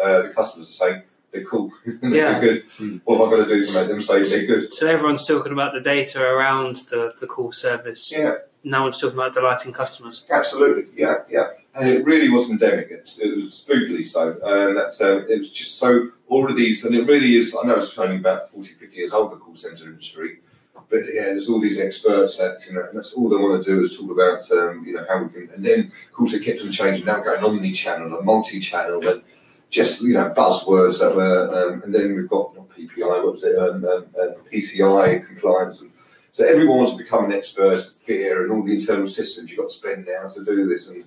uh, 0.02 0.22
the 0.22 0.28
customers 0.30 0.68
to 0.68 0.72
say 0.72 1.02
they're 1.30 1.44
cool, 1.44 1.70
Yeah. 2.02 2.38
they're 2.38 2.40
good. 2.40 3.00
What 3.04 3.18
have 3.18 3.28
I 3.28 3.36
got 3.36 3.44
to 3.48 3.54
do 3.54 3.64
to 3.64 3.74
make 3.78 3.88
them 3.88 4.00
say 4.02 4.22
they're 4.22 4.46
good? 4.46 4.72
So 4.72 4.88
everyone's 4.88 5.26
talking 5.26 5.52
about 5.52 5.74
the 5.74 5.80
data 5.80 6.22
around 6.24 6.76
the, 6.90 7.12
the 7.20 7.26
call 7.26 7.52
service. 7.52 8.10
Yeah, 8.10 8.36
No 8.64 8.82
one's 8.82 8.98
talking 8.98 9.18
about 9.18 9.34
delighting 9.34 9.72
customers. 9.72 10.26
Absolutely, 10.30 10.86
yeah, 10.96 11.16
yeah. 11.28 11.50
And 11.74 11.88
it 11.88 12.04
really 12.04 12.30
was 12.30 12.50
endemic. 12.50 12.90
It, 12.90 13.16
it 13.22 13.44
was 13.44 13.64
spookily 13.64 14.04
so. 14.04 14.40
And 14.42 14.76
that's, 14.76 15.00
um, 15.00 15.26
it 15.28 15.38
was 15.38 15.52
just 15.52 15.78
so, 15.78 16.08
all 16.28 16.50
of 16.50 16.56
these, 16.56 16.84
and 16.84 16.96
it 16.96 17.06
really 17.06 17.36
is, 17.36 17.54
I 17.54 17.64
know 17.64 17.76
it's 17.76 17.96
only 17.96 18.16
about 18.16 18.50
40, 18.50 18.70
50 18.70 18.96
years 18.96 19.12
old, 19.12 19.30
the 19.30 19.36
call 19.36 19.54
centre 19.54 19.84
industry, 19.84 20.40
but 20.88 21.00
yeah, 21.12 21.26
there's 21.26 21.48
all 21.48 21.60
these 21.60 21.78
experts 21.78 22.38
that, 22.38 22.60
you 22.66 22.74
know, 22.74 22.86
and 22.88 22.96
that's 22.96 23.12
all 23.12 23.28
they 23.28 23.36
want 23.36 23.62
to 23.62 23.70
do 23.70 23.82
is 23.84 23.96
talk 23.96 24.10
about, 24.10 24.50
um, 24.52 24.84
you 24.86 24.94
know, 24.94 25.04
how 25.08 25.22
we 25.22 25.28
can, 25.28 25.50
and 25.54 25.64
then, 25.64 25.80
of 25.80 26.12
course, 26.12 26.32
it 26.32 26.44
kept 26.44 26.60
on 26.62 26.72
changing, 26.72 27.04
now 27.04 27.20
going 27.20 27.44
omni-channel 27.44 28.16
and 28.16 28.26
multi-channel 28.26 29.06
and 29.06 29.22
just, 29.70 30.02
you 30.02 30.14
know, 30.14 30.30
buzzwords 30.30 30.98
that 31.00 31.14
were, 31.14 31.72
um, 31.72 31.82
and 31.82 31.94
then 31.94 32.16
we've 32.16 32.28
got 32.28 32.54
not 32.56 32.68
PPI, 32.70 33.24
what 33.24 33.32
was 33.32 33.44
it, 33.44 33.56
um, 33.58 33.84
um, 33.84 34.06
um, 34.20 34.34
PCI 34.52 35.26
compliance 35.26 35.80
and 35.82 35.90
so 36.32 36.46
everyone 36.46 36.78
wants 36.78 36.92
to 36.92 36.98
become 36.98 37.24
an 37.24 37.32
expert, 37.32 37.80
fear, 37.82 38.44
and 38.44 38.52
all 38.52 38.62
the 38.62 38.72
internal 38.72 39.08
systems 39.08 39.50
you've 39.50 39.58
got 39.58 39.68
to 39.68 39.74
spend 39.74 40.06
now 40.06 40.28
to 40.28 40.44
do 40.44 40.66
this. 40.68 40.88
And 40.88 41.04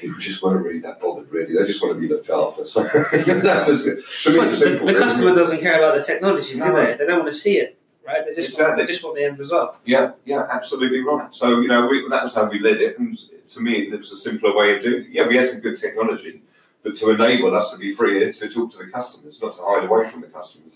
people 0.00 0.18
just 0.18 0.42
weren't 0.42 0.64
really 0.64 0.80
that 0.80 1.00
bothered, 1.00 1.30
really. 1.30 1.54
They 1.54 1.66
just 1.66 1.82
want 1.82 1.94
to 1.94 2.00
be 2.00 2.08
looked 2.08 2.30
after. 2.30 2.64
So 2.64 2.82
that 2.84 3.64
was 3.68 3.86
it. 3.86 4.04
To 4.22 4.30
me, 4.30 4.38
it 4.46 4.50
the, 4.50 4.56
simple. 4.56 4.86
the 4.86 4.94
customer 4.94 5.34
doesn't 5.34 5.60
care 5.60 5.76
about 5.78 5.96
the 5.96 6.02
technology, 6.02 6.54
do 6.54 6.60
No. 6.60 6.74
they? 6.74 6.96
They 6.96 7.06
don't 7.06 7.20
want 7.20 7.30
to 7.30 7.38
see 7.38 7.58
it, 7.58 7.77
right? 8.08 8.24
They 8.26 8.34
just, 8.34 8.58
want, 8.58 8.60
Exactly. 8.60 8.82
they 8.84 8.92
just 8.92 9.04
want 9.04 9.16
the 9.16 9.24
end 9.24 9.38
result. 9.38 9.76
Yeah, 9.84 10.12
yeah, 10.24 10.46
absolutely 10.50 11.00
right. 11.00 11.34
So, 11.34 11.60
you 11.60 11.68
know, 11.68 11.86
we, 11.86 12.08
that 12.08 12.24
was 12.24 12.34
how 12.34 12.48
we 12.48 12.58
led 12.58 12.80
it. 12.80 12.98
And 12.98 13.18
to 13.50 13.60
me, 13.60 13.88
it 13.88 13.98
was 13.98 14.10
a 14.12 14.16
simpler 14.16 14.54
way 14.54 14.76
of 14.76 14.82
doing 14.82 15.04
it. 15.04 15.10
Yeah, 15.10 15.26
we 15.26 15.36
had 15.36 15.46
some 15.46 15.60
good 15.60 15.78
technology, 15.78 16.42
but 16.82 16.96
to 16.96 17.10
enable 17.10 17.54
us 17.54 17.70
to 17.72 17.78
be 17.78 17.94
free 17.94 18.32
to 18.32 18.48
talk 18.48 18.72
to 18.72 18.78
the 18.78 18.90
customers, 18.90 19.40
not 19.42 19.54
to 19.56 19.62
hide 19.62 19.84
away 19.84 20.08
from 20.08 20.22
the 20.22 20.28
customers. 20.28 20.72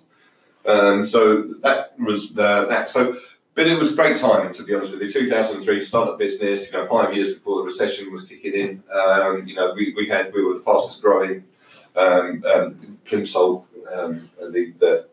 Um, 0.67 1.05
so 1.05 1.43
that 1.63 1.99
was 1.99 2.37
uh, 2.39 2.67
that. 2.67 2.89
So, 2.89 3.17
but 3.55 3.67
it 3.67 3.79
was 3.79 3.95
great 3.95 4.17
timing, 4.17 4.55
to 4.55 4.63
be 4.63 4.75
honest 4.75 4.93
with 4.93 5.03
you. 5.03 5.11
2003, 5.11 5.83
started 5.83 6.19
business. 6.19 6.71
You 6.71 6.79
know, 6.79 6.87
five 6.87 7.15
years 7.15 7.35
before 7.35 7.59
the 7.59 7.65
recession 7.65 8.13
was 8.13 8.25
kicking 8.25 8.55
in. 8.55 8.83
Um, 8.93 9.47
you 9.47 9.55
know, 9.55 9.75
we, 9.75 9.93
we 9.97 10.07
had 10.07 10.33
we 10.33 10.45
were 10.45 10.55
the 10.55 10.61
fastest 10.61 11.03
growing 11.03 11.45
um, 11.97 12.45
um, 12.47 12.99
Plimsoll, 13.05 13.67
um, 13.93 14.31
the, 14.39 14.73
the 14.79 15.07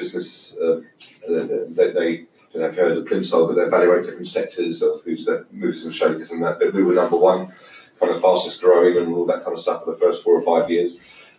business. 0.00 0.56
Uh, 0.56 0.80
they, 1.28 1.92
they 1.92 2.26
I 2.50 2.58
don't 2.58 2.62
know 2.62 2.68
if 2.68 2.76
you 2.76 2.82
heard 2.82 2.98
of 2.98 3.04
Plimsoll, 3.04 3.46
but 3.46 3.54
they 3.54 3.62
evaluate 3.62 4.04
different 4.04 4.26
sectors 4.26 4.82
of 4.82 5.02
who's 5.04 5.24
the 5.24 5.46
movers 5.52 5.84
and 5.84 5.94
shakers 5.94 6.32
and 6.32 6.42
that. 6.42 6.58
But 6.58 6.72
we 6.72 6.82
were 6.82 6.94
number 6.94 7.16
one, 7.16 7.52
kind 8.00 8.12
of 8.12 8.20
fastest 8.20 8.60
growing 8.60 8.96
and 8.96 9.14
all 9.14 9.26
that 9.26 9.44
kind 9.44 9.52
of 9.52 9.60
stuff 9.60 9.84
for 9.84 9.92
the 9.92 9.98
first 9.98 10.24
four 10.24 10.34
or 10.34 10.42
five 10.42 10.68
years. 10.68 10.96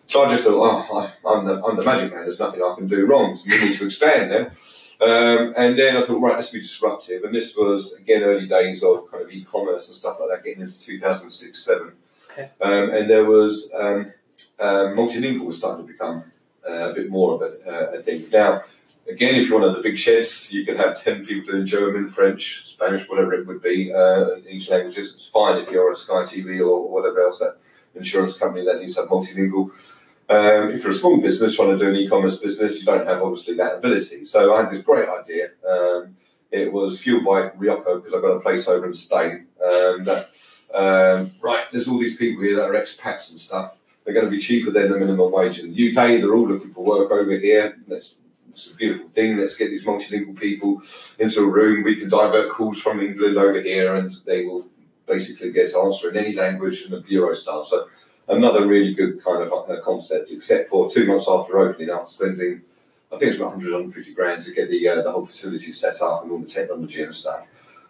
So 0.08 0.24
I 0.24 0.30
just 0.30 0.46
thought, 0.46 0.88
oh, 0.90 0.98
I, 0.98 1.30
I'm, 1.30 1.46
the, 1.46 1.64
I'm 1.64 1.76
the 1.76 1.84
magic 1.84 2.14
man. 2.14 2.24
There's 2.24 2.40
nothing 2.40 2.62
I 2.62 2.76
can 2.78 2.88
do 2.88 3.06
wrong. 3.06 3.36
So 3.36 3.50
we 3.50 3.62
need 3.62 3.76
to 3.76 3.86
expand 3.86 4.32
then. 4.32 4.52
Um, 5.02 5.54
and 5.58 5.78
then 5.78 5.98
I 5.98 6.02
thought, 6.02 6.22
right, 6.22 6.36
let's 6.36 6.52
be 6.52 6.62
disruptive. 6.62 7.24
And 7.24 7.34
this 7.34 7.58
was 7.58 7.98
again 8.00 8.24
early 8.24 8.48
days 8.48 8.84
of 8.84 9.10
kind 9.12 9.24
of 9.24 9.32
e-commerce 9.32 9.88
and 9.88 9.96
stuff 9.96 10.18
like 10.20 10.30
that, 10.30 10.46
getting 10.46 10.62
into 10.62 10.80
2006, 10.80 11.66
seven. 11.66 11.94
Okay. 12.32 12.52
Um, 12.62 12.90
and 12.92 13.10
there 13.10 13.26
was 13.26 13.74
um, 13.78 14.14
um, 14.60 14.96
multilingual 14.96 15.46
was 15.46 15.58
starting 15.58 15.86
to 15.86 15.92
become 15.92 16.18
uh, 16.20 16.41
a 16.68 16.94
bit 16.94 17.10
more 17.10 17.36
of 17.36 17.42
a, 17.42 17.70
uh, 17.70 17.98
a 17.98 18.02
thing. 18.02 18.26
Now, 18.32 18.64
again, 19.10 19.36
if 19.36 19.50
you're 19.50 19.60
one 19.60 19.70
of 19.70 19.76
the 19.76 19.82
big 19.82 19.98
sheds, 19.98 20.52
you 20.52 20.66
could 20.66 20.78
have 20.78 21.02
10 21.02 21.26
people 21.26 21.52
doing 21.52 21.66
German, 21.66 22.08
French, 22.08 22.64
Spanish, 22.66 23.08
whatever 23.10 23.34
it 23.34 23.48
would 23.48 23.62
be, 23.62 23.94
uh, 23.94 24.38
each. 24.48 24.70
It's 24.70 25.28
fine 25.28 25.62
if 25.62 25.72
you're 25.72 25.90
on 25.90 25.96
Sky 25.96 26.24
TV 26.24 26.60
or 26.60 26.88
whatever 26.90 27.22
else, 27.22 27.40
that 27.40 27.58
insurance 27.96 28.38
company 28.38 28.66
that 28.66 28.80
needs 28.80 28.96
to 28.96 29.02
have 29.02 29.10
multilingual. 29.10 29.72
Um, 30.30 30.72
if 30.72 30.84
you're 30.84 30.92
a 30.92 30.96
small 30.96 31.20
business 31.20 31.56
trying 31.56 31.78
to 31.78 31.78
do 31.78 31.90
an 31.90 31.96
e-commerce 31.96 32.38
business, 32.38 32.80
you 32.80 32.86
don't 32.86 33.06
have 33.06 33.22
obviously 33.22 33.56
that 33.56 33.76
ability. 33.76 34.26
So 34.26 34.54
I 34.54 34.62
had 34.64 34.72
this 34.72 34.82
great 34.82 35.10
idea. 35.10 35.50
Um, 35.68 36.16
it 36.52 36.72
was 36.72 37.00
fueled 37.00 37.26
by 37.26 37.52
Rioja 37.58 37.96
because 37.96 38.14
I've 38.14 38.22
got 38.22 38.38
a 38.38 38.40
place 38.40 38.68
over 38.68 38.86
in 38.86 38.94
Spain. 38.94 39.48
Um, 39.62 40.06
that 40.06 40.30
um, 40.74 41.32
right, 41.42 41.66
there's 41.72 41.88
all 41.88 42.00
these 42.00 42.16
people 42.16 42.44
here 42.44 42.56
that 42.56 42.70
are 42.70 42.74
expats 42.74 43.32
and 43.32 43.40
stuff. 43.40 43.81
They're 44.04 44.14
going 44.14 44.26
to 44.26 44.32
be 44.32 44.40
cheaper 44.40 44.72
than 44.72 44.90
the 44.90 44.98
minimum 44.98 45.32
wage 45.32 45.60
in 45.60 45.74
the 45.74 45.90
UK. 45.90 46.20
They're 46.20 46.34
all 46.34 46.48
looking 46.48 46.74
for 46.74 46.84
work 46.84 47.12
over 47.12 47.38
here. 47.38 47.78
Let's, 47.88 48.16
it's 48.50 48.72
a 48.72 48.76
beautiful 48.76 49.10
thing. 49.10 49.38
Let's 49.38 49.56
get 49.56 49.70
these 49.70 49.86
multilingual 49.86 50.38
people 50.40 50.82
into 51.20 51.42
a 51.42 51.50
room. 51.50 51.84
We 51.84 51.96
can 51.96 52.10
divert 52.10 52.52
calls 52.52 52.80
from 52.80 53.00
England 53.00 53.38
over 53.38 53.62
here, 53.62 53.96
and 53.96 54.14
they 54.26 54.46
will 54.46 54.66
basically 55.08 55.52
get 55.52 55.76
answer 55.76 56.10
in 56.10 56.18
any 56.18 56.34
language 56.34 56.84
in 56.84 56.92
the 56.92 57.02
bureau 57.02 57.34
staff. 57.34 57.68
So 57.68 57.88
another 58.28 58.68
really 58.68 58.94
good 58.94 59.24
kind 59.24 59.44
of 59.44 59.70
uh, 59.70 59.82
concept. 59.82 60.32
Except 60.32 60.70
for 60.70 60.90
two 60.90 61.06
months 61.06 61.28
after 61.30 61.60
opening 61.60 61.92
up, 61.92 62.08
spending 62.08 62.62
I 63.12 63.18
think 63.18 63.30
it's 63.30 63.38
about 63.38 63.58
100, 63.58 63.74
150 63.74 64.14
grand 64.14 64.42
to 64.44 64.54
get 64.54 64.70
the 64.70 64.88
uh, 64.88 65.02
the 65.02 65.12
whole 65.12 65.26
facility 65.26 65.72
set 65.72 66.02
up 66.02 66.24
and 66.24 66.32
all 66.32 66.40
the 66.40 66.48
technology 66.48 67.04
and 67.04 67.14
stuff. 67.14 67.46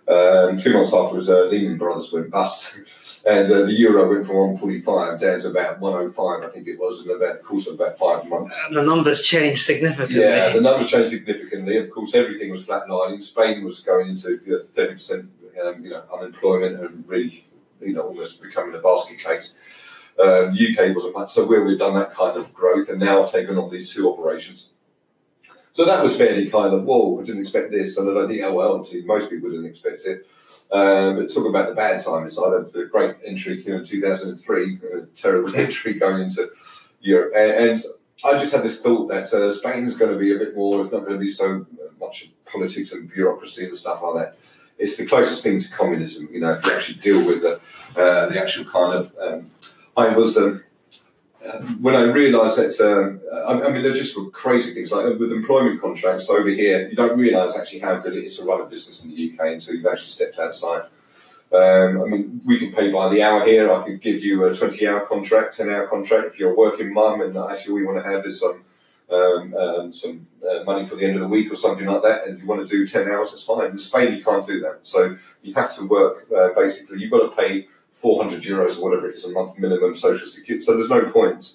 Um, 0.07 0.57
two 0.57 0.73
months 0.73 0.93
afterwards, 0.93 1.29
uh, 1.29 1.45
Lehman 1.45 1.77
Brothers 1.77 2.11
went 2.11 2.31
bust, 2.31 2.73
and 3.25 3.51
uh, 3.51 3.61
the 3.65 3.73
euro 3.73 4.09
went 4.09 4.25
from 4.25 4.37
145 4.37 5.19
down 5.19 5.39
to 5.41 5.49
about 5.49 5.79
105, 5.79 6.43
I 6.43 6.49
think 6.49 6.67
it 6.67 6.79
was, 6.79 7.01
in 7.05 7.11
about 7.11 7.37
the 7.37 7.43
course 7.43 7.67
of 7.67 7.75
about 7.75 7.97
five 7.97 8.27
months. 8.27 8.59
And 8.67 8.75
the 8.75 8.83
numbers 8.83 9.21
changed 9.21 9.63
significantly. 9.63 10.21
Yeah, 10.21 10.53
the 10.53 10.61
numbers 10.61 10.89
changed 10.89 11.11
significantly. 11.11 11.77
Of 11.77 11.91
course, 11.91 12.15
everything 12.15 12.49
was 12.49 12.65
flatlining. 12.65 13.21
Spain 13.21 13.63
was 13.63 13.79
going 13.79 14.09
into 14.09 14.39
thirty 14.65 14.93
percent, 14.93 15.29
um, 15.63 15.83
you 15.83 15.91
know, 15.91 16.03
unemployment 16.11 16.79
and 16.79 17.07
really, 17.07 17.45
you 17.79 17.93
know, 17.93 18.01
almost 18.01 18.41
becoming 18.41 18.73
a 18.73 18.79
basket 18.79 19.19
case. 19.19 19.53
Um, 20.19 20.49
UK 20.49 20.95
wasn't 20.95 21.15
much. 21.15 21.31
So 21.31 21.45
where 21.45 21.63
we've 21.63 21.79
done 21.79 21.93
that 21.95 22.13
kind 22.13 22.37
of 22.37 22.53
growth, 22.53 22.89
and 22.89 22.99
now 22.99 23.23
I've 23.23 23.31
taken 23.31 23.57
on 23.57 23.69
these 23.69 23.93
two 23.93 24.11
operations. 24.11 24.69
So 25.73 25.85
that 25.85 26.03
was 26.03 26.15
fairly 26.15 26.49
kind 26.49 26.73
of 26.73 26.83
whoa. 26.83 27.19
I 27.19 27.23
didn't 27.23 27.41
expect 27.41 27.71
this, 27.71 27.97
and 27.97 28.09
I 28.09 28.13
don't 28.13 28.27
think 28.27 28.43
oh 28.43 28.53
well, 28.53 28.73
obviously 28.73 29.03
most 29.03 29.29
people 29.29 29.49
didn't 29.49 29.65
expect 29.65 30.05
it. 30.05 30.27
Um, 30.71 31.17
but 31.17 31.33
talk 31.33 31.45
about 31.45 31.69
the 31.69 31.75
bad 31.75 32.03
times. 32.03 32.37
I 32.37 32.49
had 32.49 32.75
a 32.75 32.85
great 32.85 33.15
entry 33.25 33.63
in 33.65 33.85
2003, 33.85 34.79
a 34.93 35.01
terrible 35.15 35.55
entry 35.55 35.93
going 35.93 36.23
into 36.23 36.49
Europe, 36.99 37.33
and, 37.35 37.51
and 37.51 37.79
I 38.23 38.37
just 38.37 38.53
had 38.53 38.63
this 38.63 38.81
thought 38.81 39.07
that 39.07 39.33
uh, 39.33 39.49
Spain's 39.51 39.95
going 39.95 40.11
to 40.11 40.19
be 40.19 40.35
a 40.35 40.37
bit 40.37 40.55
more. 40.55 40.81
It's 40.81 40.91
not 40.91 41.01
going 41.01 41.13
to 41.13 41.19
be 41.19 41.29
so 41.29 41.65
much 41.99 42.31
politics 42.45 42.91
and 42.91 43.09
bureaucracy 43.09 43.65
and 43.65 43.75
stuff 43.75 44.01
like 44.01 44.25
that. 44.25 44.37
It's 44.77 44.97
the 44.97 45.05
closest 45.05 45.43
thing 45.43 45.59
to 45.59 45.69
communism. 45.69 46.29
You 46.31 46.41
know, 46.41 46.53
if 46.53 46.65
you 46.65 46.71
actually 46.71 46.99
deal 46.99 47.25
with 47.25 47.41
the 47.41 47.59
uh, 47.95 48.27
the 48.27 48.41
actual 48.41 48.65
kind 48.65 48.93
of. 48.93 49.13
Um, 49.19 49.51
I 49.97 50.15
was 50.15 50.37
um, 50.37 50.63
uh, 51.45 51.59
when 51.79 51.95
I 51.95 52.03
realised 52.03 52.57
that. 52.57 52.79
Um, 52.79 53.21
I, 53.33 53.67
I 53.67 53.71
mean, 53.71 53.81
they're 53.81 53.93
just 53.93 54.17
crazy 54.31 54.73
things 54.73 54.91
like 54.91 55.17
with 55.17 55.31
employment 55.31 55.81
contracts 55.81 56.29
over 56.29 56.49
here. 56.49 56.87
You 56.87 56.95
don't 56.95 57.17
realise 57.17 57.57
actually 57.57 57.79
how 57.79 57.97
good 57.97 58.15
it 58.15 58.23
is 58.23 58.37
to 58.37 58.45
run 58.45 58.61
a 58.61 58.65
business 58.65 59.03
in 59.03 59.11
the 59.11 59.31
UK 59.31 59.47
until 59.53 59.75
you've 59.75 59.85
actually 59.85 60.07
stepped 60.07 60.39
outside. 60.39 60.83
Um, 61.53 62.01
I 62.01 62.05
mean, 62.05 62.41
we 62.45 62.57
can 62.57 62.71
pay 62.71 62.91
by 62.91 63.09
the 63.09 63.21
hour 63.23 63.43
here. 63.45 63.73
I 63.73 63.83
could 63.83 64.01
give 64.01 64.23
you 64.23 64.45
a 64.45 64.55
20 64.55 64.87
hour 64.87 65.05
contract, 65.05 65.57
10 65.57 65.69
hour 65.69 65.87
contract. 65.87 66.27
If 66.27 66.39
you're 66.39 66.51
a 66.51 66.55
working 66.55 66.93
mum 66.93 67.21
and 67.21 67.35
actually 67.37 67.73
all 67.73 67.79
you 67.79 67.87
want 67.87 68.03
to 68.03 68.09
have 68.09 68.25
is 68.25 68.39
some 68.39 68.63
um, 69.11 69.53
um, 69.55 69.93
some 69.93 70.25
uh, 70.49 70.63
money 70.63 70.85
for 70.85 70.95
the 70.95 71.05
end 71.05 71.15
of 71.15 71.21
the 71.21 71.27
week 71.27 71.51
or 71.51 71.57
something 71.57 71.85
like 71.85 72.01
that, 72.01 72.27
and 72.27 72.39
you 72.39 72.45
want 72.45 72.65
to 72.65 72.73
do 72.73 72.87
10 72.87 73.09
hours, 73.09 73.33
it's 73.33 73.43
fine. 73.43 73.71
In 73.71 73.77
Spain, 73.77 74.15
you 74.15 74.23
can't 74.23 74.47
do 74.47 74.61
that. 74.61 74.79
So 74.83 75.17
you 75.41 75.53
have 75.55 75.75
to 75.75 75.85
work 75.85 76.27
uh, 76.33 76.53
basically, 76.55 77.01
you've 77.01 77.11
got 77.11 77.29
to 77.29 77.35
pay 77.35 77.67
400 77.91 78.41
euros 78.43 78.79
or 78.79 78.89
whatever 78.89 79.09
it 79.09 79.15
is 79.15 79.25
a 79.25 79.31
month 79.31 79.57
minimum 79.59 79.95
social 79.95 80.27
security. 80.27 80.63
So 80.63 80.77
there's 80.77 80.89
no 80.89 81.11
point 81.11 81.53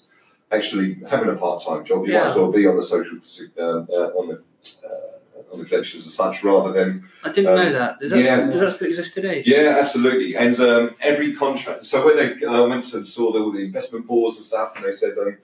actually 0.52 0.94
having 1.08 1.28
a 1.28 1.34
part 1.34 1.62
time 1.64 1.84
job. 1.84 2.06
You 2.06 2.14
might 2.14 2.26
as 2.26 2.36
well 2.36 2.52
be 2.52 2.66
on 2.66 2.76
the 2.76 2.82
social 2.82 3.18
uh, 3.58 3.62
uh, 3.62 4.10
on 4.16 4.28
the 4.28 4.42
uh, 4.86 5.52
on 5.52 5.58
the 5.58 5.64
collections 5.64 6.06
as 6.06 6.14
such, 6.14 6.42
rather 6.42 6.72
than. 6.72 7.08
I 7.24 7.32
didn't 7.32 7.52
um, 7.52 7.64
know 7.64 7.72
that. 7.72 8.00
Does 8.00 8.10
that, 8.12 8.24
yeah. 8.24 8.40
does 8.46 8.60
that 8.60 8.72
still 8.72 8.88
exist 8.88 9.14
today? 9.14 9.42
Yeah, 9.46 9.78
absolutely. 9.80 10.36
And 10.36 10.58
um, 10.60 10.94
every 11.00 11.34
contract. 11.34 11.86
So 11.86 12.04
when 12.04 12.16
they 12.16 12.44
uh, 12.44 12.66
went 12.66 12.92
and 12.94 13.06
saw 13.06 13.32
the, 13.32 13.38
all 13.40 13.52
the 13.52 13.64
investment 13.64 14.06
boards 14.06 14.36
and 14.36 14.44
stuff, 14.44 14.76
and 14.76 14.84
they 14.84 14.92
said. 14.92 15.16
Um, 15.18 15.38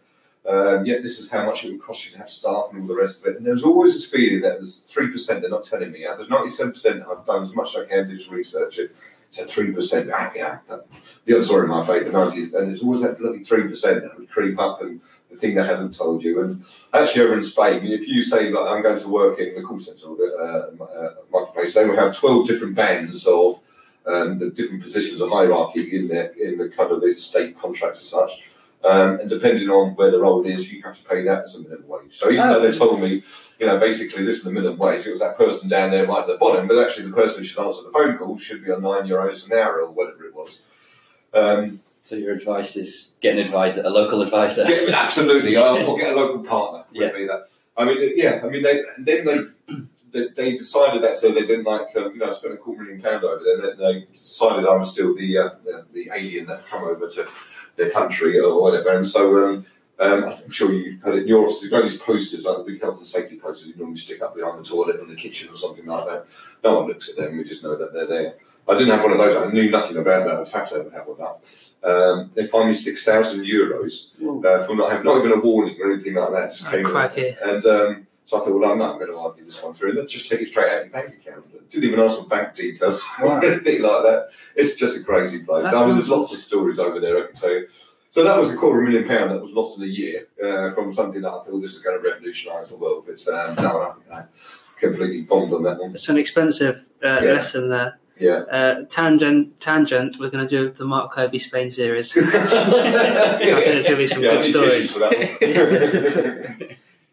um, 0.45 0.85
yeah, 0.85 0.97
this 1.01 1.21
is 1.21 1.31
how 1.31 1.47
much 1.47 1.65
it 1.65 1.71
would 1.71 1.81
cost 1.81 2.05
you 2.05 2.11
to 2.11 2.19
have 2.19 2.29
staff 2.29 2.71
and 2.73 2.81
all 2.81 2.89
the 2.89 2.97
rest 2.97 3.21
of 3.21 3.29
it. 3.29 3.37
And 3.37 3.47
there's 3.47 3.63
always 3.63 3.95
this 3.95 4.07
feeling 4.07 4.41
that 4.41 4.59
there's 4.59 4.83
3% 4.93 5.41
they're 5.41 5.49
not 5.49 5.63
telling 5.63 5.93
me. 5.93 6.03
Yeah, 6.03 6.17
there's 6.17 6.29
97% 6.29 7.09
I've 7.09 7.25
done 7.25 7.45
as 7.45 7.55
much 7.55 7.77
as 7.77 7.83
I 7.83 7.87
can 7.87 8.09
do 8.09 8.19
to 8.19 8.31
research 8.31 8.79
it. 8.79 8.97
It's 9.33 9.41
at 9.41 9.49
3%. 9.49 10.11
Ah, 10.13 10.31
yeah, 10.35 10.59
the 11.25 11.39
odds 11.39 11.51
are 11.51 11.65
in 11.65 11.71
my 11.71 11.83
favour, 11.83 12.13
90 12.13 12.55
And 12.55 12.71
it's 12.71 12.83
always 12.83 13.01
that 13.01 13.19
bloody 13.19 13.39
3% 13.39 13.81
that 13.81 14.19
would 14.19 14.31
creep 14.31 14.59
up 14.59 14.83
and 14.83 15.01
the 15.31 15.39
thing 15.39 15.55
they 15.55 15.65
hadn't 15.65 15.95
told 15.95 16.23
you. 16.23 16.43
And 16.43 16.65
actually, 16.93 17.25
over 17.25 17.37
in 17.37 17.43
Spain, 17.43 17.87
if 17.87 18.07
you 18.07 18.23
say, 18.23 18.51
like, 18.51 18.69
I'm 18.69 18.83
going 18.83 18.99
to 18.99 19.09
work 19.09 19.39
in 19.39 19.55
the 19.55 19.63
call 19.63 19.79
centre 19.79 20.09
uh, 20.39 20.85
uh, 20.85 21.15
marketplace, 21.33 21.73
they 21.73 21.87
will 21.87 21.97
have 21.97 22.15
12 22.15 22.47
different 22.47 22.75
bands 22.75 23.27
of 23.27 23.61
um, 24.05 24.39
the 24.39 24.51
different 24.51 24.83
positions 24.83 25.23
of 25.23 25.31
hierarchy 25.31 25.97
in 25.97 26.09
the, 26.09 26.35
in 26.37 26.59
the 26.59 26.69
kind 26.69 26.93
of 26.93 27.01
the 27.01 27.15
state 27.15 27.59
contracts 27.59 28.01
and 28.01 28.09
such. 28.09 28.43
Um, 28.85 29.21
and 29.21 29.31
depending 29.31 29.69
on 29.71 29.95
where 29.95 30.11
the 30.11 30.19
role 30.19 30.45
is, 30.45 30.73
you 30.73 30.83
have 30.83 30.99
to 30.99 31.05
pay 31.05 31.23
that 31.25 31.45
as 31.45 31.55
a 31.55 31.61
minimum 31.61 31.87
wage. 31.87 32.19
So 32.19 32.31
even 32.31 32.47
oh. 32.47 32.55
though 32.55 32.61
they 32.69 32.77
told 32.77 33.01
me, 33.01 33.23
you 33.61 33.67
know, 33.67 33.79
basically 33.79 34.25
this 34.25 34.39
is 34.39 34.43
the 34.43 34.51
minimum 34.51 34.79
wage, 34.79 35.07
it 35.07 35.13
was 35.13 35.21
that 35.21 35.37
person 35.37 35.69
down 35.69 35.93
there 35.93 36.07
right 36.07 36.21
at 36.23 36.27
the 36.27 36.37
bottom, 36.37 36.67
but 36.67 36.85
actually 36.85 37.09
the 37.09 37.15
person 37.15 37.39
who 37.39 37.45
should 37.45 37.65
answer 37.65 37.83
the 37.85 37.93
phone 37.93 38.19
call 38.19 38.39
should 38.39 38.65
be 38.65 38.73
on 38.73 38.83
nine 38.83 39.05
euros 39.05 39.51
an 39.51 39.57
hour 39.57 39.83
or 39.83 39.93
whatever 39.93 40.25
it 40.25 40.35
was. 40.35 40.61
Um, 41.33 41.81
so 42.03 42.17
your 42.17 42.35
advice 42.35 42.75
is 42.75 43.13
get 43.21 43.39
an 43.39 43.47
advisor, 43.47 43.83
a 43.85 43.91
local 43.91 44.23
advisor. 44.23 44.65
Yeah, 44.69 44.93
absolutely. 44.97 45.57
I'll 45.57 45.97
get 45.97 46.13
a 46.13 46.17
local 46.17 46.43
partner. 46.43 46.85
Yeah. 46.93 47.13
Be 47.13 47.27
that. 47.27 47.45
I 47.77 47.85
mean, 47.85 48.13
yeah. 48.17 48.41
I 48.43 48.49
mean, 48.49 48.63
they 48.63 48.83
then 48.99 49.25
they. 49.25 49.39
They, 50.13 50.29
they 50.37 50.57
decided 50.59 51.01
that 51.05 51.17
so 51.17 51.33
they 51.33 51.47
didn't 51.47 51.65
like 51.65 51.87
um, 51.97 52.13
you 52.13 52.19
know 52.19 52.31
spend 52.33 52.53
a 52.53 52.59
quarter 52.59 52.83
million 52.83 53.01
pound 53.01 53.25
over 53.25 53.43
there. 53.43 53.57
Then 53.57 53.79
they 53.79 54.07
decided 54.13 54.67
I 54.67 54.77
was 54.77 54.91
still 54.91 55.17
the 55.17 55.39
uh, 55.39 55.49
the, 55.65 55.87
the 55.91 56.11
alien 56.15 56.45
that 56.49 56.67
come 56.67 56.83
over 56.83 57.09
to 57.09 57.27
their 57.77 57.91
country 57.91 58.39
or 58.39 58.61
whatever. 58.61 58.91
And 58.91 59.07
so 59.07 59.49
um, 59.49 59.67
um, 59.99 60.25
I'm 60.25 60.51
sure 60.51 60.73
you've 60.73 61.03
had 61.03 61.15
it 61.15 61.23
in 61.23 61.29
your 61.29 61.47
office. 61.47 61.63
You've 61.63 61.71
got 61.71 61.83
these 61.83 61.99
posters, 61.99 62.45
like 62.45 62.59
the 62.59 62.65
big 62.65 62.83
health 62.83 62.99
and 62.99 63.07
safety 63.07 63.39
posters 63.39 63.69
you 63.69 63.77
normally 63.77 63.99
stick 63.99 64.23
up 64.23 64.35
behind 64.35 64.59
the 64.59 64.69
toilet 64.69 65.01
or 65.01 65.07
the 65.07 65.17
kitchen 65.17 65.49
or 65.49 65.57
something 65.57 65.87
like 65.87 66.07
that. 66.07 66.27
No 66.65 66.81
one 66.81 66.89
looks 66.89 67.09
at 67.09 67.17
them, 67.17 67.39
we 67.39 67.45
just 67.45 67.63
know 67.63 67.77
that 67.77 67.93
they're 67.93 68.07
there. 68.07 68.35
I 68.69 68.75
didn't 68.75 68.91
have 68.91 69.03
one 69.03 69.13
of 69.13 69.19
those. 69.19 69.37
I 69.37 69.53
knew 69.53 69.71
nothing 69.71 69.97
about 69.97 70.25
that. 70.25 70.41
I'd 70.41 70.59
have 70.61 70.69
to 70.71 70.91
have 70.95 71.07
one 71.07 71.19
that. 71.19 71.89
Um, 71.89 72.31
they 72.35 72.47
fined 72.47 72.69
me 72.69 72.75
six 72.75 73.05
thousand 73.05 73.45
euros 73.45 74.07
uh, 74.45 74.65
for 74.65 74.77
not 74.77 74.91
having 74.91 75.05
not 75.05 75.19
even 75.19 75.33
a 75.33 75.41
warning 75.41 75.77
or 75.81 75.93
anything 75.93 76.15
like 76.15 76.31
that. 76.31 76.53
Just 76.53 76.67
oh, 76.67 76.71
came 76.71 76.85
in. 76.87 76.93
and 77.43 77.67
um, 77.67 78.07
so 78.33 78.41
I 78.41 78.45
thought, 78.47 78.59
well, 78.59 78.73
I'm 78.73 78.79
not 78.79 78.99
going 78.99 79.11
to 79.11 79.19
argue 79.19 79.45
this 79.45 79.63
one 79.63 79.75
through. 79.75 79.93
Let's 79.93 80.11
just 80.11 80.31
take 80.31 80.41
it 80.41 80.49
straight 80.49 80.71
out 80.73 80.79
of 80.79 80.85
your 80.85 81.03
bank 81.03 81.15
account. 81.21 81.71
Didn't 81.71 81.85
even 81.85 82.01
ask 82.01 82.17
for 82.17 82.27
bank 82.27 82.55
details 82.55 82.99
or 83.23 83.45
anything 83.45 83.83
like 83.83 84.03
that. 84.05 84.29
It's 84.57 84.75
just 84.75 84.97
a 84.97 85.05
crazy 85.05 85.41
place. 85.41 85.67
I 85.67 85.85
mean, 85.85 85.97
there's 85.97 86.09
lots 86.09 86.33
of 86.33 86.39
stories 86.39 86.79
over 86.79 86.99
there 86.99 87.23
I 87.23 87.27
can 87.27 87.37
tell 87.37 87.51
you. 87.51 87.69
So 88.11 88.25
that 88.25 88.39
was 88.39 88.49
a 88.49 88.57
quarter 88.57 88.81
of 88.81 88.89
a 88.89 88.91
million 88.91 89.07
pound 89.07 89.33
that 89.33 89.43
was 89.43 89.51
lost 89.51 89.77
in 89.77 89.85
a 89.85 89.87
year 89.87 90.29
uh, 90.43 90.73
from 90.73 90.95
something 90.95 91.21
that 91.21 91.29
I 91.29 91.45
thought 91.45 91.61
this 91.61 91.75
is 91.75 91.83
going 91.83 92.03
to 92.03 92.09
revolutionise 92.09 92.71
the 92.71 92.79
world. 92.79 93.05
But 93.07 93.29
um, 93.29 93.55
no, 93.57 93.97
I, 94.11 94.23
completely 94.81 95.25
bombed 95.25 95.53
on 95.53 95.65
that 95.65 95.79
one. 95.79 95.91
It's 95.91 96.09
an 96.09 96.17
expensive 96.17 96.89
uh, 97.05 97.21
yeah. 97.23 97.33
lesson 97.33 97.69
there. 97.69 97.99
Yeah. 98.19 98.45
Uh, 98.51 98.85
tangent, 98.89 99.61
tangent. 99.61 100.17
We're 100.19 100.31
going 100.31 100.49
to 100.49 100.49
do 100.49 100.71
the 100.71 100.87
Mark 100.87 101.13
Kirby 101.13 101.39
Spain 101.39 101.71
series. 101.71 102.17
I 102.17 102.21
think 102.23 102.35
there's 103.43 103.87
going 103.89 103.91
to 103.91 103.97
be 103.97 104.07
some 104.07 104.23
yeah, 104.23 104.31
good 104.31 104.43
stories. 104.43 104.97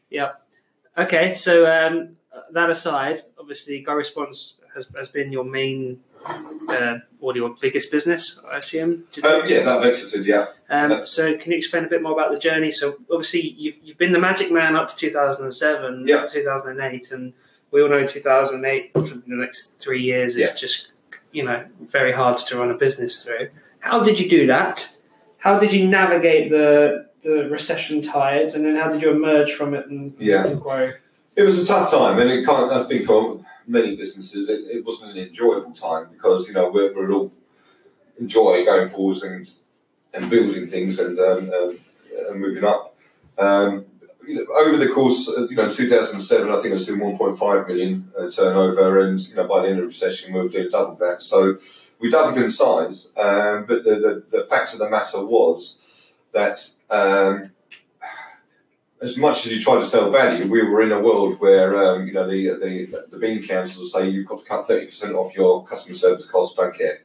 yep. 0.10 0.46
Okay, 0.98 1.34
so 1.34 1.66
um, 1.66 2.18
that 2.52 2.70
aside, 2.70 3.22
obviously, 3.40 3.84
GoResponse 3.84 4.56
has, 4.74 4.92
has 4.96 5.08
been 5.08 5.32
your 5.32 5.44
main 5.44 6.00
uh, 6.68 6.98
or 7.20 7.36
your 7.36 7.56
biggest 7.62 7.92
business, 7.92 8.40
I 8.50 8.58
assume. 8.58 9.06
Um, 9.24 9.42
yeah, 9.48 9.62
that 9.64 9.84
exited, 9.84 10.26
yeah. 10.26 10.48
Um, 10.70 11.06
so, 11.06 11.38
can 11.38 11.52
you 11.52 11.58
explain 11.58 11.86
a 11.86 11.88
bit 11.88 12.02
more 12.02 12.14
about 12.14 12.32
the 12.32 12.40
journey? 12.40 12.72
So, 12.72 12.98
obviously, 13.12 13.42
you've, 13.42 13.78
you've 13.84 13.98
been 13.98 14.12
the 14.12 14.20
magic 14.20 14.52
man 14.52 14.76
up 14.76 14.90
to 14.90 14.96
2007, 14.96 16.08
yeah. 16.08 16.26
2008, 16.26 17.12
and 17.12 17.34
we 17.72 17.82
all 17.82 17.90
know 17.90 18.06
2008 18.06 18.92
for 18.94 19.02
the 19.02 19.22
next 19.28 19.80
three 19.80 20.02
years 20.02 20.36
is 20.36 20.50
yeah. 20.52 20.56
just, 20.56 20.92
you 21.32 21.44
know, 21.44 21.66
very 21.82 22.12
hard 22.12 22.38
to 22.38 22.58
run 22.58 22.72
a 22.72 22.76
business 22.76 23.24
through. 23.24 23.50
How 23.80 24.02
did 24.04 24.20
you 24.20 24.30
do 24.30 24.48
that? 24.48 24.90
How 25.38 25.58
did 25.58 25.72
you 25.72 25.88
navigate 25.88 26.50
the 26.50 27.09
the 27.24 27.50
recession 27.50 28.02
tides, 28.02 28.56
and 28.56 28.66
then 28.66 28.76
how 28.76 28.92
did 28.92 29.02
you 29.02 29.12
emerge 29.12 29.54
from 29.54 29.74
it 29.74 29.88
and, 29.88 30.14
yeah. 30.20 30.46
and 30.46 30.62
grow? 30.62 30.92
It 31.36 31.44
was 31.44 31.62
a 31.62 31.66
tough 31.66 31.92
time, 31.92 32.20
and 32.20 32.30
it 32.30 32.46
can't. 32.46 32.72
I 32.72 32.84
think 32.84 33.06
for 33.06 33.44
many 33.68 33.96
businesses, 33.96 34.50
it, 34.50 34.62
it 34.70 34.86
wasn't 34.86 35.12
an 35.12 35.18
enjoyable 35.18 35.72
time 35.72 36.08
because 36.12 36.48
you 36.48 36.54
know 36.54 36.70
we're, 36.70 36.94
we're 36.94 37.12
all 37.12 37.32
enjoy 38.20 38.66
going 38.66 38.90
forwards 38.90 39.24
and 39.24 39.50
and 40.14 40.30
building 40.30 40.68
things 40.68 41.00
and, 41.00 41.20
um, 41.20 41.52
um, 41.54 41.80
and 42.30 42.42
moving 42.42 42.64
up. 42.64 42.98
Um, 43.38 43.86
you 44.26 44.36
know, 44.36 44.46
over 44.56 44.78
the 44.78 44.90
course, 44.90 45.28
you 45.28 45.56
know, 45.56 45.72
2007, 45.72 46.52
I 46.52 46.56
think 46.56 46.68
it 46.68 46.74
was 46.74 46.88
doing 46.88 47.00
1.5 47.00 47.68
million 47.68 48.12
uh, 48.18 48.30
turnover, 48.30 49.00
and 49.00 49.20
you 49.20 49.36
know, 49.36 49.48
by 49.48 49.62
the 49.62 49.70
end 49.70 49.78
of 49.78 49.84
the 49.84 49.88
recession, 49.88 50.34
we 50.34 50.42
were 50.42 50.50
doing 50.50 50.70
double 50.72 50.96
that. 50.96 51.24
So 51.24 51.58
we 52.00 52.10
doubled 52.10 52.38
in 52.38 52.50
size, 52.50 53.12
um, 53.18 53.66
but 53.66 53.84
the, 53.84 54.24
the, 54.32 54.38
the 54.38 54.46
fact 54.46 54.74
of 54.74 54.80
the 54.80 54.90
matter 54.90 55.24
was 55.24 55.80
that 56.34 56.60
um, 56.90 57.52
as 59.02 59.18
much 59.18 59.46
as 59.46 59.52
you 59.52 59.62
try 59.62 59.76
to 59.76 59.84
sell 59.84 60.12
value, 60.12 60.48
we 60.48 60.64
were 60.64 60.82
in 60.82 60.92
a 60.92 61.00
world 61.00 61.40
where 61.40 61.76
um, 61.78 62.08
you 62.08 62.14
know 62.14 62.28
the, 62.30 62.50
the 62.50 63.06
the 63.12 63.18
bean 63.18 63.46
councils 63.46 63.94
say 63.94 64.10
you've 64.10 64.28
got 64.28 64.40
to 64.40 64.46
cut 64.46 64.68
thirty 64.68 64.88
percent 64.88 65.16
off 65.16 65.36
your 65.36 65.66
customer 65.66 65.96
service 65.96 66.26
costs. 66.26 66.56
Don't 66.56 66.76
care. 66.76 67.02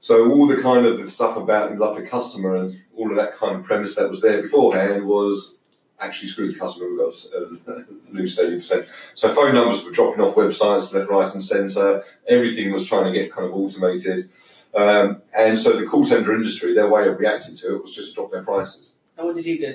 So 0.00 0.30
all 0.30 0.46
the 0.46 0.60
kind 0.60 0.86
of 0.86 0.98
the 0.98 1.10
stuff 1.10 1.36
about 1.36 1.76
love 1.78 1.96
the 1.96 2.06
customer 2.06 2.56
and 2.56 2.80
all 2.96 3.10
of 3.10 3.16
that 3.16 3.36
kind 3.36 3.56
of 3.56 3.64
premise 3.64 3.94
that 3.96 4.10
was 4.10 4.20
there 4.20 4.42
beforehand 4.42 5.06
was 5.06 5.56
actually 6.00 6.28
screw 6.28 6.52
the 6.52 6.58
customer. 6.58 6.88
We've 6.90 6.98
got 6.98 7.12
to 7.12 7.86
lose 8.12 8.36
thirty 8.36 8.56
percent. 8.56 8.86
So 9.14 9.32
phone 9.34 9.54
numbers 9.54 9.84
were 9.84 9.92
dropping 9.92 10.22
off 10.22 10.34
websites 10.34 10.92
left, 10.92 11.08
right, 11.08 11.32
and 11.32 11.42
centre. 11.42 12.02
Everything 12.28 12.72
was 12.72 12.86
trying 12.86 13.12
to 13.12 13.18
get 13.18 13.32
kind 13.32 13.46
of 13.46 13.54
automated. 13.54 14.28
Um, 14.74 15.22
and 15.36 15.58
so 15.58 15.78
the 15.78 15.86
call 15.86 16.04
centre 16.04 16.34
industry, 16.34 16.74
their 16.74 16.88
way 16.88 17.08
of 17.08 17.18
reacting 17.18 17.56
to 17.56 17.76
it 17.76 17.82
was 17.82 17.94
just 17.94 18.10
to 18.10 18.14
drop 18.14 18.32
their 18.32 18.44
prices. 18.44 18.92
And 19.16 19.26
what 19.26 19.36
did 19.36 19.46
you 19.46 19.58
do? 19.58 19.74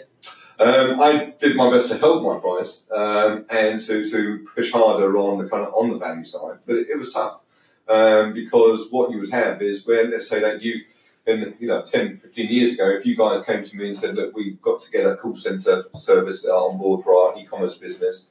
Um, 0.59 1.01
I 1.01 1.33
did 1.39 1.55
my 1.55 1.71
best 1.71 1.89
to 1.89 1.97
help 1.97 2.23
my 2.23 2.39
price 2.39 2.87
um, 2.91 3.45
and 3.49 3.81
to, 3.81 4.05
to 4.05 4.47
push 4.53 4.71
harder 4.71 5.17
on 5.17 5.39
the 5.39 5.49
kind 5.49 5.65
of 5.65 5.73
on 5.73 5.89
the 5.89 5.97
value 5.97 6.23
side, 6.23 6.59
but 6.67 6.75
it, 6.75 6.89
it 6.89 6.97
was 6.99 7.11
tough 7.11 7.39
um, 7.87 8.33
because 8.33 8.87
what 8.91 9.11
you 9.11 9.19
would 9.19 9.31
have 9.31 9.61
is 9.61 9.85
when 9.87 10.11
let's 10.11 10.29
say 10.29 10.39
that 10.39 10.61
you 10.61 10.81
in 11.27 11.55
you 11.59 11.67
know 11.67 11.81
10, 11.81 12.17
15 12.17 12.51
years 12.51 12.73
ago, 12.73 12.89
if 12.89 13.05
you 13.05 13.15
guys 13.15 13.43
came 13.43 13.63
to 13.63 13.77
me 13.77 13.89
and 13.89 13.97
said, 13.97 14.15
look, 14.15 14.35
we've 14.35 14.61
got 14.61 14.81
to 14.81 14.91
get 14.91 15.05
a 15.05 15.15
call 15.15 15.35
center 15.35 15.85
service 15.95 16.45
on 16.45 16.77
board 16.77 17.03
for 17.03 17.13
our 17.13 17.37
e-commerce 17.39 17.77
business, 17.77 18.27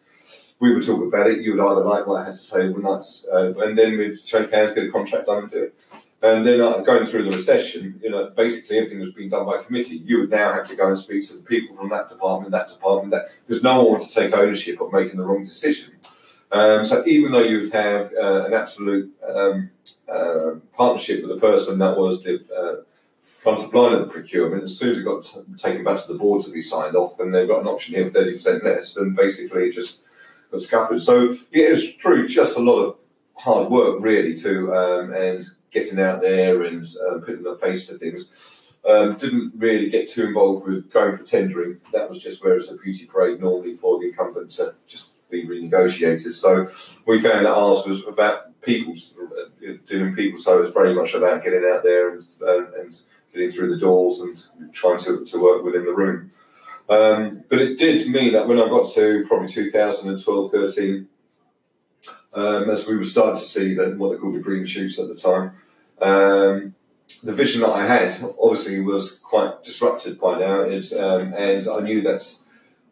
we 0.59 0.75
would 0.75 0.85
talk 0.85 1.03
about 1.03 1.31
it. 1.31 1.41
You 1.41 1.57
would 1.57 1.65
either 1.65 1.85
like 1.85 2.07
what 2.07 2.23
I 2.23 2.27
had 2.27 2.35
to 2.35 2.39
say, 2.39 2.69
or 2.69 2.79
not, 2.79 3.07
uh, 3.33 3.55
and 3.59 3.79
then 3.79 3.97
we'd 3.97 4.19
shake 4.21 4.53
hands, 4.53 4.75
get 4.75 4.89
a 4.89 4.91
contract 4.91 5.27
done, 5.27 5.45
and 5.45 5.51
do 5.51 5.63
it. 5.65 5.75
And 6.23 6.45
then 6.45 6.61
uh, 6.61 6.79
going 6.81 7.07
through 7.07 7.25
the 7.31 7.37
recession, 7.37 7.99
you 8.03 8.11
know, 8.11 8.27
basically 8.37 8.77
everything 8.77 9.01
was 9.01 9.13
being 9.13 9.31
done 9.31 9.47
by 9.47 9.63
committee. 9.63 10.03
You 10.05 10.21
would 10.21 10.31
now 10.31 10.53
have 10.53 10.69
to 10.69 10.77
go 10.77 10.89
and 10.89 10.99
speak 10.99 11.27
to 11.29 11.35
the 11.35 11.43
people 11.43 11.75
from 11.77 11.89
that 11.89 12.11
department, 12.11 12.53
that 12.53 12.69
department, 12.69 13.11
that 13.13 13.31
because 13.47 13.63
no 13.63 13.83
one 13.83 13.93
wants 13.93 14.09
to 14.09 14.15
take 14.21 14.35
ownership 14.35 14.81
of 14.83 14.93
making 14.93 15.17
the 15.17 15.25
wrong 15.25 15.45
decision. 15.45 15.93
Um, 16.53 16.85
so 16.85 17.03
even 17.07 17.33
though 17.33 17.41
you 17.41 17.61
would 17.61 17.73
have 17.73 18.13
uh, 18.13 18.45
an 18.45 18.53
absolute 18.53 19.11
um, 19.27 19.71
uh, 20.13 20.57
partnership 20.77 21.23
with 21.23 21.31
the 21.35 21.41
person 21.41 21.79
that 21.79 21.97
was 21.97 22.23
the 22.23 22.45
uh, 22.55 22.83
front 23.23 23.61
of 23.61 23.73
line 23.73 23.95
of 23.95 24.01
the 24.01 24.13
procurement, 24.13 24.65
as 24.65 24.77
soon 24.77 24.91
as 24.91 24.99
it 24.99 25.05
got 25.05 25.25
t- 25.25 25.41
taken 25.57 25.85
back 25.85 26.03
to 26.03 26.13
the 26.13 26.19
board 26.19 26.45
to 26.45 26.51
be 26.51 26.61
signed 26.61 26.97
off, 26.97 27.19
and 27.21 27.35
they've 27.35 27.49
got 27.49 27.63
an 27.63 27.69
option 27.69 27.95
here 27.95 28.05
of 28.05 28.13
thirty 28.13 28.35
percent 28.35 28.63
less, 28.63 28.95
then 28.95 29.15
basically 29.15 29.69
it 29.69 29.75
just 29.75 30.01
got 30.51 30.61
scuppered. 30.61 31.01
So 31.01 31.37
yeah, 31.51 31.69
it 31.69 31.71
was 31.71 31.95
true, 31.95 32.29
just 32.29 32.59
a 32.59 32.61
lot 32.61 32.81
of 32.81 32.97
hard 33.41 33.71
work 33.71 33.97
really 34.01 34.37
too, 34.37 34.75
um, 34.75 35.13
and 35.15 35.45
getting 35.71 35.99
out 35.99 36.21
there 36.21 36.63
and 36.63 36.87
uh, 37.09 37.19
putting 37.19 37.47
a 37.47 37.55
face 37.55 37.87
to 37.89 37.99
things. 37.99 38.27
Um, 38.89 39.17
didn't 39.19 39.53
really 39.57 39.91
get 39.91 40.09
too 40.09 40.27
involved 40.27 40.67
with 40.67 40.91
going 40.91 41.17
for 41.17 41.23
tendering. 41.23 41.81
That 41.93 42.09
was 42.09 42.19
just 42.19 42.43
where 42.43 42.57
it's 42.57 42.71
a 42.71 42.77
beauty 42.77 43.07
parade 43.07 43.41
normally 43.41 43.75
for 43.75 43.99
the 43.99 44.09
incumbent 44.09 44.53
to 44.53 44.75
just 44.87 45.29
be 45.31 45.47
renegotiated. 45.47 46.35
So 46.35 46.69
we 47.07 47.21
found 47.21 47.45
that 47.45 47.53
ours 47.53 47.87
was 47.87 48.03
about 48.07 48.61
people's 48.63 49.13
uh, 49.21 49.73
dealing 49.87 50.15
people, 50.15 50.41
so 50.41 50.59
it 50.59 50.63
was 50.63 50.75
very 50.75 50.95
much 50.95 51.15
about 51.15 51.45
getting 51.45 51.65
out 51.71 51.83
there 51.83 52.15
and, 52.15 52.27
uh, 52.43 52.73
and 52.81 52.99
getting 53.33 53.51
through 53.51 53.71
the 53.71 53.81
doors 53.81 54.21
and 54.21 54.73
trying 54.73 54.99
to, 55.01 55.25
to 55.25 55.39
work 55.39 55.63
within 55.63 55.85
the 55.85 55.95
room. 55.95 56.31
Um, 56.89 57.45
but 57.49 57.61
it 57.61 57.79
did 57.79 58.09
mean 58.09 58.33
that 58.33 58.49
when 58.49 58.59
I 58.59 58.69
got 58.69 58.91
to 58.95 59.25
probably 59.29 59.49
2012, 59.49 60.51
13, 60.51 61.09
um, 62.35 62.71
as 62.71 62.87
we 62.87 62.97
were 62.97 63.05
starting 63.05 63.37
to 63.37 63.45
see 63.45 63.75
the, 63.75 63.91
what 63.97 64.13
they 64.13 64.19
called 64.19 64.35
the 64.35 64.41
green 64.41 64.67
shoots 64.67 64.99
at 64.99 65.09
the 65.09 65.15
time, 65.15 65.53
um, 66.01 66.75
the 67.23 67.33
vision 67.33 67.63
that 67.63 67.71
I 67.71 67.87
had 67.87 68.17
obviously 68.41 68.81
was 68.81 69.19
quite 69.19 69.65
disrupted 69.65 70.21
by 70.21 70.39
now, 70.39 70.61
it, 70.61 70.93
um, 70.93 71.35
and 71.35 71.67
I 71.69 71.81
knew 71.81 72.01
that 72.03 72.23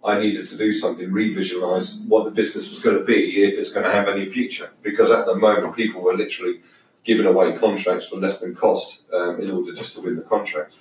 I 0.04 0.18
needed 0.18 0.46
to 0.48 0.56
do 0.56 0.72
something, 0.72 1.10
revisualize 1.10 2.00
what 2.06 2.24
the 2.24 2.30
business 2.30 2.70
was 2.70 2.80
going 2.80 2.98
to 2.98 3.04
be 3.04 3.42
if 3.42 3.58
it's 3.58 3.72
going 3.72 3.84
to 3.84 3.92
have 3.92 4.08
any 4.08 4.26
future. 4.26 4.70
Because 4.82 5.10
at 5.10 5.26
the 5.26 5.34
moment, 5.34 5.76
people 5.76 6.02
were 6.02 6.14
literally 6.14 6.60
giving 7.04 7.26
away 7.26 7.56
contracts 7.56 8.08
for 8.08 8.16
less 8.16 8.40
than 8.40 8.54
cost 8.54 9.10
um, 9.12 9.40
in 9.40 9.50
order 9.50 9.72
just 9.72 9.94
to 9.96 10.02
win 10.02 10.16
the 10.16 10.22
contract. 10.22 10.74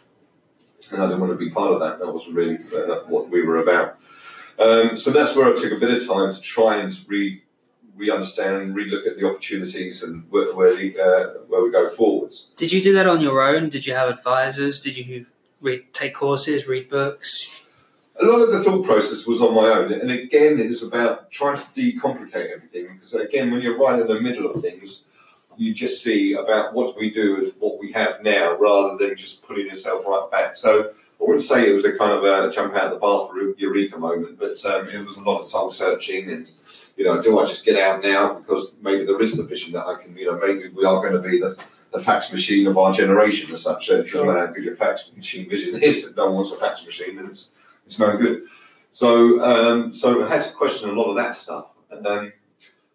And 0.91 1.01
I 1.01 1.05
didn't 1.05 1.19
want 1.19 1.31
to 1.31 1.37
be 1.37 1.49
part 1.49 1.73
of 1.73 1.79
that. 1.79 1.99
That 1.99 2.13
wasn't 2.13 2.35
really 2.35 2.57
uh, 2.75 3.01
what 3.07 3.29
we 3.29 3.43
were 3.43 3.61
about. 3.61 3.97
Um, 4.59 4.97
so 4.97 5.11
that's 5.11 5.35
where 5.35 5.51
I 5.51 5.55
took 5.55 5.71
a 5.71 5.79
bit 5.79 5.91
of 5.91 6.07
time 6.07 6.33
to 6.33 6.41
try 6.41 6.77
and 6.77 6.97
re 7.07 7.43
we 7.97 8.11
understand, 8.11 8.75
relook 8.75 9.07
at 9.07 9.17
the 9.17 9.27
opportunities 9.27 10.03
and 10.03 10.23
where 10.29 10.55
where, 10.55 10.75
the, 10.75 10.99
uh, 10.99 11.39
where 11.47 11.63
we 11.63 11.71
go 11.71 11.89
forwards. 11.89 12.51
Did 12.55 12.71
you 12.71 12.81
do 12.81 12.93
that 12.93 13.07
on 13.07 13.21
your 13.21 13.41
own? 13.41 13.69
Did 13.69 13.85
you 13.85 13.93
have 13.93 14.09
advisors? 14.09 14.81
Did 14.81 14.97
you 14.97 15.25
read, 15.61 15.93
take 15.93 16.13
courses, 16.13 16.67
read 16.67 16.89
books? 16.89 17.69
A 18.19 18.25
lot 18.25 18.41
of 18.41 18.51
the 18.51 18.63
thought 18.63 18.85
process 18.85 19.27
was 19.27 19.41
on 19.41 19.53
my 19.53 19.67
own, 19.67 19.91
and 19.91 20.09
again, 20.09 20.59
it 20.59 20.69
was 20.69 20.81
about 20.81 21.29
trying 21.29 21.57
to 21.57 21.63
decomplicate 21.63 22.51
everything. 22.51 22.87
Because 22.95 23.13
again, 23.13 23.51
when 23.51 23.61
you're 23.61 23.77
right 23.77 23.99
in 23.99 24.07
the 24.07 24.19
middle 24.19 24.49
of 24.49 24.61
things, 24.61 25.05
you 25.55 25.73
just 25.73 26.03
see 26.03 26.33
about 26.33 26.73
what 26.73 26.97
we 26.97 27.11
do 27.11 27.37
with 27.37 27.57
what 27.57 27.79
we 27.79 27.91
have 27.91 28.23
now, 28.23 28.57
rather 28.57 28.97
than 28.97 29.15
just 29.15 29.43
putting 29.43 29.67
yourself 29.67 30.03
right 30.05 30.27
back. 30.31 30.57
So 30.57 30.91
I 31.19 31.23
wouldn't 31.23 31.43
say 31.43 31.69
it 31.69 31.73
was 31.73 31.85
a 31.85 31.97
kind 31.97 32.11
of 32.11 32.23
a 32.23 32.51
jump 32.51 32.75
out 32.75 32.91
of 32.91 32.91
the 32.91 32.97
bath 32.99 33.57
eureka 33.59 33.97
moment, 33.97 34.39
but 34.39 34.63
um, 34.65 34.87
it 34.89 35.03
was 35.05 35.17
a 35.17 35.23
lot 35.23 35.41
of 35.41 35.47
soul 35.47 35.71
searching 35.71 36.29
and 36.29 36.51
you 36.97 37.05
know, 37.05 37.21
do 37.21 37.39
I 37.39 37.45
just 37.45 37.63
get 37.63 37.79
out 37.79 38.01
now 38.01 38.33
because 38.33 38.73
maybe 38.81 39.05
there 39.05 39.21
is 39.21 39.37
the 39.37 39.43
vision 39.43 39.73
that 39.73 39.85
I 39.85 40.01
can, 40.01 40.17
you 40.17 40.25
know, 40.25 40.37
maybe 40.37 40.69
we 40.69 40.83
are 40.83 40.99
going 40.99 41.13
to 41.13 41.29
be 41.29 41.39
the, 41.39 41.55
the 41.93 41.99
fax 41.99 42.31
machine 42.31 42.65
of 42.65 42.77
our 42.77 42.91
generation 42.91 43.53
as 43.53 43.61
such. 43.61 43.87
Doesn't 43.87 44.25
matter 44.25 44.47
how 44.47 44.53
good 44.53 44.63
your 44.63 44.75
fax 44.75 45.11
machine 45.15 45.47
vision 45.47 45.75
is, 45.81 46.05
if 46.05 46.17
no 46.17 46.25
one 46.25 46.35
wants 46.35 46.51
a 46.51 46.57
fax 46.57 46.83
machine, 46.83 47.15
then 47.15 47.27
it's, 47.27 47.51
it's 47.85 47.99
no 47.99 48.17
good. 48.17 48.43
So, 48.91 49.39
um, 49.41 49.93
so 49.93 50.25
I 50.25 50.29
had 50.29 50.41
to 50.41 50.51
question 50.53 50.89
a 50.89 50.93
lot 50.93 51.09
of 51.09 51.15
that 51.17 51.35
stuff. 51.35 51.67
And 51.91 52.03
then, 52.03 52.33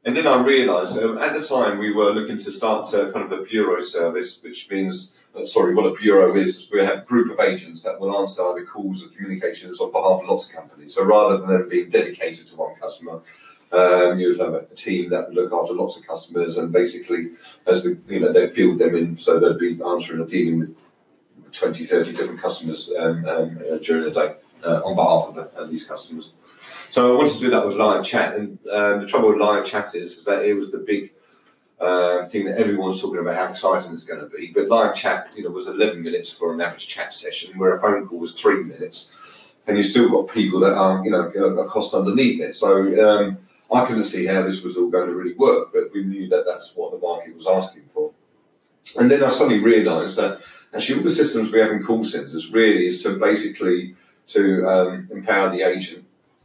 and 0.04 0.16
then 0.16 0.26
I 0.26 0.42
realised 0.42 0.98
uh, 0.98 1.16
at 1.18 1.34
the 1.34 1.46
time 1.46 1.78
we 1.78 1.92
were 1.92 2.10
looking 2.10 2.38
to 2.38 2.50
start 2.50 2.92
uh, 2.92 3.12
kind 3.12 3.30
of 3.30 3.38
a 3.38 3.44
bureau 3.44 3.80
service, 3.80 4.42
which 4.42 4.68
means, 4.68 5.14
uh, 5.36 5.46
sorry, 5.46 5.76
what 5.76 5.86
a 5.86 5.94
bureau 5.94 6.34
is, 6.34 6.68
we 6.72 6.80
have 6.80 6.98
a 6.98 7.02
group 7.02 7.30
of 7.30 7.38
agents 7.38 7.84
that 7.84 8.00
will 8.00 8.20
answer 8.20 8.42
the 8.56 8.66
calls 8.66 9.04
of 9.04 9.14
communications 9.14 9.80
on 9.80 9.92
behalf 9.92 10.22
of 10.22 10.28
lots 10.28 10.48
of 10.48 10.56
companies. 10.56 10.92
So 10.96 11.04
rather 11.04 11.38
than 11.38 11.48
them 11.48 11.68
being 11.68 11.88
dedicated 11.88 12.48
to 12.48 12.56
one 12.56 12.74
customer, 12.80 13.20
um, 13.72 14.18
you 14.18 14.30
would 14.30 14.40
have 14.40 14.54
a, 14.54 14.62
team 14.74 15.10
that 15.10 15.28
would 15.28 15.34
look 15.34 15.52
after 15.52 15.72
lots 15.72 15.98
of 15.98 16.06
customers, 16.06 16.58
and 16.58 16.72
basically, 16.72 17.30
as 17.66 17.84
the 17.84 17.98
you 18.08 18.20
know 18.20 18.32
they 18.32 18.50
field 18.50 18.78
them 18.78 18.94
in, 18.96 19.18
so 19.18 19.38
they'd 19.38 19.58
be 19.58 19.82
answering 19.82 20.20
or 20.20 20.26
dealing 20.26 20.60
with 20.60 20.76
20, 21.52 21.84
30 21.84 22.12
different 22.12 22.40
customers 22.40 22.92
um, 22.98 23.24
um, 23.26 23.58
uh, 23.70 23.76
during 23.78 24.04
the 24.04 24.10
day 24.10 24.34
uh, 24.64 24.80
on 24.84 24.96
behalf 24.96 25.28
of 25.28 25.34
the, 25.34 25.60
uh, 25.60 25.66
these 25.66 25.86
customers. 25.86 26.32
So 26.90 27.12
I 27.12 27.16
wanted 27.16 27.32
to 27.34 27.40
do 27.40 27.50
that 27.50 27.66
with 27.66 27.76
live 27.76 28.04
chat, 28.04 28.36
and 28.36 28.58
um, 28.70 29.00
the 29.00 29.06
trouble 29.06 29.30
with 29.30 29.38
live 29.38 29.64
chat 29.64 29.94
is, 29.94 30.18
is 30.18 30.24
that 30.26 30.44
it 30.44 30.54
was 30.54 30.70
the 30.70 30.78
big 30.78 31.12
uh, 31.80 32.26
thing 32.26 32.44
that 32.44 32.58
everyone's 32.58 33.00
talking 33.00 33.18
about 33.18 33.36
how 33.36 33.46
exciting 33.46 33.92
it's 33.92 34.04
going 34.04 34.20
to 34.20 34.26
be. 34.26 34.52
But 34.54 34.68
live 34.68 34.94
chat, 34.94 35.28
you 35.34 35.44
know, 35.44 35.50
was 35.50 35.66
11 35.66 36.02
minutes 36.02 36.30
for 36.30 36.52
an 36.52 36.60
average 36.60 36.88
chat 36.88 37.14
session, 37.14 37.58
where 37.58 37.76
a 37.76 37.80
phone 37.80 38.06
call 38.06 38.18
was 38.18 38.38
three 38.38 38.62
minutes, 38.62 39.54
and 39.66 39.78
you 39.78 39.82
still 39.82 40.10
got 40.10 40.32
people 40.32 40.60
that 40.60 40.74
are, 40.74 41.02
you 41.04 41.10
know, 41.10 41.22
a 41.22 41.68
cost 41.68 41.94
underneath 41.94 42.40
it. 42.40 42.56
So 42.56 43.08
um, 43.08 43.38
I 43.72 43.86
couldn't 43.86 44.04
see 44.04 44.26
how 44.26 44.42
this 44.42 44.62
was 44.62 44.76
all 44.76 44.90
going 44.90 45.08
to 45.08 45.14
really 45.14 45.34
work, 45.34 45.72
but 45.72 45.92
we 45.94 46.04
knew 46.04 46.28
that 46.28 46.44
that's 46.46 46.74
what 46.76 46.92
the 46.92 46.98
market 46.98 47.34
was 47.34 47.46
asking 47.46 47.84
for. 47.94 48.12
And 48.98 49.10
then 49.10 49.22
I 49.22 49.28
suddenly 49.28 49.60
realised 49.60 50.18
that 50.18 50.42
actually 50.74 50.98
all 50.98 51.04
the 51.04 51.10
systems 51.10 51.50
we 51.50 51.60
have 51.60 51.70
in 51.70 51.82
call 51.82 52.04
centres 52.04 52.50
really 52.50 52.86
is 52.86 53.02
to 53.04 53.18
basically 53.18 53.94
to 54.28 54.68
um, 54.68 55.08
empower 55.10 55.50
the 55.50 55.62
agent 55.62 56.04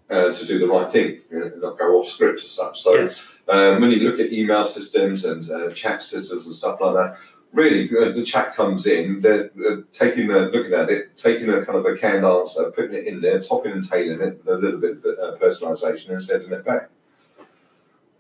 uh, 0.10 0.34
to 0.34 0.46
do 0.46 0.60
the 0.60 0.68
right 0.68 0.92
thing, 0.92 1.20
you 1.30 1.40
know, 1.40 1.52
not 1.58 1.78
go 1.78 1.98
off 1.98 2.08
script 2.08 2.40
as 2.44 2.52
such. 2.52 2.82
So 2.82 2.96
yes. 2.96 3.28
um, 3.48 3.82
when 3.82 3.92
you 3.92 4.00
look 4.00 4.20
at 4.20 4.32
email 4.32 4.66
systems 4.66 5.26
and 5.26 5.50
uh, 5.50 5.72
chat 5.72 6.02
systems 6.02 6.46
and 6.46 6.54
stuff 6.54 6.80
like 6.80 6.94
that, 6.96 7.18
really 7.52 7.90
uh, 7.90 8.12
the 8.12 8.24
chat 8.24 8.56
comes 8.56 8.86
in, 8.86 9.22
they're, 9.22 9.50
they're 9.56 9.82
taking 9.92 10.30
a, 10.32 10.40
looking 10.40 10.74
at 10.74 10.90
it, 10.90 11.18
taking 11.18 11.50
a 11.50 11.66
kind 11.66 11.78
of 11.78 11.86
a 11.86 11.98
canned 11.98 12.26
answer, 12.26 12.72
putting 12.72 12.96
it 12.96 13.08
in 13.08 13.22
there, 13.22 13.42
topping 13.42 13.74
and 13.74 13.90
tailing 13.90 14.22
it 14.22 14.42
with 14.46 14.48
a 14.48 14.58
little 14.58 14.80
bit 14.80 14.98
of 14.98 15.06
uh, 15.06 15.38
personalisation 15.38 16.10
and 16.10 16.24
sending 16.24 16.52
it 16.52 16.66
back. 16.66 16.90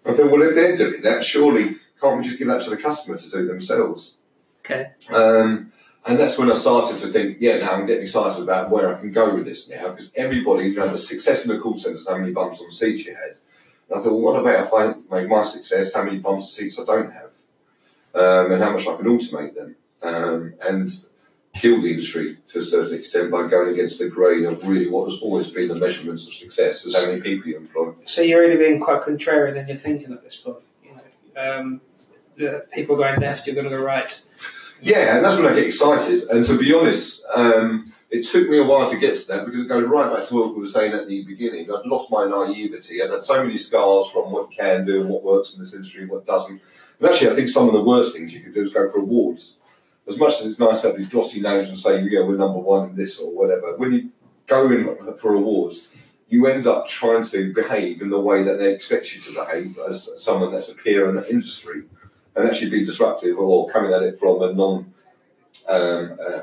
I 0.08 0.14
thought, 0.14 0.32
well, 0.32 0.42
if 0.42 0.56
they're 0.56 0.78
doing 0.78 1.02
that, 1.02 1.24
surely 1.26 1.76
can't 2.02 2.20
we 2.20 2.24
just 2.26 2.40
give 2.40 2.48
that 2.48 2.62
to 2.64 2.70
the 2.70 2.78
customer 2.78 3.18
to 3.18 3.30
do 3.30 3.46
themselves? 3.46 4.16
Okay. 4.60 4.92
Um, 5.10 5.72
and 6.06 6.18
that's 6.18 6.38
when 6.38 6.52
I 6.52 6.56
started 6.56 6.98
to 7.00 7.08
think, 7.08 7.38
yeah, 7.42 7.58
now 7.58 7.74
I'm 7.74 7.86
getting 7.86 8.04
excited 8.04 8.42
about 8.42 8.70
where 8.70 8.96
I 8.96 9.00
can 9.00 9.12
go 9.12 9.36
with 9.36 9.46
this 9.46 9.70
now, 9.70 9.90
because 9.90 10.12
everybody, 10.16 10.70
you 10.70 10.76
know, 10.76 10.90
the 10.90 10.98
success 10.98 11.46
in 11.46 11.54
the 11.54 11.60
call 11.60 11.78
centre 11.78 11.98
is 11.98 12.08
how 12.08 12.18
many 12.18 12.32
bumps 12.32 12.62
on 12.62 12.72
seats 12.72 13.06
you 13.06 13.14
had. 13.14 13.36
And 13.90 14.00
I 14.00 14.02
thought, 14.02 14.14
well, 14.14 14.34
what 14.34 14.40
about 14.40 14.66
if 14.66 14.74
I 14.74 14.94
make 15.14 15.30
my 15.30 15.44
success, 15.44 15.94
how 15.94 16.04
many 16.04 16.20
bumps 16.20 16.44
on 16.44 16.50
seats 16.50 16.80
I 16.80 16.86
don't 16.86 17.12
have, 17.12 17.32
um, 18.16 18.52
and 18.54 18.64
how 18.64 18.72
much 18.72 18.88
I 18.88 18.96
can 18.96 19.06
automate 19.06 19.56
them. 19.56 19.76
Um, 20.02 20.54
and 20.66 20.90
kill 21.58 21.82
the 21.82 21.90
industry 21.90 22.38
to 22.50 22.60
a 22.60 22.64
certain 22.64 22.98
extent 22.98 23.32
by 23.32 23.48
going 23.48 23.74
against 23.74 24.00
the 24.00 24.08
grain 24.08 24.46
of 24.46 24.66
really 24.68 24.88
what 24.88 25.10
has 25.10 25.20
always 25.22 25.50
been 25.50 25.68
the 25.68 25.76
measurements 25.76 26.28
of 26.28 26.34
success 26.34 26.86
is 26.86 26.96
how 26.96 27.10
many 27.10 27.22
people 27.22 27.50
you 27.50 27.58
employ. 27.58 27.94
So 28.06 28.22
you're 28.22 28.42
really 28.42 28.58
being 28.58 28.80
quite 28.80 29.02
contrarian 29.02 29.58
in 29.58 29.68
your 29.68 29.78
thinking 29.78 30.14
at 30.14 30.24
this 30.24 30.38
point. 30.38 30.58
You 30.84 30.92
know, 30.96 31.60
um, 31.60 31.82
the 32.36 32.66
people 32.72 32.96
going 32.96 33.20
left, 33.20 33.48
you're 33.48 33.56
going 33.56 33.70
to 33.70 33.76
go 33.76 33.84
right. 33.84 34.22
Yeah, 34.82 35.16
and 35.16 35.26
that's 35.26 35.38
when 35.38 35.52
I 35.52 35.56
get 35.56 35.66
excited. 35.66 36.24
And 36.30 36.46
to 36.46 36.58
be 36.58 36.74
honest, 36.74 37.26
um, 37.34 37.92
it 38.10 38.26
took 38.26 38.48
me 38.50 38.60
a 38.60 38.64
while 38.64 38.88
to 38.88 38.98
get 38.98 39.18
to 39.18 39.28
that 39.28 39.46
because 39.46 39.62
it 39.62 39.68
goes 39.68 39.88
right 39.88 40.14
back 40.14 40.26
to 40.28 40.36
what 40.36 40.54
we 40.54 40.60
were 40.60 40.66
saying 40.66 40.94
at 40.94 41.08
the 41.08 41.24
beginning. 41.26 41.70
I'd 41.72 41.86
lost 41.86 42.12
my 42.12 42.28
naivety. 42.28 43.02
I'd 43.02 43.10
had 43.10 43.24
so 43.24 43.44
many 43.44 43.58
scars 43.58 44.10
from 44.10 44.32
what 44.32 44.52
you 44.52 44.58
can 44.58 44.86
do 44.86 45.02
and 45.02 45.10
what 45.10 45.24
works 45.24 45.54
in 45.54 45.60
this 45.60 45.74
industry 45.74 46.04
and 46.04 46.12
what 46.12 46.26
doesn't. 46.26 46.62
And 47.00 47.10
actually, 47.10 47.32
I 47.32 47.36
think 47.36 47.50
some 47.50 47.68
of 47.68 47.74
the 47.74 47.84
worst 47.84 48.16
things 48.16 48.34
you 48.34 48.40
can 48.40 48.54
do 48.54 48.62
is 48.62 48.72
go 48.72 48.90
for 48.90 49.00
awards 49.00 49.58
as 50.08 50.18
much 50.18 50.40
as 50.40 50.46
it's 50.46 50.60
nice 50.60 50.82
to 50.82 50.88
have 50.88 50.98
these 50.98 51.10
glossy 51.10 51.42
names 51.42 51.68
and 51.68 51.78
say, 51.78 52.02
yeah, 52.04 52.22
we're 52.22 52.38
number 52.38 52.60
one 52.60 52.90
in 52.90 52.96
this 52.96 53.20
or 53.20 53.32
whatever, 53.32 53.76
when 53.78 53.92
you 53.92 54.10
go 54.46 54.72
in 54.72 55.18
for 55.18 55.34
awards, 55.34 55.90
you 56.30 56.48
end 56.48 56.68
up 56.68 56.88
trying 56.88 57.24
to 57.24 57.54
behave 57.54 58.02
in 58.02 58.10
the 58.10 58.20
way 58.20 58.44
that 58.44 58.58
they 58.58 58.74
expect 58.74 59.14
you 59.14 59.22
to 59.22 59.34
behave 59.34 59.78
as 59.88 60.10
someone 60.18 60.52
that's 60.52 60.70
a 60.70 60.76
peer 60.76 61.10
in 61.10 61.16
the 61.16 61.30
industry 61.30 61.84
and 62.36 62.48
actually 62.48 62.70
be 62.70 62.84
disruptive 62.84 63.38
or 63.38 63.70
coming 63.70 63.94
at 63.94 64.04
it 64.04 64.20
from 64.20 64.42
a 64.42 64.54
non 64.54 64.94
um, 65.68 66.18
uh, 66.20 66.42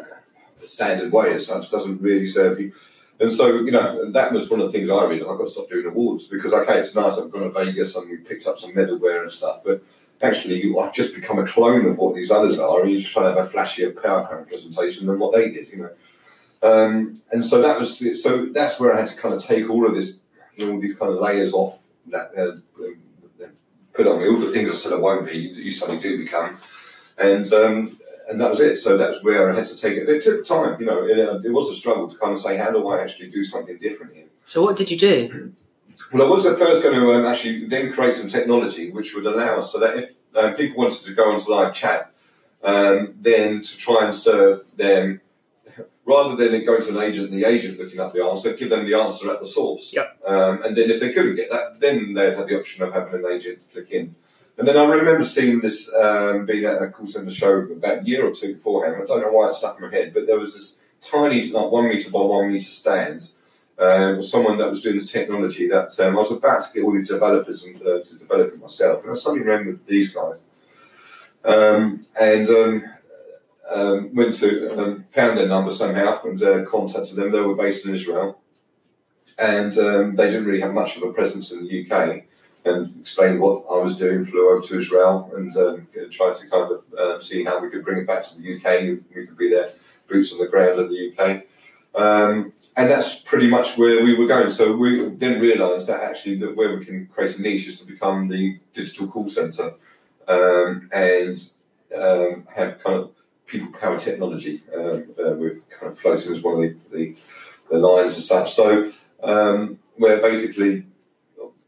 standard 0.66 1.12
way 1.12 1.34
as 1.34 1.46
such 1.46 1.70
doesn't 1.70 2.00
really 2.00 2.26
serve 2.26 2.60
you. 2.60 2.72
And 3.20 3.32
so, 3.32 3.60
you 3.60 3.70
know, 3.70 4.10
that 4.10 4.32
was 4.32 4.50
one 4.50 4.60
of 4.60 4.72
the 4.72 4.78
things 4.78 4.90
I 4.90 5.04
read. 5.04 5.22
I've 5.22 5.38
got 5.38 5.44
to 5.44 5.48
stop 5.48 5.70
doing 5.70 5.86
awards 5.86 6.26
because, 6.26 6.52
okay, 6.52 6.78
it's 6.78 6.94
nice. 6.94 7.16
I've 7.16 7.30
gone 7.30 7.42
to 7.42 7.50
Vegas 7.50 7.94
and 7.94 8.10
we 8.10 8.16
picked 8.16 8.46
up 8.46 8.58
some 8.58 8.72
medalware 8.72 9.22
and 9.22 9.30
stuff, 9.30 9.60
but 9.64 9.82
actually 10.22 10.62
you, 10.62 10.78
I've 10.78 10.94
just 10.94 11.14
become 11.14 11.38
a 11.38 11.46
clone 11.46 11.86
of 11.86 11.98
what 11.98 12.14
these 12.14 12.30
others 12.30 12.58
are, 12.58 12.82
and 12.82 12.90
you're 12.90 13.00
just 13.00 13.12
trying 13.12 13.34
to 13.34 13.40
have 13.40 13.48
a 13.48 13.56
flashier 13.56 13.92
PowerPoint 13.92 14.48
presentation 14.48 15.06
than 15.06 15.18
what 15.18 15.34
they 15.34 15.50
did, 15.50 15.68
you 15.68 15.78
know. 15.78 15.90
Um, 16.62 17.20
and 17.32 17.44
so 17.44 17.60
that 17.60 17.78
was 17.78 18.22
so 18.22 18.46
that's 18.46 18.80
where 18.80 18.94
I 18.94 19.00
had 19.00 19.08
to 19.08 19.16
kind 19.16 19.34
of 19.34 19.42
take 19.42 19.68
all 19.68 19.86
of 19.86 19.94
this, 19.94 20.20
you 20.56 20.66
know, 20.66 20.72
all 20.72 20.80
these 20.80 20.96
kind 20.96 21.12
of 21.12 21.20
layers 21.20 21.52
off 21.52 21.78
that 22.06 22.30
uh, 22.36 23.46
put 23.92 24.06
on 24.06 24.20
me. 24.20 24.28
All 24.28 24.38
the 24.38 24.50
things 24.50 24.70
I 24.70 24.74
said 24.74 24.92
I 24.92 24.96
won't 24.96 25.26
be, 25.26 25.38
you 25.38 25.72
suddenly 25.72 26.00
do 26.00 26.18
become, 26.18 26.58
and 27.18 27.52
um, 27.52 27.98
and 28.28 28.40
that 28.40 28.50
was 28.50 28.60
it. 28.60 28.78
So 28.78 28.96
that's 28.96 29.22
where 29.22 29.50
I 29.50 29.54
had 29.54 29.66
to 29.66 29.76
take 29.76 29.98
it. 29.98 30.08
It 30.08 30.22
took 30.22 30.44
time, 30.46 30.80
you 30.80 30.86
know. 30.86 31.04
It, 31.04 31.18
uh, 31.18 31.40
it 31.44 31.50
was 31.50 31.70
a 31.70 31.74
struggle 31.74 32.08
to 32.08 32.16
kind 32.16 32.32
of 32.32 32.40
say, 32.40 32.56
how 32.56 32.70
do 32.70 32.88
I 32.88 33.02
actually 33.02 33.30
do 33.30 33.44
something 33.44 33.76
different 33.78 34.14
here? 34.14 34.24
So 34.46 34.62
what 34.62 34.76
did 34.76 34.90
you 34.90 34.98
do? 34.98 35.54
Well, 36.12 36.26
I 36.26 36.30
was 36.30 36.46
at 36.46 36.58
first 36.58 36.82
going 36.82 36.94
to 36.94 37.12
um, 37.14 37.24
actually 37.24 37.66
then 37.66 37.92
create 37.92 38.14
some 38.14 38.28
technology 38.28 38.90
which 38.90 39.14
would 39.14 39.26
allow 39.26 39.58
us 39.58 39.72
so 39.72 39.78
that 39.80 39.96
if 39.96 40.18
um, 40.34 40.54
people 40.54 40.78
wanted 40.78 41.02
to 41.04 41.12
go 41.12 41.32
onto 41.32 41.50
live 41.50 41.74
chat, 41.74 42.12
um, 42.62 43.14
then 43.20 43.62
to 43.62 43.76
try 43.76 44.04
and 44.04 44.14
serve 44.14 44.62
them 44.76 45.20
rather 46.04 46.36
than 46.36 46.64
going 46.64 46.82
to 46.82 46.90
an 46.90 47.02
agent 47.02 47.30
and 47.30 47.38
the 47.38 47.46
agent 47.46 47.78
looking 47.78 48.00
up 48.00 48.12
the 48.12 48.24
answer, 48.24 48.54
give 48.54 48.70
them 48.70 48.86
the 48.86 48.94
answer 48.94 49.30
at 49.30 49.40
the 49.40 49.46
source. 49.46 49.92
Yep. 49.92 50.18
Um, 50.26 50.62
and 50.62 50.76
then 50.76 50.90
if 50.90 51.00
they 51.00 51.12
couldn't 51.12 51.36
get 51.36 51.50
that, 51.50 51.80
then 51.80 52.14
they'd 52.14 52.36
have 52.36 52.48
the 52.48 52.58
option 52.58 52.84
of 52.84 52.92
having 52.92 53.14
an 53.14 53.30
agent 53.30 53.64
click 53.72 53.90
in. 53.90 54.14
And 54.56 54.68
then 54.68 54.76
I 54.76 54.84
remember 54.84 55.24
seeing 55.24 55.60
this 55.60 55.92
um, 55.94 56.46
being 56.46 56.64
at 56.64 56.80
a 56.80 56.88
call 56.88 57.08
centre 57.08 57.30
show 57.30 57.58
about 57.58 58.02
a 58.02 58.04
year 58.04 58.26
or 58.26 58.30
two 58.30 58.54
beforehand. 58.54 59.02
I 59.02 59.06
don't 59.06 59.20
know 59.20 59.32
why 59.32 59.48
it 59.48 59.54
stuck 59.54 59.80
in 59.80 59.90
my 59.90 59.90
head, 59.90 60.14
but 60.14 60.26
there 60.26 60.38
was 60.38 60.54
this 60.54 60.78
tiny, 61.00 61.50
like 61.50 61.72
one 61.72 61.88
metre 61.88 62.10
by 62.10 62.20
one 62.20 62.52
metre 62.52 62.62
stand 62.62 63.28
uh, 63.78 64.14
was 64.16 64.30
someone 64.30 64.58
that 64.58 64.70
was 64.70 64.82
doing 64.82 64.96
this 64.96 65.10
technology 65.10 65.68
that 65.68 65.98
um, 66.00 66.16
I 66.16 66.20
was 66.20 66.32
about 66.32 66.64
to 66.64 66.72
get 66.72 66.84
all 66.84 66.92
these 66.92 67.08
developers 67.08 67.64
and, 67.64 67.80
uh, 67.82 68.00
to 68.04 68.18
develop 68.18 68.52
it 68.52 68.60
myself. 68.60 69.02
And 69.02 69.12
I 69.12 69.14
suddenly 69.14 69.44
remembered 69.44 69.80
these 69.86 70.10
guys. 70.10 70.38
um, 71.44 72.06
and 72.20 72.48
um, 72.48 72.84
um, 73.72 74.14
went 74.14 74.34
to 74.34 74.78
um, 74.78 75.04
found 75.08 75.38
their 75.38 75.48
number 75.48 75.72
somehow 75.72 76.22
and 76.22 76.42
uh, 76.42 76.64
contacted 76.64 77.16
them. 77.16 77.30
They 77.30 77.40
were 77.40 77.54
based 77.54 77.86
in 77.86 77.94
Israel, 77.94 78.40
and 79.38 79.76
um, 79.78 80.14
they 80.16 80.26
didn't 80.30 80.46
really 80.46 80.60
have 80.60 80.72
much 80.72 80.96
of 80.96 81.02
a 81.02 81.12
presence 81.12 81.50
in 81.52 81.66
the 81.66 81.90
UK. 81.90 82.24
And 82.66 82.98
explained 82.98 83.40
what 83.40 83.64
I 83.70 83.78
was 83.82 83.98
doing. 83.98 84.24
Flew 84.24 84.50
over 84.50 84.66
to 84.66 84.78
Israel 84.78 85.30
and 85.36 85.54
um, 85.58 85.86
tried 86.10 86.34
to 86.36 86.48
kind 86.48 86.72
of 86.72 86.84
uh, 86.98 87.20
see 87.20 87.44
how 87.44 87.60
we 87.60 87.68
could 87.68 87.84
bring 87.84 87.98
it 87.98 88.06
back 88.06 88.24
to 88.24 88.40
the 88.40 88.54
UK. 88.56 88.98
We 89.14 89.26
could 89.26 89.36
be 89.36 89.50
there, 89.50 89.70
boots 90.08 90.32
on 90.32 90.38
the 90.38 90.46
ground 90.46 90.80
in 90.80 90.88
the 90.88 91.12
UK. 91.12 91.44
Um, 91.94 92.54
and 92.76 92.90
that's 92.90 93.16
pretty 93.16 93.46
much 93.46 93.78
where 93.78 94.02
we 94.02 94.16
were 94.16 94.26
going. 94.26 94.50
So 94.50 94.76
we 94.76 95.08
then 95.10 95.40
realised 95.40 95.88
that 95.88 96.02
actually 96.02 96.38
that 96.38 96.56
where 96.56 96.76
we 96.76 96.84
can 96.84 97.06
create 97.06 97.38
a 97.38 97.42
niche 97.42 97.68
is 97.68 97.80
to 97.80 97.86
become 97.86 98.28
the 98.28 98.58
digital 98.72 99.06
call 99.06 99.30
centre 99.30 99.74
um, 100.26 100.90
and 100.92 101.38
um, 101.96 102.46
have 102.54 102.82
kind 102.82 102.98
of 102.98 103.10
people 103.46 103.68
power 103.78 103.98
technology. 103.98 104.62
Um, 104.76 105.06
uh, 105.18 105.32
we're 105.32 105.60
kind 105.70 105.92
of 105.92 105.98
floating 105.98 106.32
as 106.32 106.42
one 106.42 106.54
of 106.54 106.60
the, 106.60 106.76
the, 106.92 107.16
the 107.70 107.78
lines 107.78 108.18
as 108.18 108.26
such. 108.26 108.54
So 108.54 108.90
um, 109.22 109.78
where 109.96 110.20
basically 110.20 110.86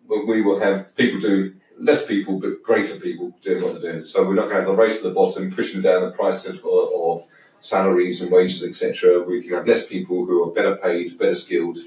we 0.09 0.43
will 0.43 0.59
have 0.61 0.95
people 0.97 1.21
do 1.21 1.55
less 1.79 2.07
people 2.07 2.41
but 2.41 2.63
greater 2.63 2.97
people 2.97 3.33
doing 3.43 3.63
what 3.63 3.81
they're 3.81 3.93
doing. 3.93 4.07
So 4.07 4.27
we're 4.27 4.35
not 4.35 4.49
going 4.49 4.57
to 4.57 4.61
have 4.63 4.69
a 4.69 4.75
race 4.75 5.03
to 5.03 5.09
the 5.09 5.15
bottom, 5.15 5.53
pushing 5.53 5.83
down 5.83 6.03
the 6.03 6.11
price 6.11 6.47
of, 6.47 6.57
of 6.57 7.27
salaries 7.67 8.23
and 8.23 8.31
wages, 8.31 8.63
etc. 8.63 9.23
We 9.23 9.43
can 9.43 9.53
have 9.53 9.67
less 9.67 9.87
people 9.87 10.25
who 10.25 10.49
are 10.49 10.53
better 10.53 10.77
paid, 10.77 11.19
better 11.19 11.35
skilled, 11.35 11.79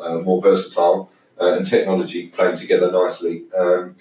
uh, 0.00 0.18
more 0.18 0.40
versatile, 0.40 1.10
uh, 1.40 1.54
and 1.54 1.66
technology 1.66 2.28
playing 2.28 2.58
together 2.58 2.92
nicely. 2.92 3.44
Um, 3.56 3.96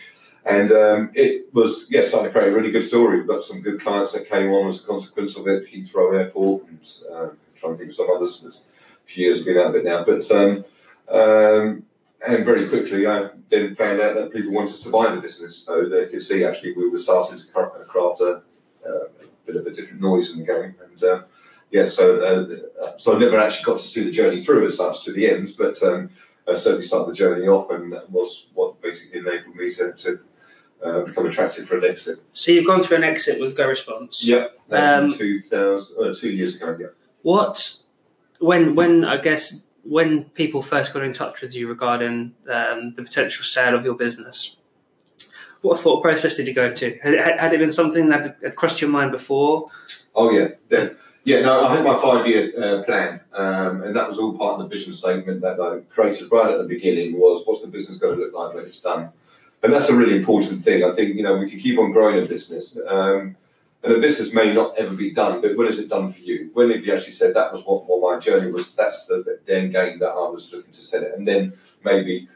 and 0.46 0.72
um, 0.72 1.12
it 1.14 1.54
was, 1.54 1.88
yeah, 1.90 2.04
starting 2.04 2.32
to 2.32 2.34
create 2.34 2.52
a 2.52 2.56
really 2.56 2.72
good 2.72 2.84
story. 2.84 3.18
We've 3.18 3.28
got 3.28 3.44
some 3.44 3.62
good 3.62 3.80
clients 3.80 4.14
that 4.14 4.28
came 4.28 4.52
on 4.52 4.70
as 4.70 4.84
a 4.84 4.88
consequence 4.88 5.38
of 5.38 5.48
it, 5.48 5.72
Heathrow 5.72 6.20
Airport, 6.20 6.68
and 6.68 6.80
uh, 7.12 7.24
I'm 7.24 7.38
trying 7.56 7.74
to 7.74 7.78
think 7.78 7.90
of 7.92 7.96
some 7.96 8.10
others. 8.10 8.44
A 8.44 9.08
few 9.08 9.26
years 9.26 9.38
have 9.38 9.46
been 9.46 9.58
out 9.58 9.68
of 9.68 9.76
it 9.76 9.86
now. 9.86 10.04
But, 10.04 10.30
um, 10.32 10.66
um, 11.10 11.84
and 12.28 12.46
very 12.46 12.68
quickly, 12.68 13.06
I 13.06 13.30
then 13.50 13.76
found 13.76 14.02
out 14.02 14.16
that 14.16 14.32
people 14.32 14.52
wanted 14.52 14.82
to 14.82 14.90
buy 14.90 15.14
the 15.14 15.22
business. 15.22 15.58
So 15.58 15.88
they 15.88 16.08
could 16.08 16.24
see 16.24 16.44
actually 16.44 16.74
we 16.74 16.90
were 16.90 16.98
starting 16.98 17.38
to 17.38 17.46
craft 17.86 18.22
a, 18.22 18.42
uh, 18.86 19.08
bit 19.46 19.56
of 19.56 19.66
a 19.66 19.72
different 19.72 20.02
noise 20.02 20.32
in 20.32 20.39
the 20.39 20.46
game. 20.46 20.76
And 20.84 21.04
uh, 21.04 21.24
yeah, 21.72 21.88
so 21.88 22.22
uh, 22.22 22.98
so 22.98 23.16
I 23.16 23.20
never 23.20 23.39
actually 23.39 23.64
got 23.64 23.80
to 23.80 23.86
see 23.86 24.04
the 24.04 24.12
journey 24.12 24.42
through 24.42 24.68
as 24.68 24.78
such 24.78 25.04
to 25.06 25.12
the 25.12 25.30
end, 25.30 25.56
but 25.58 25.82
um, 25.84 26.10
I 26.48 26.56
certainly 26.56 26.86
started 26.86 27.10
the 27.12 27.16
journey 27.16 27.48
off, 27.48 27.72
and 27.72 27.94
that 27.94 28.10
was 28.10 28.48
what 28.54 28.82
basically 28.82 29.20
enabled 29.20 29.56
me 29.56 29.72
to, 29.76 29.94
to 29.94 30.20
uh, 30.84 31.02
become 31.02 31.26
attractive 31.26 31.68
for 31.68 31.78
an 31.78 31.86
exit. 31.86 32.20
So 32.34 32.52
you've 32.52 32.68
gone 32.68 32.84
through 32.84 32.98
an 32.98 33.04
exit 33.04 33.39
with 33.39 33.56
GoResponse. 33.56 34.24
Yep, 34.24 34.60
that's 34.68 34.98
Um, 34.98 35.06
in 35.06 35.18
2000, 35.18 36.04
uh, 36.04 36.14
two 36.14 36.32
years 36.32 36.56
ago. 36.56 36.78
Yeah. 36.80 36.88
What, 37.22 37.78
when, 38.39 38.76
when 38.76 39.06
I 39.06 39.18
guess 39.18 39.64
when 39.84 40.26
people 40.26 40.62
first 40.62 40.94
got 40.94 41.04
in 41.04 41.14
touch 41.14 41.42
with 41.42 41.56
you 41.56 41.68
regarding 41.68 42.34
um, 42.50 42.94
the 42.96 43.04
potential 43.04 43.44
sale 43.44 43.76
of 43.76 43.86
your 43.86 43.96
business, 43.96 44.58
what 45.62 45.80
thought 45.80 46.01
process 46.01 46.38
did 46.38 46.47
you 46.47 46.53
go 46.53 46.72
to? 46.72 46.97
Had, 46.99 47.39
had 47.39 47.53
it 47.53 47.59
been 47.59 47.72
something 47.72 48.09
that 48.09 48.38
had 48.41 48.55
crossed 48.55 48.82
your 48.82 48.89
mind 48.89 49.12
before? 49.12 49.70
Oh 50.16 50.32
yeah, 50.32 50.49
yeah. 51.24 51.41
No, 51.41 51.66
I 51.66 51.76
had 51.76 51.86
my 51.86 51.95
five-year 51.95 52.51
uh, 52.57 52.84
plan, 52.84 53.22
um, 53.34 53.84
and 53.84 53.95
that 53.95 54.09
was 54.09 54.20
all 54.20 54.38
part 54.38 54.59
of 54.59 54.70
the 54.70 54.76
vision 54.76 54.93
statement 54.93 55.41
that 55.41 55.59
I 55.59 55.80
created 55.93 56.32
right 56.32 56.51
at 56.51 56.57
the 56.57 56.68
beginning. 56.68 57.20
Was 57.20 57.45
what's 57.45 57.62
the 57.62 57.70
business 57.70 57.97
going 57.97 58.18
to 58.18 58.26
look 58.26 58.34
like 58.34 58.55
when 58.55 58.66
it's 58.66 58.82
done? 58.82 59.09
And 59.64 59.72
that's 59.72 59.89
a 59.89 59.95
really 59.95 60.18
important 60.18 60.64
thing. 60.64 60.84
I 60.84 60.93
think 60.93 61.16
you 61.16 61.24
know 61.24 61.38
we 61.38 61.49
can 61.49 61.59
keep 61.59 61.78
on 61.78 61.91
growing 61.91 62.24
a 62.24 62.28
business, 62.28 62.78
um, 62.88 63.36
and 63.84 63.93
a 63.93 63.99
business 63.99 64.34
may 64.34 64.53
not 64.53 64.76
ever 64.78 64.95
be 64.95 65.12
done, 65.12 65.41
but 65.41 65.55
when 65.55 65.68
is 65.68 65.78
it 65.78 65.89
done 65.89 66.12
for 66.12 66.20
you? 66.20 66.49
When 66.53 66.72
have 66.72 66.84
you 66.84 66.93
actually 66.93 67.14
said 67.14 67.36
that 67.36 67.53
was 67.53 67.64
what, 67.66 67.86
what 67.86 68.14
my 68.14 68.20
journey 68.20 68.51
was? 68.51 68.74
That's 68.74 69.05
the, 69.05 69.39
the 69.45 69.57
end 69.57 69.74
game 69.74 69.99
that 69.99 70.09
I 70.09 70.28
was 70.28 70.51
looking 70.51 70.74
to 70.74 70.80
set 70.80 71.03
it, 71.03 71.14
and 71.16 71.28
then 71.28 71.53
maybe. 71.84 72.28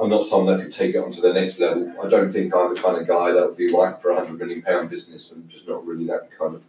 I'm 0.00 0.08
not 0.10 0.24
someone 0.26 0.56
that 0.56 0.62
could 0.64 0.72
take 0.72 0.94
it 0.94 0.98
on 0.98 1.12
to 1.12 1.20
the 1.20 1.32
next 1.32 1.58
level. 1.58 1.92
I 2.02 2.08
don't 2.08 2.30
think 2.32 2.54
I'm 2.54 2.74
the 2.74 2.80
kind 2.80 2.96
of 2.98 3.06
guy 3.06 3.32
that 3.32 3.46
would 3.46 3.56
be 3.56 3.72
right 3.72 4.00
for 4.00 4.10
a 4.10 4.16
hundred 4.16 4.38
million 4.38 4.62
pound 4.62 4.90
business. 4.90 5.32
and 5.32 5.48
just 5.48 5.68
not 5.68 5.86
really 5.86 6.06
that 6.06 6.30
kind 6.38 6.54
of 6.56 6.62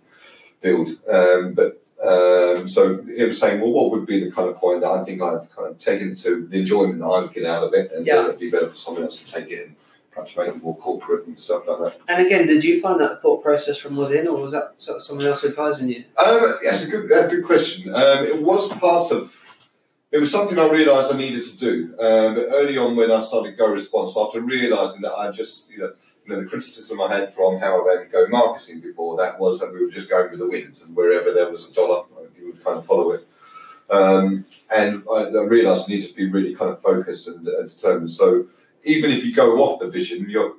build. 0.61 0.89
Um, 1.09 1.53
but 1.53 1.79
um, 2.03 2.67
so 2.67 3.03
it 3.07 3.25
was 3.25 3.39
saying, 3.39 3.61
well, 3.61 3.71
what 3.71 3.91
would 3.91 4.05
be 4.05 4.23
the 4.23 4.31
kind 4.31 4.49
of 4.49 4.57
point 4.57 4.81
that 4.81 4.91
I 4.91 5.03
think 5.03 5.21
I've 5.21 5.49
kind 5.55 5.69
of 5.69 5.79
taken 5.79 6.15
to 6.17 6.45
the 6.47 6.59
enjoyment 6.59 6.99
that 6.99 7.05
I 7.05 7.21
would 7.21 7.33
get 7.33 7.45
out 7.45 7.63
of 7.63 7.73
it, 7.73 7.91
and 7.93 8.05
Yeah. 8.05 8.25
it'd 8.25 8.39
be 8.39 8.49
better 8.51 8.67
for 8.67 8.75
someone 8.75 9.03
else 9.03 9.23
to 9.23 9.31
take 9.31 9.49
it 9.49 9.67
and 9.67 9.75
perhaps 10.11 10.35
make 10.35 10.49
it 10.49 10.61
more 10.61 10.75
corporate 10.77 11.25
and 11.27 11.39
stuff 11.39 11.63
like 11.67 11.79
that. 11.79 11.97
And 12.09 12.25
again, 12.25 12.45
did 12.45 12.63
you 12.63 12.81
find 12.81 12.99
that 12.99 13.19
thought 13.21 13.41
process 13.41 13.77
from 13.77 13.95
within, 13.95 14.27
or 14.27 14.41
was 14.41 14.51
that 14.51 14.73
someone 14.77 15.25
else 15.25 15.45
advising 15.45 15.87
you? 15.87 16.03
Um, 16.17 16.57
yeah, 16.61 16.75
a 16.79 16.87
good, 16.87 17.09
a 17.11 17.27
good 17.27 17.43
question. 17.45 17.89
Um, 17.95 18.25
it 18.25 18.41
was 18.41 18.67
part 18.73 19.11
of. 19.11 19.39
It 20.13 20.19
was 20.19 20.31
something 20.31 20.59
I 20.59 20.69
realised 20.69 21.11
I 21.11 21.17
needed 21.17 21.43
to 21.43 21.57
do. 21.57 21.95
Um, 21.99 22.35
but 22.35 22.49
early 22.51 22.77
on, 22.77 22.95
when 22.95 23.09
I 23.09 23.19
started 23.19 23.57
Go 23.57 23.71
Response, 23.71 24.15
after 24.15 24.41
realising 24.41 25.01
that 25.01 25.15
I 25.15 25.31
just, 25.31 25.71
you 25.71 25.79
know, 25.79 25.93
you 26.23 26.31
know, 26.31 26.39
the 26.39 26.47
criticism 26.47 27.01
I 27.01 27.11
had 27.11 27.33
from 27.33 27.57
how 27.59 27.81
I 27.81 27.95
ran 27.95 28.09
Go 28.11 28.27
Marketing 28.27 28.79
before 28.79 29.17
that 29.17 29.39
was 29.39 29.59
that 29.59 29.73
we 29.73 29.83
were 29.83 29.89
just 29.91 30.11
going 30.11 30.29
with 30.29 30.37
the 30.37 30.47
wind, 30.47 30.79
and 30.85 30.95
wherever 30.95 31.33
there 31.33 31.49
was 31.49 31.67
a 31.67 31.73
dollar, 31.73 32.05
you 32.37 32.45
would 32.45 32.63
kind 32.63 32.77
of 32.77 32.85
follow 32.85 33.13
it. 33.13 33.27
Um, 33.89 34.45
and 34.71 35.03
I, 35.11 35.15
I 35.15 35.43
realised 35.45 35.89
I 35.89 35.93
needed 35.93 36.09
to 36.11 36.15
be 36.15 36.29
really 36.29 36.53
kind 36.53 36.71
of 36.71 36.79
focused 36.79 37.27
and, 37.27 37.47
and 37.47 37.67
determined. 37.67 38.11
So 38.11 38.45
even 38.83 39.09
if 39.09 39.25
you 39.25 39.33
go 39.33 39.63
off 39.63 39.79
the 39.79 39.89
vision, 39.89 40.29
you're 40.29 40.57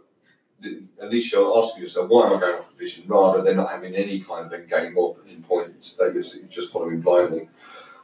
at 1.00 1.10
least 1.10 1.32
you're 1.32 1.58
asking 1.58 1.82
yourself, 1.82 2.08
why 2.08 2.26
am 2.26 2.36
I 2.36 2.40
going 2.40 2.58
off 2.58 2.72
the 2.72 2.84
vision, 2.84 3.04
rather 3.06 3.42
than 3.42 3.58
not 3.58 3.70
having 3.70 3.94
any 3.94 4.18
kind 4.20 4.46
of 4.46 4.52
end 4.52 4.68
game 4.68 4.98
or 4.98 5.16
in 5.28 5.42
points 5.44 5.94
that 5.96 6.12
you're 6.12 6.48
just 6.48 6.72
following 6.72 7.00
blindly. 7.00 7.48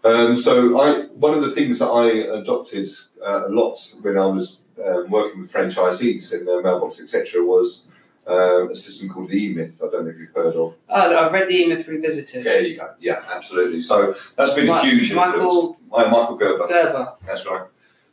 Um, 0.05 0.35
so 0.37 0.81
I, 0.81 1.03
one 1.09 1.35
of 1.35 1.43
the 1.43 1.51
things 1.51 1.79
that 1.79 1.89
I 1.89 2.09
adopted 2.39 2.89
uh, 3.25 3.45
a 3.47 3.51
lot 3.51 3.79
when 4.01 4.17
I 4.17 4.27
was 4.27 4.63
um, 4.85 5.11
working 5.11 5.41
with 5.43 5.53
franchisees 5.53 6.33
in 6.33 6.47
their 6.47 6.63
mailbox, 6.63 7.01
etc., 7.01 7.43
was 7.45 7.89
um, 8.27 8.71
a 8.71 8.75
system 8.75 9.09
called 9.09 9.29
the 9.29 9.37
E-Myth. 9.45 9.81
I 9.85 9.91
don't 9.91 10.05
know 10.05 10.11
if 10.11 10.19
you've 10.19 10.35
heard 10.35 10.55
of. 10.55 10.75
Oh, 10.89 11.17
I've 11.17 11.33
read 11.33 11.49
the 11.49 11.55
E-Myth 11.55 11.87
Revisited. 11.87 12.45
There 12.45 12.63
you 12.63 12.77
go. 12.79 12.95
Yeah, 12.99 13.23
absolutely. 13.35 13.81
So 13.81 14.15
that's 14.37 14.55
been 14.55 14.69
a 14.69 14.81
huge 14.83 15.11
influence. 15.11 15.37
Michael 15.37 15.79
Uh, 15.93 16.05
Michael 16.11 16.37
Gerber. 16.37 16.67
Gerber. 16.67 17.13
That's 17.27 17.47
right. 17.47 17.67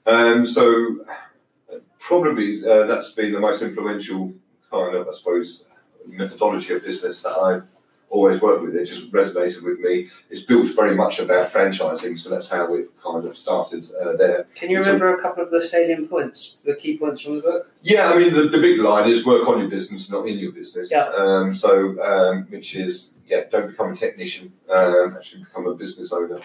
Um, 0.06 0.46
so 0.46 1.06
probably 2.00 2.66
uh, 2.66 2.86
that's 2.86 3.12
been 3.14 3.32
the 3.32 3.40
most 3.40 3.62
influential 3.62 4.34
kind 4.72 4.96
of, 4.96 5.08
I 5.08 5.14
suppose, 5.14 5.66
methodology 6.06 6.74
of 6.74 6.84
business 6.84 7.22
that 7.22 7.38
I've 7.38 7.64
always 8.10 8.42
worked 8.42 8.64
with. 8.64 8.76
It 8.76 8.86
just 8.86 9.12
resonated 9.12 9.64
with 9.64 9.80
me. 9.80 10.10
It's 10.30 10.42
built 10.42 10.68
very 10.76 10.96
much 10.96 11.20
about 11.20 11.52
franchising, 11.52 12.18
so 12.20 12.30
that's 12.30 12.50
how 12.50 12.74
it 12.76 12.90
kind 13.02 13.26
of 13.26 13.38
started 13.38 13.86
uh, 14.02 14.16
there. 14.16 14.48
Can 14.56 14.70
you 14.70 14.80
remember 14.80 15.14
a 15.14 15.22
couple 15.22 15.44
of 15.44 15.52
the 15.52 15.62
salient 15.62 16.10
points, 16.10 16.58
the 16.64 16.76
key 16.76 16.98
points 16.98 17.22
from 17.22 17.36
the 17.38 17.42
book? 17.42 17.72
Yeah, 17.82 18.10
I 18.12 18.18
mean, 18.18 18.34
the, 18.34 18.44
the 18.44 18.60
big 18.60 18.80
line 18.80 19.10
is 19.10 19.26
work 19.26 19.48
on 19.48 19.60
your 19.60 19.70
business, 19.70 20.10
not 20.10 20.28
in 20.28 20.38
your 20.40 20.52
business. 20.52 20.90
Yeah. 20.92 21.10
Um, 21.10 21.54
so, 21.54 22.02
um, 22.02 22.48
which 22.50 22.76
is, 22.76 23.14
yeah, 23.28 23.42
don't 23.52 23.68
become 23.68 23.92
a 23.92 23.96
technician, 23.96 24.54
um, 24.70 25.16
actually 25.16 25.44
become 25.44 25.68
a 25.68 25.76
business 25.76 26.12
owner. 26.12 26.40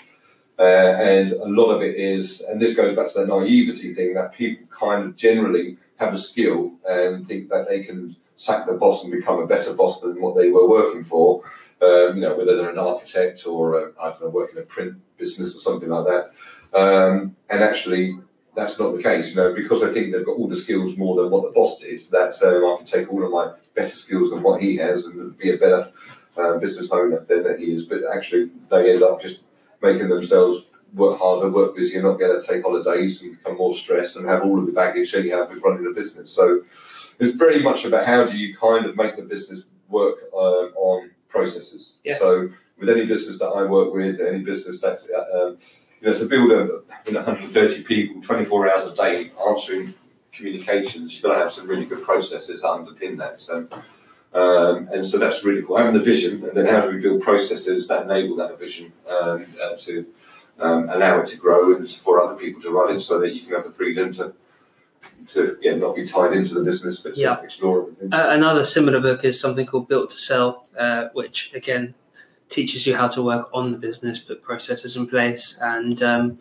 Uh, 0.58 0.62
and 0.62 1.32
a 1.32 1.46
lot 1.46 1.70
of 1.70 1.82
it 1.82 1.96
is, 1.96 2.42
and 2.42 2.60
this 2.60 2.76
goes 2.76 2.94
back 2.94 3.10
to 3.12 3.20
that 3.20 3.26
naivety 3.28 3.94
thing, 3.94 4.14
that 4.14 4.32
people 4.34 4.66
kind 4.68 5.04
of 5.04 5.16
generally 5.16 5.78
have 5.96 6.12
a 6.12 6.18
skill 6.18 6.74
and 6.88 7.26
think 7.26 7.48
that 7.48 7.68
they 7.68 7.82
can 7.82 8.14
sack 8.36 8.66
the 8.66 8.74
boss 8.74 9.04
and 9.04 9.12
become 9.12 9.40
a 9.40 9.46
better 9.46 9.74
boss 9.74 10.00
than 10.00 10.20
what 10.20 10.36
they 10.36 10.50
were 10.50 10.68
working 10.68 11.04
for. 11.04 11.42
Um, 11.80 12.16
you 12.16 12.22
know, 12.22 12.36
whether 12.36 12.56
they're 12.56 12.70
an 12.70 12.78
architect 12.78 13.46
or 13.46 13.74
a, 13.74 13.92
I 14.00 14.10
don't 14.10 14.22
know, 14.22 14.28
working 14.28 14.58
a 14.58 14.62
print 14.62 14.96
business 15.16 15.56
or 15.56 15.58
something 15.58 15.88
like 15.88 16.06
that. 16.06 16.78
Um, 16.78 17.36
and 17.50 17.62
actually, 17.62 18.18
that's 18.54 18.78
not 18.78 18.94
the 18.94 19.02
case, 19.02 19.30
you 19.30 19.36
know, 19.36 19.54
because 19.54 19.82
I 19.82 19.92
think 19.92 20.12
they've 20.12 20.24
got 20.24 20.36
all 20.36 20.48
the 20.48 20.56
skills 20.56 20.96
more 20.96 21.16
than 21.16 21.30
what 21.30 21.42
the 21.42 21.50
boss 21.50 21.80
did. 21.80 22.00
That 22.10 22.40
um, 22.42 22.64
I 22.64 22.76
can 22.76 22.86
take 22.86 23.12
all 23.12 23.24
of 23.24 23.30
my 23.30 23.52
better 23.74 23.88
skills 23.88 24.30
than 24.30 24.42
what 24.42 24.62
he 24.62 24.76
has 24.76 25.06
and 25.06 25.36
be 25.38 25.50
a 25.50 25.56
better 25.56 25.88
uh, 26.36 26.58
business 26.58 26.90
owner 26.90 27.20
than 27.20 27.58
he 27.58 27.72
is. 27.72 27.84
But 27.84 28.02
actually, 28.12 28.50
they 28.70 28.92
end 28.92 29.02
up 29.02 29.20
just 29.20 29.44
making 29.82 30.08
themselves 30.08 30.66
work 30.94 31.18
harder, 31.18 31.50
work 31.50 31.74
busier, 31.74 32.02
not 32.02 32.18
be 32.18 32.24
able 32.24 32.40
to 32.40 32.46
take 32.46 32.62
holidays 32.62 33.22
and 33.22 33.38
become 33.38 33.56
more 33.56 33.74
stressed 33.74 34.16
and 34.16 34.28
have 34.28 34.42
all 34.42 34.58
of 34.58 34.66
the 34.66 34.72
baggage 34.72 35.12
that 35.12 35.24
you 35.24 35.32
have 35.32 35.48
with 35.48 35.62
running 35.62 35.86
a 35.86 35.90
business. 35.90 36.30
So 36.30 36.62
it's 37.18 37.36
very 37.36 37.62
much 37.62 37.84
about 37.84 38.06
how 38.06 38.24
do 38.24 38.36
you 38.36 38.56
kind 38.56 38.86
of 38.86 38.96
make 38.96 39.16
the 39.16 39.22
business 39.22 39.64
work 39.88 40.18
um, 40.34 40.72
on 40.76 41.10
processes. 41.28 41.98
Yes. 42.04 42.20
So 42.20 42.50
with 42.78 42.88
any 42.88 43.06
business 43.06 43.38
that 43.38 43.48
I 43.48 43.64
work 43.64 43.92
with, 43.92 44.20
any 44.20 44.40
business 44.40 44.80
that 44.80 45.00
um, 45.34 45.58
you 46.00 46.08
know, 46.08 46.14
to 46.14 46.26
build 46.26 46.50
a 46.50 46.80
you 47.06 47.12
know 47.12 47.22
130 47.22 47.84
people, 47.84 48.20
24 48.20 48.70
hours 48.70 48.84
a 48.86 48.94
day 48.94 49.30
answering 49.48 49.94
communications, 50.32 51.14
you've 51.14 51.22
got 51.22 51.34
to 51.34 51.38
have 51.38 51.52
some 51.52 51.68
really 51.68 51.84
good 51.84 52.02
processes 52.02 52.62
that 52.62 52.68
underpin 52.68 53.16
that. 53.18 53.40
So, 53.40 53.68
um, 54.34 54.88
and 54.92 55.06
so 55.06 55.18
that's 55.18 55.44
really 55.44 55.62
cool. 55.62 55.76
Having 55.76 55.94
the 55.94 56.00
vision, 56.00 56.44
and 56.44 56.56
then 56.56 56.66
how 56.66 56.80
do 56.80 56.90
we 56.90 57.00
build 57.00 57.22
processes 57.22 57.86
that 57.88 58.04
enable 58.04 58.36
that 58.36 58.58
vision 58.58 58.92
um, 59.08 59.46
uh, 59.62 59.76
to 59.78 60.06
um, 60.58 60.88
allow 60.88 61.20
it 61.20 61.26
to 61.26 61.38
grow 61.38 61.76
and 61.76 61.88
for 61.90 62.20
other 62.20 62.34
people 62.34 62.60
to 62.62 62.70
run 62.70 62.96
it, 62.96 63.00
so 63.00 63.20
that 63.20 63.34
you 63.34 63.42
can 63.42 63.52
have 63.52 63.64
the 63.64 63.70
freedom 63.70 64.12
to 64.14 64.34
to 65.28 65.56
yeah 65.60 65.74
not 65.74 65.94
be 65.96 66.06
tied 66.06 66.32
into 66.32 66.54
the 66.54 66.62
business, 66.62 67.00
but 67.00 67.14
to 67.14 67.20
Yeah. 67.20 67.40
explore 67.40 67.82
everything. 67.82 68.12
Uh, 68.12 68.28
another 68.30 68.64
similar 68.64 69.00
book 69.00 69.24
is 69.24 69.38
something 69.40 69.66
called 69.66 69.88
Built 69.88 70.10
to 70.10 70.16
Sell, 70.16 70.66
uh, 70.78 71.08
which 71.12 71.52
again 71.54 71.94
teaches 72.48 72.86
you 72.86 72.94
how 72.96 73.08
to 73.08 73.22
work 73.22 73.48
on 73.54 73.72
the 73.72 73.78
business, 73.78 74.18
put 74.18 74.42
processes 74.42 74.96
in 74.96 75.06
place, 75.06 75.58
and 75.62 76.02
um, 76.02 76.38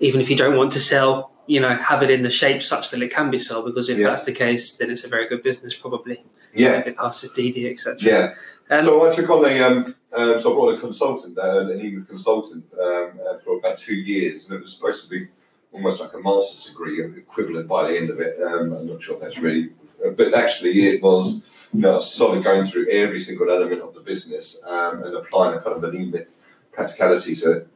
even 0.00 0.20
if 0.20 0.28
you 0.28 0.36
don't 0.36 0.56
want 0.56 0.72
to 0.72 0.80
sell, 0.80 1.30
you 1.46 1.60
know, 1.60 1.68
have 1.76 2.02
it 2.02 2.10
in 2.10 2.22
the 2.22 2.30
shape 2.30 2.62
such 2.62 2.90
that 2.90 3.00
it 3.00 3.12
can 3.12 3.30
be 3.30 3.38
sold. 3.38 3.66
Because 3.66 3.88
if 3.88 3.98
Yeah. 3.98 4.08
that's 4.08 4.24
the 4.24 4.32
case, 4.32 4.74
then 4.76 4.90
it's 4.90 5.04
a 5.04 5.08
very 5.08 5.28
good 5.28 5.42
business, 5.42 5.74
probably. 5.74 6.24
yeah, 6.54 6.78
If 6.80 6.86
it 6.88 6.96
passes 6.96 7.30
DD, 7.32 7.70
etc. 7.70 7.96
yeah. 8.02 8.34
Um, 8.70 8.82
so 8.82 9.08
I 9.08 9.12
took 9.12 9.30
on 9.30 9.44
a 9.44 9.60
um, 9.62 9.94
um, 10.12 10.40
so 10.40 10.52
I 10.52 10.54
brought 10.54 10.74
a 10.76 10.80
consultant, 10.80 11.38
uh, 11.38 11.60
an 11.60 11.80
English 11.80 12.06
consultant, 12.08 12.64
um, 12.80 13.10
uh, 13.26 13.38
for 13.38 13.56
about 13.58 13.78
two 13.78 13.94
years, 13.94 14.46
and 14.48 14.56
it 14.56 14.62
was 14.62 14.72
supposed 14.74 15.04
to 15.04 15.10
be 15.10 15.28
almost 15.72 16.00
like 16.00 16.12
a 16.14 16.20
master's 16.20 16.66
degree 16.66 17.02
equivalent 17.02 17.68
by 17.68 17.88
the 17.88 17.96
end 17.96 18.10
of 18.10 18.20
it. 18.20 18.40
Um, 18.42 18.72
I'm 18.72 18.86
not 18.86 19.02
sure 19.02 19.16
if 19.16 19.22
that's 19.22 19.38
really, 19.38 19.70
but 20.16 20.34
actually 20.34 20.88
it 20.88 21.02
was. 21.02 21.44
You 21.74 21.80
know, 21.80 22.00
sort 22.00 22.36
of 22.36 22.44
going 22.44 22.66
through 22.66 22.90
every 22.90 23.18
single 23.18 23.50
element 23.50 23.80
of 23.80 23.94
the 23.94 24.02
business 24.02 24.60
um, 24.66 25.04
and 25.04 25.16
applying 25.16 25.56
a 25.56 25.62
kind 25.62 25.74
of 25.74 25.82
an 25.84 25.98
e-myth 25.98 26.36
practicality 26.70 27.34
to 27.36 27.52
it. 27.52 27.68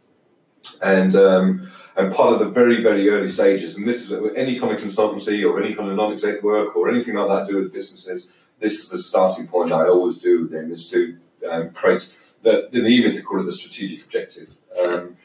And 0.82 1.16
um, 1.16 1.70
and 1.96 2.12
part 2.12 2.34
of 2.34 2.40
the 2.40 2.50
very 2.50 2.82
very 2.82 3.08
early 3.08 3.28
stages, 3.28 3.76
and 3.76 3.88
this 3.88 4.02
is 4.02 4.12
any 4.36 4.58
kind 4.58 4.74
of 4.74 4.80
consultancy 4.80 5.48
or 5.48 5.62
any 5.62 5.74
kind 5.74 5.88
of 5.88 5.96
non-exec 5.96 6.42
work 6.42 6.76
or 6.76 6.90
anything 6.90 7.14
like 7.14 7.28
that 7.28 7.46
to 7.46 7.52
do 7.52 7.58
with 7.58 7.72
businesses. 7.72 8.28
This 8.58 8.80
is 8.80 8.88
the 8.90 8.98
starting 8.98 9.46
point 9.46 9.72
I 9.72 9.86
always 9.88 10.18
do 10.18 10.42
with 10.42 10.50
them 10.50 10.72
is 10.72 10.90
to 10.90 11.16
um, 11.50 11.70
create 11.70 12.14
the 12.42 12.68
in 12.76 12.84
the 12.84 12.90
e-myth 12.90 13.14
they 13.14 13.22
call 13.22 13.40
it 13.40 13.44
the 13.44 13.52
strategic 13.52 14.04
objective. 14.04 14.54
Um, 14.78 15.16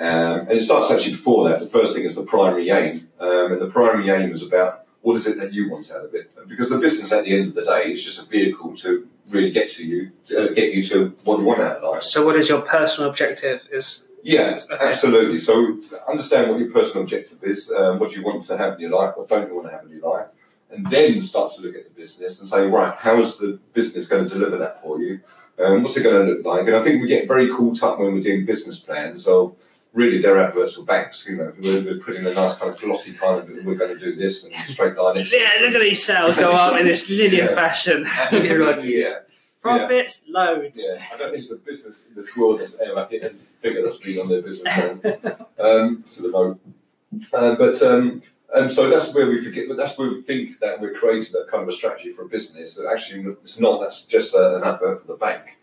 um, 0.00 0.40
and 0.48 0.52
it 0.52 0.62
starts 0.62 0.90
actually 0.90 1.12
before 1.12 1.48
that. 1.48 1.60
The 1.60 1.66
first 1.66 1.94
thing 1.94 2.04
is 2.04 2.14
the 2.14 2.22
primary 2.22 2.70
aim, 2.70 3.08
um, 3.18 3.52
and 3.52 3.60
the 3.60 3.68
primary 3.68 4.08
aim 4.10 4.32
is 4.32 4.42
about 4.42 4.84
what 5.02 5.14
is 5.14 5.26
it 5.26 5.38
that 5.38 5.52
you 5.52 5.70
want 5.70 5.90
out 5.90 6.04
of 6.04 6.14
it. 6.14 6.30
Because 6.48 6.68
the 6.70 6.78
business, 6.78 7.12
at 7.12 7.24
the 7.24 7.32
end 7.32 7.48
of 7.48 7.54
the 7.54 7.64
day, 7.64 7.92
is 7.92 8.04
just 8.04 8.20
a 8.22 8.26
vehicle 8.26 8.76
to 8.76 9.06
really 9.30 9.50
get 9.50 9.68
to 9.70 9.86
you, 9.86 10.10
to 10.26 10.50
uh, 10.50 10.54
get 10.54 10.72
you 10.74 10.82
to 10.84 11.08
what 11.24 11.38
you 11.38 11.44
want 11.44 11.60
out 11.60 11.76
of 11.78 11.82
life. 11.82 12.02
so, 12.02 12.24
what 12.24 12.36
is 12.36 12.48
your 12.48 12.60
personal 12.62 13.10
objective? 13.10 13.66
Is 13.70 14.06
Yeah, 14.22 14.58
Okay. 14.70 14.84
absolutely. 14.84 15.38
So 15.38 15.78
understand 16.08 16.50
what 16.50 16.58
your 16.58 16.70
personal 16.70 17.02
objective 17.04 17.42
is, 17.42 17.70
um, 17.70 17.98
what 17.98 18.14
you 18.14 18.22
want 18.22 18.42
to 18.44 18.56
have 18.56 18.74
in 18.74 18.80
your 18.80 18.90
life, 18.90 19.16
what 19.16 19.28
don't 19.28 19.48
you 19.48 19.54
want 19.54 19.68
to 19.68 19.72
have 19.72 19.84
in 19.84 19.90
your 19.90 20.10
life, 20.10 20.26
and 20.70 20.86
then 20.90 21.22
start 21.22 21.54
to 21.54 21.62
look 21.62 21.74
at 21.76 21.84
the 21.84 21.90
business 21.90 22.38
and 22.38 22.46
say, 22.48 22.66
right, 22.66 22.94
how 22.96 23.20
is 23.20 23.36
the 23.36 23.58
business 23.72 24.06
going 24.06 24.24
to 24.28 24.30
deliver 24.34 24.56
that 24.58 24.82
for 24.82 25.00
you? 25.00 25.20
Um, 25.58 25.82
what's 25.82 25.96
it 25.96 26.02
going 26.02 26.26
to 26.26 26.32
look 26.32 26.44
like? 26.44 26.66
And 26.66 26.76
I 26.76 26.82
think 26.82 27.00
we 27.02 27.08
get 27.08 27.26
very 27.26 27.48
caught 27.48 27.82
up 27.82 27.98
when 27.98 28.12
we're 28.12 28.20
doing 28.22 28.44
business 28.44 28.78
plans 28.78 29.26
of 29.26 29.56
really 29.98 30.22
they're 30.22 30.38
adverts 30.38 30.74
for 30.76 30.84
banks. 30.84 31.26
You 31.28 31.36
know, 31.36 31.52
we're, 31.60 31.82
we're 31.82 31.98
putting 31.98 32.24
a 32.26 32.32
nice 32.32 32.56
kind 32.56 32.72
of 32.72 32.80
glossy 32.80 33.12
kind 33.12 33.40
of 33.40 33.64
we're 33.64 33.74
going 33.74 33.92
to 33.96 33.98
do 33.98 34.14
this 34.14 34.44
and 34.44 34.54
straight 34.54 34.96
line 34.96 35.16
it. 35.18 35.32
yeah, 35.32 35.50
look 35.62 35.74
at 35.74 35.80
these 35.80 36.02
sales 36.02 36.36
go 36.36 36.52
up 36.52 36.78
in 36.80 36.86
this 36.86 37.10
linear 37.10 37.44
Yeah. 37.44 37.54
fashion. 37.54 38.06
yeah. 38.84 39.18
Profits, 39.60 40.28
loads. 40.28 40.88
Yeah, 40.88 41.04
I 41.12 41.18
don't 41.18 41.30
think 41.32 41.42
it's 41.42 41.50
a 41.50 41.56
business 41.56 42.04
in 42.08 42.14
this 42.14 42.34
world 42.36 42.60
that's 42.60 42.80
ever 42.80 43.06
hit 43.10 43.24
a 43.24 43.34
figure 43.60 43.82
that's 43.82 43.98
been 43.98 44.20
on 44.20 44.28
their 44.28 44.40
business 44.40 44.72
plan 44.72 45.00
um, 45.58 46.04
to 46.12 46.22
the 46.22 46.30
vote. 46.30 46.60
Um, 47.34 47.56
but 47.58 47.82
um, 47.82 48.22
and 48.54 48.70
so 48.70 48.88
that's 48.88 49.12
where 49.12 49.26
we 49.28 49.42
forget. 49.44 49.66
That's 49.76 49.98
where 49.98 50.10
we 50.10 50.22
think 50.22 50.58
that 50.60 50.80
we're 50.80 50.94
creating 50.94 51.34
a 51.42 51.50
kind 51.50 51.64
of 51.64 51.68
a 51.68 51.72
strategy 51.72 52.10
for 52.10 52.22
a 52.22 52.28
business. 52.28 52.76
That 52.76 52.86
actually 52.90 53.24
it's 53.42 53.58
not. 53.58 53.80
That's 53.80 54.04
just 54.04 54.32
a, 54.34 54.56
an 54.56 54.62
advert 54.64 55.02
for 55.02 55.08
the 55.08 55.18
bank. 55.18 55.57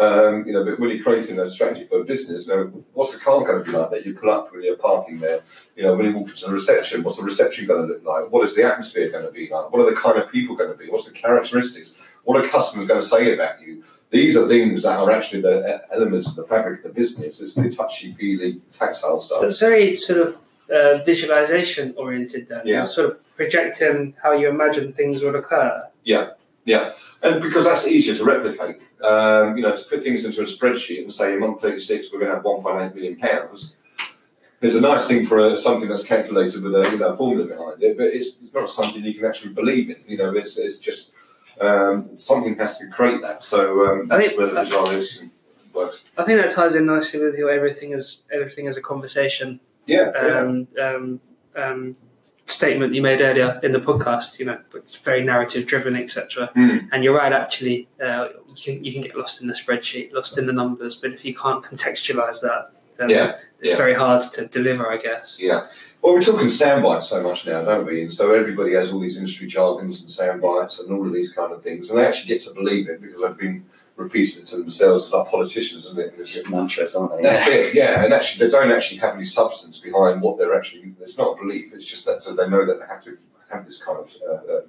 Um, 0.00 0.46
you 0.46 0.54
know, 0.54 0.64
but 0.64 0.80
when 0.80 0.88
you're 0.90 1.02
creating 1.02 1.38
a 1.38 1.48
strategy 1.48 1.84
for 1.84 2.00
a 2.00 2.04
business, 2.04 2.46
you 2.46 2.54
know, 2.54 2.84
what's 2.94 3.12
the 3.12 3.22
car 3.22 3.44
going 3.44 3.62
to 3.62 3.70
be 3.70 3.76
like 3.76 3.90
that 3.90 4.06
you 4.06 4.14
pull 4.14 4.30
up 4.30 4.50
when 4.50 4.62
you're 4.62 4.76
parking 4.76 5.20
there? 5.20 5.40
You 5.76 5.82
know, 5.82 5.94
when 5.94 6.06
you 6.06 6.16
walk 6.16 6.30
into 6.30 6.46
the 6.46 6.52
reception, 6.52 7.02
what's 7.02 7.18
the 7.18 7.22
reception 7.22 7.66
going 7.66 7.86
to 7.86 7.92
look 7.92 8.02
like? 8.04 8.32
What 8.32 8.42
is 8.44 8.54
the 8.56 8.64
atmosphere 8.64 9.10
going 9.10 9.26
to 9.26 9.30
be 9.30 9.50
like? 9.50 9.70
What 9.70 9.82
are 9.82 9.90
the 9.90 9.96
kind 9.96 10.16
of 10.18 10.32
people 10.32 10.56
going 10.56 10.70
to 10.70 10.76
be? 10.76 10.88
What's 10.88 11.04
the 11.04 11.12
characteristics? 11.12 11.92
What 12.24 12.42
are 12.42 12.48
customers 12.48 12.88
going 12.88 13.00
to 13.02 13.06
say 13.06 13.34
about 13.34 13.60
you? 13.60 13.84
These 14.08 14.36
are 14.38 14.48
things 14.48 14.84
that 14.84 14.98
are 14.98 15.10
actually 15.10 15.42
the 15.42 15.60
uh, 15.60 15.78
elements 15.92 16.28
of 16.30 16.36
the 16.36 16.44
fabric 16.44 16.78
of 16.78 16.94
the 16.94 17.00
business. 17.00 17.40
It's 17.40 17.54
the 17.54 17.70
touchy, 17.70 18.14
feely, 18.14 18.60
tactile 18.72 19.18
So 19.18 19.34
stuff. 19.36 19.44
it's 19.44 19.60
very 19.60 19.94
sort 19.94 20.20
of 20.26 20.36
uh, 20.72 21.02
visualization 21.04 21.94
oriented 21.98 22.48
then. 22.48 22.62
Yeah. 22.64 22.78
You're 22.78 22.86
sort 22.88 23.10
of 23.10 23.36
projecting 23.36 24.14
how 24.22 24.32
you 24.32 24.48
imagine 24.48 24.90
things 24.92 25.22
would 25.22 25.34
occur. 25.34 25.86
Yeah, 26.04 26.30
yeah, 26.64 26.94
and 27.22 27.42
because 27.42 27.64
that's 27.64 27.86
easier 27.86 28.14
to 28.16 28.24
replicate, 28.24 28.76
um, 29.02 29.56
you 29.56 29.62
know, 29.62 29.74
to 29.74 29.84
put 29.84 30.02
things 30.02 30.24
into 30.24 30.40
a 30.42 30.44
spreadsheet 30.44 31.02
and 31.02 31.12
say 31.12 31.34
in 31.34 31.40
month 31.40 31.60
36 31.60 32.08
we're 32.12 32.18
going 32.20 32.30
to 32.30 32.36
have 32.36 32.44
1.8 32.44 32.94
million 32.94 33.16
pounds. 33.16 33.76
There's 34.60 34.74
a 34.74 34.80
nice 34.80 35.06
thing 35.08 35.24
for 35.24 35.38
a, 35.38 35.56
something 35.56 35.88
that's 35.88 36.04
calculated 36.04 36.62
with 36.62 36.74
a 36.74 36.90
you 36.90 36.98
know, 36.98 37.16
formula 37.16 37.46
behind 37.46 37.82
it, 37.82 37.96
but 37.96 38.08
it's, 38.08 38.36
it's 38.44 38.52
not 38.52 38.68
something 38.68 39.02
you 39.02 39.14
can 39.14 39.24
actually 39.24 39.54
believe 39.54 39.88
in. 39.88 39.96
You 40.06 40.18
know, 40.18 40.34
it's, 40.34 40.58
it's 40.58 40.78
just 40.78 41.14
um, 41.60 42.14
something 42.16 42.56
has 42.58 42.78
to 42.78 42.88
create 42.88 43.22
that. 43.22 43.42
So 43.42 43.86
um, 43.86 44.08
that's 44.08 44.28
think 44.28 44.38
where 44.38 44.48
the 44.48 44.54
that- 44.54 44.64
visualization 44.66 45.30
works. 45.72 46.04
I 46.18 46.24
think 46.24 46.40
that 46.42 46.50
ties 46.50 46.74
in 46.74 46.84
nicely 46.86 47.20
with 47.20 47.38
your 47.38 47.50
everything 47.50 47.92
is 47.92 48.24
everything 48.32 48.66
is 48.66 48.76
a 48.76 48.82
conversation 48.82 49.60
Yeah, 49.86 50.10
yeah. 50.14 50.40
um, 50.40 50.68
um, 50.80 51.20
um, 51.56 51.96
statement 52.50 52.94
you 52.94 53.02
made 53.02 53.20
earlier 53.20 53.60
in 53.62 53.72
the 53.72 53.80
podcast. 53.80 54.38
You 54.38 54.46
know, 54.46 54.58
it's 54.74 54.96
very 54.96 55.22
narrative 55.22 55.66
driven, 55.66 55.96
etc. 55.96 56.50
Mm. 56.56 56.88
And 56.92 57.04
you're 57.04 57.14
right. 57.16 57.32
Actually, 57.32 57.88
uh, 58.02 58.28
you 58.54 58.62
can 58.62 58.84
you 58.84 58.92
can 58.92 59.02
get 59.02 59.16
lost 59.16 59.40
in 59.40 59.46
the 59.48 59.54
spreadsheet, 59.54 60.12
lost 60.12 60.38
in 60.38 60.46
the 60.46 60.52
numbers. 60.52 60.96
But 60.96 61.12
if 61.12 61.24
you 61.24 61.34
can't 61.34 61.64
contextualize 61.64 62.40
that, 62.42 62.72
then 62.96 63.10
Yeah, 63.10 63.36
it's 63.60 63.70
yeah. 63.70 63.76
very 63.76 63.94
hard 63.94 64.22
to 64.34 64.46
deliver. 64.46 64.90
I 64.90 64.96
guess. 64.96 65.38
Yeah. 65.40 65.68
Well, 66.02 66.14
we're 66.14 66.22
talking 66.22 66.48
sound 66.48 66.82
bites 66.82 67.08
so 67.08 67.22
much 67.22 67.46
now, 67.46 67.62
don't 67.62 67.84
we? 67.84 68.02
And 68.04 68.14
so 68.14 68.32
everybody 68.34 68.72
has 68.72 68.90
all 68.90 69.00
these 69.00 69.18
industry 69.18 69.46
jargons 69.46 70.00
and 70.00 70.10
sound 70.10 70.40
bites 70.40 70.80
and 70.80 70.90
all 70.92 71.06
of 71.06 71.12
these 71.12 71.32
kind 71.32 71.52
of 71.52 71.62
things, 71.62 71.90
and 71.90 71.98
they 71.98 72.06
actually 72.06 72.28
get 72.28 72.42
to 72.42 72.54
believe 72.54 72.88
it 72.88 73.02
because 73.02 73.20
they've 73.20 73.36
been 73.36 73.64
repeating 74.00 74.42
it 74.42 74.46
to 74.46 74.56
themselves 74.56 75.12
like 75.12 75.28
politicians, 75.28 75.84
isn't 75.86 75.98
it? 75.98 76.16
Just 76.24 76.48
mantras, 76.48 76.94
aren't 76.96 77.16
they? 77.16 77.22
That's 77.22 77.46
it, 77.46 77.74
yeah. 77.74 78.04
And 78.04 78.12
actually, 78.12 78.46
they 78.46 78.50
don't 78.50 78.72
actually 78.72 78.98
have 78.98 79.14
any 79.14 79.24
substance 79.24 79.78
behind 79.78 80.22
what 80.22 80.38
they're 80.38 80.54
actually. 80.54 80.94
It's 81.00 81.18
not 81.18 81.34
a 81.34 81.42
belief. 81.42 81.72
It's 81.74 81.84
just 81.84 82.04
that 82.06 82.22
so 82.22 82.34
they 82.34 82.48
know 82.48 82.64
that 82.66 82.80
they 82.80 82.86
have 82.86 83.02
to 83.04 83.16
have 83.50 83.66
this 83.66 83.82
kind 83.82 83.98
of 83.98 84.14
uh, 84.28 84.32
um, 84.56 84.62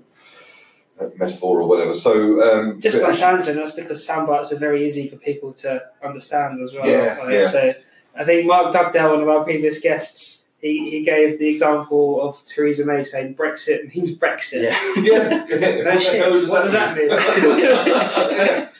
uh, 0.99 1.09
metaphor 1.17 1.61
or 1.61 1.67
whatever. 1.67 1.95
So 1.95 2.41
um, 2.41 2.79
Just 2.81 2.97
but 2.97 3.03
like 3.03 3.11
actually- 3.13 3.21
challenging, 3.21 3.55
that's 3.55 3.71
because 3.71 4.05
sound 4.05 4.27
bites 4.27 4.51
are 4.51 4.59
very 4.59 4.85
easy 4.85 5.07
for 5.07 5.15
people 5.17 5.53
to 5.53 5.81
understand 6.03 6.61
as 6.61 6.73
well. 6.73 6.85
Yeah, 6.87 7.17
Like, 7.23 7.33
yeah. 7.33 7.47
So 7.47 7.73
I 8.15 8.25
think 8.25 8.45
Mark 8.45 8.73
Dugdale, 8.73 9.11
one 9.11 9.21
of 9.21 9.29
our 9.29 9.43
previous 9.43 9.79
guests, 9.79 10.40
he, 10.61 10.89
he 10.89 11.03
gave 11.03 11.39
the 11.39 11.47
example 11.47 12.21
of 12.21 12.43
Theresa 12.45 12.85
May 12.85 13.03
saying 13.03 13.35
Brexit 13.35 13.93
means 13.93 14.17
Brexit. 14.17 14.63
Yeah. 14.63 14.93
yeah, 14.97 15.45
yeah. 15.77 15.83
No 15.83 15.97
shit. 15.97 16.49
What 16.49 16.63
does 16.63 16.71
that 16.73 16.95
mean? 16.95 17.07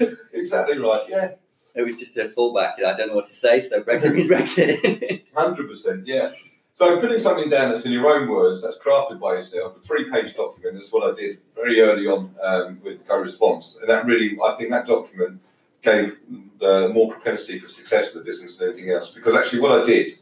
mean? 0.08 0.18
exactly 0.34 0.78
right. 0.78 1.02
Yeah. 1.10 1.32
It 1.74 1.84
was 1.84 1.96
just 1.96 2.18
a 2.18 2.26
fallback. 2.26 2.74
I 2.86 2.96
don't 2.96 3.08
know 3.08 3.16
what 3.16 3.26
to 3.26 3.34
say, 3.34 3.62
so 3.62 3.82
Brexit 3.82 4.14
means 4.14 4.28
Brexit. 4.28 5.24
Hundred 5.36 5.70
percent, 5.70 6.06
yeah. 6.06 6.32
So 6.74 7.00
putting 7.00 7.20
something 7.20 7.50
down 7.50 7.70
that's 7.70 7.86
in 7.86 7.92
your 7.92 8.08
own 8.08 8.30
words, 8.30 8.62
that's 8.62 8.78
crafted 8.78 9.20
by 9.20 9.34
yourself, 9.34 9.76
a 9.78 9.80
three-page 9.82 10.36
document. 10.36 10.76
That's 10.76 10.92
what 10.92 11.12
I 11.12 11.16
did 11.20 11.40
very 11.56 11.82
early 11.82 12.08
on 12.08 12.34
um, 12.42 12.80
with 12.84 13.08
Go 13.08 13.18
Response, 13.18 13.78
and 13.80 13.90
that 13.90 14.06
really, 14.06 14.38
I 14.44 14.56
think 14.56 14.70
that 14.70 14.88
document 14.88 15.42
gave 15.82 16.18
the 16.60 16.90
more 16.90 17.12
propensity 17.12 17.60
for 17.60 17.68
success 17.68 18.12
for 18.12 18.20
the 18.20 18.26
business 18.26 18.58
than 18.58 18.70
anything 18.70 18.92
else. 18.92 19.10
Because 19.10 19.36
actually, 19.36 19.62
what 19.62 19.82
I 19.82 19.86
did 19.86 20.14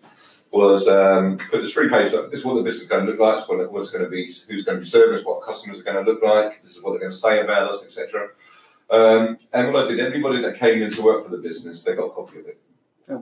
was 0.52 0.88
um, 0.88 1.38
put 1.38 1.62
this 1.62 1.74
three-page. 1.74 2.12
This 2.12 2.40
is 2.40 2.46
what 2.46 2.56
the 2.56 2.64
business 2.64 2.84
is 2.84 2.88
going 2.88 3.06
to 3.06 3.12
look 3.12 3.20
like. 3.20 3.48
What, 3.48 3.60
it- 3.60 3.72
what 3.72 3.92
going 3.92 4.04
to 4.04 4.10
be. 4.10 4.26
Who's 4.48 4.66
going 4.66 4.78
to 4.78 4.82
be 4.82 4.86
serving 4.88 5.18
us? 5.20 5.26
What 5.26 5.44
customers 5.44 5.80
are 5.80 5.84
going 5.84 6.04
to 6.04 6.12
look 6.12 6.24
like? 6.24 6.62
This 6.64 6.76
is 6.76 6.84
what 6.84 6.92
they're 6.92 7.00
going 7.00 7.12
to 7.12 7.18
say 7.18 7.42
about 7.42 7.70
us, 7.70 7.84
etc. 7.84 8.30
Um, 8.90 9.38
and 9.54 9.72
what 9.72 9.86
I 9.86 9.88
did, 9.90 10.00
everybody 10.00 10.42
that 10.42 10.58
came 10.58 10.82
in 10.82 10.90
to 10.92 11.02
work 11.02 11.24
for 11.24 11.30
the 11.30 11.38
business, 11.38 11.84
they 11.84 11.96
got 11.96 12.06
a 12.06 12.10
copy 12.12 12.40
of 12.40 12.48
it. 12.48 12.60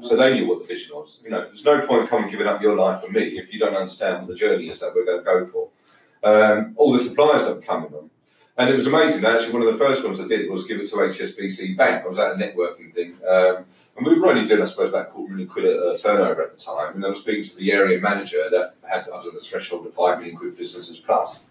So 0.02 0.16
they 0.18 0.34
knew 0.34 0.48
what 0.48 0.60
the 0.62 0.66
vision 0.68 0.96
was. 0.96 1.20
You 1.24 1.30
know, 1.30 1.42
there's 1.46 1.64
no 1.64 1.86
point 1.86 2.10
coming 2.10 2.30
giving 2.30 2.48
up 2.48 2.62
your 2.62 2.76
life 2.76 3.02
for 3.04 3.12
me 3.12 3.22
if 3.38 3.54
you 3.54 3.60
don't 3.60 3.76
understand 3.76 4.20
what 4.20 4.28
the 4.28 4.36
journey 4.36 4.68
is 4.70 4.80
that 4.82 4.94
we're 4.94 5.06
going 5.06 5.20
to 5.20 5.24
go 5.24 5.46
for. 5.46 5.70
Um, 6.24 6.74
all 6.78 6.92
the 6.92 7.00
suppliers 7.00 7.46
that 7.48 7.56
were 7.56 7.62
coming 7.62 7.94
on. 7.94 8.10
And 8.58 8.72
it 8.72 8.76
was 8.76 8.88
amazing. 8.88 9.24
Actually, 9.24 9.54
one 9.54 9.62
of 9.62 9.72
the 9.72 9.78
first 9.78 10.04
ones 10.04 10.20
I 10.20 10.28
did 10.28 10.50
was 10.50 10.66
give 10.66 10.80
it 10.80 10.90
to 10.90 10.96
HSBC 10.96 11.78
Bank. 11.78 12.04
I 12.04 12.08
was 12.08 12.18
at 12.18 12.32
a 12.32 12.36
networking 12.36 12.92
thing. 12.92 13.16
Um, 13.28 13.66
and 13.96 14.06
we 14.06 14.20
were 14.20 14.30
only 14.30 14.46
doing, 14.48 14.64
I 14.64 14.66
suppose, 14.66 14.90
about 14.90 15.10
a 15.10 15.12
quarter 15.12 15.32
million 15.32 15.48
quid 15.48 15.66
a 15.66 15.96
turnover 15.98 16.42
at 16.42 16.58
the 16.58 16.64
time. 16.64 16.96
And 16.96 17.06
I 17.06 17.10
was 17.10 17.20
speaking 17.20 17.44
to 17.44 17.56
the 17.56 17.72
area 17.72 18.00
manager 18.00 18.50
that 18.50 18.74
had, 18.90 19.06
I 19.10 19.18
was 19.18 19.28
on 19.28 19.36
the 19.36 19.40
threshold 19.40 19.86
of 19.86 19.94
five 19.94 20.18
million 20.18 20.36
quid 20.36 20.58
businesses 20.58 20.98
plus. 20.98 21.44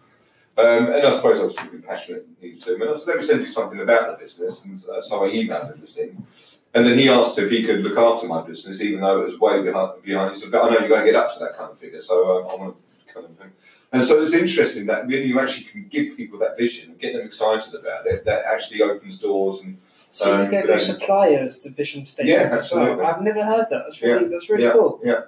Um, 0.59 0.87
and 0.87 1.07
I 1.07 1.15
suppose 1.15 1.39
I 1.39 1.45
was 1.45 1.55
talking 1.55 1.81
passionate 1.81 2.27
to 2.41 2.75
him. 2.75 2.83
And 2.83 2.91
I 2.91 2.97
said, 2.97 3.07
let 3.09 3.17
me 3.19 3.23
send 3.23 3.41
you 3.43 3.47
something 3.47 3.79
about 3.79 4.19
the 4.19 4.25
business. 4.25 4.65
And 4.65 4.83
uh, 4.89 5.01
so 5.01 5.25
I 5.25 5.29
emailed 5.29 5.73
him 5.73 5.81
this 5.81 5.95
thing. 5.95 6.27
And 6.75 6.85
then 6.85 6.99
he 6.99 7.09
asked 7.09 7.39
if 7.39 7.51
he 7.51 7.63
could 7.63 7.85
look 7.85 7.97
after 7.97 8.27
my 8.27 8.43
business, 8.43 8.81
even 8.81 9.01
though 9.01 9.23
it 9.23 9.27
was 9.27 9.39
way 9.39 9.63
behind. 9.63 10.03
behind. 10.03 10.35
He 10.35 10.41
said, 10.41 10.51
but 10.51 10.65
I 10.65 10.71
know 10.71 10.81
you're 10.81 10.89
going 10.89 11.05
to 11.05 11.13
get 11.13 11.15
up 11.15 11.33
to 11.35 11.39
that 11.41 11.57
kind 11.57 11.71
of 11.71 11.79
figure, 11.79 12.03
so 12.03 12.39
um, 12.39 12.51
I 12.51 12.55
want 12.57 12.77
to 12.77 12.83
kind 13.23 13.27
of. 13.27 13.47
And 13.93 14.05
so 14.05 14.21
it's 14.23 14.35
interesting 14.35 14.87
that 14.87 15.07
when 15.07 15.23
you 15.27 15.41
actually 15.41 15.65
can 15.65 15.87
give 15.89 16.17
people 16.17 16.39
that 16.41 16.59
vision 16.59 16.91
and 16.91 16.99
get 16.99 17.15
them 17.15 17.25
excited 17.27 17.75
about 17.75 18.07
it, 18.07 18.25
that 18.25 18.45
actually 18.45 18.83
opens 18.83 19.19
doors 19.19 19.63
and 19.63 19.79
So 20.11 20.29
you 20.29 20.45
Um, 20.45 20.51
gave 20.51 20.65
yeah. 20.65 20.71
your 20.71 20.79
suppliers 20.79 21.63
the 21.63 21.71
vision 21.71 22.05
statement 22.05 22.39
Yeah, 22.39 22.47
as 22.47 22.53
well. 22.53 22.61
absolutely. 22.61 23.05
I've 23.05 23.23
never 23.23 23.45
heard 23.45 23.67
that. 23.71 23.83
That's 23.85 24.01
really 24.01 24.29
that's 24.29 24.49
really 24.49 24.65
yeah, 24.65 24.73
cool. 24.73 25.01
Yeah. 25.05 25.21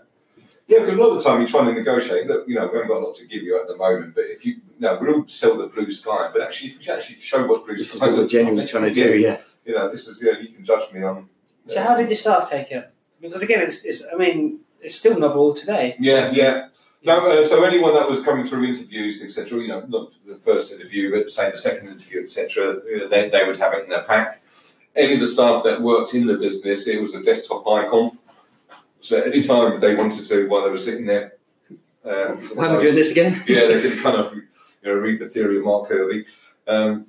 Yeah, 0.66 0.80
because 0.80 0.94
a 0.94 1.00
lot 1.02 1.10
of 1.12 1.18
the 1.18 1.24
time 1.28 1.40
you're 1.40 1.48
trying 1.48 1.66
to 1.66 1.72
negotiate. 1.72 2.26
Look, 2.26 2.46
you 2.46 2.54
know, 2.54 2.66
we 2.70 2.74
haven't 2.78 2.88
got 2.88 2.98
a 3.02 3.04
lot 3.06 3.16
to 3.16 3.26
give 3.26 3.42
you 3.42 3.58
at 3.60 3.66
the 3.68 3.76
moment, 3.76 4.14
but 4.14 4.24
if 4.24 4.44
you, 4.44 4.52
you 4.54 4.60
know, 4.80 4.98
we 5.00 5.06
don't 5.06 5.30
sell 5.32 5.56
the 5.56 5.66
blue 5.66 5.90
sky, 5.90 6.28
but 6.32 6.42
actually, 6.42 6.70
if 6.70 6.86
you 6.86 6.92
actually 6.92 7.16
show 7.20 7.46
what 7.46 7.64
blue 7.64 7.74
This 7.74 7.88
is 7.88 7.96
sky 7.96 8.06
what 8.06 8.14
we're 8.14 8.20
looks 8.20 8.34
like, 8.34 8.40
genuinely 8.40 8.66
trying 8.70 8.92
to 8.92 8.94
do. 8.94 9.16
Yeah. 9.18 9.40
you 9.64 9.74
know, 9.74 9.88
this 9.90 10.08
is, 10.08 10.22
yeah, 10.22 10.38
you 10.38 10.48
can 10.48 10.62
judge 10.64 10.92
me 10.92 11.02
on. 11.02 11.28
So 11.66 11.82
how 11.82 11.96
did 11.96 12.08
your 12.08 12.16
staff 12.16 12.50
take 12.50 12.70
it? 12.70 12.90
Because 13.20 13.40
again, 13.42 13.62
it's, 13.62 13.84
it's 13.86 14.04
I 14.12 14.16
mean, 14.16 14.60
it's 14.82 14.94
still 14.94 15.18
novel 15.18 15.54
today. 15.54 15.96
Yeah, 15.98 16.30
yeah. 16.32 16.68
No, 17.04 17.30
uh, 17.30 17.46
so 17.46 17.62
anyone 17.62 17.94
that 17.94 18.08
was 18.08 18.24
coming 18.24 18.44
through 18.44 18.64
interviews, 18.64 19.22
etc., 19.22 19.60
you 19.60 19.68
know, 19.68 19.84
not 19.88 20.10
the 20.26 20.36
first 20.36 20.72
interview, 20.72 21.12
but 21.12 21.30
say 21.30 21.50
the 21.50 21.56
second 21.56 21.88
interview, 21.88 22.22
etc., 22.22 22.80
you 22.86 22.98
know, 22.98 23.08
they, 23.08 23.28
they 23.28 23.44
would 23.46 23.58
have 23.58 23.72
it 23.74 23.84
in 23.84 23.90
their 23.90 24.02
pack. 24.02 24.42
Any 24.96 25.14
of 25.14 25.20
the 25.20 25.28
staff 25.28 25.62
that 25.62 25.80
worked 25.80 26.14
in 26.14 26.26
the 26.26 26.36
business, 26.36 26.88
it 26.88 27.00
was 27.00 27.14
a 27.14 27.22
desktop 27.22 27.66
icon. 27.68 28.18
So 29.00 29.22
anytime 29.22 29.78
they 29.78 29.94
wanted 29.94 30.26
to, 30.26 30.48
while 30.48 30.64
they 30.64 30.70
were 30.70 30.78
sitting 30.78 31.06
there, 31.06 31.34
um, 32.04 32.38
Why 32.54 32.66
am 32.66 32.76
I 32.76 32.80
doing 32.80 32.94
this 32.94 33.10
again? 33.10 33.36
yeah, 33.46 33.66
they 33.66 33.80
could 33.80 33.98
kind 34.02 34.16
of 34.16 34.34
you 34.34 34.42
know 34.84 34.94
read 34.94 35.20
the 35.20 35.28
theory 35.28 35.58
of 35.58 35.64
Mark 35.64 35.88
Kirby. 35.88 36.24
Um, 36.66 37.06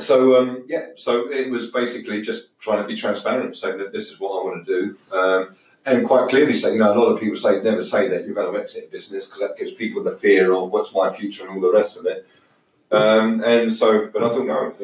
so 0.00 0.40
um, 0.40 0.64
yeah, 0.68 0.88
so 0.96 1.30
it 1.30 1.50
was 1.50 1.70
basically 1.70 2.22
just 2.22 2.58
trying 2.58 2.82
to 2.82 2.86
be 2.86 2.96
transparent, 2.96 3.56
saying 3.56 3.78
that 3.78 3.92
this 3.92 4.10
is 4.10 4.20
what 4.20 4.40
I 4.40 4.44
want 4.44 4.66
to 4.66 4.80
do, 4.80 5.16
um, 5.16 5.56
and 5.86 6.04
quite 6.04 6.28
clearly 6.28 6.52
say, 6.52 6.72
you 6.72 6.78
know, 6.78 6.92
a 6.92 6.98
lot 6.98 7.06
of 7.12 7.20
people 7.20 7.36
say 7.36 7.62
never 7.62 7.82
say 7.82 8.08
that 8.08 8.26
you're 8.26 8.34
going 8.34 8.52
to 8.52 8.60
exit 8.60 8.90
business 8.90 9.26
because 9.26 9.40
that 9.40 9.56
gives 9.56 9.72
people 9.72 10.02
the 10.02 10.10
fear 10.10 10.52
of 10.52 10.70
what's 10.70 10.92
my 10.92 11.10
future 11.10 11.46
and 11.46 11.54
all 11.54 11.60
the 11.60 11.72
rest 11.72 11.96
of 11.96 12.04
it. 12.06 12.26
Um, 12.90 13.42
and 13.44 13.72
so, 13.72 14.08
but 14.12 14.22
I 14.22 14.28
thought 14.30 14.46
no. 14.46 14.74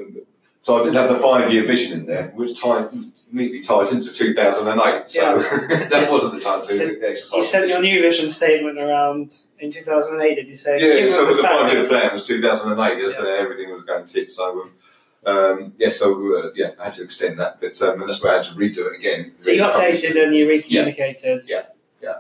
So 0.62 0.80
I 0.80 0.84
did 0.84 0.94
have 0.94 1.08
the 1.08 1.18
five-year 1.18 1.64
vision 1.64 1.98
in 1.98 2.06
there, 2.06 2.28
which 2.36 2.60
tied, 2.60 2.88
neatly 3.32 3.62
ties 3.62 3.92
into 3.92 4.12
2008. 4.12 5.10
So 5.10 5.38
that 5.88 6.08
wasn't 6.10 6.34
the 6.34 6.40
time 6.40 6.62
to 6.62 6.72
So 6.72 6.84
exercise. 7.02 7.36
You 7.36 7.42
sent 7.42 7.68
your 7.68 7.82
new 7.82 8.00
vision 8.00 8.30
statement 8.30 8.78
around 8.78 9.36
in 9.58 9.72
2008, 9.72 10.36
did 10.36 10.48
you 10.48 10.56
say? 10.56 10.78
Yeah, 10.78 11.10
so 11.10 11.26
the 11.26 11.34
the 11.34 11.42
fact 11.42 11.62
five 11.62 11.72
year 11.72 11.82
that- 11.82 11.90
plan 11.90 12.12
was 12.12 12.26
2008 12.28 13.04
as 13.04 13.18
uh, 13.18 13.24
everything 13.40 13.72
was 13.72 13.82
going 13.82 14.06
tip. 14.06 14.30
So, 14.30 14.62
um, 14.62 14.70
um, 15.24 15.72
yeah, 15.78 15.90
so 15.90 16.36
uh, 16.36 16.50
yeah, 16.54 16.70
I 16.80 16.84
had 16.84 16.94
to 16.94 17.04
extend 17.04 17.38
that, 17.38 17.60
but 17.60 17.80
um, 17.82 18.00
and 18.00 18.08
that's 18.08 18.22
why 18.22 18.30
I 18.30 18.34
had 18.34 18.44
to 18.44 18.54
redo 18.54 18.90
it 18.92 18.98
again. 18.98 19.32
So 19.38 19.50
you 19.50 19.62
updated 19.62 20.22
and 20.22 20.34
you 20.34 20.48
recommunicated. 20.48 21.44
Yeah. 21.46 21.62
Yeah, 22.02 22.14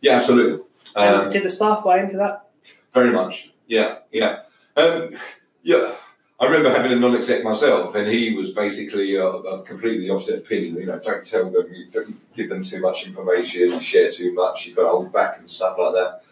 Yeah, 0.00 0.16
absolutely. 0.16 0.64
Um, 0.96 1.30
did 1.30 1.44
the 1.44 1.48
staff 1.48 1.84
buy 1.84 2.00
into 2.00 2.16
that? 2.16 2.46
very 2.92 3.12
much. 3.12 3.50
Yeah, 3.68 3.98
yeah. 4.10 4.40
Um, 4.76 5.16
yeah. 5.62 5.94
I 6.40 6.46
remember 6.46 6.70
having 6.70 6.90
a 6.92 6.96
non-exec 6.96 7.44
myself, 7.44 7.94
and 7.94 8.08
he 8.08 8.34
was 8.34 8.50
basically 8.50 9.16
uh, 9.16 9.24
of 9.26 9.64
completely 9.66 10.06
the 10.06 10.14
opposite 10.14 10.38
opinion. 10.38 10.76
You 10.76 10.86
know, 10.86 10.98
don't 10.98 11.24
tell 11.24 11.50
them, 11.50 11.72
you 11.72 11.86
don't 11.92 12.16
give 12.34 12.48
them 12.48 12.64
too 12.64 12.80
much 12.80 13.06
information, 13.06 13.60
you 13.60 13.80
share 13.80 14.10
too 14.10 14.32
much, 14.32 14.66
you've 14.66 14.76
got 14.76 14.84
to 14.84 14.88
hold 14.88 15.12
back 15.12 15.38
and 15.38 15.50
stuff 15.50 15.76
like 15.78 15.92
that. 15.92 16.22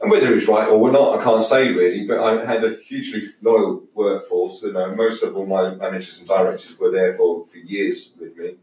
And 0.00 0.10
whether 0.10 0.32
he's 0.32 0.46
right 0.46 0.68
or 0.68 0.92
not, 0.92 1.18
I 1.18 1.24
can't 1.24 1.44
say 1.44 1.72
really. 1.72 2.06
But 2.06 2.20
I 2.20 2.44
had 2.44 2.62
a 2.62 2.76
hugely 2.76 3.30
loyal 3.42 3.82
workforce. 3.94 4.62
You 4.62 4.72
know, 4.72 4.94
most 4.94 5.22
of 5.22 5.36
all 5.36 5.46
my 5.46 5.74
managers 5.74 6.18
and 6.18 6.28
directors 6.28 6.78
were 6.78 6.92
there 6.92 7.14
for, 7.14 7.44
for 7.44 7.58
years 7.58 8.14
with 8.20 8.36
me. 8.36 8.56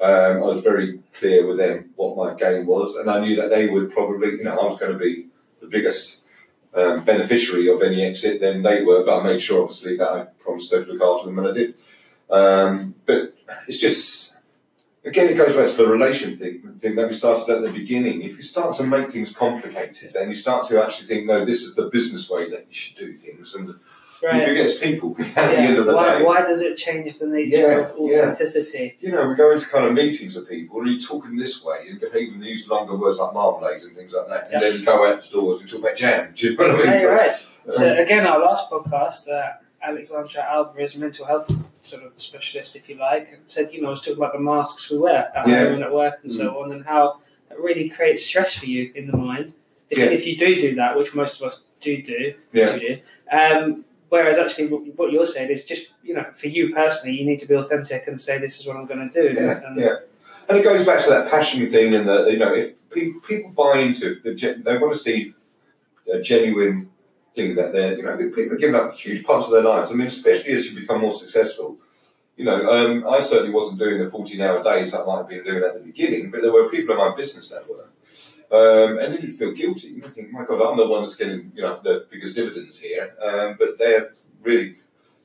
Um, 0.00 0.36
I 0.36 0.46
was 0.46 0.62
very 0.62 1.02
clear 1.14 1.46
with 1.46 1.56
them 1.56 1.90
what 1.96 2.16
my 2.16 2.34
game 2.34 2.66
was, 2.66 2.96
and 2.96 3.10
I 3.10 3.20
knew 3.20 3.34
that 3.36 3.48
they 3.48 3.66
would 3.66 3.90
probably, 3.90 4.32
you 4.32 4.44
know, 4.44 4.58
I 4.58 4.66
was 4.66 4.78
going 4.78 4.92
to 4.92 4.98
be 4.98 5.28
the 5.60 5.66
biggest 5.66 6.26
um, 6.74 7.02
beneficiary 7.02 7.68
of 7.68 7.80
any 7.80 8.02
exit 8.02 8.40
than 8.40 8.62
they 8.62 8.84
were, 8.84 9.04
but 9.04 9.20
I 9.20 9.22
made 9.22 9.40
sure, 9.40 9.62
obviously, 9.62 9.96
that 9.96 10.08
I 10.08 10.24
promised 10.38 10.70
to 10.70 10.80
look 10.80 11.00
after 11.00 11.26
them, 11.26 11.38
and 11.38 11.48
I 11.48 11.52
did. 11.52 11.74
Um, 12.28 12.94
but 13.06 13.34
it's 13.66 13.78
just, 13.78 14.35
again, 15.06 15.28
it 15.28 15.36
goes 15.36 15.54
back 15.56 15.68
to 15.70 15.76
the 15.76 15.86
relation 15.88 16.36
thing, 16.36 16.60
thing 16.80 16.94
that 16.96 17.06
we 17.08 17.14
started 17.14 17.48
at 17.48 17.62
the 17.62 17.70
beginning. 17.72 18.22
If 18.22 18.36
you 18.36 18.42
start 18.42 18.76
to 18.76 18.84
make 18.84 19.10
things 19.10 19.34
complicated, 19.34 20.12
then 20.12 20.28
you 20.28 20.34
start 20.34 20.66
to 20.68 20.82
actually 20.82 21.06
think, 21.06 21.26
no, 21.26 21.44
this 21.44 21.62
is 21.62 21.74
the 21.74 21.88
business 21.88 22.28
way 22.28 22.50
that 22.50 22.66
you 22.68 22.74
should 22.74 22.96
do 22.96 23.12
things, 23.14 23.54
and 23.54 23.68
you 23.68 23.74
forget 24.22 24.56
it's 24.66 24.78
people 24.78 25.14
at 25.36 25.50
the 25.50 25.58
end 25.58 25.76
of 25.78 25.86
the 25.86 25.94
why, 25.94 26.18
day. 26.18 26.24
why 26.24 26.40
does 26.42 26.60
it 26.62 26.76
change 26.76 27.18
the 27.18 27.26
nature 27.26 27.56
Yeah, 27.56 27.78
of 27.90 27.96
authenticity? 27.98 28.96
You 29.00 29.12
know, 29.12 29.28
we 29.28 29.34
go 29.34 29.50
into 29.52 29.68
kind 29.68 29.84
of 29.86 29.92
meetings 29.92 30.34
with 30.34 30.48
people, 30.48 30.80
and 30.80 30.90
you're 30.90 31.00
talking 31.00 31.36
this 31.36 31.62
way, 31.64 31.86
and 31.88 32.00
behaving, 32.00 32.42
use 32.42 32.66
longer 32.68 32.96
words 32.96 33.18
like 33.18 33.32
marmalade 33.34 33.82
and 33.82 33.94
things 33.94 34.12
like 34.12 34.28
that, 34.28 34.48
Yeah. 34.50 34.54
and 34.54 34.62
then 34.62 34.80
you 34.80 34.84
go 34.86 35.06
outdoors 35.06 35.60
and 35.60 35.68
talk 35.70 35.80
about 35.80 35.96
jam. 35.96 36.32
Do 36.34 36.50
you 36.50 36.56
know 36.56 36.68
what 36.68 36.74
I 36.74 36.76
mean? 36.78 36.86
Yeah, 36.86 37.04
right. 37.04 37.30
Um, 37.66 37.72
So 37.72 37.96
again, 37.96 38.26
our 38.26 38.40
last 38.40 38.70
podcast, 38.70 39.28
uh, 39.28 39.52
Alexandra 39.86 40.42
Alvarez, 40.42 40.96
mental 40.96 41.24
health 41.26 41.48
sort 41.84 42.02
of 42.04 42.12
specialist, 42.20 42.74
if 42.76 42.88
you 42.88 42.96
like, 42.96 43.28
said 43.46 43.72
you 43.72 43.80
know 43.80 43.88
I 43.88 43.90
was 43.90 44.00
talking 44.00 44.16
about 44.16 44.32
the 44.32 44.40
masks 44.40 44.90
we 44.90 44.98
wear 44.98 45.30
at 45.36 45.46
Yeah. 45.46 45.64
home 45.64 45.74
and 45.74 45.84
at 45.84 45.92
work 45.92 46.18
and 46.22 46.32
so 46.32 46.60
on, 46.62 46.72
and 46.72 46.84
how 46.84 47.20
it 47.50 47.58
really 47.58 47.88
creates 47.88 48.24
stress 48.26 48.54
for 48.58 48.66
you 48.66 48.90
in 48.94 49.06
the 49.10 49.16
mind. 49.16 49.54
If, 49.88 49.98
Yeah. 49.98 50.06
if 50.06 50.26
you 50.26 50.36
do 50.36 50.60
do 50.60 50.74
that, 50.74 50.98
which 50.98 51.14
most 51.14 51.40
of 51.40 51.46
us 51.48 51.62
do 51.80 52.02
do, 52.02 52.34
Yeah. 52.52 52.72
do 52.72 52.80
do. 52.80 52.98
Um, 53.30 53.84
whereas 54.08 54.38
actually, 54.38 54.66
what 54.68 55.12
you're 55.12 55.26
saying 55.26 55.50
is 55.50 55.64
just 55.64 55.88
you 56.02 56.14
know 56.14 56.26
for 56.34 56.48
you 56.48 56.74
personally, 56.74 57.16
you 57.16 57.24
need 57.24 57.38
to 57.40 57.46
be 57.46 57.54
authentic 57.54 58.08
and 58.08 58.20
say 58.20 58.38
this 58.38 58.58
is 58.58 58.66
what 58.66 58.76
I'm 58.76 58.86
going 58.86 59.08
to 59.08 59.22
do. 59.22 59.34
Yeah, 59.40 59.64
and, 59.66 59.78
yeah. 59.78 59.96
And 60.48 60.58
it 60.58 60.62
goes 60.64 60.84
back 60.84 61.02
to 61.04 61.10
that 61.10 61.30
passion 61.30 61.68
thing, 61.70 61.94
and 61.94 62.08
that 62.08 62.30
you 62.32 62.38
know, 62.38 62.52
if 62.54 62.66
people, 62.90 63.20
people 63.20 63.50
buy 63.50 63.78
into 63.78 64.18
it, 64.24 64.64
they 64.64 64.78
want 64.78 64.92
to 64.92 64.98
see 64.98 65.32
a 66.12 66.20
genuine 66.20 66.88
thing 67.36 67.54
that 67.54 67.72
they're, 67.72 67.96
you 67.96 68.02
know, 68.02 68.16
people 68.16 68.54
are 68.54 68.56
giving 68.56 68.74
up 68.74 68.96
huge 68.96 69.24
parts 69.24 69.46
of 69.46 69.52
their 69.52 69.62
lives. 69.62 69.90
I 69.90 69.94
mean, 69.94 70.08
especially 70.08 70.54
as 70.54 70.66
you 70.66 70.80
become 70.80 71.00
more 71.02 71.12
successful. 71.12 71.76
You 72.36 72.44
know, 72.44 72.68
um, 72.68 73.06
I 73.08 73.20
certainly 73.20 73.52
wasn't 73.52 73.78
doing 73.78 74.02
the 74.02 74.10
14 74.10 74.40
hour 74.40 74.62
days 74.62 74.92
I 74.92 75.04
might 75.04 75.18
have 75.18 75.28
been 75.28 75.44
doing 75.44 75.62
at 75.62 75.74
the 75.74 75.80
beginning, 75.80 76.30
but 76.30 76.42
there 76.42 76.52
were 76.52 76.68
people 76.68 76.92
in 76.94 76.98
my 76.98 77.14
business 77.16 77.48
that 77.50 77.68
were. 77.68 77.88
Um, 78.48 78.98
and 78.98 79.14
then 79.14 79.22
you 79.22 79.28
feel 79.28 79.52
guilty. 79.52 79.88
You 79.88 80.02
think, 80.02 80.32
my 80.32 80.44
God, 80.44 80.60
I'm 80.62 80.76
the 80.76 80.86
one 80.86 81.02
that's 81.02 81.16
getting, 81.16 81.50
you 81.54 81.62
know, 81.62 81.80
the 81.82 82.06
biggest 82.10 82.36
dividends 82.36 82.78
here. 82.78 83.14
Um, 83.22 83.56
but 83.58 83.78
they're 83.78 84.12
really 84.42 84.74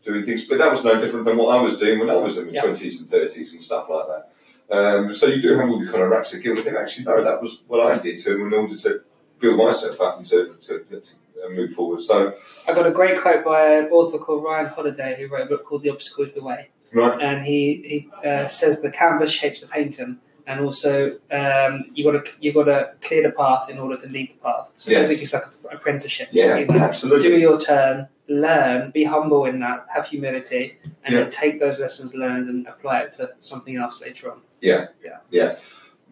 doing 0.04 0.24
things. 0.24 0.46
But 0.46 0.58
that 0.60 0.72
was 0.72 0.84
no 0.84 1.00
different 1.00 1.26
than 1.26 1.38
what 1.38 1.56
I 1.56 1.62
was 1.62 1.78
doing 1.78 2.00
when 2.00 2.10
I 2.10 2.16
was 2.16 2.38
in 2.38 2.48
my 2.48 2.54
Yeah. 2.54 2.64
20s 2.64 3.02
and 3.02 3.10
30s 3.10 3.52
and 3.52 3.62
stuff 3.62 3.88
like 3.90 4.08
that. 4.08 4.32
Um, 4.76 5.14
so 5.14 5.28
you 5.28 5.42
do 5.42 5.58
have 5.58 5.70
all 5.70 5.80
these 5.80 5.90
kind 5.90 6.02
of 6.02 6.10
racks 6.10 6.34
of 6.34 6.42
guilt. 6.42 6.60
I 6.60 6.62
think, 6.62 6.78
actually, 6.78 7.06
no, 7.06 7.24
that 7.24 7.42
was 7.42 7.62
what 7.68 7.82
I 7.82 8.00
did 8.00 8.20
to 8.20 8.42
in 8.46 8.54
order 8.54 8.76
to 8.76 9.02
build 9.40 9.58
myself 9.58 10.00
up 10.00 10.18
and 10.18 10.26
to, 10.28 10.56
to, 10.62 10.80
to 10.80 11.12
uh, 11.46 11.50
move 11.50 11.74
forward. 11.74 12.02
So, 12.02 12.34
I 12.68 12.74
got 12.74 12.86
a 12.88 12.92
great 12.92 13.20
quote 13.22 13.44
by 13.44 13.74
an 13.76 13.86
author 13.86 14.18
called 14.18 14.44
Ryan 14.44 14.68
Holiday, 14.68 15.16
who 15.20 15.28
wrote 15.28 15.44
a 15.44 15.50
book 15.50 15.66
called 15.66 15.84
The 15.84 15.90
Obstacle 15.90 16.24
Is 16.26 16.34
the 16.36 16.44
Way. 16.44 16.70
right, 16.94 17.22
and 17.22 17.46
he 17.46 18.10
he 18.22 18.28
uh, 18.28 18.48
says 18.48 18.82
the 18.82 18.92
canvas 18.92 19.32
shapes 19.32 19.62
the 19.62 19.68
painting, 19.68 20.20
and 20.48 20.60
also 20.60 21.18
um, 21.32 21.86
you 21.94 22.04
got 22.04 22.26
to 22.26 22.32
you 22.40 22.52
got 22.54 22.66
to 22.66 22.94
clear 23.02 23.24
the 23.24 23.32
path 23.32 23.70
in 23.70 23.80
order 23.80 23.98
to 23.98 24.08
lead 24.10 24.32
the 24.34 24.40
path. 24.40 24.72
So 24.78 24.92
Yes. 24.92 25.10
it's 25.10 25.34
like 25.34 25.44
an 25.46 25.78
apprenticeship. 25.78 26.30
yeah, 26.32 26.58
you 26.58 26.66
know, 26.66 26.76
absolutely. 26.80 27.30
do 27.30 27.38
your 27.40 27.60
turn, 27.60 28.08
learn, 28.28 28.92
be 28.92 29.04
humble 29.06 29.46
in 29.46 29.60
that, 29.62 29.86
have 29.94 30.08
humility, 30.08 30.78
and 31.04 31.14
Yeah. 31.14 31.22
then 31.22 31.30
take 31.30 31.60
those 31.60 31.80
lessons 31.80 32.14
learned 32.16 32.48
and 32.48 32.68
apply 32.68 33.02
it 33.04 33.12
to 33.14 33.32
something 33.40 33.76
else 33.78 34.02
later 34.02 34.32
on. 34.32 34.42
Yeah, 34.62 34.88
yeah, 35.04 35.18
all 35.50 35.58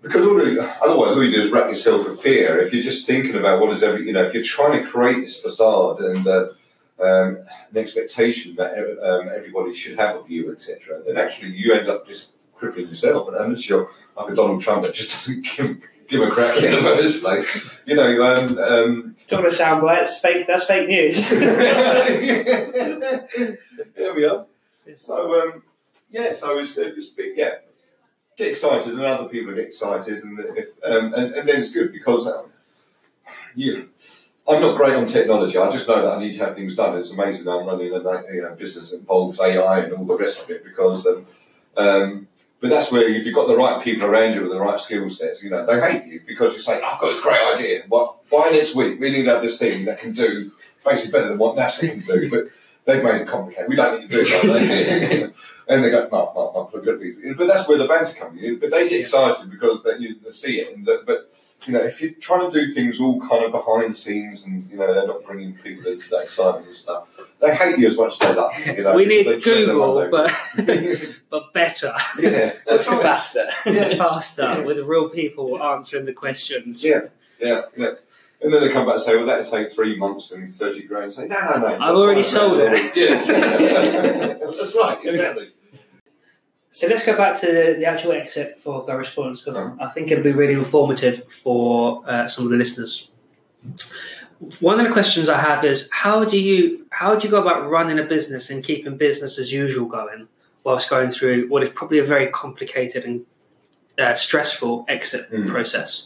the, 0.01 0.75
otherwise, 0.81 1.15
all 1.15 1.23
you 1.23 1.31
do 1.31 1.41
is 1.41 1.51
wrap 1.51 1.69
yourself 1.69 2.07
with 2.07 2.21
fear. 2.21 2.59
If 2.59 2.73
you're 2.73 2.83
just 2.83 3.05
thinking 3.05 3.35
about 3.35 3.59
what 3.59 3.71
is 3.71 3.83
every, 3.83 4.05
you 4.05 4.13
know, 4.13 4.23
if 4.23 4.33
you're 4.33 4.43
trying 4.43 4.81
to 4.81 4.89
create 4.89 5.17
this 5.17 5.37
facade 5.37 5.99
and 5.99 6.25
uh, 6.25 6.49
um, 6.99 7.39
an 7.71 7.77
expectation 7.77 8.55
that 8.55 8.77
um, 8.77 9.29
everybody 9.35 9.73
should 9.73 9.97
have 9.97 10.17
of 10.17 10.29
you, 10.29 10.51
etc., 10.51 11.01
then 11.05 11.17
actually 11.17 11.51
you 11.51 11.73
end 11.73 11.89
up 11.89 12.07
just 12.07 12.31
crippling 12.55 12.87
yourself. 12.87 13.27
And 13.27 13.37
unless 13.37 13.67
you're 13.67 13.89
like 14.15 14.31
a 14.31 14.35
Donald 14.35 14.61
Trump 14.61 14.83
that 14.83 14.93
just 14.93 15.11
doesn't 15.27 15.45
give, 15.45 15.81
give 16.07 16.21
a 16.21 16.31
crap 16.31 16.55
in 16.57 16.71
the 16.71 16.81
first 16.81 17.21
place, 17.21 17.81
you 17.85 17.95
know. 17.95 18.23
Um, 18.23 18.57
um, 18.57 19.15
Talking 19.27 19.45
of 19.45 19.53
sound 19.53 19.81
bites, 19.81 20.19
fake. 20.19 20.47
That's 20.47 20.65
fake 20.65 20.87
news. 20.87 21.29
there 21.39 21.57
we 24.15 24.25
are. 24.25 24.45
So 24.95 25.41
um, 25.41 25.63
yeah, 26.09 26.31
so 26.31 26.57
it's, 26.57 26.77
it's 26.77 27.09
big, 27.09 27.37
yeah. 27.37 27.55
Get 28.39 28.51
excited, 28.51 28.93
and 28.93 29.01
other 29.01 29.27
people 29.27 29.53
get 29.53 29.65
excited, 29.65 30.23
and 30.23 30.39
if 30.55 30.69
um, 30.85 31.13
and, 31.13 31.33
and 31.33 31.49
then 31.49 31.59
it's 31.59 31.71
good 31.71 31.91
because 31.91 32.25
um, 32.25 32.49
you. 33.53 33.89
I'm 34.47 34.61
not 34.61 34.77
great 34.77 34.95
on 34.95 35.07
technology. 35.07 35.57
I 35.57 35.69
just 35.69 35.89
know 35.89 36.01
that 36.01 36.17
I 36.17 36.19
need 36.21 36.31
to 36.35 36.45
have 36.45 36.55
things 36.55 36.73
done. 36.73 36.97
It's 36.97 37.11
amazing 37.11 37.49
I'm 37.49 37.65
running 37.65 37.93
a 37.93 38.33
you 38.33 38.41
know, 38.41 38.55
business 38.57 38.91
that 38.91 38.99
involves 39.01 39.41
AI 39.41 39.81
and 39.81 39.91
all 39.91 40.05
the 40.05 40.15
rest 40.15 40.41
of 40.41 40.49
it 40.49 40.63
because. 40.63 41.05
Um, 41.05 41.25
um, 41.75 42.27
but 42.61 42.69
that's 42.69 42.93
where 42.93 43.09
if 43.09 43.25
you've 43.25 43.35
got 43.35 43.47
the 43.49 43.57
right 43.57 43.83
people 43.83 44.07
around 44.07 44.33
you 44.33 44.41
with 44.41 44.51
the 44.51 44.59
right 44.59 44.79
skill 44.79 45.09
sets, 45.09 45.43
you 45.43 45.49
know 45.49 45.65
they 45.65 45.79
hate 45.81 46.05
you 46.05 46.21
because 46.25 46.53
you 46.53 46.59
say, 46.59 46.81
"I've 46.81 46.99
got 47.01 47.09
this 47.09 47.19
great 47.21 47.41
idea. 47.41 47.83
What? 47.89 48.19
Why 48.29 48.51
next 48.51 48.73
week 48.73 49.01
we 49.01 49.11
need 49.11 49.23
to 49.23 49.31
have 49.31 49.41
this 49.41 49.57
thing 49.59 49.83
that 49.83 49.99
can 49.99 50.13
do 50.13 50.53
basically 50.85 51.11
better 51.11 51.27
than 51.27 51.39
what 51.39 51.57
NASA 51.57 51.89
can 51.89 51.99
do." 51.99 52.29
But 52.29 52.53
they've 52.89 53.03
made 53.03 53.21
it 53.21 53.27
complicated. 53.27 53.69
We 53.69 53.75
don't 53.75 53.99
need 53.99 54.09
to 54.09 54.17
do 54.17 54.23
it. 54.25 55.33
and 55.67 55.83
they 55.83 55.89
go, 55.89 56.07
"No, 56.11 56.31
no, 56.35 56.51
no, 56.55 56.63
plug 56.65 56.87
it 56.87 57.01
easy." 57.01 57.33
But 57.33 57.47
that's 57.47 57.67
where 57.67 57.77
the 57.77 57.87
bands 57.87 58.13
come 58.13 58.37
in. 58.37 58.59
But 58.59 58.71
they 58.71 58.89
get 58.89 59.01
excited 59.01 59.49
because 59.51 59.83
they, 59.83 59.97
you 59.97 60.15
they 60.23 60.29
see 60.31 60.59
it. 60.61 60.75
And 60.75 60.85
that, 60.85 61.05
but 61.05 61.33
you 61.65 61.73
know, 61.73 61.81
if 61.81 62.01
you're 62.01 62.11
trying 62.11 62.49
to 62.49 62.65
do 62.65 62.73
things 62.73 62.99
all 62.99 63.19
kind 63.21 63.45
of 63.45 63.51
behind 63.51 63.91
the 63.91 63.93
scenes, 63.93 64.45
and 64.45 64.65
you 64.65 64.77
know 64.77 64.93
they're 64.93 65.07
not 65.07 65.23
bringing 65.23 65.53
people 65.55 65.91
into 65.91 66.09
that 66.09 66.23
excitement 66.23 66.67
and 66.67 66.75
stuff, 66.75 67.07
they 67.39 67.55
hate 67.55 67.77
you 67.77 67.87
as 67.87 67.97
much 67.97 68.13
as 68.13 68.19
they 68.19 68.33
love 68.33 68.51
you. 68.65 68.73
you 68.73 68.83
know, 68.83 68.95
we 68.95 69.05
need 69.05 69.43
Google, 69.43 70.09
but 70.09 70.31
but 71.29 71.53
better, 71.53 71.93
yeah, 72.19 72.53
that's 72.65 72.87
right. 72.89 73.01
Faster. 73.01 73.47
Yeah. 73.65 73.95
faster, 73.95 74.63
with 74.65 74.79
real 74.79 75.09
people 75.09 75.61
answering 75.61 76.05
the 76.05 76.13
questions. 76.13 76.83
Yeah. 76.83 77.01
Yeah, 77.39 77.61
yeah. 77.77 77.91
And 78.41 78.53
then 78.53 78.61
they 78.61 78.69
come 78.71 78.85
back 78.85 78.95
and 78.95 79.03
say, 79.03 79.17
well, 79.17 79.25
that'd 79.25 79.45
take 79.47 79.69
three 79.71 79.97
months 79.97 80.31
and 80.31 80.49
30 80.51 80.83
grand. 80.87 81.11
Say, 81.11 81.27
no, 81.27 81.35
no, 81.51 81.57
no. 81.59 81.67
I've 81.79 81.95
already 81.95 82.23
sold 82.23 82.59
it. 82.61 82.71
Yeah. 82.95 84.33
That's 84.57 84.75
right, 84.81 84.97
exactly. 85.03 85.49
So 86.71 86.87
let's 86.87 87.05
go 87.05 87.17
back 87.17 87.37
to 87.41 87.47
the 87.77 87.85
actual 87.85 88.13
exit 88.13 88.61
for 88.61 88.85
Go 88.85 88.95
Response 88.95 89.41
because 89.41 89.57
Uh-huh. 89.57 89.75
I 89.81 89.87
think 89.89 90.09
it'll 90.11 90.23
be 90.23 90.31
really 90.31 90.53
informative 90.53 91.29
for 91.31 92.01
uh, 92.05 92.27
some 92.27 92.45
of 92.45 92.51
the 92.51 92.57
listeners. 92.57 93.09
One 94.61 94.79
of 94.79 94.85
the 94.87 94.93
questions 94.93 95.27
I 95.27 95.37
have 95.41 95.65
is 95.65 95.89
how 95.91 96.23
do 96.23 96.39
you 96.39 96.85
how 96.91 97.15
do 97.15 97.27
you 97.27 97.31
go 97.31 97.41
about 97.41 97.69
running 97.69 97.99
a 97.99 98.03
business 98.03 98.49
and 98.49 98.63
keeping 98.63 98.95
business 98.95 99.37
as 99.37 99.51
usual 99.51 99.85
going 99.85 100.29
whilst 100.63 100.89
going 100.89 101.09
through 101.09 101.49
what 101.49 101.61
is 101.63 101.69
probably 101.69 101.99
a 101.99 102.05
very 102.05 102.27
complicated 102.27 103.03
and 103.03 103.25
uh, 103.97 104.13
stressful 104.15 104.85
exit 104.87 105.29
Mm. 105.31 105.49
process? 105.49 106.05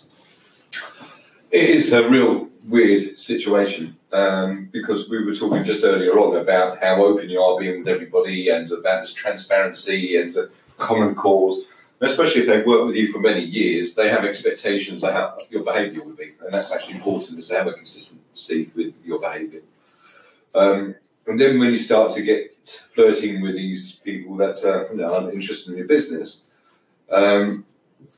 It 1.53 1.69
is 1.69 1.93
a 1.93 2.09
real 2.09 2.49
weird 2.67 3.19
situation 3.19 3.95
um, 4.11 4.69
because 4.71 5.07
we 5.07 5.23
were 5.23 5.35
talking 5.35 5.63
just 5.63 5.85
earlier 5.85 6.17
on 6.17 6.35
about 6.37 6.81
how 6.81 6.95
open 7.05 7.29
you 7.29 7.39
are 7.39 7.59
being 7.59 7.77
with 7.77 7.87
everybody 7.87 8.49
and 8.49 8.71
about 8.71 9.01
this 9.01 9.13
transparency 9.13 10.17
and 10.17 10.33
the 10.33 10.51
common 10.79 11.13
cause. 11.13 11.61
Especially 12.01 12.41
if 12.41 12.47
they've 12.47 12.65
worked 12.65 12.87
with 12.87 12.95
you 12.95 13.11
for 13.11 13.19
many 13.19 13.41
years, 13.41 13.93
they 13.93 14.09
have 14.09 14.25
expectations 14.25 15.03
of 15.03 15.13
how 15.13 15.37
your 15.51 15.63
behaviour 15.63 16.03
would 16.03 16.17
be, 16.17 16.31
and 16.43 16.51
that's 16.51 16.71
actually 16.71 16.95
important 16.95 17.37
is 17.37 17.49
to 17.49 17.55
have 17.55 17.67
a 17.67 17.73
consistency 17.73 18.71
with 18.75 18.95
your 19.05 19.19
behaviour. 19.19 19.61
Um, 20.55 20.95
and 21.27 21.39
then 21.39 21.59
when 21.59 21.69
you 21.69 21.77
start 21.77 22.13
to 22.13 22.23
get 22.23 22.83
flirting 22.89 23.43
with 23.43 23.53
these 23.53 23.91
people 23.91 24.35
that 24.37 24.57
uh, 24.65 24.91
you 24.91 24.97
know, 24.97 25.13
aren't 25.13 25.35
interested 25.35 25.71
in 25.71 25.77
your 25.77 25.87
business, 25.87 26.41
um, 27.11 27.63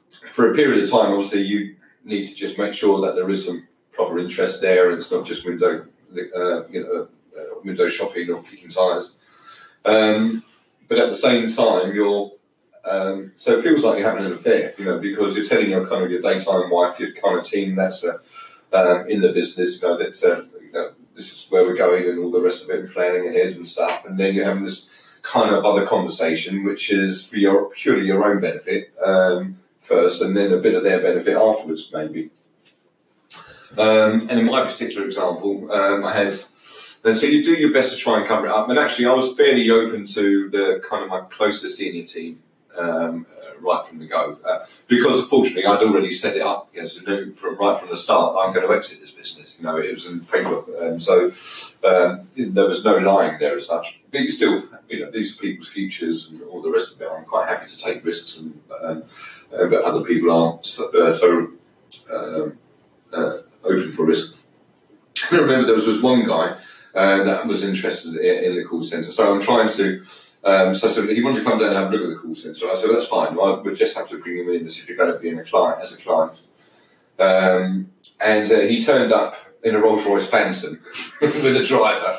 for 0.09 0.51
a 0.53 0.55
period 0.55 0.81
of 0.81 0.89
time, 0.89 1.11
obviously 1.11 1.41
you 1.41 1.75
need 2.05 2.25
to 2.25 2.35
just 2.35 2.57
make 2.57 2.73
sure 2.73 3.01
that 3.01 3.15
there 3.15 3.29
is 3.29 3.45
some 3.45 3.67
proper 3.91 4.19
interest 4.19 4.61
there, 4.61 4.89
and 4.89 4.97
it's 4.97 5.11
not 5.11 5.25
just 5.25 5.45
window, 5.45 5.85
uh, 6.15 6.67
you 6.67 6.83
know, 6.83 7.07
uh, 7.37 7.59
window 7.63 7.89
shopping 7.89 8.31
or 8.31 8.41
kicking 8.43 8.69
tires. 8.69 9.15
Um, 9.83 10.43
but 10.87 10.99
at 10.99 11.09
the 11.09 11.15
same 11.15 11.49
time, 11.49 11.93
you're 11.93 12.31
um, 12.89 13.31
so 13.35 13.57
it 13.57 13.63
feels 13.63 13.83
like 13.83 13.99
you're 13.99 14.09
having 14.09 14.25
an 14.25 14.33
affair, 14.33 14.73
you 14.77 14.85
know, 14.85 14.99
because 14.99 15.35
you're 15.35 15.45
telling 15.45 15.71
your 15.71 15.87
kind 15.87 16.03
of 16.03 16.11
your 16.11 16.21
daytime 16.21 16.69
wife, 16.69 16.99
your 16.99 17.11
kind 17.13 17.39
of 17.39 17.43
team 17.43 17.75
that's 17.75 18.05
uh, 18.05 18.19
um, 18.73 19.09
in 19.09 19.21
the 19.21 19.33
business, 19.33 19.81
you 19.81 19.87
know, 19.87 19.97
that 19.97 20.23
uh, 20.23 20.43
you 20.61 20.71
know 20.71 20.91
this 21.15 21.31
is 21.31 21.47
where 21.49 21.63
we're 21.63 21.75
going 21.75 22.07
and 22.07 22.19
all 22.19 22.31
the 22.31 22.41
rest 22.41 22.63
of 22.63 22.69
it, 22.69 22.79
and 22.79 22.89
planning 22.89 23.27
ahead 23.27 23.55
and 23.55 23.67
stuff, 23.67 24.05
and 24.05 24.19
then 24.19 24.35
you're 24.35 24.45
having 24.45 24.63
this 24.63 24.91
kind 25.23 25.55
of 25.55 25.65
other 25.65 25.85
conversation, 25.85 26.63
which 26.63 26.91
is 26.91 27.25
for 27.25 27.37
your 27.37 27.69
purely 27.71 28.05
your 28.05 28.23
own 28.23 28.39
benefit. 28.39 28.93
Um, 29.03 29.57
first 29.85 30.21
and 30.21 30.35
then 30.35 30.51
a 30.51 30.57
bit 30.57 30.73
of 30.73 30.83
their 30.83 30.99
benefit 31.01 31.35
afterwards, 31.35 31.89
maybe. 31.93 32.31
Um, 33.77 34.27
and 34.29 34.39
in 34.39 34.45
my 34.45 34.65
particular 34.65 35.05
example, 35.05 35.71
um, 35.71 36.05
I 36.05 36.13
had, 36.13 36.35
and 37.03 37.17
so 37.17 37.27
you 37.27 37.43
do 37.43 37.53
your 37.53 37.73
best 37.73 37.93
to 37.93 37.97
try 37.97 38.19
and 38.19 38.27
cover 38.27 38.47
it 38.47 38.51
up. 38.51 38.69
And 38.69 38.79
actually, 38.79 39.05
I 39.07 39.13
was 39.13 39.35
fairly 39.35 39.69
open 39.69 40.07
to 40.07 40.49
the 40.49 40.81
kind 40.89 41.03
of 41.03 41.09
my 41.09 41.21
closer 41.21 41.67
senior 41.67 42.05
team 42.05 42.41
um, 42.77 43.25
uh, 43.37 43.59
right 43.59 43.85
from 43.85 43.99
the 43.99 44.07
go, 44.07 44.37
uh, 44.45 44.59
because 44.87 45.25
fortunately 45.27 45.65
I'd 45.65 45.83
already 45.83 46.13
set 46.13 46.35
it 46.35 46.41
up. 46.41 46.69
You 46.73 46.81
know, 46.81 46.87
so 46.87 47.31
from 47.33 47.57
right 47.57 47.77
from 47.79 47.89
the 47.89 47.97
start 47.97 48.37
I'm 48.39 48.53
going 48.53 48.65
to 48.65 48.73
exit 48.73 49.01
this 49.01 49.11
business. 49.11 49.57
You 49.59 49.65
know, 49.65 49.77
it 49.77 49.93
was 49.93 50.05
in 50.05 50.21
paper, 50.21 50.63
um, 50.81 50.99
so 50.99 51.31
um, 51.83 52.27
there 52.35 52.67
was 52.67 52.83
no 52.85 52.97
lying 52.97 53.37
there 53.39 53.57
as 53.57 53.67
such. 53.67 53.99
But 54.11 54.29
still, 54.29 54.63
you 54.87 55.01
know, 55.01 55.11
these 55.11 55.35
are 55.35 55.41
people's 55.41 55.67
futures 55.67 56.31
and 56.31 56.41
all 56.43 56.61
the 56.61 56.71
rest 56.71 56.95
of 56.95 57.01
it. 57.01 57.09
I'm 57.11 57.25
quite 57.25 57.49
happy 57.49 57.67
to 57.67 57.77
take 57.77 58.05
risks 58.05 58.37
and. 58.37 58.61
Uh, 59.53 59.67
but 59.67 59.83
other 59.83 60.03
people 60.03 60.31
aren't 60.31 60.65
so, 60.65 60.91
uh, 60.91 61.13
so 61.13 61.51
um, 62.11 62.57
uh, 63.13 63.37
open 63.63 63.91
for 63.91 64.05
risk. 64.05 64.37
I 65.31 65.37
remember 65.37 65.65
there 65.65 65.75
was, 65.75 65.87
was 65.87 66.01
one 66.01 66.25
guy 66.25 66.55
uh, 66.93 67.23
that 67.23 67.47
was 67.47 67.63
interested 67.63 68.15
in, 68.15 68.43
in 68.45 68.55
the 68.55 68.63
call 68.63 68.83
centre, 68.83 69.11
so 69.11 69.33
I'm 69.33 69.41
trying 69.41 69.69
to. 69.69 70.03
Um, 70.43 70.75
so, 70.75 71.07
he 71.07 71.23
wanted 71.23 71.39
to 71.39 71.43
come 71.43 71.57
down 71.57 71.69
and 71.69 71.77
have 71.77 71.91
a 71.91 71.95
look 71.95 72.03
at 72.03 72.09
the 72.09 72.21
call 72.21 72.35
centre. 72.35 72.69
I 72.69 72.75
said 72.75 72.91
that's 72.91 73.07
fine. 73.07 73.29
I 73.29 73.59
would 73.59 73.75
just 73.75 73.97
have 73.97 74.07
to 74.09 74.19
bring 74.19 74.37
him 74.37 74.49
in 74.49 74.67
as 74.67 74.77
if 74.77 74.87
you're 74.87 74.97
going 74.97 75.11
to 75.11 75.17
be 75.17 75.29
in 75.29 75.39
a 75.39 75.43
client 75.43 75.81
as 75.81 75.91
a 75.91 75.97
client. 75.97 76.33
Um, 77.17 77.89
and 78.23 78.51
uh, 78.51 78.59
he 78.59 78.79
turned 78.79 79.11
up 79.11 79.35
in 79.63 79.73
a 79.73 79.79
Rolls 79.79 80.05
Royce 80.05 80.29
Phantom 80.29 80.79
with 81.21 81.57
a 81.57 81.65
driver 81.65 82.15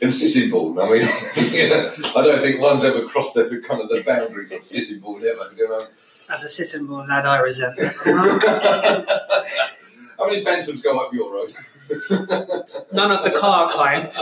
in 0.00 0.10
Sittingbourne. 0.10 0.78
I 0.78 0.90
mean, 0.90 1.02
I 2.16 2.22
don't 2.22 2.40
think 2.40 2.58
one's 2.58 2.84
ever 2.84 3.02
crossed 3.06 3.34
the 3.34 3.62
kind 3.68 3.82
of 3.82 3.90
the 3.90 4.02
boundaries 4.02 4.52
of 4.52 4.64
Sittingbourne 4.64 5.26
ever. 5.26 5.52
You 5.54 5.68
know. 5.68 5.78
As 6.30 6.44
a 6.44 6.48
Sittingbourne 6.48 7.08
lad, 7.08 7.24
I 7.26 7.38
resent 7.38 7.76
that. 7.76 9.68
How 10.18 10.26
many 10.26 10.44
phantoms 10.44 10.80
go 10.82 10.98
up 10.98 11.14
your 11.14 11.32
road? 11.32 11.52
None 12.92 13.12
of 13.12 13.24
the 13.24 13.34
car 13.38 13.70
kind. 13.70 14.10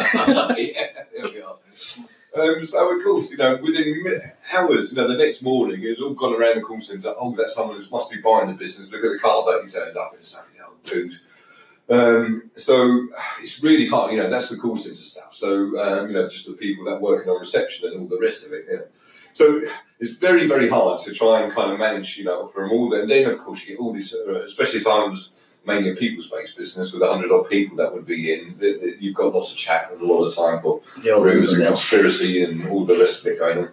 yeah, 0.56 1.04
there 1.12 1.24
we 1.24 1.40
are. 1.40 1.56
Um, 2.38 2.64
so 2.64 2.94
of 2.94 3.02
course, 3.02 3.32
you 3.32 3.38
know, 3.38 3.56
within 3.56 4.20
hours, 4.54 4.92
you 4.92 4.96
know, 4.96 5.08
the 5.08 5.16
next 5.16 5.42
morning, 5.42 5.80
it's 5.82 6.00
all 6.00 6.14
gone 6.14 6.34
around 6.34 6.56
the 6.56 6.60
call 6.60 6.80
centre. 6.80 7.14
Oh, 7.18 7.34
that's 7.34 7.54
someone 7.54 7.80
who 7.80 7.90
must 7.90 8.10
be 8.10 8.18
buying 8.18 8.48
the 8.48 8.54
business. 8.54 8.88
Look 8.90 9.04
at 9.04 9.10
the 9.10 9.18
car 9.18 9.44
that 9.46 9.62
he 9.62 9.68
turned 9.68 9.96
up 9.96 10.14
and 10.14 10.24
stuff. 10.24 10.48
You 10.54 10.60
know, 10.60 10.72
dude. 10.84 11.20
Um, 11.88 12.50
so 12.56 13.08
it's 13.40 13.62
really 13.62 13.86
hard, 13.86 14.12
you 14.12 14.18
know. 14.18 14.28
That's 14.28 14.50
the 14.50 14.56
call 14.56 14.76
centre 14.76 14.96
stuff. 14.96 15.34
So 15.34 15.78
um, 15.80 16.08
you 16.08 16.14
know, 16.14 16.28
just 16.28 16.46
the 16.46 16.52
people 16.52 16.84
that 16.84 17.00
working 17.00 17.30
on 17.30 17.40
reception 17.40 17.88
and 17.88 18.00
all 18.00 18.06
the 18.06 18.20
rest 18.20 18.46
of 18.46 18.52
it. 18.52 18.66
Know. 18.70 18.84
So 19.32 19.60
it's 19.98 20.12
very, 20.12 20.46
very 20.46 20.68
hard 20.68 21.00
to 21.00 21.12
try 21.14 21.42
and 21.42 21.52
kind 21.52 21.72
of 21.72 21.78
manage, 21.78 22.16
you 22.18 22.24
know, 22.24 22.46
from 22.46 22.70
all 22.70 22.90
that. 22.90 23.02
And 23.02 23.10
then, 23.10 23.30
of 23.30 23.38
course, 23.38 23.62
you 23.62 23.68
get 23.68 23.80
all 23.80 23.92
these, 23.92 24.14
uh, 24.14 24.42
especially 24.42 24.80
as 24.80 24.86
I 24.86 24.98
was 25.06 25.30
mainly 25.66 25.90
a 25.90 25.96
people's-based 25.96 26.56
business 26.56 26.92
with 26.92 27.02
a 27.02 27.08
hundred 27.08 27.32
odd 27.32 27.48
people 27.48 27.76
that 27.78 27.92
would 27.92 28.06
be 28.06 28.32
in. 28.32 28.56
You've 29.00 29.14
got 29.14 29.34
lots 29.34 29.52
of 29.52 29.58
chat 29.58 29.90
and 29.90 30.00
a 30.00 30.04
lot 30.04 30.24
of 30.24 30.34
time 30.34 30.60
for 30.60 30.80
rumours 30.96 31.52
and 31.52 31.66
conspiracy 31.66 32.44
and 32.44 32.68
all 32.68 32.84
the 32.84 32.98
rest 32.98 33.20
of 33.20 33.32
it 33.32 33.38
going 33.38 33.58
on. 33.58 33.70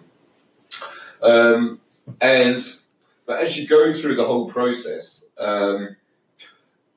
Um, 1.22 1.80
and 2.20 2.60
but 3.26 3.42
as 3.42 3.56
you 3.56 3.66
go 3.66 3.92
through 3.92 4.16
the 4.16 4.24
whole 4.24 4.50
process, 4.50 5.24
um, 5.38 5.96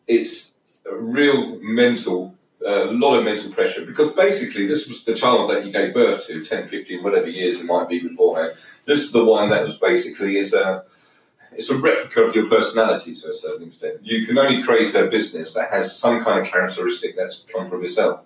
it's 0.08 0.56
a 0.90 0.96
real 0.96 1.60
mental, 1.62 2.36
a 2.66 2.86
lot 2.86 3.18
of 3.18 3.24
mental 3.24 3.52
pressure 3.52 3.86
because 3.86 4.14
basically 4.14 4.68
this 4.68 4.88
was 4.88 5.04
the 5.06 5.14
child 5.14 5.50
that 5.52 5.66
you 5.66 5.72
gave 5.72 5.94
birth 5.94 6.28
to 6.28 6.44
10, 6.44 6.68
15, 6.68 7.04
whatever 7.04 7.28
years 7.28 7.60
it 7.60 7.66
might 7.66 7.88
be 7.88 8.00
beforehand. 8.00 8.54
This 8.88 9.04
is 9.04 9.12
the 9.12 9.26
one 9.26 9.50
that 9.50 9.66
was 9.66 9.78
basically 9.78 10.38
is 10.38 10.54
a 10.54 10.86
it's 11.52 11.70
a 11.70 11.78
replica 11.78 12.24
of 12.24 12.36
your 12.36 12.48
personality 12.48 13.14
to 13.16 13.30
a 13.30 13.34
certain 13.34 13.68
extent. 13.68 14.00
You 14.02 14.26
can 14.26 14.38
only 14.38 14.64
create 14.64 14.96
a 14.96 15.08
business 15.08 15.54
that 15.56 15.72
has 15.72 15.96
some 15.96 16.24
kind 16.24 16.40
of 16.40 16.52
characteristic 16.52 17.18
that's 17.18 17.44
come 17.54 17.70
from 17.70 17.84
yourself. 17.84 18.22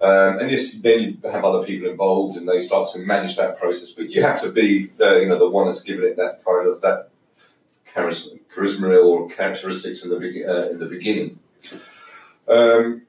Um, 0.00 0.38
and 0.38 0.50
yes, 0.50 0.72
then 0.72 1.00
you 1.02 1.30
have 1.30 1.44
other 1.44 1.64
people 1.64 1.88
involved, 1.88 2.36
and 2.36 2.48
they 2.48 2.60
start 2.60 2.88
to 2.92 3.00
manage 3.00 3.36
that 3.36 3.58
process. 3.60 3.90
But 3.90 4.10
you 4.10 4.22
have 4.22 4.40
to 4.42 4.50
be, 4.50 4.86
the, 4.96 5.20
you 5.20 5.28
know, 5.28 5.38
the 5.38 5.48
one 5.48 5.66
that's 5.66 5.82
given 5.82 6.04
it 6.04 6.16
that 6.16 6.44
kind 6.44 6.66
of 6.66 6.80
that 6.80 7.10
charisma, 7.94 8.40
charisma 8.54 9.04
or 9.04 9.28
characteristics 9.28 10.04
in 10.04 10.10
the 10.10 10.16
uh, 10.16 10.70
in 10.70 10.78
the 10.78 10.86
beginning. 10.86 11.38
Um, 12.48 13.02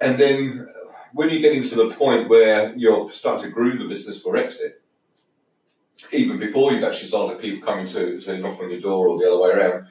and 0.00 0.18
then 0.18 0.68
when 1.12 1.30
you 1.30 1.40
get 1.40 1.52
into 1.52 1.74
the 1.74 1.90
point 1.94 2.28
where 2.28 2.74
you're 2.76 3.10
starting 3.10 3.46
to 3.46 3.50
groom 3.50 3.78
the 3.78 3.88
business 3.88 4.20
for 4.22 4.36
exit, 4.36 4.79
even 6.12 6.38
before 6.38 6.72
you've 6.72 6.84
actually 6.84 7.08
started 7.08 7.40
people 7.40 7.66
coming 7.66 7.86
to, 7.86 8.20
to 8.20 8.38
knock 8.38 8.60
on 8.60 8.70
your 8.70 8.80
door 8.80 9.08
or 9.08 9.18
the 9.18 9.26
other 9.26 9.40
way 9.40 9.50
around, 9.50 9.86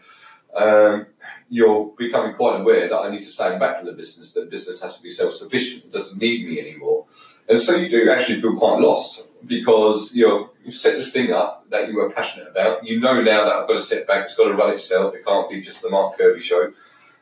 um, 0.55 1.05
you're 1.49 1.93
becoming 1.97 2.33
quite 2.33 2.59
aware 2.59 2.87
that 2.87 2.97
I 2.97 3.09
need 3.09 3.19
to 3.19 3.25
stand 3.25 3.59
back 3.59 3.77
from 3.77 3.87
the 3.87 3.93
business, 3.93 4.33
that 4.33 4.41
the 4.41 4.47
business 4.47 4.81
has 4.81 4.97
to 4.97 5.03
be 5.03 5.09
self 5.09 5.33
sufficient, 5.33 5.85
it 5.85 5.91
doesn't 5.91 6.19
need 6.19 6.47
me 6.47 6.59
anymore. 6.59 7.05
And 7.47 7.61
so 7.61 7.75
you 7.75 7.89
do 7.89 8.09
actually 8.11 8.41
feel 8.41 8.55
quite 8.55 8.79
lost 8.79 9.27
because 9.45 10.13
you're, 10.15 10.51
you've 10.63 10.75
set 10.75 10.95
this 10.95 11.11
thing 11.11 11.31
up 11.31 11.67
that 11.69 11.87
you 11.87 11.95
were 11.95 12.11
passionate 12.11 12.49
about. 12.49 12.85
You 12.85 12.99
know 12.99 13.21
now 13.21 13.45
that 13.45 13.53
I've 13.53 13.67
got 13.67 13.73
to 13.73 13.79
step 13.79 14.07
back, 14.07 14.25
it's 14.25 14.35
got 14.35 14.49
to 14.49 14.53
run 14.53 14.71
itself, 14.71 15.15
it 15.15 15.25
can't 15.25 15.49
be 15.49 15.61
just 15.61 15.81
the 15.81 15.89
Mark 15.89 16.17
Kirby 16.17 16.41
show. 16.41 16.71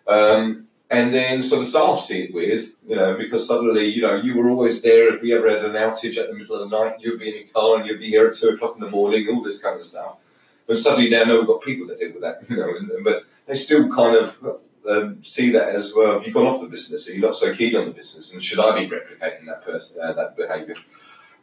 Um, 0.08 0.68
and 0.90 1.14
then 1.14 1.44
so 1.44 1.60
the 1.60 1.66
staff 1.66 2.02
see 2.02 2.24
it 2.24 2.34
weird, 2.34 2.62
you 2.88 2.96
know, 2.96 3.18
because 3.18 3.46
suddenly, 3.46 3.88
you 3.88 4.02
know, 4.02 4.16
you 4.16 4.36
were 4.36 4.50
always 4.50 4.82
there. 4.82 5.14
If 5.14 5.22
we 5.22 5.34
ever 5.34 5.50
had 5.50 5.66
an 5.66 5.74
outage 5.74 6.18
at 6.18 6.30
the 6.30 6.36
middle 6.36 6.56
of 6.56 6.70
the 6.70 6.84
night, 6.84 6.98
you'd 7.00 7.20
be 7.20 7.30
in 7.30 7.36
your 7.36 7.48
car 7.48 7.78
and 7.78 7.86
you'd 7.86 8.00
be 8.00 8.08
here 8.08 8.28
at 8.28 8.36
two 8.36 8.50
o'clock 8.50 8.76
in 8.76 8.82
the 8.82 8.90
morning, 8.90 9.28
all 9.30 9.42
this 9.42 9.62
kind 9.62 9.78
of 9.78 9.84
stuff. 9.86 10.18
And 10.70 10.78
suddenly 10.78 11.10
now, 11.10 11.26
no, 11.26 11.40
we've 11.40 11.48
got 11.48 11.62
people 11.62 11.88
that 11.88 12.00
deal 12.00 12.14
with 12.14 12.22
that, 12.22 12.44
you 12.50 12.58
know, 12.58 12.76
and, 12.76 13.04
but 13.04 13.24
they 13.46 13.56
still 13.56 13.94
kind 13.94 14.16
of 14.16 14.62
um, 14.90 15.22
see 15.24 15.50
that 15.52 15.70
as 15.70 15.94
well. 15.94 16.14
Have 16.14 16.26
you 16.26 16.34
gone 16.34 16.48
off 16.48 16.62
the 16.62 16.68
business? 16.68 17.10
Are 17.10 17.14
you 17.14 17.22
not 17.22 17.36
so 17.36 17.54
keen 17.54 17.76
on 17.76 17.86
the 17.86 17.92
business? 17.92 18.32
And 18.32 18.42
should 18.42 18.60
I 18.60 18.80
be 18.80 18.90
replicating 18.90 19.46
that 19.48 19.66
person, 19.66 19.98
uh, 20.02 20.14
that 20.14 20.38
behaviour? 20.38 20.76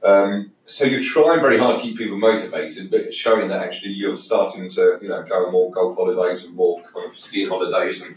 Um, 0.03 0.53
so 0.67 0.85
you're 0.85 1.03
trying 1.03 1.41
very 1.41 1.59
hard 1.59 1.77
to 1.77 1.83
keep 1.83 1.97
people 1.97 2.19
motivated, 2.19 2.91
but 2.91 3.15
showing 3.15 3.49
that 3.49 3.61
actually 3.61 3.93
you're 3.93 4.19
starting 4.19 4.69
to, 4.71 4.99
you 5.01 5.09
know, 5.09 5.23
go 5.23 5.47
on 5.47 5.53
more 5.53 5.71
golf 5.71 5.97
holidays 5.97 6.45
and 6.45 6.55
more 6.55 6.83
kind 6.83 7.09
of 7.09 7.17
skiing 7.17 7.49
holidays 7.49 8.03
and 8.03 8.17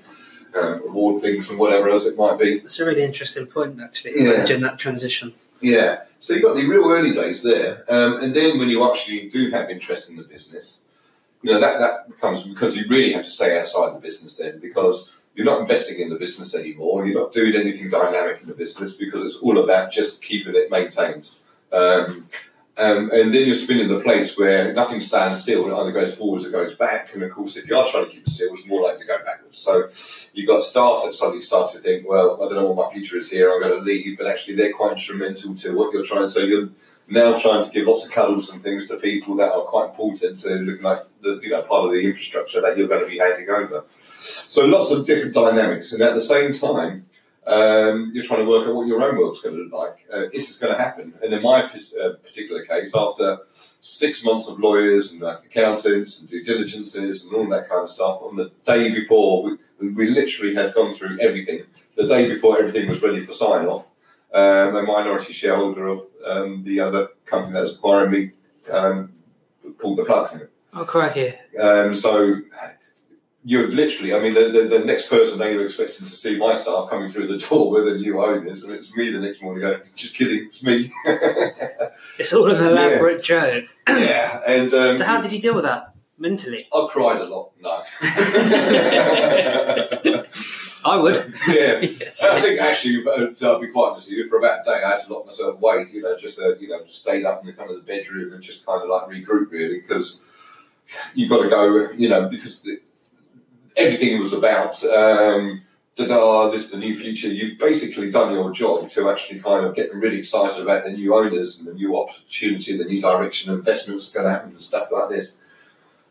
um, 0.60 0.82
award 0.88 1.22
things 1.22 1.50
and 1.50 1.60
whatever 1.60 1.90
else 1.90 2.06
it 2.06 2.18
might 2.18 2.40
be. 2.40 2.60
It's 2.60 2.80
a 2.80 2.86
really 2.86 3.04
interesting 3.04 3.46
point, 3.48 3.80
actually. 3.82 4.14
Yeah. 4.16 4.34
Imagine 4.34 4.62
that 4.62 4.78
transition. 4.78 5.34
Yeah. 5.62 6.04
So 6.20 6.34
you've 6.34 6.44
got 6.44 6.56
the 6.56 6.66
real 6.66 6.90
early 6.90 7.12
days 7.12 7.44
there, 7.44 7.84
um, 7.90 8.22
and 8.22 8.36
then 8.36 8.58
when 8.58 8.70
you 8.70 8.90
actually 8.90 9.30
do 9.30 9.50
have 9.52 9.70
interest 9.70 10.10
in 10.10 10.16
the 10.16 10.24
business, 10.24 10.82
you 11.44 11.52
know 11.52 11.60
that 11.60 11.80
that 11.80 12.08
becomes 12.08 12.44
because 12.44 12.76
you 12.76 12.86
really 12.90 13.14
have 13.14 13.24
to 13.24 13.30
stay 13.30 13.60
outside 13.60 13.96
the 13.96 14.00
business 14.00 14.36
then 14.36 14.60
because 14.60 15.20
you're 15.36 15.46
not 15.46 15.62
investing 15.62 16.00
in 16.00 16.10
the 16.10 16.16
business 16.16 16.56
anymore. 16.56 17.06
You're 17.06 17.22
not 17.22 17.32
doing 17.32 17.56
anything 17.56 17.92
dynamic 17.92 18.42
in 18.42 18.48
the 18.48 18.56
business 18.56 18.94
because 18.94 19.24
it's 19.26 19.36
all 19.36 19.64
about 19.64 19.92
just 19.92 20.22
keeping 20.24 20.56
it 20.56 20.72
maintained. 20.72 21.30
Um, 21.72 22.28
um, 22.78 23.10
and 23.12 23.34
then 23.34 23.46
you're 23.46 23.56
spinning 23.56 23.88
the 23.88 24.00
plates 24.00 24.38
where 24.38 24.72
nothing 24.74 25.00
stands 25.00 25.42
still. 25.42 25.68
It 25.68 25.74
either 25.74 25.92
goes 25.92 26.14
forwards 26.14 26.46
or 26.46 26.52
goes 26.52 26.76
back. 26.76 27.14
And 27.14 27.24
of 27.24 27.32
course, 27.32 27.58
if 27.58 27.68
you 27.68 27.76
are 27.76 27.88
trying 27.88 28.06
to 28.06 28.12
keep 28.12 28.22
it 28.22 28.30
still, 28.30 28.54
it's 28.54 28.68
more 28.68 28.84
likely 28.84 29.02
to 29.02 29.08
go 29.08 29.18
backwards. 29.26 29.58
So 29.58 29.90
you've 30.34 30.48
got 30.48 30.64
staff 30.64 31.04
that 31.04 31.16
suddenly 31.16 31.42
start 31.42 31.72
to 31.74 31.80
think, 31.80 32.08
well, 32.08 32.36
I 32.36 32.46
don't 32.46 32.56
know 32.56 32.72
what 32.72 32.88
my 32.88 32.94
future 32.94 33.18
is 33.18 33.32
here. 33.32 33.52
I'm 33.52 33.62
going 33.62 33.74
to 33.74 33.84
leave. 33.84 34.18
But 34.18 34.28
actually, 34.28 34.56
they're 34.56 34.74
quite 34.74 34.92
instrumental 34.92 35.56
to 35.56 35.76
what 35.76 35.92
you're 35.92 36.06
trying. 36.06 36.28
So 36.28 36.42
you're 36.42 36.70
now 37.10 37.40
trying 37.40 37.64
to 37.64 37.70
give 37.72 37.88
lots 37.88 38.06
of 38.06 38.12
cuddles 38.12 38.50
and 38.50 38.62
things 38.62 38.88
to 38.88 38.98
people 38.98 39.36
that 39.38 39.52
are 39.52 39.62
quite 39.62 39.90
important 39.90 40.38
to 40.40 40.50
looking 40.50 40.84
like 40.84 41.04
the 41.22 41.40
you 41.42 41.50
know 41.50 41.62
part 41.64 41.86
of 41.86 41.92
the 41.92 42.02
infrastructure 42.02 42.62
that 42.62 42.78
you're 42.78 42.88
going 42.88 43.04
to 43.04 43.10
be 43.10 43.18
handing 43.18 43.50
over. 43.50 43.86
So 44.00 44.66
lots 44.66 44.92
of 44.92 45.06
different 45.06 45.34
dynamics, 45.34 45.94
and 45.94 46.02
at 46.04 46.14
the 46.14 46.22
same 46.22 46.52
time, 46.52 47.06
um, 47.48 48.12
you're 48.14 48.26
trying 48.26 48.46
to 48.46 48.50
work 48.50 48.68
out 48.68 48.76
what 48.76 48.88
your 48.88 49.02
own 49.02 49.18
world's 49.18 49.42
going 49.42 49.56
to 49.56 49.64
look 49.64 49.74
like. 49.74 50.06
Uh, 50.14 50.30
is 50.34 50.48
this 50.48 50.58
going 50.58 50.74
to 50.74 50.80
happen? 50.80 51.14
And 51.24 51.34
in 51.34 51.42
my 51.42 51.64
uh, 51.64 52.10
particular 52.24 52.64
case, 52.66 52.94
after 52.94 53.40
six 53.80 54.24
months 54.24 54.50
of 54.50 54.60
lawyers 54.60 55.14
and 55.14 55.24
uh, 55.24 55.38
accountants 55.46 56.20
and 56.20 56.30
due 56.30 56.44
diligences 56.44 57.26
and 57.26 57.34
all 57.34 57.48
that 57.48 57.70
kind 57.70 57.82
of 57.82 57.90
stuff, 57.90 58.22
on 58.22 58.36
the 58.36 58.52
day 58.66 58.92
before, 58.92 59.58
we, 59.80 59.88
we 59.90 60.10
literally 60.10 60.56
had 60.56 60.74
gone 60.74 60.94
through 60.94 61.20
everything. 61.22 61.64
The 61.96 62.06
day 62.06 62.28
before 62.28 62.60
everything 62.60 62.90
was 62.90 63.02
ready 63.02 63.22
for 63.22 63.32
sign 63.32 63.66
off, 63.66 63.88
um, 64.34 64.76
a 64.76 64.84
minority 64.84 65.32
shareholder 65.32 65.88
of 65.88 66.02
um, 66.26 66.64
the 66.66 66.82
other 66.82 67.10
company 67.26 67.54
that 67.54 67.62
was 67.62 67.76
acquiring 67.76 68.12
me 68.12 68.32
um, 68.70 69.14
pulled 69.80 70.00
the 70.00 70.06
plug. 70.06 70.48
Oh, 70.74 70.84
crikey. 70.84 71.34
Um, 71.60 71.96
so 71.96 72.42
you're 73.48 73.70
literally, 73.70 74.14
I 74.14 74.20
mean, 74.20 74.34
the, 74.34 74.50
the, 74.50 74.64
the, 74.64 74.80
next 74.80 75.10
person 75.10 75.40
they 75.40 75.56
were 75.56 75.64
expecting 75.64 76.06
to 76.06 76.12
see 76.12 76.38
my 76.38 76.54
staff 76.54 76.90
coming 76.90 77.08
through 77.08 77.28
the 77.28 77.38
door 77.50 77.72
were 77.72 77.82
the 77.82 77.96
new 77.96 78.22
owners, 78.22 78.64
and 78.64 78.74
it's 78.74 78.94
me 78.94 79.10
the 79.10 79.20
next 79.20 79.42
morning 79.42 79.62
going, 79.62 79.80
just 79.96 80.16
kidding, 80.16 80.48
it's 80.48 80.62
me. 80.66 80.92
it's 82.20 82.34
all 82.34 82.52
an 82.52 82.62
elaborate 82.62 83.30
yeah. 83.30 83.62
joke. 83.62 83.66
yeah, 83.88 84.42
and. 84.46 84.74
Um, 84.74 84.94
so, 84.94 85.06
how 85.06 85.22
did 85.22 85.32
you 85.32 85.40
deal 85.40 85.56
with 85.56 85.64
that 85.64 85.96
mentally? 86.18 86.68
I 86.76 86.88
cried 86.92 87.22
a 87.22 87.24
lot, 87.24 87.54
no. 87.62 87.84
I 90.86 90.98
would. 90.98 91.34
Yeah. 91.48 91.80
yes. 91.80 92.22
I 92.26 92.42
think 92.42 92.60
actually, 92.60 93.06
uh, 93.08 93.28
to 93.28 93.60
be 93.60 93.68
quite 93.68 93.92
honest 93.92 94.10
with 94.10 94.18
you, 94.18 94.28
for 94.28 94.40
about 94.40 94.60
a 94.60 94.64
day 94.66 94.84
I 94.84 94.90
had 94.90 95.00
to 95.06 95.14
lock 95.14 95.26
myself 95.26 95.56
away, 95.56 95.88
you 95.94 96.02
know, 96.02 96.18
just, 96.18 96.38
uh, 96.38 96.58
you 96.58 96.68
know, 96.68 96.86
stayed 96.88 97.24
up 97.24 97.40
in 97.40 97.48
the 97.48 97.54
kind 97.54 97.70
of 97.70 97.78
the 97.78 97.84
bedroom 97.84 98.34
and 98.34 98.44
just 98.44 98.66
kind 98.66 98.84
of 98.84 98.90
like 98.90 99.08
regroup 99.08 99.52
really, 99.52 99.80
because 99.80 100.22
you've 101.14 101.30
got 101.30 101.44
to 101.44 101.50
go, 101.50 101.92
you 101.92 102.10
know, 102.10 102.28
because 102.28 102.62
everything 103.78 104.20
was 104.20 104.34
about, 104.34 104.84
um, 104.86 105.62
da 105.96 106.08
da, 106.08 106.50
this 106.50 106.66
is 106.66 106.72
the 106.72 106.78
new 106.78 106.96
future. 106.96 107.28
You've 107.28 107.60
basically 107.60 108.12
done 108.12 108.34
your 108.34 108.52
job 108.52 108.90
to 108.92 109.10
actually 109.10 109.40
kind 109.40 109.66
of 109.66 109.76
get 109.76 109.92
them 109.92 110.02
really 110.02 110.18
excited 110.18 110.62
about 110.62 110.84
the 110.84 110.92
new 110.92 111.16
owners 111.16 111.60
and 111.60 111.68
the 111.68 111.74
new 111.74 111.98
opportunity, 111.98 112.76
the 112.76 112.86
new 112.86 113.02
direction, 113.02 113.54
investments 113.54 114.12
going 114.12 114.26
to 114.26 114.32
happen 114.32 114.52
and 114.52 114.62
stuff 114.62 114.90
like 114.92 115.10
this. 115.10 115.36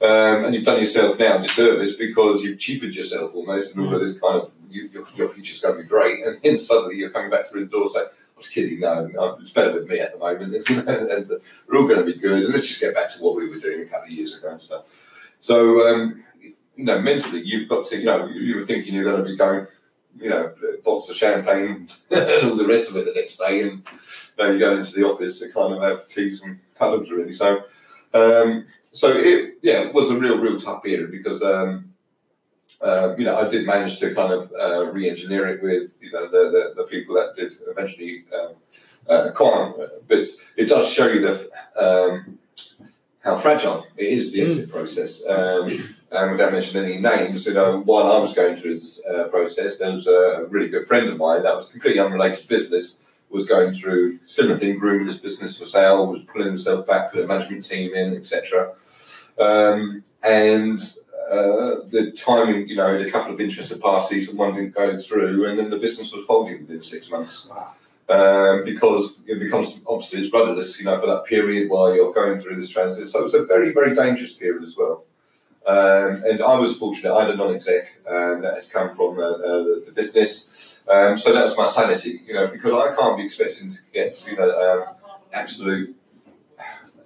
Um, 0.00 0.44
and 0.44 0.54
you've 0.54 0.64
done 0.64 0.78
yourself 0.78 1.18
now 1.18 1.38
a 1.38 1.42
disservice 1.42 1.94
because 1.94 2.44
you've 2.44 2.58
cheapened 2.58 2.94
yourself 2.94 3.34
almost, 3.34 3.74
and 3.74 3.86
all 3.86 3.94
of 3.94 4.00
this 4.00 4.18
kind 4.20 4.42
of 4.42 4.52
you, 4.70 4.88
your, 4.92 5.06
your 5.14 5.28
future's 5.28 5.60
going 5.60 5.76
to 5.76 5.82
be 5.82 5.88
great, 5.88 6.24
and 6.24 6.38
then 6.42 6.58
suddenly 6.58 6.96
you're 6.96 7.10
coming 7.10 7.30
back 7.30 7.46
through 7.46 7.60
the 7.60 7.70
door 7.70 7.88
saying, 7.88 8.06
I 8.06 8.38
was 8.38 8.48
kidding, 8.48 8.80
no, 8.80 9.06
no, 9.06 9.38
it's 9.40 9.50
better 9.50 9.72
with 9.72 9.88
me 9.88 10.00
at 10.00 10.12
the 10.12 10.18
moment, 10.18 10.68
and, 10.68 10.88
and 10.88 11.30
we're 11.66 11.78
all 11.78 11.88
going 11.88 12.04
to 12.04 12.04
be 12.04 12.18
good, 12.18 12.44
and 12.44 12.52
let's 12.52 12.68
just 12.68 12.80
get 12.80 12.94
back 12.94 13.08
to 13.12 13.22
what 13.22 13.36
we 13.36 13.48
were 13.48 13.58
doing 13.58 13.80
a 13.80 13.86
couple 13.86 14.08
of 14.08 14.10
years 14.10 14.36
ago 14.36 14.50
and 14.50 14.60
stuff. 14.60 14.84
So, 15.40 15.88
um, 15.88 16.22
you 16.76 16.84
know, 16.84 17.00
mentally, 17.00 17.42
you've 17.42 17.68
got 17.68 17.86
to, 17.86 17.98
you 17.98 18.04
know, 18.04 18.26
you 18.26 18.56
were 18.56 18.66
thinking 18.66 18.94
you're 18.94 19.04
going 19.04 19.22
to 19.22 19.24
be 19.24 19.36
going, 19.36 19.66
you 20.18 20.30
know, 20.30 20.52
box 20.84 21.08
of 21.08 21.16
champagne 21.16 21.88
and 22.10 22.44
all 22.44 22.56
the 22.56 22.66
rest 22.66 22.90
of 22.90 22.96
it 22.96 23.06
the 23.06 23.14
next 23.14 23.38
day, 23.38 23.62
and 23.62 23.84
now 24.38 24.50
you 24.50 24.58
go 24.58 24.76
into 24.76 24.92
the 24.92 25.04
office 25.04 25.38
to 25.38 25.50
kind 25.50 25.74
of 25.74 25.82
have 25.82 26.08
teas 26.08 26.42
and 26.42 26.58
cuddles, 26.78 27.10
really. 27.10 27.32
So, 27.32 27.64
um, 28.14 28.66
so 28.92 29.12
it, 29.12 29.58
yeah, 29.62 29.82
it 29.82 29.94
was 29.94 30.10
a 30.10 30.18
real, 30.18 30.38
real 30.38 30.58
tough 30.58 30.82
period 30.82 31.10
because, 31.10 31.42
um, 31.42 31.92
uh, 32.80 33.14
you 33.16 33.24
know, 33.24 33.38
I 33.38 33.48
did 33.48 33.66
manage 33.66 33.98
to 34.00 34.14
kind 34.14 34.32
of 34.32 34.52
uh, 34.58 34.86
re-engineer 34.92 35.48
it 35.48 35.62
with, 35.62 35.96
you 36.00 36.12
know, 36.12 36.26
the, 36.28 36.50
the, 36.50 36.82
the 36.82 36.84
people 36.84 37.14
that 37.16 37.34
did 37.36 37.54
eventually 37.66 38.24
um, 38.34 38.54
uh, 39.08 39.28
acquire, 39.30 39.72
but 40.08 40.26
it 40.56 40.66
does 40.66 40.90
show 40.90 41.06
you 41.06 41.20
the 41.20 41.50
um, 41.78 42.38
how 43.22 43.36
fragile 43.36 43.86
it 43.96 44.06
is 44.06 44.32
the 44.32 44.42
exit 44.42 44.68
mm. 44.68 44.72
process. 44.72 45.26
Um, 45.26 45.95
and 46.12 46.32
without 46.32 46.52
mentioning 46.52 46.84
any 46.84 47.00
names, 47.00 47.46
you 47.46 47.54
know, 47.54 47.80
while 47.80 48.12
I 48.12 48.18
was 48.18 48.32
going 48.32 48.56
through 48.56 48.74
this 48.74 49.04
uh, 49.06 49.24
process, 49.24 49.78
there 49.78 49.92
was 49.92 50.06
a 50.06 50.46
really 50.48 50.68
good 50.68 50.86
friend 50.86 51.08
of 51.08 51.16
mine 51.16 51.42
that 51.42 51.56
was 51.56 51.68
completely 51.68 52.00
unrelated 52.00 52.48
business, 52.48 52.98
was 53.28 53.44
going 53.44 53.74
through 53.74 54.18
similar 54.24 54.56
thing, 54.56 54.78
grooming 54.78 55.06
this 55.06 55.18
business 55.18 55.58
for 55.58 55.66
sale, 55.66 56.06
was 56.06 56.22
pulling 56.22 56.46
himself 56.46 56.86
back, 56.86 57.12
put 57.12 57.24
a 57.24 57.26
management 57.26 57.64
team 57.64 57.92
in, 57.92 58.14
etc. 58.14 58.72
Um, 59.38 60.04
and 60.22 60.80
uh, 61.30 61.82
the 61.90 62.12
timing, 62.16 62.68
you 62.68 62.76
know, 62.76 62.86
had 62.86 63.04
a 63.04 63.10
couple 63.10 63.34
of 63.34 63.40
interested 63.40 63.80
parties 63.80 64.28
and 64.28 64.38
one 64.38 64.54
didn't 64.54 64.74
go 64.74 64.96
through, 64.96 65.46
and 65.46 65.58
then 65.58 65.70
the 65.70 65.76
business 65.76 66.12
was 66.12 66.24
folding 66.24 66.60
within 66.60 66.82
six 66.82 67.10
months. 67.10 67.48
Um, 68.08 68.64
because 68.64 69.18
it 69.26 69.40
becomes 69.40 69.80
obviously 69.84 70.20
it's 70.20 70.32
rudderless, 70.32 70.78
you 70.78 70.84
know, 70.84 71.00
for 71.00 71.08
that 71.08 71.24
period 71.24 71.68
while 71.68 71.92
you're 71.92 72.12
going 72.12 72.38
through 72.38 72.54
this 72.54 72.68
transit. 72.68 73.10
So 73.10 73.18
it 73.18 73.24
was 73.24 73.34
a 73.34 73.44
very, 73.44 73.72
very 73.72 73.92
dangerous 73.92 74.32
period 74.32 74.62
as 74.62 74.76
well. 74.76 75.05
Um, 75.66 76.22
and 76.24 76.42
I 76.42 76.56
was 76.58 76.76
fortunate, 76.76 77.12
I 77.12 77.24
had 77.24 77.34
a 77.34 77.36
non 77.36 77.52
exec 77.52 77.92
um, 78.08 78.42
that 78.42 78.54
had 78.54 78.70
come 78.70 78.94
from 78.94 79.18
uh, 79.18 79.22
uh, 79.22 79.64
the 79.86 79.92
business. 79.92 80.80
Um, 80.88 81.18
so 81.18 81.32
that 81.32 81.42
was 81.42 81.56
my 81.56 81.66
sanity, 81.66 82.22
you 82.24 82.34
know, 82.34 82.46
because 82.46 82.72
I 82.72 82.94
can't 82.94 83.16
be 83.16 83.24
expecting 83.24 83.70
to 83.70 83.78
get, 83.92 84.24
you 84.30 84.36
know, 84.36 84.48
um, 84.48 84.94
absolute 85.32 85.96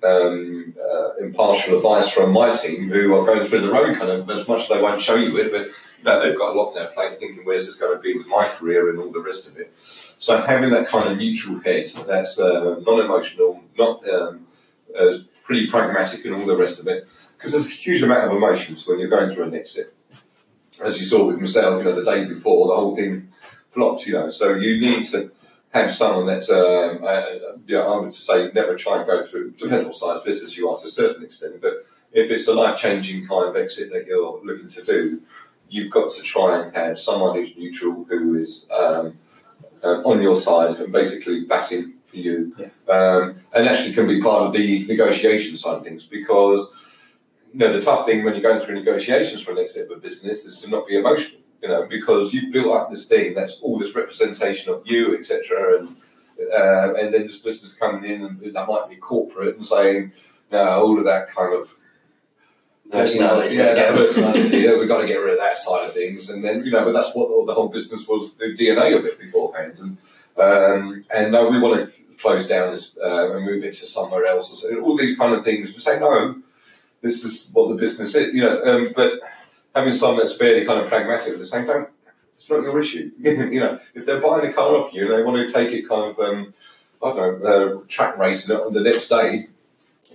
um, 0.05 0.75
uh, 0.79 1.17
impartial 1.17 1.77
advice 1.77 2.11
from 2.11 2.33
my 2.33 2.53
team 2.53 2.91
who 2.91 3.15
are 3.15 3.25
going 3.25 3.49
through 3.49 3.63
their 3.63 3.77
own 3.77 3.95
kind 3.95 4.11
of, 4.11 4.29
as 4.29 4.47
much 4.47 4.63
as 4.63 4.69
they 4.69 4.81
won't 4.81 5.01
show 5.01 5.15
you 5.15 5.37
it, 5.39 5.51
but 5.51 5.69
you 5.69 6.05
know, 6.05 6.21
they've 6.21 6.37
got 6.37 6.55
a 6.55 6.59
lot 6.59 6.69
on 6.69 6.75
their 6.75 6.89
plate 6.89 7.19
thinking, 7.19 7.45
where's 7.45 7.67
this 7.67 7.77
going 7.77 7.95
to 7.95 8.01
be 8.01 8.17
with 8.17 8.27
my 8.27 8.47
career 8.47 8.91
and 8.91 8.99
all 8.99 9.11
the 9.11 9.21
rest 9.21 9.49
of 9.49 9.57
it. 9.57 9.73
So 9.79 10.41
having 10.43 10.71
that 10.71 10.89
kind 10.89 11.11
of 11.11 11.19
neutral 11.19 11.61
head 11.61 11.91
that's 12.07 12.39
uh, 12.39 12.81
non 12.87 13.01
emotional, 13.01 13.63
not 13.79 14.07
um, 14.09 14.47
uh, 14.99 15.19
pretty 15.45 15.67
pragmatic 15.67 16.25
and 16.25 16.35
all 16.35 16.47
the 16.47 16.57
rest 16.57 16.81
of 16.81 16.87
it, 16.87 17.09
because 17.41 17.53
there's 17.53 17.67
a 17.67 17.71
huge 17.71 18.03
amount 18.03 18.31
of 18.31 18.37
emotions 18.37 18.87
when 18.87 18.99
you're 18.99 19.09
going 19.09 19.35
through 19.35 19.45
an 19.45 19.55
exit. 19.55 19.95
As 20.85 20.99
you 20.99 21.05
saw 21.05 21.27
with 21.27 21.39
myself, 21.39 21.79
you 21.79 21.85
know, 21.85 21.97
the 21.97 22.05
day 22.05 22.27
before, 22.27 22.69
the 22.69 22.77
whole 22.77 22.95
thing 22.95 23.29
flopped, 23.71 24.07
you 24.07 24.13
know. 24.13 24.29
So 24.29 24.55
you 24.55 24.79
need 24.79 25.05
to 25.05 25.33
have 25.73 25.91
someone 25.91 26.27
that, 26.27 26.51
um, 26.51 27.03
uh, 27.03 27.57
you 27.67 27.77
know, 27.77 27.95
I 27.95 28.01
would 28.01 28.15
say 28.15 28.51
never 28.53 28.77
try 28.77 28.99
and 28.99 29.07
go 29.07 29.25
through, 29.25 29.53
depending 29.53 29.81
on 29.81 29.87
what 29.87 29.97
size 29.97 30.23
business 30.23 30.59
you 30.59 30.69
are 30.69 30.77
to 30.77 30.87
a 30.87 30.91
certain 30.91 31.25
extent, 31.25 31.63
but 31.63 31.79
if 32.13 32.31
it's 32.31 32.47
a 32.47 32.53
life 32.53 32.79
changing 32.79 33.27
kind 33.27 33.49
of 33.49 33.57
exit 33.57 33.91
that 33.93 34.07
you're 34.07 34.41
looking 34.45 34.69
to 34.69 34.85
do, 34.85 35.23
you've 35.71 35.91
got 35.91 36.11
to 36.11 36.23
try 36.23 36.61
and 36.61 36.77
have 36.77 36.99
someone 36.99 37.37
who's 37.37 37.57
neutral, 37.57 38.05
who 38.05 38.35
is 38.35 38.69
um, 38.71 39.17
uh, 39.83 40.03
on 40.03 40.21
your 40.21 40.37
side 40.37 40.75
and 40.77 40.93
basically 40.93 41.45
batting 41.47 41.95
for 42.05 42.17
you, 42.17 42.53
yeah. 42.59 42.93
um, 42.93 43.37
and 43.55 43.67
actually 43.67 43.95
can 43.95 44.07
be 44.07 44.21
part 44.21 44.43
of 44.43 44.53
the 44.53 44.85
negotiation 44.87 45.57
side 45.57 45.77
of 45.77 45.85
things 45.85 46.05
because 46.05 46.71
you 47.53 47.59
know, 47.59 47.73
the 47.73 47.81
tough 47.81 48.07
thing 48.07 48.25
when 48.25 48.35
you're 48.35 48.43
going 48.43 48.61
through 48.61 48.77
negotiations 48.77 49.43
for 49.43 49.53
an 49.53 49.59
exit 49.59 49.91
of 49.91 49.97
a 49.97 50.01
business 50.01 50.45
is 50.45 50.61
to 50.61 50.69
not 50.69 50.87
be 50.87 50.97
emotional, 50.97 51.41
you 51.63 51.69
know, 51.69 51.87
because 51.87 52.33
you've 52.33 52.53
built 52.53 52.75
up 52.75 52.91
this 52.91 53.07
thing 53.07 53.35
that's 53.35 53.61
all 53.61 53.79
this 53.79 53.95
representation 53.95 54.73
of 54.73 54.83
you, 54.85 55.17
etc. 55.19 55.81
And 55.81 55.97
uh, 56.53 56.95
and 56.95 57.13
then 57.13 57.23
this 57.23 57.39
business 57.39 57.75
coming 57.75 58.11
in 58.11 58.23
and 58.23 58.55
that 58.55 58.67
might 58.67 58.89
be 58.89 58.97
corporate 58.97 59.57
and 59.57 59.67
saying, 59.67 60.13
no, 60.51 60.59
all 60.59 60.99
of 60.99 61.05
that 61.05 61.29
kind 61.29 61.55
of 61.55 61.75
personality. 62.91 63.57
yeah, 63.57 63.75
that 63.75 63.95
personality. 63.95 64.59
yeah, 64.59 64.79
we've 64.79 64.89
got 64.89 65.03
to 65.03 65.07
get 65.07 65.17
rid 65.17 65.35
of 65.35 65.39
that 65.39 65.59
side 65.59 65.89
of 65.89 65.93
things. 65.93 66.31
And 66.31 66.43
then, 66.43 66.65
you 66.65 66.71
know, 66.71 66.85
but 66.85 66.93
that's 66.93 67.15
what 67.15 67.47
the 67.47 67.55
whole 67.55 67.69
business 67.69 68.09
was, 68.09 68.35
the 68.35 68.57
DNA 68.57 68.97
of 68.97 69.05
it 69.05 69.19
beforehand. 69.19 69.79
And 69.79 69.99
um, 70.39 71.03
and 71.15 71.33
no, 71.33 71.49
we 71.49 71.59
want 71.59 71.91
to 71.91 72.17
close 72.17 72.47
down 72.47 72.73
this 72.73 72.97
uh, 72.97 73.35
and 73.35 73.45
move 73.45 73.65
it 73.65 73.75
to 73.75 73.87
somewhere 73.87 74.25
else. 74.25 74.65
All 74.83 74.97
these 74.97 75.19
kind 75.19 75.35
of 75.35 75.45
things. 75.45 75.75
We 75.75 75.81
say 75.81 75.99
no 75.99 76.41
this 77.03 77.25
is 77.25 77.51
what 77.53 77.69
the 77.69 77.75
business 77.75 78.15
is, 78.15 78.35
you 78.35 78.43
know. 78.43 78.63
Um, 78.63 78.93
but 78.95 79.15
having 79.75 79.93
someone 79.93 80.19
that's 80.19 80.35
fairly 80.35 80.67
kind 80.67 80.81
of 80.81 80.89
pragmatic 80.89 81.33
at 81.35 81.39
the 81.39 81.47
same 81.47 81.67
time, 81.67 81.87
it's 82.37 82.49
not 82.49 82.63
your 82.63 82.79
issue. 82.79 83.11
you 83.19 83.61
know, 83.61 83.79
if 83.95 84.07
they're 84.07 84.21
buying 84.21 84.49
a 84.49 84.53
car 84.53 84.77
off 84.77 84.93
you 84.93 85.03
and 85.03 85.13
they 85.13 85.23
want 85.23 85.47
to 85.47 85.53
take 85.53 85.73
it 85.73 85.89
kind 85.89 86.11
of, 86.11 86.19
um, 86.19 86.55
I 87.03 87.15
don't 87.15 87.43
know, 87.43 87.79
uh, 87.79 87.85
track 87.89 88.19
racing 88.19 88.55
it 88.55 88.61
on 88.61 88.73
the 88.73 88.81
next 88.81 89.09
day, 89.09 89.49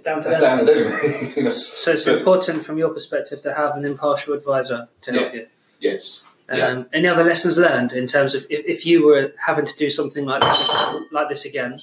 down 0.03 0.21
to 0.21 0.29
them. 0.29 0.41
Down 0.41 0.57
to 0.59 0.65
them. 0.65 1.33
you 1.35 1.43
know? 1.43 1.49
So 1.49 1.91
it's 1.91 2.05
but, 2.05 2.17
important 2.17 2.65
from 2.65 2.77
your 2.77 2.89
perspective 2.89 3.41
to 3.41 3.53
have 3.53 3.75
an 3.75 3.85
impartial 3.85 4.33
advisor 4.33 4.87
to 5.01 5.11
help 5.11 5.33
yeah. 5.33 5.39
you. 5.39 5.47
Yes. 5.79 6.27
Um, 6.47 6.57
yeah. 6.57 6.83
Any 6.93 7.07
other 7.07 7.23
lessons 7.23 7.57
learned 7.57 7.93
in 7.93 8.07
terms 8.07 8.35
of 8.35 8.45
if, 8.49 8.65
if 8.65 8.85
you 8.85 9.05
were 9.05 9.33
having 9.39 9.65
to 9.65 9.75
do 9.75 9.89
something 9.89 10.25
like 10.25 10.41
this, 10.41 10.69
like 11.11 11.29
this 11.29 11.45
again? 11.45 11.79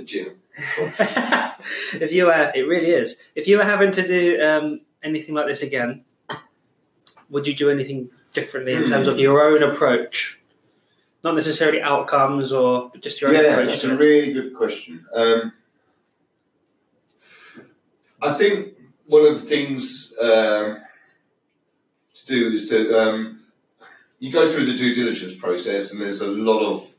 the 0.00 0.06
gym. 0.06 0.36
if 2.00 2.12
you 2.12 2.26
were, 2.26 2.52
it 2.54 2.62
really 2.62 2.90
is. 2.90 3.16
If 3.34 3.46
you 3.48 3.58
were 3.58 3.64
having 3.64 3.90
to 3.92 4.06
do 4.06 4.42
um, 4.42 4.80
anything 5.02 5.34
like 5.34 5.46
this 5.46 5.62
again, 5.62 6.04
would 7.28 7.46
you 7.46 7.54
do 7.54 7.70
anything 7.70 8.10
differently 8.32 8.74
in 8.74 8.84
terms 8.84 9.06
of 9.06 9.18
your 9.18 9.42
own 9.42 9.62
approach? 9.62 10.40
Not 11.22 11.34
necessarily 11.34 11.82
outcomes 11.82 12.52
or 12.52 12.90
just 13.00 13.20
your 13.20 13.30
own 13.30 13.36
Yeah, 13.36 13.50
approach. 13.52 13.68
that's 13.68 13.84
a 13.84 13.96
really 13.96 14.32
good 14.32 14.54
question. 14.54 15.04
Um, 15.14 15.52
I 18.22 18.32
think 18.34 18.74
one 19.06 19.26
of 19.26 19.40
the 19.40 19.46
things 19.46 20.12
um, 20.20 20.78
to 22.14 22.26
do 22.26 22.52
is 22.52 22.68
to 22.70 22.98
um, 22.98 23.40
you 24.18 24.30
go 24.30 24.48
through 24.48 24.66
the 24.66 24.74
due 24.74 24.94
diligence 24.94 25.34
process, 25.36 25.92
and 25.92 26.00
there's 26.00 26.20
a 26.20 26.30
lot 26.30 26.60
of 26.60 26.94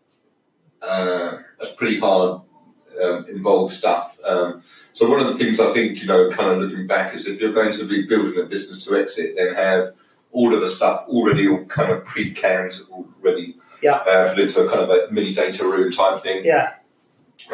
uh, 0.82 1.38
that's 1.60 1.72
pretty 1.74 2.00
hard 2.00 2.42
um, 3.02 3.26
involved 3.28 3.74
stuff. 3.74 4.18
Um, 4.26 4.62
so 4.94 5.08
one 5.10 5.20
of 5.20 5.28
the 5.28 5.36
things 5.36 5.60
I 5.60 5.72
think 5.74 6.02
you 6.02 6.08
know, 6.08 6.30
kind 6.30 6.52
of 6.52 6.58
looking 6.60 6.88
back, 6.88 7.14
is 7.16 7.28
if 7.28 7.40
you're 7.42 7.54
going 7.54 7.74
to 7.74 7.86
be 7.86 8.06
building 8.08 8.40
a 8.40 8.46
business 8.46 8.86
to 8.86 8.96
exit, 8.98 9.36
then 9.38 9.54
have 9.56 9.92
all 10.32 10.54
of 10.54 10.62
the 10.62 10.70
stuff 10.70 11.06
already 11.08 11.48
all 11.48 11.66
kind 11.66 11.92
of 11.92 12.06
pre-canned, 12.06 12.74
already 12.90 13.58
Yeah. 13.82 13.96
uh, 14.08 14.34
into 14.38 14.66
a 14.66 14.70
kind 14.70 14.82
of 14.82 14.90
a 14.90 15.12
mini 15.12 15.34
data 15.34 15.64
room 15.66 15.92
type 15.92 16.22
thing 16.22 16.46
Yeah, 16.46 16.74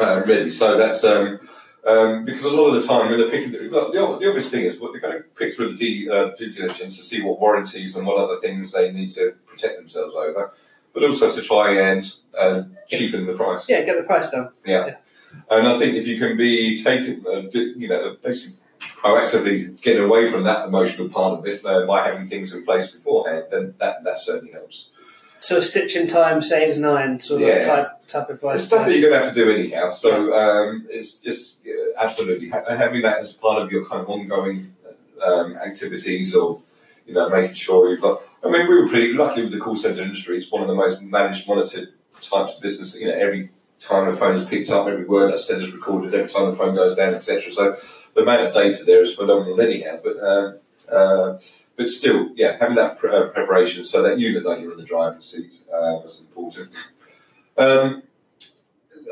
uh, 0.00 0.22
really. 0.26 0.50
So 0.50 0.76
that's 0.76 1.02
um, 1.04 1.40
um, 1.86 2.24
because 2.24 2.44
a 2.44 2.60
lot 2.60 2.74
of 2.74 2.80
the 2.82 2.86
time 2.86 3.08
when 3.08 3.18
they're 3.18 3.30
picking, 3.30 3.52
the, 3.52 3.58
the, 3.58 3.90
the 4.20 4.28
obvious 4.28 4.50
thing 4.50 4.64
is 4.64 4.80
what 4.80 4.92
they're 4.92 5.00
going 5.00 5.16
to 5.18 5.24
pick 5.36 5.54
through 5.54 5.74
the 5.76 6.10
uh, 6.10 6.24
due 6.36 6.52
diligence 6.52 6.96
to 6.98 7.02
see 7.04 7.22
what 7.22 7.40
warranties 7.40 7.96
and 7.96 8.06
what 8.06 8.16
other 8.18 8.36
things 8.36 8.72
they 8.72 8.92
need 8.92 9.10
to 9.10 9.34
protect 9.46 9.76
themselves 9.76 10.14
over, 10.14 10.52
but 10.92 11.02
also 11.04 11.30
to 11.30 11.40
try 11.40 11.72
and 11.80 12.14
uh, 12.38 12.62
cheapen 12.88 13.26
the 13.26 13.34
price. 13.34 13.68
yeah, 13.68 13.82
get 13.82 13.96
the 13.96 14.02
price 14.02 14.30
down. 14.32 14.52
And 15.50 15.66
I 15.66 15.78
think 15.78 15.96
if 15.96 16.06
you 16.06 16.18
can 16.18 16.36
be 16.36 16.82
taken, 16.82 17.24
uh, 17.26 17.42
you 17.52 17.88
know, 17.88 18.16
basically 18.22 18.58
proactively 18.80 19.80
getting 19.80 20.04
away 20.04 20.30
from 20.30 20.44
that 20.44 20.66
emotional 20.66 21.08
part 21.08 21.38
of 21.38 21.46
it 21.46 21.64
uh, 21.64 21.86
by 21.86 22.02
having 22.02 22.28
things 22.28 22.52
in 22.52 22.64
place 22.64 22.90
beforehand, 22.90 23.44
then 23.50 23.74
that, 23.78 24.04
that 24.04 24.20
certainly 24.20 24.52
helps. 24.52 24.88
So 25.40 25.58
a 25.58 25.62
stitch 25.62 25.94
in 25.94 26.08
time 26.08 26.42
saves 26.42 26.78
nine, 26.78 27.20
sort 27.20 27.42
of 27.42 27.64
type 27.64 28.06
type 28.08 28.28
advice. 28.28 28.56
It's 28.56 28.64
stuff 28.64 28.86
that 28.86 28.92
you're 28.92 29.08
going 29.08 29.20
to 29.20 29.24
have 29.24 29.34
to 29.34 29.44
do 29.44 29.50
anyhow. 29.52 29.92
So 29.92 30.32
um, 30.32 30.86
it's 30.90 31.18
just 31.18 31.58
yeah, 31.64 31.74
absolutely 31.96 32.48
ha- 32.48 32.64
having 32.68 33.02
that 33.02 33.18
as 33.18 33.32
part 33.32 33.62
of 33.62 33.70
your 33.70 33.84
kind 33.84 34.02
of 34.02 34.08
ongoing 34.08 34.66
um, 35.24 35.56
activities, 35.56 36.34
or 36.34 36.60
you 37.06 37.14
know, 37.14 37.28
making 37.28 37.54
sure 37.54 37.88
you've 37.88 38.00
got. 38.00 38.20
I 38.44 38.50
mean, 38.50 38.66
we 38.66 38.80
were 38.80 38.88
pretty 38.88 39.12
lucky 39.12 39.42
with 39.42 39.52
the 39.52 39.58
call 39.58 39.76
center 39.76 40.02
industry. 40.02 40.36
It's 40.36 40.50
one 40.50 40.62
of 40.62 40.68
the 40.68 40.74
most 40.74 41.00
managed, 41.02 41.46
monitored 41.46 41.92
types 42.20 42.56
of 42.56 42.60
business. 42.60 42.96
You 42.96 43.06
know, 43.06 43.14
every 43.14 43.50
time 43.78 44.10
the 44.10 44.16
phone 44.16 44.36
is 44.36 44.44
picked 44.44 44.70
up, 44.70 44.86
every 44.86 45.04
word 45.04 45.30
that's 45.30 45.46
said 45.46 45.60
is 45.60 45.72
recorded. 45.72 46.14
Every 46.14 46.28
time 46.28 46.50
the 46.50 46.56
phone 46.56 46.74
goes 46.74 46.96
down, 46.96 47.14
etc. 47.14 47.52
So 47.52 47.76
the 48.14 48.22
amount 48.22 48.46
of 48.46 48.54
data 48.54 48.84
there 48.84 49.02
is 49.02 49.14
phenomenal 49.14 49.60
anyhow. 49.60 49.98
But 50.02 50.18
um, 50.22 50.58
uh, 50.90 51.38
but 51.76 51.88
still, 51.88 52.30
yeah, 52.34 52.56
having 52.58 52.76
that 52.76 52.98
pre- 52.98 53.10
uh, 53.10 53.28
preparation 53.28 53.84
so 53.84 54.02
that 54.02 54.18
you 54.18 54.30
look 54.30 54.44
like 54.44 54.60
you're 54.60 54.72
in 54.72 54.78
the 54.78 54.84
driving 54.84 55.22
seat 55.22 55.62
uh, 55.72 56.02
was 56.02 56.20
important. 56.20 56.70
Um, 57.56 58.02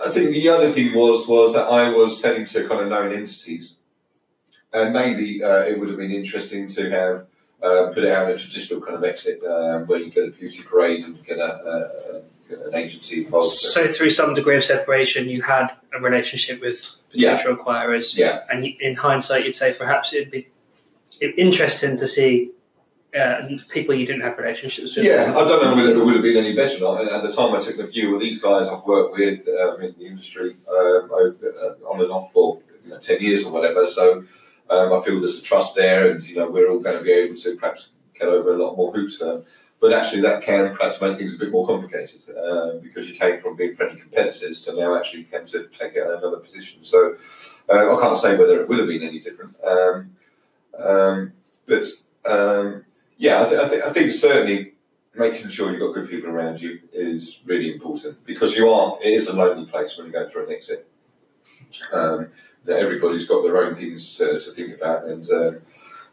I 0.04 0.10
think 0.10 0.30
the 0.32 0.48
other 0.48 0.70
thing 0.70 0.94
was 0.94 1.26
was 1.28 1.54
that 1.54 1.66
I 1.68 1.90
was 1.90 2.20
selling 2.20 2.44
to 2.46 2.68
kind 2.68 2.80
of 2.80 2.88
known 2.88 3.12
entities, 3.12 3.76
and 4.72 4.92
maybe 4.92 5.42
uh, 5.42 5.62
it 5.62 5.78
would 5.78 5.88
have 5.88 5.98
been 5.98 6.12
interesting 6.12 6.66
to 6.68 6.90
have 6.90 7.26
uh, 7.62 7.90
put 7.94 8.04
it 8.04 8.12
out 8.12 8.28
in 8.28 8.34
a 8.34 8.38
traditional 8.38 8.80
kind 8.80 8.96
of 8.96 9.04
exit 9.04 9.42
um, 9.44 9.86
where 9.86 9.98
you 9.98 10.10
get 10.10 10.28
a 10.28 10.30
beauty 10.30 10.62
parade 10.62 11.04
and 11.04 11.24
get 11.24 11.38
a, 11.38 11.42
a, 11.42 12.22
agency 12.74 13.24
involved. 13.24 13.46
So 13.46 13.86
through 13.86 14.10
some 14.10 14.34
degree 14.34 14.56
of 14.56 14.64
separation, 14.64 15.28
you 15.28 15.42
had 15.42 15.68
a 15.92 16.00
relationship 16.00 16.60
with 16.60 16.86
potential 17.10 17.56
acquirers, 17.56 18.16
yeah, 18.16 18.44
and 18.50 18.64
in 18.64 18.94
hindsight, 18.94 19.44
you'd 19.44 19.56
say 19.56 19.74
perhaps 19.74 20.12
it'd 20.12 20.30
be 20.30 20.48
interesting 21.20 21.96
to 21.96 22.06
see 22.06 22.50
uh, 23.16 23.48
people 23.70 23.94
you 23.94 24.06
didn't 24.06 24.22
have 24.22 24.36
relationships 24.38 24.96
with. 24.96 25.04
yeah. 25.04 25.32
I 25.36 25.44
don't 25.44 25.62
know 25.62 25.74
whether 25.74 25.98
it 25.98 26.04
would 26.04 26.14
have 26.14 26.22
been 26.22 26.36
any 26.36 26.54
better 26.54 26.84
or 26.84 26.96
not. 26.96 27.12
At 27.12 27.22
the 27.22 27.32
time, 27.32 27.54
I 27.54 27.60
took 27.60 27.76
the 27.76 27.86
view 27.86 28.14
of 28.14 28.20
these 28.20 28.42
guys 28.42 28.68
I've 28.68 28.84
worked 28.84 29.16
with 29.16 29.48
um, 29.48 29.80
in 29.80 29.94
the 29.98 30.06
industry 30.06 30.56
um, 30.68 31.10
over, 31.10 31.76
uh, 31.82 31.88
on 31.88 32.02
and 32.02 32.10
off 32.10 32.32
for 32.32 32.60
you 32.84 32.90
know, 32.90 32.98
ten 32.98 33.20
years 33.20 33.44
or 33.44 33.52
whatever. 33.52 33.86
So 33.86 34.24
um, 34.68 34.92
I 34.92 35.00
feel 35.04 35.20
there's 35.20 35.38
a 35.38 35.42
trust 35.42 35.74
there, 35.74 36.10
and 36.10 36.22
you 36.28 36.36
know 36.36 36.50
we're 36.50 36.70
all 36.70 36.80
going 36.80 36.98
to 36.98 37.04
be 37.04 37.12
able 37.12 37.36
to 37.36 37.56
perhaps 37.56 37.88
get 38.18 38.28
over 38.28 38.54
a 38.54 38.58
lot 38.58 38.76
more 38.76 38.92
hoops. 38.92 39.22
But 39.80 39.92
actually, 39.92 40.22
that 40.22 40.42
can 40.42 40.74
perhaps 40.74 41.00
make 41.00 41.18
things 41.18 41.34
a 41.34 41.38
bit 41.38 41.50
more 41.50 41.66
complicated 41.66 42.22
um, 42.36 42.80
because 42.80 43.08
you 43.08 43.14
came 43.14 43.40
from 43.40 43.56
being 43.56 43.74
friendly 43.74 44.00
competitors 44.00 44.62
to 44.62 44.74
now 44.74 44.96
actually 44.96 45.24
came 45.24 45.46
to 45.46 45.68
take 45.68 45.96
another 45.96 46.38
position. 46.38 46.82
So 46.82 47.16
uh, 47.68 47.96
I 47.96 48.00
can't 48.00 48.18
say 48.18 48.36
whether 48.36 48.60
it 48.60 48.68
would 48.68 48.78
have 48.78 48.88
been 48.88 49.02
any 49.02 49.20
different. 49.20 49.54
Um, 49.62 50.16
um, 50.78 51.32
but 51.66 51.86
um, 52.28 52.84
yeah, 53.18 53.42
I, 53.42 53.48
th- 53.48 53.60
I, 53.60 53.68
th- 53.68 53.82
I 53.82 53.90
think 53.90 54.12
certainly 54.12 54.72
making 55.14 55.48
sure 55.48 55.70
you've 55.70 55.80
got 55.80 55.94
good 55.94 56.08
people 56.08 56.30
around 56.30 56.60
you 56.60 56.80
is 56.92 57.40
really 57.44 57.72
important 57.72 58.24
because 58.24 58.56
you 58.56 58.68
are 58.68 58.98
it 59.02 59.12
is 59.12 59.28
a 59.28 59.36
lonely 59.36 59.66
place 59.66 59.96
when 59.96 60.06
you 60.06 60.12
go 60.12 60.28
through 60.28 60.46
an 60.46 60.52
exit. 60.52 60.86
Um, 61.92 62.28
everybody's 62.68 63.26
got 63.26 63.42
their 63.42 63.58
own 63.58 63.74
things 63.74 64.16
to, 64.16 64.40
to 64.40 64.50
think 64.50 64.74
about, 64.74 65.04
and 65.04 65.28
um, 65.30 65.58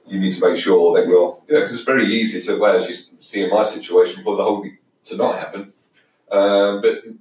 you 0.07 0.19
need 0.19 0.33
to 0.33 0.47
make 0.47 0.57
sure 0.57 0.97
that 0.97 1.07
you're 1.07 1.41
you 1.47 1.53
know 1.55 1.61
because 1.61 1.73
it's 1.73 1.83
very 1.83 2.05
easy 2.05 2.41
to 2.41 2.57
well 2.57 2.75
as 2.75 2.87
you 2.87 2.95
see 3.19 3.43
in 3.43 3.49
my 3.49 3.63
situation 3.63 4.23
for 4.23 4.35
the 4.35 4.43
whole 4.43 4.61
thing 4.61 4.77
to 5.05 5.15
not 5.17 5.39
happen. 5.39 5.73
Um, 6.31 6.81
but 6.81 7.03
you 7.05 7.19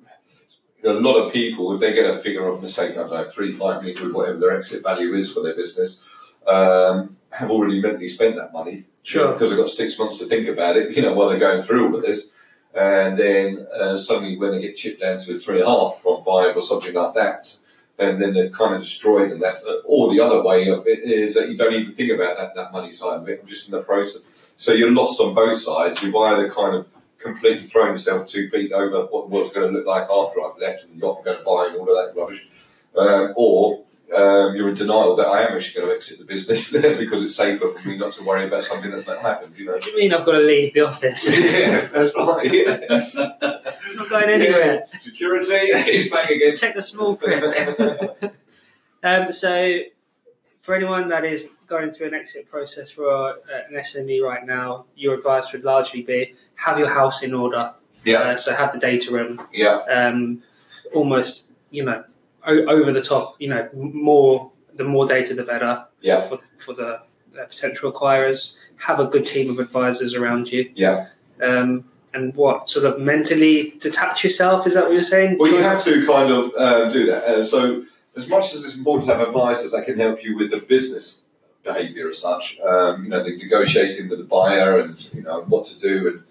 know, 0.85 0.99
a 0.99 1.01
lot 1.01 1.17
of 1.17 1.33
people, 1.33 1.73
if 1.75 1.81
they 1.81 1.93
get 1.93 2.11
a 2.11 2.15
figure 2.15 2.47
of, 2.47 2.63
let's 2.63 2.75
say, 2.75 2.91
I 2.91 2.95
don't 2.95 3.11
know, 3.11 3.25
three, 3.25 3.53
five 3.53 3.83
million 3.83 3.99
quid, 3.99 4.15
whatever 4.15 4.39
their 4.39 4.57
exit 4.57 4.83
value 4.83 5.15
is 5.15 5.33
for 5.33 5.41
their 5.41 5.55
business, 5.55 6.01
um, 6.47 7.17
have 7.31 7.51
already 7.51 7.81
mentally 7.81 8.09
spent 8.09 8.37
that 8.37 8.53
money 8.53 8.85
Sure. 9.05 9.33
because 9.33 9.51
they've 9.51 9.59
got 9.59 9.71
six 9.71 9.99
months 9.99 10.19
to 10.19 10.27
think 10.27 10.49
about 10.49 10.77
it, 10.77 10.97
you 10.97 11.03
know, 11.03 11.13
while 11.13 11.29
they're 11.29 11.39
going 11.39 11.63
through 11.63 11.89
all 11.89 11.97
of 11.97 12.03
this. 12.03 12.31
And 12.75 13.19
then 13.19 13.67
uh, 13.75 13.99
suddenly, 13.99 14.39
when 14.39 14.53
they 14.53 14.61
get 14.61 14.77
chipped 14.77 15.03
down 15.03 15.21
to 15.21 15.39
three 15.39 15.59
and 15.59 15.65
a 15.65 15.71
half 15.71 16.01
from 16.03 16.23
five 16.23 16.57
or 16.57 16.63
something 16.63 16.95
like 16.95 17.15
that, 17.15 17.57
and 18.11 18.21
then 18.21 18.35
they're 18.35 18.51
kind 18.51 18.75
of 18.75 18.83
destroyed. 18.83 19.31
And 19.31 19.41
that, 19.43 19.57
or 19.85 20.13
the 20.13 20.21
other 20.21 20.43
way 20.43 20.69
of 20.69 20.87
it 20.87 21.01
is 21.01 21.35
that 21.35 21.49
you 21.49 21.57
don't 21.57 21.75
even 21.75 21.93
think 21.93 22.11
about 22.11 22.37
that, 22.37 22.55
that 22.55 22.73
money 22.73 22.93
side 22.93 23.21
of 23.21 23.29
it. 23.29 23.41
I'm 23.41 23.47
just 23.47 23.69
in 23.69 23.73
the 23.73 23.83
process. 23.83 24.53
So 24.57 24.73
you're 24.73 24.93
lost 24.93 25.21
on 25.21 25.35
both 25.35 25.59
sides. 25.59 26.03
You've 26.03 26.15
either 26.15 26.51
kind 26.51 26.77
of 26.77 26.87
completely 27.19 27.67
thrown 27.67 27.93
yourself 27.93 28.27
two 28.27 28.51
feet 28.51 28.73
over 28.73 29.07
what 29.07 29.29
the 29.29 29.35
world's 29.35 29.53
going 29.53 29.73
to 29.73 29.79
look 29.79 29.87
like 29.87 30.09
after 30.11 30.43
I've 30.43 30.59
left 30.59 30.85
and 30.85 30.95
I'm 30.95 31.01
going 31.01 31.25
to 31.25 31.45
buy 31.45 31.69
and 31.71 31.77
all 31.77 31.89
of 31.89 32.15
that 32.15 32.21
rubbish, 32.21 32.47
um, 32.97 33.33
or 33.37 33.85
um, 34.15 34.55
you're 34.55 34.69
in 34.69 34.75
denial 34.75 35.17
that 35.17 35.27
I 35.27 35.43
am 35.43 35.57
actually 35.57 35.81
going 35.81 35.91
to 35.91 35.97
exit 35.97 36.19
the 36.19 36.25
business 36.25 36.73
because 36.99 37.25
it's 37.25 37.35
safer 37.35 37.69
for 37.69 37.89
me 37.89 37.97
not 37.97 38.13
to 38.15 38.25
worry 38.25 38.45
about 38.45 38.65
something 38.65 38.91
that's 38.91 39.07
not 39.07 39.21
happened. 39.21 39.55
You 39.57 39.67
know. 39.67 39.73
What 39.73 39.85
do 39.85 39.91
you 39.91 39.97
mean 39.97 40.13
I've 40.13 40.27
got 40.27 40.33
to 40.33 40.39
leave 40.39 40.75
the 40.75 40.81
office? 40.81 41.39
yeah, 41.39 41.87
that's 41.87 42.15
right. 42.15 42.53
Yeah. 42.53 43.59
Not 43.97 44.09
going 44.09 44.29
anywhere. 44.31 44.85
Yeah. 44.93 44.99
Security 44.99 45.53
is 45.53 46.11
back 46.11 46.31
again. 46.31 46.57
Check 46.57 46.75
the 46.75 46.83
small 46.83 47.17
print. 47.17 47.45
um, 49.03 49.33
so, 49.33 49.79
for 50.61 50.75
anyone 50.75 51.09
that 51.09 51.25
is 51.25 51.51
going 51.67 51.91
through 51.91 52.09
an 52.09 52.15
exit 52.15 52.49
process 52.49 52.91
for 52.91 53.11
uh, 53.11 53.33
an 53.71 53.75
SME 53.77 54.23
right 54.23 54.47
now, 54.47 54.87
your 54.97 55.15
advice 55.15 55.53
would 55.53 55.65
largely 55.65 56.03
be 56.03 56.35
have 56.57 56.79
your 56.79 56.89
house 56.89 57.23
in 57.23 57.35
order. 57.35 57.73
Yeah, 58.05 58.21
Uh, 58.21 58.37
so 58.37 58.53
have 58.53 58.73
the 58.73 58.81
data 58.81 59.13
room 59.13 59.41
yeah, 59.53 59.77
um, 59.89 60.43
almost, 60.93 61.53
you 61.71 61.85
know, 61.85 62.03
o- 62.45 62.65
over 62.67 62.91
the 62.91 63.01
top. 63.03 63.37
You 63.41 63.49
know, 63.51 63.69
more 63.75 64.51
the 64.75 64.83
more 64.85 65.07
data, 65.07 65.35
the 65.35 65.45
better 65.45 65.85
yeah, 66.01 66.21
for 66.21 66.39
for 66.59 66.75
the 66.75 66.95
uh, 67.41 67.45
potential 67.49 67.93
acquirers. 67.93 68.57
Have 68.79 68.99
a 68.99 69.05
good 69.07 69.25
team 69.25 69.51
of 69.51 69.61
advisors 69.61 70.15
around 70.15 70.51
you. 70.51 70.73
yeah. 70.75 71.09
Um, 71.41 71.85
and 72.15 72.35
what 72.35 72.69
sort 72.69 72.85
of 72.85 73.01
mentally 73.01 73.75
detach 73.81 74.25
yourself? 74.25 74.67
Is 74.67 74.75
that 74.75 74.85
what 74.85 74.93
you're 74.93 75.03
saying? 75.03 75.39
Well, 75.39 75.51
you 75.51 75.59
have 75.59 75.83
to 75.85 76.07
kind 76.07 76.31
of 76.31 76.55
um, 76.57 76.93
do 76.93 77.07
that. 77.07 77.25
Uh, 77.25 77.45
so, 77.45 77.83
as 78.17 78.29
much 78.29 78.55
as 78.55 78.65
it's 78.65 78.77
important 78.77 79.09
to 79.09 79.17
have 79.17 79.27
advisors 79.27 79.73
that 79.73 79.87
can 79.87 79.99
help 79.99 80.23
you 80.23 80.37
with 80.37 80.51
the 80.51 80.59
business 80.59 81.23
behaviour 81.65 82.11
as 82.11 82.19
such, 82.19 82.59
um, 82.61 83.05
you 83.05 83.11
know, 83.11 83.23
the 83.23 83.37
negotiating 83.37 84.09
with 84.09 84.19
the 84.19 84.25
buyer 84.25 84.79
and 84.79 85.09
you 85.15 85.23
know 85.23 85.43
what 85.43 85.65
to 85.67 85.79
do, 85.79 86.09
and 86.09 86.23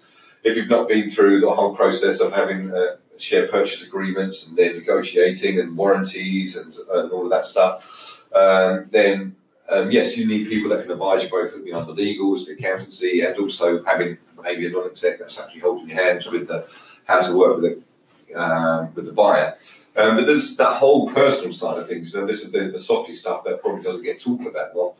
if 0.44 0.56
you've 0.56 0.68
not 0.68 0.88
been 0.88 1.10
through 1.10 1.40
the 1.40 1.50
whole 1.50 1.74
process 1.74 2.20
of 2.20 2.32
having 2.32 2.72
uh, 2.72 2.96
share 3.18 3.46
purchase 3.46 3.86
agreements 3.86 4.46
and 4.46 4.56
then 4.56 4.74
negotiating 4.74 5.58
and 5.58 5.76
warranties 5.76 6.56
and, 6.56 6.74
and 6.92 7.12
all 7.12 7.24
of 7.24 7.30
that 7.30 7.46
stuff, 7.46 8.26
um, 8.34 8.86
then 8.90 9.36
um, 9.72 9.90
yes, 9.90 10.16
you 10.16 10.26
need 10.26 10.48
people 10.48 10.70
that 10.70 10.82
can 10.82 10.90
advise 10.90 11.22
you 11.22 11.30
both, 11.30 11.54
you 11.64 11.72
know, 11.72 11.84
the 11.84 11.94
legals, 11.94 12.46
the 12.46 12.52
accountancy, 12.52 13.22
and 13.22 13.36
also 13.36 13.82
having 13.84 14.18
maybe 14.42 14.66
a 14.66 14.70
non-exec 14.70 15.18
that's 15.18 15.38
actually 15.40 15.60
holding 15.60 15.88
your 15.88 16.02
hands 16.02 16.26
with 16.26 16.48
the 16.48 16.66
how 17.04 17.20
to 17.20 17.36
work 17.36 17.60
with 17.60 17.82
the 18.28 18.40
um, 18.40 18.94
with 18.94 19.06
the 19.06 19.12
buyer. 19.12 19.56
Um, 19.96 20.16
but 20.16 20.26
there's 20.26 20.56
that 20.56 20.74
whole 20.74 21.10
personal 21.10 21.52
side 21.52 21.78
of 21.78 21.88
things. 21.88 22.12
You 22.12 22.20
know, 22.20 22.26
this 22.26 22.42
is 22.42 22.50
the, 22.50 22.70
the 22.70 22.78
softy 22.78 23.14
stuff 23.14 23.44
that 23.44 23.60
probably 23.60 23.82
doesn't 23.82 24.02
get 24.02 24.20
talked 24.20 24.46
about 24.46 24.74
well. 24.74 24.96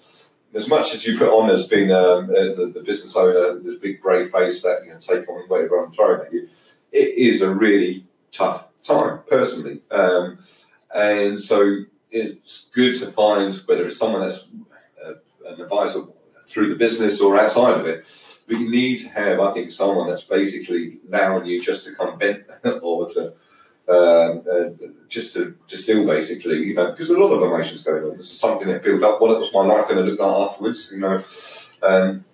As 0.54 0.68
much 0.68 0.94
as 0.94 1.06
you 1.06 1.16
put 1.16 1.28
on 1.28 1.48
as 1.48 1.66
being 1.66 1.90
um, 1.92 2.28
uh, 2.28 2.54
the, 2.54 2.70
the 2.74 2.82
business 2.82 3.16
owner, 3.16 3.58
this 3.58 3.78
big 3.78 4.02
brave 4.02 4.30
face 4.30 4.62
that 4.62 4.82
you 4.84 4.92
know 4.92 4.98
take 4.98 5.28
on 5.28 5.48
whatever 5.48 5.82
I'm 5.82 5.92
throwing 5.92 6.20
at 6.26 6.32
you, 6.32 6.48
it 6.92 7.16
is 7.16 7.40
a 7.40 7.52
really 7.52 8.04
tough 8.32 8.66
time 8.84 9.20
personally. 9.28 9.80
Um, 9.90 10.38
and 10.94 11.40
so 11.40 11.84
it's 12.12 12.68
good 12.74 12.98
to 13.00 13.06
find 13.06 13.54
whether 13.66 13.86
it's 13.86 13.98
someone 13.98 14.20
that's 14.20 14.46
uh, 15.04 15.14
an 15.46 15.60
advisor 15.60 16.02
through 16.46 16.68
the 16.68 16.76
business 16.76 17.20
or 17.20 17.38
outside 17.38 17.80
of 17.80 17.86
it, 17.86 18.04
But 18.46 18.58
you 18.58 18.70
need 18.70 18.98
to 18.98 19.08
have, 19.08 19.40
I 19.40 19.52
think, 19.52 19.72
someone 19.72 20.06
that's 20.06 20.24
basically 20.24 20.98
allowing 21.08 21.46
you 21.46 21.60
just 21.60 21.84
to 21.86 21.94
come 21.94 22.18
vent 22.18 22.44
or 22.82 23.08
to 23.10 23.34
um, 23.88 24.44
uh, 24.50 24.86
just 25.08 25.32
to 25.34 25.56
distill, 25.66 26.06
basically, 26.06 26.58
you 26.58 26.74
know, 26.74 26.92
because 26.92 27.10
a 27.10 27.18
lot 27.18 27.32
of 27.32 27.42
emotions 27.42 27.82
going 27.82 28.04
on. 28.04 28.16
This 28.16 28.30
is 28.30 28.38
something 28.38 28.68
that 28.68 28.82
built 28.82 29.02
up. 29.02 29.20
What 29.20 29.38
was 29.38 29.52
my 29.52 29.64
life 29.64 29.88
going 29.88 30.04
to 30.04 30.10
look 30.10 30.20
like 30.20 30.50
afterwards? 30.50 30.92
You 30.94 31.00
know, 31.00 31.22
um, 31.82 32.24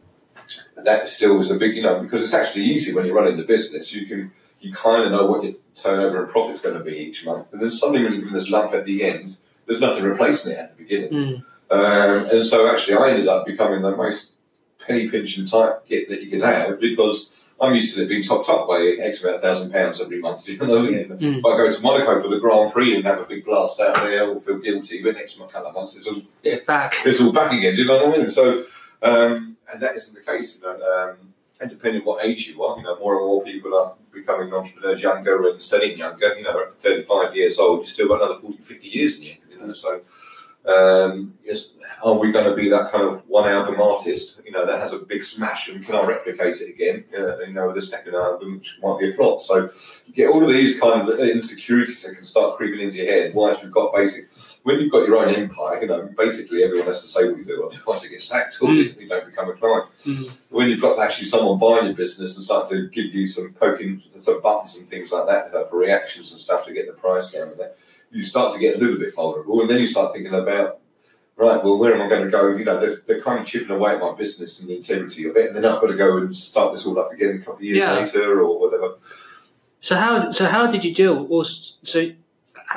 that 0.77 1.09
still 1.09 1.39
was 1.39 1.51
a 1.51 1.57
big, 1.57 1.75
you 1.75 1.83
know, 1.83 2.01
because 2.01 2.23
it's 2.23 2.35
actually 2.35 2.65
easy 2.65 2.95
when 2.95 3.07
you're 3.07 3.15
running 3.15 3.39
the 3.39 3.45
business. 3.45 3.93
You 3.95 4.07
can 4.07 4.33
you 4.61 4.73
kind 4.73 5.05
of 5.05 5.13
know 5.13 5.27
what 5.27 5.45
your 5.45 5.55
turnover 5.75 6.23
and 6.23 6.31
profit's 6.31 6.61
going 6.61 6.77
to 6.77 6.85
be 6.85 6.97
each 6.97 7.25
month, 7.25 7.53
and 7.53 7.63
then 7.63 7.71
suddenly 7.71 8.05
when 8.05 8.13
you 8.13 8.23
give 8.23 8.33
this 8.33 8.51
lump 8.51 8.75
at 8.75 8.85
the 8.85 9.05
end, 9.05 9.39
there's 9.69 9.81
nothing 9.81 10.03
replacing 10.05 10.53
it 10.53 10.59
at 10.59 10.77
the 10.77 10.83
beginning. 10.83 11.13
Mm. 11.13 11.45
Um, 11.71 12.27
and 12.33 12.45
so 12.45 12.67
actually, 12.69 12.97
I 12.97 13.11
ended 13.11 13.29
up 13.29 13.47
becoming 13.47 13.83
the 13.83 13.97
most 13.97 14.37
penny 14.85 15.09
pinching 15.09 15.47
type 15.47 15.87
git 15.87 16.09
that 16.09 16.23
you 16.23 16.31
can 16.31 16.41
have 16.41 16.81
because 16.81 17.35
I'm 17.61 17.75
used 17.75 17.95
to 17.97 18.03
it 18.05 18.09
being 18.09 18.23
topped 18.23 18.49
up 18.49 18.67
by 18.69 18.79
X 19.01 19.21
amount 19.23 19.37
of 19.37 19.43
thousand 19.43 19.73
pounds 19.73 20.01
every 20.01 20.19
month. 20.21 20.49
You 20.49 20.57
know, 20.57 20.67
Mm. 20.83 21.39
if 21.41 21.45
I 21.45 21.57
go 21.57 21.71
to 21.71 21.83
Monaco 21.83 22.23
for 22.23 22.29
the 22.29 22.39
Grand 22.41 22.73
Prix 22.73 22.95
and 22.97 23.05
have 23.05 23.19
a 23.21 23.25
big 23.25 23.45
blast 23.45 23.79
out 23.81 24.03
there, 24.05 24.25
I 24.25 24.27
will 24.29 24.41
feel 24.41 24.59
guilty. 24.59 25.03
But 25.03 25.17
next 25.17 25.39
couple 25.39 25.67
of 25.67 25.75
months, 25.75 25.97
it's 25.97 26.07
all, 26.07 26.15
yeah, 26.43 26.57
Back. 26.67 26.95
it's 27.05 27.21
all 27.21 27.33
back 27.33 27.53
again. 27.53 27.75
Do 27.77 27.83
you 27.83 27.89
know 27.89 28.07
what 28.07 28.15
I 28.15 28.19
mean? 28.19 28.31
So, 28.31 28.63
um, 29.03 29.57
and 29.71 29.83
that 29.83 29.97
isn't 29.97 30.15
the 30.15 30.23
case. 30.23 30.57
You 30.57 30.63
know, 30.63 30.81
um, 31.11 31.17
and 31.61 31.69
depending 31.69 32.03
what 32.05 32.25
age 32.25 32.49
you 32.49 32.63
are, 32.63 32.79
you 32.79 32.85
know, 32.85 32.97
more 33.01 33.17
and 33.19 33.27
more 33.27 33.43
people 33.43 33.77
are 33.77 33.95
becoming 34.13 34.55
entrepreneurs 34.55 35.03
younger 35.03 35.49
and 35.49 35.61
selling 35.61 35.99
younger. 35.99 36.35
You 36.37 36.45
know, 36.45 36.61
at 36.61 36.81
35 36.81 37.35
years 37.37 37.59
old, 37.59 37.81
you've 37.81 37.89
still 37.89 38.09
got 38.09 38.23
another 38.23 38.39
40, 38.41 38.59
50 38.59 38.89
years 38.89 39.17
in 39.17 39.25
you. 39.25 39.35
You 39.61 39.67
know, 39.69 39.75
so. 39.75 40.01
Um, 40.67 41.33
yes, 41.45 41.75
are 42.03 42.19
we 42.19 42.31
going 42.31 42.45
to 42.45 42.55
be 42.55 42.69
that 42.69 42.91
kind 42.91 43.03
of 43.03 43.27
one 43.27 43.49
album 43.49 43.81
artist, 43.81 44.43
you 44.45 44.51
know, 44.51 44.67
that 44.67 44.79
has 44.81 44.93
a 44.93 44.99
big 44.99 45.25
smash 45.25 45.69
and 45.69 45.83
can 45.83 45.95
I 45.95 46.03
replicate 46.03 46.61
it 46.61 46.69
again, 46.69 47.05
uh, 47.17 47.39
you 47.39 47.55
know, 47.55 47.69
with 47.69 47.79
a 47.79 47.83
second 47.83 48.15
album, 48.17 48.59
which 48.59 48.77
might 48.83 48.99
be 49.01 49.09
a 49.09 49.13
flop. 49.15 49.41
So 49.41 49.71
you 50.07 50.13
get 50.13 50.29
all 50.29 50.43
of 50.43 50.51
these 50.51 50.79
kind 50.79 51.09
of 51.09 51.19
insecurities 51.21 52.03
that 52.03 52.17
can 52.17 52.25
start 52.27 52.59
creeping 52.59 52.81
into 52.81 52.99
your 52.99 53.07
head 53.07 53.35
once 53.35 53.63
you've 53.63 53.73
got 53.73 53.95
basic, 53.95 54.29
when 54.65 54.79
you've 54.81 54.93
got 54.93 55.07
your 55.09 55.17
own 55.17 55.35
empire, 55.35 55.81
you 55.81 55.87
know, 55.87 56.11
basically 56.19 56.63
everyone 56.65 56.89
has 56.89 57.01
to 57.01 57.09
say 57.09 57.27
what 57.27 57.39
you 57.39 57.45
do, 57.45 57.65
otherwise 57.65 58.03
you 58.03 58.11
get 58.11 58.23
sacked 58.23 58.59
or 58.61 58.69
Mm. 58.69 59.01
you 59.01 59.09
don't 59.09 59.25
become 59.25 59.49
a 59.49 59.55
client. 59.55 59.87
Mm. 60.05 60.39
When 60.51 60.69
you've 60.69 60.83
got 60.83 60.99
actually 60.99 61.29
someone 61.29 61.59
buying 61.59 61.87
your 61.87 61.95
business 61.95 62.35
and 62.35 62.45
start 62.45 62.69
to 62.71 62.89
give 62.89 63.15
you 63.15 63.27
some 63.27 63.55
poking, 63.59 64.03
some 64.17 64.43
buttons 64.43 64.77
and 64.77 64.91
things 64.91 65.13
like 65.13 65.29
that 65.29 65.55
uh, 65.55 65.65
for 65.67 65.79
reactions 65.79 66.33
and 66.33 66.41
stuff 66.41 66.67
to 66.67 66.75
get 66.75 66.89
the 66.89 66.93
price 66.93 67.33
down 67.33 67.49
and 67.49 67.59
that, 67.61 67.77
you 68.11 68.23
start 68.23 68.53
to 68.55 68.59
get 68.61 68.77
a 68.77 68.79
little 68.79 68.99
bit 68.99 69.15
vulnerable 69.15 69.61
and 69.61 69.69
then 69.71 69.79
you 69.81 69.87
start 69.87 70.13
thinking 70.15 70.33
about 70.35 70.81
right, 71.37 71.63
well, 71.63 71.79
where 71.79 71.95
am 71.95 72.03
I 72.03 72.09
going 72.09 72.25
to 72.25 72.31
go? 72.31 72.49
You 72.57 72.65
know, 72.65 72.81
they're, 72.81 73.01
they're 73.07 73.21
kind 73.21 73.39
of 73.39 73.47
chipping 73.47 73.71
away 73.71 73.93
at 73.93 74.01
my 74.01 74.13
business 74.15 74.59
and 74.59 74.69
the 74.69 74.75
integrity 74.77 75.29
of 75.29 75.37
it, 75.37 75.47
and 75.47 75.57
then 75.57 75.65
I've 75.65 75.81
got 75.81 75.87
to 75.87 75.95
go 75.97 76.17
and 76.19 76.37
start 76.37 76.73
this 76.73 76.85
all 76.85 76.99
up 76.99 77.13
again 77.13 77.37
a 77.37 77.39
couple 77.39 77.55
of 77.55 77.63
years 77.63 77.79
Yeah. 77.79 77.95
later 77.95 78.41
or 78.43 78.59
whatever. 78.59 78.97
So 79.81 79.95
how 79.97 80.31
so 80.33 80.47
how 80.47 80.67
did 80.67 80.85
you 80.85 80.93
deal? 80.93 81.27
Or 81.31 81.45
so 81.45 82.11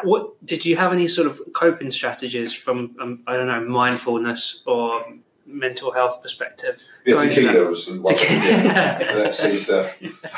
what 0.03 0.45
did 0.45 0.63
you 0.63 0.75
have 0.77 0.93
any 0.93 1.07
sort 1.07 1.25
of 1.27 1.41
coping 1.53 1.89
strategies 1.89 2.53
from 2.53 2.95
um, 3.01 3.23
I 3.25 3.35
don't 3.37 3.47
know 3.47 3.61
mindfulness 3.61 4.61
or 4.67 5.05
mental 5.47 5.91
health 5.91 6.21
perspective? 6.21 6.79
Yeah, 7.03 7.15
Going 7.15 7.29
tequila 7.29 7.53
to 7.53 7.65
was 7.65 7.87
one. 7.89 8.03
That's 8.03 9.41
his. 9.41 9.69
Uh, 9.71 9.91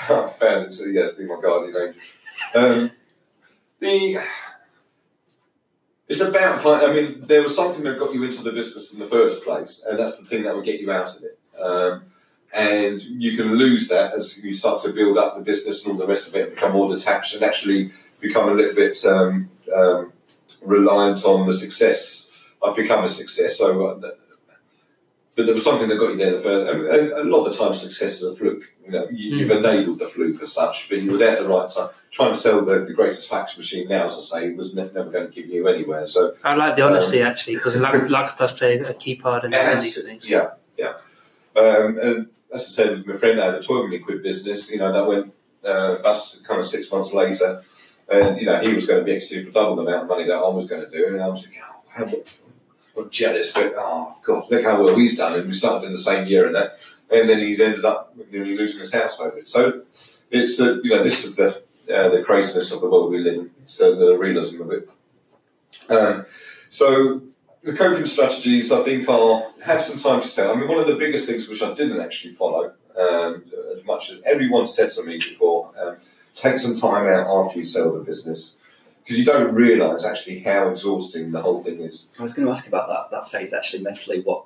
I 0.09 0.27
found 0.39 0.67
it. 0.67 0.73
So 0.73 0.85
yeah, 0.85 1.09
be 1.17 1.25
my 1.25 1.39
guardian 1.41 1.75
angel. 1.75 2.01
Um, 2.55 2.91
the 3.81 4.17
it's 6.07 6.19
about. 6.19 6.61
fi- 6.61 6.85
I 6.85 6.93
mean, 6.93 7.21
there 7.21 7.41
was 7.41 7.55
something 7.55 7.83
that 7.83 7.99
got 7.99 8.13
you 8.13 8.23
into 8.23 8.43
the 8.43 8.51
business 8.51 8.93
in 8.93 8.99
the 8.99 9.05
first 9.05 9.43
place, 9.43 9.83
and 9.87 9.97
that's 9.97 10.17
the 10.17 10.25
thing 10.25 10.43
that 10.43 10.55
would 10.55 10.65
get 10.65 10.81
you 10.81 10.91
out 10.91 11.15
of 11.15 11.23
it. 11.23 11.39
Um, 11.59 12.05
and 12.53 13.01
you 13.01 13.35
can 13.35 13.55
lose 13.55 13.87
that 13.87 14.13
as 14.13 14.43
you 14.43 14.53
start 14.53 14.81
to 14.83 14.93
build 14.93 15.17
up 15.17 15.35
the 15.35 15.41
business 15.41 15.83
and 15.83 15.93
all 15.93 15.97
the 15.97 16.07
rest 16.07 16.27
of 16.27 16.35
it, 16.35 16.47
and 16.47 16.55
become 16.55 16.73
more 16.73 16.93
detached, 16.93 17.33
and 17.33 17.43
actually 17.43 17.91
become 18.19 18.49
a 18.49 18.53
little 18.53 18.75
bit 18.75 19.03
um, 19.05 19.49
um, 19.75 20.13
reliant 20.61 21.23
on 21.25 21.47
the 21.47 21.53
success. 21.53 22.29
I've 22.61 22.75
become 22.75 23.03
a 23.03 23.09
success, 23.09 23.57
so. 23.57 23.85
Uh, 23.85 24.11
but 25.35 25.45
there 25.45 25.55
was 25.55 25.63
something 25.63 25.89
that 25.89 25.97
got 25.97 26.11
you 26.11 26.17
there. 26.17 26.39
For, 26.39 26.65
and, 26.65 26.85
and 26.85 27.11
a 27.11 27.23
lot 27.23 27.45
of 27.45 27.51
the 27.51 27.57
time, 27.57 27.73
success 27.73 28.21
is 28.21 28.23
a 28.23 28.35
fluke. 28.35 28.72
You 28.85 28.91
know, 28.91 29.07
you, 29.09 29.37
you've 29.37 29.51
enabled 29.51 29.99
the 29.99 30.05
fluke 30.05 30.41
as 30.41 30.51
such, 30.51 30.89
but 30.89 31.01
you 31.01 31.11
were 31.11 31.17
there 31.17 31.37
at 31.37 31.43
the 31.43 31.47
right 31.47 31.69
time. 31.69 31.89
Trying 32.11 32.33
to 32.33 32.37
sell 32.37 32.63
the, 32.63 32.79
the 32.79 32.93
greatest 32.93 33.29
fax 33.29 33.57
machine 33.57 33.87
now, 33.87 34.07
as 34.07 34.17
I 34.17 34.41
say, 34.41 34.53
was 34.53 34.73
ne- 34.73 34.91
never 34.93 35.09
going 35.09 35.27
to 35.27 35.31
give 35.31 35.47
you 35.47 35.67
anywhere. 35.67 36.05
So 36.07 36.35
I 36.43 36.55
like 36.55 36.75
the 36.75 36.81
honesty 36.81 37.21
actually 37.21 37.55
because 37.55 37.79
luck, 37.79 38.09
luck 38.09 38.37
does 38.37 38.53
play 38.59 38.79
a 38.79 38.93
key 38.93 39.15
part 39.15 39.45
in, 39.45 39.53
has 39.53 39.83
these 39.83 40.03
things. 40.03 40.29
Yeah, 40.29 40.51
yeah. 40.77 40.95
Um, 41.55 41.97
and 41.97 42.27
as 42.53 42.61
I 42.61 42.65
said, 42.65 42.97
with 42.97 43.07
my 43.07 43.13
friend 43.15 43.39
had 43.39 43.55
a 43.55 43.61
12 43.61 43.85
million 43.85 44.03
quid 44.03 44.21
business, 44.21 44.69
you 44.69 44.77
know, 44.77 44.91
that 44.91 45.07
went 45.07 45.33
uh, 45.63 45.95
bust 45.97 46.43
kind 46.43 46.59
of 46.59 46.65
six 46.65 46.91
months 46.91 47.13
later. 47.13 47.63
And, 48.11 48.37
you 48.37 48.45
know, 48.45 48.59
he 48.59 48.73
was 48.73 48.85
going 48.85 48.99
to 48.99 49.05
be 49.05 49.13
exiting 49.13 49.45
for 49.45 49.51
double 49.51 49.77
the 49.77 49.83
amount 49.83 50.03
of 50.03 50.07
money 50.09 50.25
that 50.25 50.35
I 50.35 50.47
was 50.49 50.67
going 50.67 50.83
to 50.83 50.91
do. 50.91 51.07
And 51.07 51.23
I 51.23 51.27
was 51.29 51.45
thinking, 51.45 51.61
oh, 51.65 52.23
I'm 52.97 53.09
jealous, 53.09 53.51
but 53.51 53.73
oh, 53.75 54.17
God, 54.21 54.51
look 54.51 54.63
how 54.63 54.83
well 54.83 54.95
he's 54.95 55.17
done. 55.17 55.39
And 55.39 55.47
we 55.47 55.53
started 55.53 55.85
in 55.87 55.93
the 55.93 55.97
same 55.97 56.27
year 56.27 56.45
and 56.45 56.55
that. 56.55 56.79
And 57.13 57.29
then 57.29 57.39
he's 57.39 57.59
ended 57.59 57.85
up 57.85 58.15
nearly 58.31 58.57
losing 58.57 58.81
his 58.81 58.93
house 58.93 59.19
over 59.19 59.37
it. 59.37 59.47
So 59.47 59.83
it's, 60.31 60.59
uh, 60.59 60.79
you 60.83 60.89
know, 60.89 61.03
this 61.03 61.23
is 61.25 61.35
the, 61.35 61.61
uh, 61.93 62.09
the 62.09 62.23
craziness 62.23 62.71
of 62.71 62.81
the 62.81 62.89
world 62.89 63.11
we 63.11 63.19
live 63.19 63.35
in. 63.35 63.51
So 63.67 63.95
the 63.95 64.17
realism 64.17 64.61
of 64.61 64.71
it. 64.71 64.89
Um, 65.89 66.25
so 66.69 67.21
the 67.61 67.73
coping 67.73 68.05
strategies, 68.05 68.71
I 68.71 68.81
think, 68.83 69.07
are 69.07 69.51
have 69.63 69.81
some 69.81 69.99
time 69.99 70.21
to 70.21 70.27
sell. 70.27 70.53
I 70.53 70.59
mean, 70.59 70.67
one 70.67 70.79
of 70.79 70.87
the 70.87 70.95
biggest 70.95 71.27
things 71.27 71.47
which 71.47 71.61
I 71.61 71.73
didn't 71.73 71.99
actually 71.99 72.33
follow 72.33 72.73
um, 72.97 73.43
as 73.75 73.85
much 73.85 74.11
as 74.11 74.19
everyone 74.25 74.67
said 74.67 74.91
to 74.91 75.03
me 75.03 75.17
before, 75.17 75.71
um, 75.79 75.97
take 76.35 76.57
some 76.57 76.75
time 76.75 77.07
out 77.07 77.27
after 77.27 77.59
you 77.59 77.65
sell 77.65 77.93
the 77.93 77.99
business 77.99 78.55
because 79.03 79.19
you 79.19 79.25
don't 79.25 79.53
realise 79.53 80.05
actually 80.05 80.39
how 80.39 80.69
exhausting 80.69 81.31
the 81.31 81.41
whole 81.41 81.61
thing 81.63 81.79
is. 81.81 82.07
I 82.19 82.23
was 82.23 82.33
going 82.33 82.45
to 82.45 82.51
ask 82.51 82.67
about 82.67 82.87
that 82.87 83.15
that 83.15 83.29
phase 83.29 83.53
actually 83.53 83.83
mentally. 83.83 84.21
What 84.21 84.45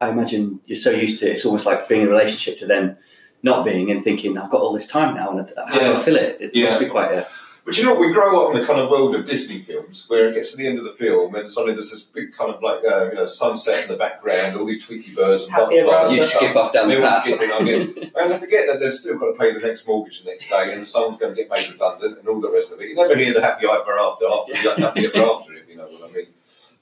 I 0.00 0.10
imagine 0.10 0.60
you're 0.66 0.76
so 0.76 0.90
used 0.90 1.18
to 1.20 1.28
it, 1.28 1.32
it's 1.32 1.44
almost 1.44 1.66
like 1.66 1.88
being 1.88 2.02
in 2.02 2.06
a 2.08 2.10
relationship 2.10 2.58
to 2.60 2.66
then 2.66 2.96
not 3.42 3.64
being 3.64 3.90
and 3.90 4.02
thinking 4.04 4.36
I've 4.38 4.50
got 4.50 4.60
all 4.60 4.72
this 4.72 4.86
time 4.86 5.14
now 5.14 5.30
and 5.36 5.52
how 5.68 5.78
do 5.78 5.84
I 5.86 5.90
Yeah. 5.92 5.98
fill 5.98 6.16
it? 6.16 6.36
It 6.40 6.50
Yeah. 6.54 6.66
must 6.66 6.80
be 6.80 6.86
quite 6.86 7.12
a 7.12 7.26
But 7.64 7.76
you 7.76 7.84
know 7.84 7.90
what? 7.92 8.00
We 8.00 8.12
grow 8.12 8.46
up 8.48 8.54
in 8.54 8.60
the 8.62 8.66
kind 8.66 8.80
of 8.80 8.88
world 8.88 9.14
of 9.14 9.26
Disney 9.26 9.58
films 9.60 10.06
where 10.08 10.28
it 10.28 10.34
gets 10.34 10.52
to 10.52 10.56
the 10.56 10.66
end 10.66 10.78
of 10.78 10.84
the 10.84 10.90
film 10.90 11.34
and 11.34 11.50
suddenly 11.50 11.74
there's 11.74 11.90
this 11.90 12.00
big 12.00 12.32
kind 12.32 12.50
of 12.54 12.62
like 12.62 12.80
uh, 12.84 13.10
you 13.10 13.14
know 13.16 13.26
sunset 13.26 13.82
in 13.82 13.88
the 13.88 13.96
background, 13.96 14.56
all 14.56 14.64
these 14.64 14.88
tweaky 14.88 15.14
birds 15.14 15.42
and 15.44 15.52
Happy 15.52 15.64
butterflies. 15.82 15.88
about 15.88 16.06
and 16.06 16.16
you 16.16 16.22
stuff. 16.22 16.42
skip 16.42 16.56
off 16.56 16.72
down 16.72 16.88
the 16.88 16.94
They 16.96 17.02
all 17.02 17.10
path. 17.10 17.24
skip 17.26 17.40
I 17.42 17.62
mean, 17.62 18.10
and 18.16 18.32
I 18.32 18.38
forget 18.38 18.66
that 18.68 18.80
they've 18.80 18.94
still 18.94 19.18
got 19.18 19.32
to 19.32 19.38
pay 19.38 19.52
the 19.52 19.60
next 19.60 19.86
mortgage 19.86 20.22
the 20.22 20.30
next 20.30 20.48
day, 20.48 20.72
and 20.72 20.86
someone's 20.86 21.20
going 21.20 21.34
to 21.34 21.36
get 21.42 21.50
made 21.50 21.68
redundant, 21.70 22.18
and 22.18 22.26
all 22.28 22.40
the 22.40 22.50
rest 22.50 22.72
of 22.72 22.80
it. 22.80 22.88
You 22.88 22.94
never 22.94 23.14
hear 23.16 23.34
the 23.34 23.42
happy 23.42 23.66
ever 23.66 23.98
after, 23.98 24.26
after 24.26 24.52
the 24.62 24.74
happy 24.86 25.06
ever 25.06 25.22
after, 25.30 25.52
if 25.54 25.68
you 25.68 25.76
know 25.76 25.82
what 25.84 26.10
I 26.10 26.14
mean. 26.16 26.26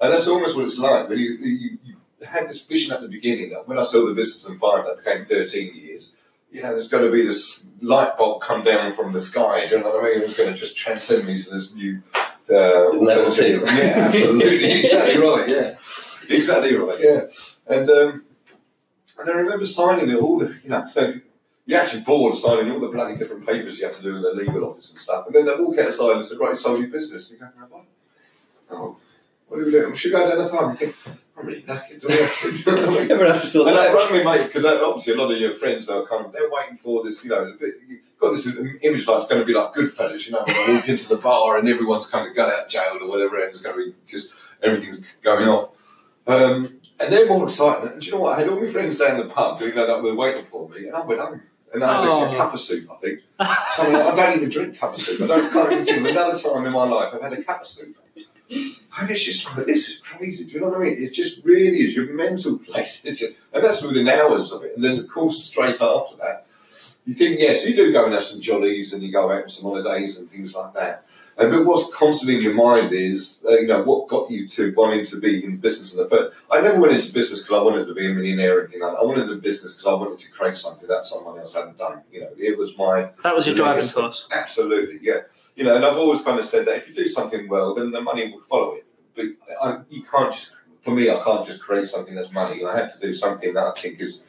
And 0.00 0.12
that's 0.12 0.28
almost 0.28 0.54
what 0.54 0.66
it's 0.66 0.78
like. 0.78 1.08
When 1.08 1.18
you, 1.18 1.30
you, 1.40 1.78
you 1.84 1.94
had 2.24 2.48
this 2.48 2.64
vision 2.64 2.92
at 2.92 3.00
the 3.00 3.08
beginning 3.08 3.50
that 3.50 3.68
when 3.68 3.78
I 3.78 3.82
sold 3.82 4.08
the 4.08 4.14
business 4.14 4.46
in 4.48 4.56
five, 4.56 4.84
that 4.86 5.04
became 5.04 5.24
13 5.24 5.74
years. 5.74 6.10
You 6.50 6.62
know, 6.62 6.70
there's 6.70 6.88
going 6.88 7.04
to 7.04 7.10
be 7.10 7.22
this 7.22 7.66
light 7.82 8.16
bulb 8.16 8.40
come 8.40 8.64
down 8.64 8.94
from 8.94 9.12
the 9.12 9.20
sky. 9.20 9.66
Do 9.66 9.76
you 9.76 9.82
know 9.82 9.90
what 9.90 10.04
I 10.04 10.08
mean? 10.08 10.22
It's 10.22 10.36
going 10.36 10.52
to 10.52 10.58
just 10.58 10.76
transcend 10.76 11.26
me 11.26 11.38
to 11.38 11.50
this 11.50 11.74
new 11.74 12.02
uh, 12.50 12.90
Level 12.90 13.30
two. 13.30 13.62
Yeah, 13.66 14.08
absolutely, 14.08 14.72
exactly 14.80 15.18
right. 15.18 15.48
Yeah, 15.48 15.74
exactly 16.34 16.76
right. 16.76 16.98
Yeah, 17.00 17.20
and 17.66 17.90
um, 17.90 18.24
and 19.18 19.30
I 19.30 19.32
remember 19.34 19.66
signing 19.66 20.06
the, 20.06 20.18
all 20.18 20.38
the, 20.38 20.56
you 20.62 20.70
know, 20.70 20.86
so 20.86 21.14
you're 21.64 21.80
actually 21.80 22.02
bored 22.02 22.36
signing 22.36 22.70
all 22.70 22.80
the 22.80 22.88
bloody 22.88 23.16
different 23.16 23.46
papers 23.46 23.78
you 23.78 23.86
have 23.86 23.96
to 23.96 24.02
do 24.02 24.14
in 24.14 24.22
the 24.22 24.30
legal 24.30 24.64
office 24.70 24.90
and 24.90 25.00
stuff. 25.00 25.26
And 25.26 25.34
then 25.34 25.46
they 25.46 25.52
all 25.52 25.66
walk 25.66 25.78
outside 25.78 26.16
and 26.16 26.24
say, 26.24 26.36
right, 26.36 26.50
you 26.50 26.56
sold 26.56 26.80
your 26.80 26.88
business. 26.88 27.30
And 27.30 27.40
you 27.40 27.46
go, 27.46 27.52
"Have 27.58 27.70
oh, 28.70 28.96
what 29.48 29.60
are 29.60 29.64
we 29.64 29.70
doing? 29.70 29.90
We 29.90 29.96
should 29.96 30.12
go 30.12 30.28
down 30.28 30.38
the 30.38 30.50
pub. 30.50 31.16
You 31.38 31.52
think, 31.52 31.68
I'm 31.68 31.74
really 31.76 31.80
knackered. 31.80 32.00
Do 32.00 32.06
we 32.08 32.14
have 32.14 32.40
to? 32.40 32.52
You 32.52 32.64
know 32.64 32.86
what 32.86 32.88
I 32.88 33.02
mean? 33.02 33.10
Everyone 33.10 33.26
has 33.26 33.40
to 33.42 33.46
sort 33.46 33.68
And 33.68 33.76
that 33.76 33.90
I 33.90 34.02
out. 34.04 34.12
me, 34.12 34.24
mate, 34.24 34.46
because 34.46 34.64
obviously 34.64 35.14
a 35.14 35.16
lot 35.16 35.30
of 35.32 35.38
your 35.38 35.52
friends 35.52 35.88
are 35.88 36.04
kind 36.06 36.24
of, 36.26 36.32
they're 36.32 36.50
waiting 36.50 36.76
for 36.76 37.04
this, 37.04 37.22
you 37.24 37.30
know, 37.30 37.44
a 37.44 37.52
bit- 37.52 37.74
you've 37.88 38.00
got 38.18 38.30
this 38.30 38.46
image 38.82 39.06
like 39.06 39.18
it's 39.18 39.26
going 39.28 39.40
to 39.40 39.44
be 39.44 39.52
like 39.54 39.72
good 39.74 39.86
Goodfellas, 39.90 40.26
you 40.26 40.32
know, 40.32 40.42
when 40.46 40.66
they 40.66 40.74
walk 40.74 40.88
into 40.88 41.08
the 41.08 41.16
bar 41.18 41.58
and 41.58 41.68
everyone's 41.68 42.06
kind 42.06 42.28
of 42.28 42.34
got 42.34 42.52
out 42.52 42.64
of 42.64 42.70
jail 42.70 42.98
or 43.00 43.08
whatever, 43.08 43.40
and 43.42 43.50
it's 43.50 43.60
going 43.60 43.76
to 43.76 43.84
be 43.86 43.94
just, 44.06 44.28
everything's 44.62 45.02
going 45.22 45.48
off. 45.48 45.70
Um, 46.26 46.80
and 46.98 47.12
they're 47.12 47.28
more 47.28 47.44
excited. 47.44 47.92
And 47.92 48.00
do 48.00 48.06
you 48.06 48.12
know 48.14 48.20
what? 48.22 48.36
I 48.36 48.40
had 48.40 48.48
all 48.48 48.58
my 48.58 48.66
friends 48.66 48.96
down 48.98 49.18
the 49.18 49.26
pub, 49.26 49.60
you 49.60 49.74
know, 49.74 49.86
that 49.86 50.02
were 50.02 50.14
waiting 50.14 50.44
for 50.46 50.68
me, 50.70 50.86
and 50.86 50.96
I 50.96 51.00
went 51.04 51.20
home. 51.20 51.42
And 51.74 51.84
I 51.84 52.00
had 52.00 52.08
a, 52.08 52.10
a 52.12 52.30
Oh. 52.30 52.36
cup 52.36 52.54
of 52.54 52.60
soup, 52.60 52.88
I 52.90 52.94
think. 52.94 53.20
So 53.74 53.82
I'm 53.82 53.92
like, 53.92 54.06
I 54.06 54.14
don't 54.14 54.36
even 54.36 54.48
drink 54.48 54.78
cup 54.78 54.94
of 54.94 55.00
soup. 55.00 55.20
I 55.20 55.26
don't, 55.26 55.52
can't 55.52 55.72
even 55.72 55.84
think 55.84 55.98
of 55.98 56.04
another 56.06 56.38
time 56.38 56.64
in 56.64 56.72
my 56.72 56.84
life 56.84 57.12
I've 57.12 57.20
had 57.20 57.32
a 57.34 57.42
cup 57.44 57.60
of 57.60 57.66
soup. 57.66 57.96
And 58.50 59.10
it's 59.10 59.24
just 59.24 59.44
like, 59.56 59.66
this 59.66 59.88
is 59.88 59.98
crazy. 59.98 60.44
Do 60.44 60.52
you 60.52 60.60
know 60.60 60.68
what 60.68 60.78
I 60.78 60.84
mean? 60.84 60.96
It 60.98 61.12
just 61.12 61.44
really 61.44 61.86
is 61.86 61.94
your 61.94 62.12
mental 62.14 62.58
place. 62.58 63.04
And 63.04 63.64
that's 63.64 63.82
within 63.82 64.08
hours 64.08 64.52
of 64.52 64.62
it. 64.62 64.74
And 64.74 64.84
then, 64.84 64.98
of 64.98 65.08
course, 65.08 65.42
straight 65.44 65.80
after 65.80 66.16
that, 66.16 66.46
you 67.04 67.14
think, 67.14 67.38
yes, 67.38 67.66
you 67.66 67.76
do 67.76 67.92
go 67.92 68.04
and 68.04 68.14
have 68.14 68.24
some 68.24 68.40
jollies 68.40 68.92
and 68.92 69.02
you 69.02 69.12
go 69.12 69.30
out 69.30 69.42
on 69.44 69.48
some 69.48 69.64
holidays 69.64 70.18
and 70.18 70.28
things 70.28 70.54
like 70.54 70.72
that. 70.74 71.04
And 71.38 71.50
but 71.50 71.66
what's 71.66 71.94
constantly 71.94 72.36
in 72.36 72.42
your 72.42 72.54
mind 72.54 72.92
is, 72.92 73.44
uh, 73.46 73.58
you 73.58 73.66
know, 73.66 73.82
what 73.82 74.08
got 74.08 74.30
you 74.30 74.48
to 74.48 74.72
wanting 74.74 75.04
to 75.06 75.20
be 75.20 75.44
in 75.44 75.58
business 75.58 75.92
in 75.92 75.98
the 76.02 76.08
first. 76.08 76.34
I 76.50 76.62
never 76.62 76.80
went 76.80 76.94
into 76.94 77.12
business 77.12 77.42
because 77.42 77.60
I 77.60 77.62
wanted 77.62 77.86
to 77.86 77.94
be 77.94 78.06
a 78.06 78.14
millionaire 78.14 78.56
or 78.56 78.60
anything 78.62 78.80
like 78.80 78.92
that. 78.92 79.00
I 79.00 79.04
wanted 79.04 79.24
into 79.24 79.36
business 79.36 79.74
because 79.74 79.86
I 79.86 79.92
wanted 79.94 80.18
to 80.18 80.32
create 80.32 80.56
something 80.56 80.88
that 80.88 81.04
someone 81.04 81.38
else 81.38 81.52
hadn't 81.52 81.76
done. 81.76 82.00
You 82.10 82.22
know, 82.22 82.30
it 82.38 82.56
was 82.56 82.76
my 82.78 83.10
That 83.22 83.36
was 83.36 83.46
your 83.46 83.54
driving 83.54 83.84
force. 83.84 84.26
Absolutely, 84.32 84.98
yeah. 85.02 85.20
You 85.56 85.64
know, 85.64 85.76
and 85.76 85.84
I've 85.84 85.98
always 85.98 86.22
kind 86.22 86.38
of 86.38 86.46
said 86.46 86.66
that 86.66 86.76
if 86.76 86.88
you 86.88 86.94
do 86.94 87.06
something 87.06 87.48
well, 87.48 87.74
then 87.74 87.90
the 87.90 88.00
money 88.00 88.32
will 88.32 88.40
follow 88.40 88.74
it. 88.74 88.86
But 89.14 89.26
I, 89.62 89.80
you 89.90 90.04
can't 90.04 90.32
just, 90.32 90.56
for 90.80 90.92
me, 90.92 91.10
I 91.10 91.22
can't 91.22 91.46
just 91.46 91.60
create 91.60 91.88
something 91.88 92.14
that's 92.14 92.32
money. 92.32 92.64
I 92.64 92.76
have 92.78 92.94
to 92.94 93.06
do 93.06 93.14
something 93.14 93.52
that 93.52 93.64
I 93.64 93.72
think 93.72 94.00
is, 94.00 94.22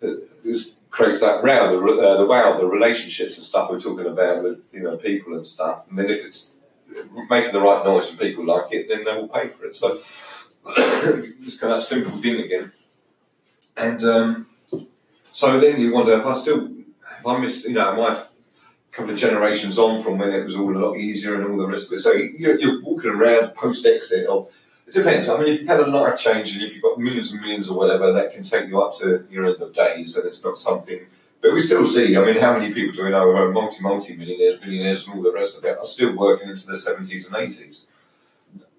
that 0.00 0.26
is 0.42 0.72
creates 0.94 1.20
that 1.22 1.42
wow, 1.42 1.72
the, 1.72 1.76
uh, 1.76 2.16
the 2.18 2.24
wow, 2.24 2.56
the 2.56 2.64
relationships 2.64 3.36
and 3.36 3.44
stuff 3.44 3.68
we're 3.68 3.80
talking 3.80 4.06
about 4.06 4.44
with 4.44 4.70
you 4.72 4.80
know 4.80 4.96
people 4.96 5.34
and 5.34 5.44
stuff. 5.44 5.82
And 5.88 5.98
then 5.98 6.08
if 6.08 6.24
it's 6.24 6.52
making 7.28 7.50
the 7.50 7.60
right 7.60 7.84
noise 7.84 8.10
and 8.10 8.18
people 8.18 8.44
like 8.46 8.66
it, 8.70 8.88
then 8.88 9.02
they 9.02 9.12
will 9.16 9.26
pay 9.26 9.48
for 9.48 9.64
it. 9.64 9.76
So 9.76 9.94
it's 10.76 11.58
kind 11.58 11.72
of 11.72 11.80
that 11.80 11.82
simple 11.82 12.16
thing 12.16 12.40
again. 12.40 12.70
And 13.76 14.04
um, 14.04 14.46
so 15.32 15.58
then 15.58 15.80
you 15.80 15.92
wonder 15.92 16.12
if 16.12 16.24
I 16.24 16.36
still, 16.36 16.68
if 17.18 17.26
I 17.26 17.38
miss, 17.38 17.64
you 17.64 17.74
know, 17.74 18.00
a 18.00 18.28
couple 18.92 19.10
of 19.10 19.18
generations 19.18 19.80
on 19.80 20.00
from 20.00 20.18
when 20.18 20.30
it 20.30 20.44
was 20.44 20.54
all 20.54 20.76
a 20.76 20.78
lot 20.78 20.96
easier 20.96 21.34
and 21.34 21.50
all 21.50 21.56
the 21.56 21.66
rest 21.66 21.88
of 21.88 21.94
it. 21.94 22.02
So 22.02 22.12
you're, 22.12 22.60
you're 22.60 22.80
walking 22.84 23.10
around 23.10 23.56
post 23.56 23.84
exit, 23.84 24.28
or 24.28 24.48
it 24.86 24.94
depends. 24.94 25.28
I 25.28 25.38
mean, 25.38 25.48
if 25.54 25.60
you've 25.60 25.68
had 25.68 25.80
a 25.80 25.86
life 25.86 26.18
change 26.18 26.54
and 26.54 26.62
if 26.62 26.74
you've 26.74 26.82
got 26.82 26.98
millions 26.98 27.32
and 27.32 27.40
millions 27.40 27.68
or 27.68 27.76
whatever, 27.78 28.12
that 28.12 28.32
can 28.32 28.42
take 28.42 28.68
you 28.68 28.80
up 28.80 28.94
to 28.98 29.26
your 29.30 29.46
end 29.46 29.60
of 29.62 29.72
days, 29.72 30.16
and 30.16 30.26
it's 30.26 30.42
not 30.44 30.58
something. 30.58 31.00
But 31.40 31.52
we 31.52 31.60
still 31.60 31.86
see. 31.86 32.16
I 32.16 32.24
mean, 32.24 32.40
how 32.40 32.56
many 32.58 32.72
people 32.72 32.94
do 32.94 33.04
we 33.04 33.10
know 33.10 33.30
who 33.30 33.36
are 33.36 33.50
multi 33.52 33.80
multi 33.82 34.16
millionaires, 34.16 34.60
billionaires, 34.60 35.06
and 35.06 35.16
all 35.16 35.22
the 35.22 35.32
rest 35.32 35.58
of 35.58 35.64
it 35.64 35.78
are 35.78 35.86
still 35.86 36.14
working 36.16 36.48
into 36.48 36.66
their 36.66 36.76
seventies 36.76 37.26
and 37.26 37.36
eighties? 37.36 37.84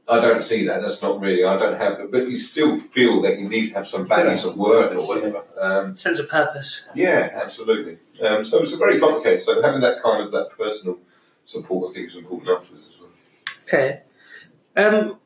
I 0.08 0.20
don't 0.20 0.44
see 0.44 0.66
that. 0.68 0.82
That's 0.82 1.02
not 1.02 1.20
really. 1.20 1.44
I 1.44 1.58
don't 1.58 1.78
have. 1.78 2.12
But 2.12 2.28
you 2.28 2.38
still 2.38 2.78
feel 2.78 3.22
that 3.24 3.40
you 3.40 3.50
need 3.50 3.70
to 3.70 3.74
have 3.74 3.88
some 3.88 4.08
values 4.08 4.46
of 4.46 4.56
worth 4.56 4.96
or 4.96 5.08
whatever. 5.08 5.44
Um, 5.60 5.96
Sense 5.96 6.20
of 6.20 6.30
purpose. 6.30 6.88
yeah, 6.94 7.32
absolutely. 7.34 7.98
Um, 8.22 8.46
so 8.46 8.62
it's 8.62 8.74
a 8.74 8.78
very 8.78 9.00
complicated. 9.00 9.42
So 9.42 9.62
having 9.64 9.82
that 9.82 10.04
kind 10.04 10.24
of 10.24 10.32
that 10.32 10.52
personal 10.56 11.00
support, 11.46 11.92
I 11.92 11.94
think, 11.96 12.08
is 12.08 12.16
important 12.16 12.50
afterwards 12.50 12.92
as 12.94 13.00
well. 13.02 13.10
Okay. 13.68 14.02
Um, 14.76 15.18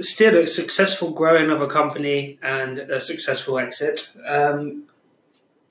still 0.00 0.36
a 0.38 0.46
successful 0.46 1.10
growing 1.10 1.50
of 1.50 1.60
a 1.60 1.68
company 1.68 2.38
and 2.42 2.78
a 2.78 3.00
successful 3.00 3.58
exit. 3.58 4.10
Um, 4.26 4.84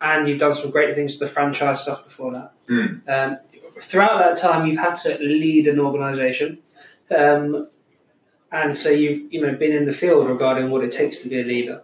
and 0.01 0.27
you've 0.27 0.39
done 0.39 0.53
some 0.53 0.71
great 0.71 0.93
things 0.93 1.13
with 1.13 1.21
the 1.21 1.33
franchise 1.33 1.81
stuff 1.81 2.03
before 2.03 2.33
that. 2.33 2.51
Mm. 2.67 3.09
Um, 3.09 3.37
throughout 3.81 4.19
that 4.19 4.37
time, 4.37 4.67
you've 4.67 4.79
had 4.79 4.95
to 4.97 5.17
lead 5.17 5.67
an 5.67 5.79
organisation. 5.79 6.59
Um, 7.15 7.69
and 8.51 8.75
so 8.75 8.89
you've 8.89 9.31
you 9.33 9.41
know 9.41 9.53
been 9.55 9.73
in 9.73 9.85
the 9.85 9.91
field 9.91 10.27
regarding 10.27 10.69
what 10.69 10.83
it 10.83 10.91
takes 10.91 11.19
to 11.19 11.29
be 11.29 11.41
a 11.41 11.43
leader. 11.43 11.83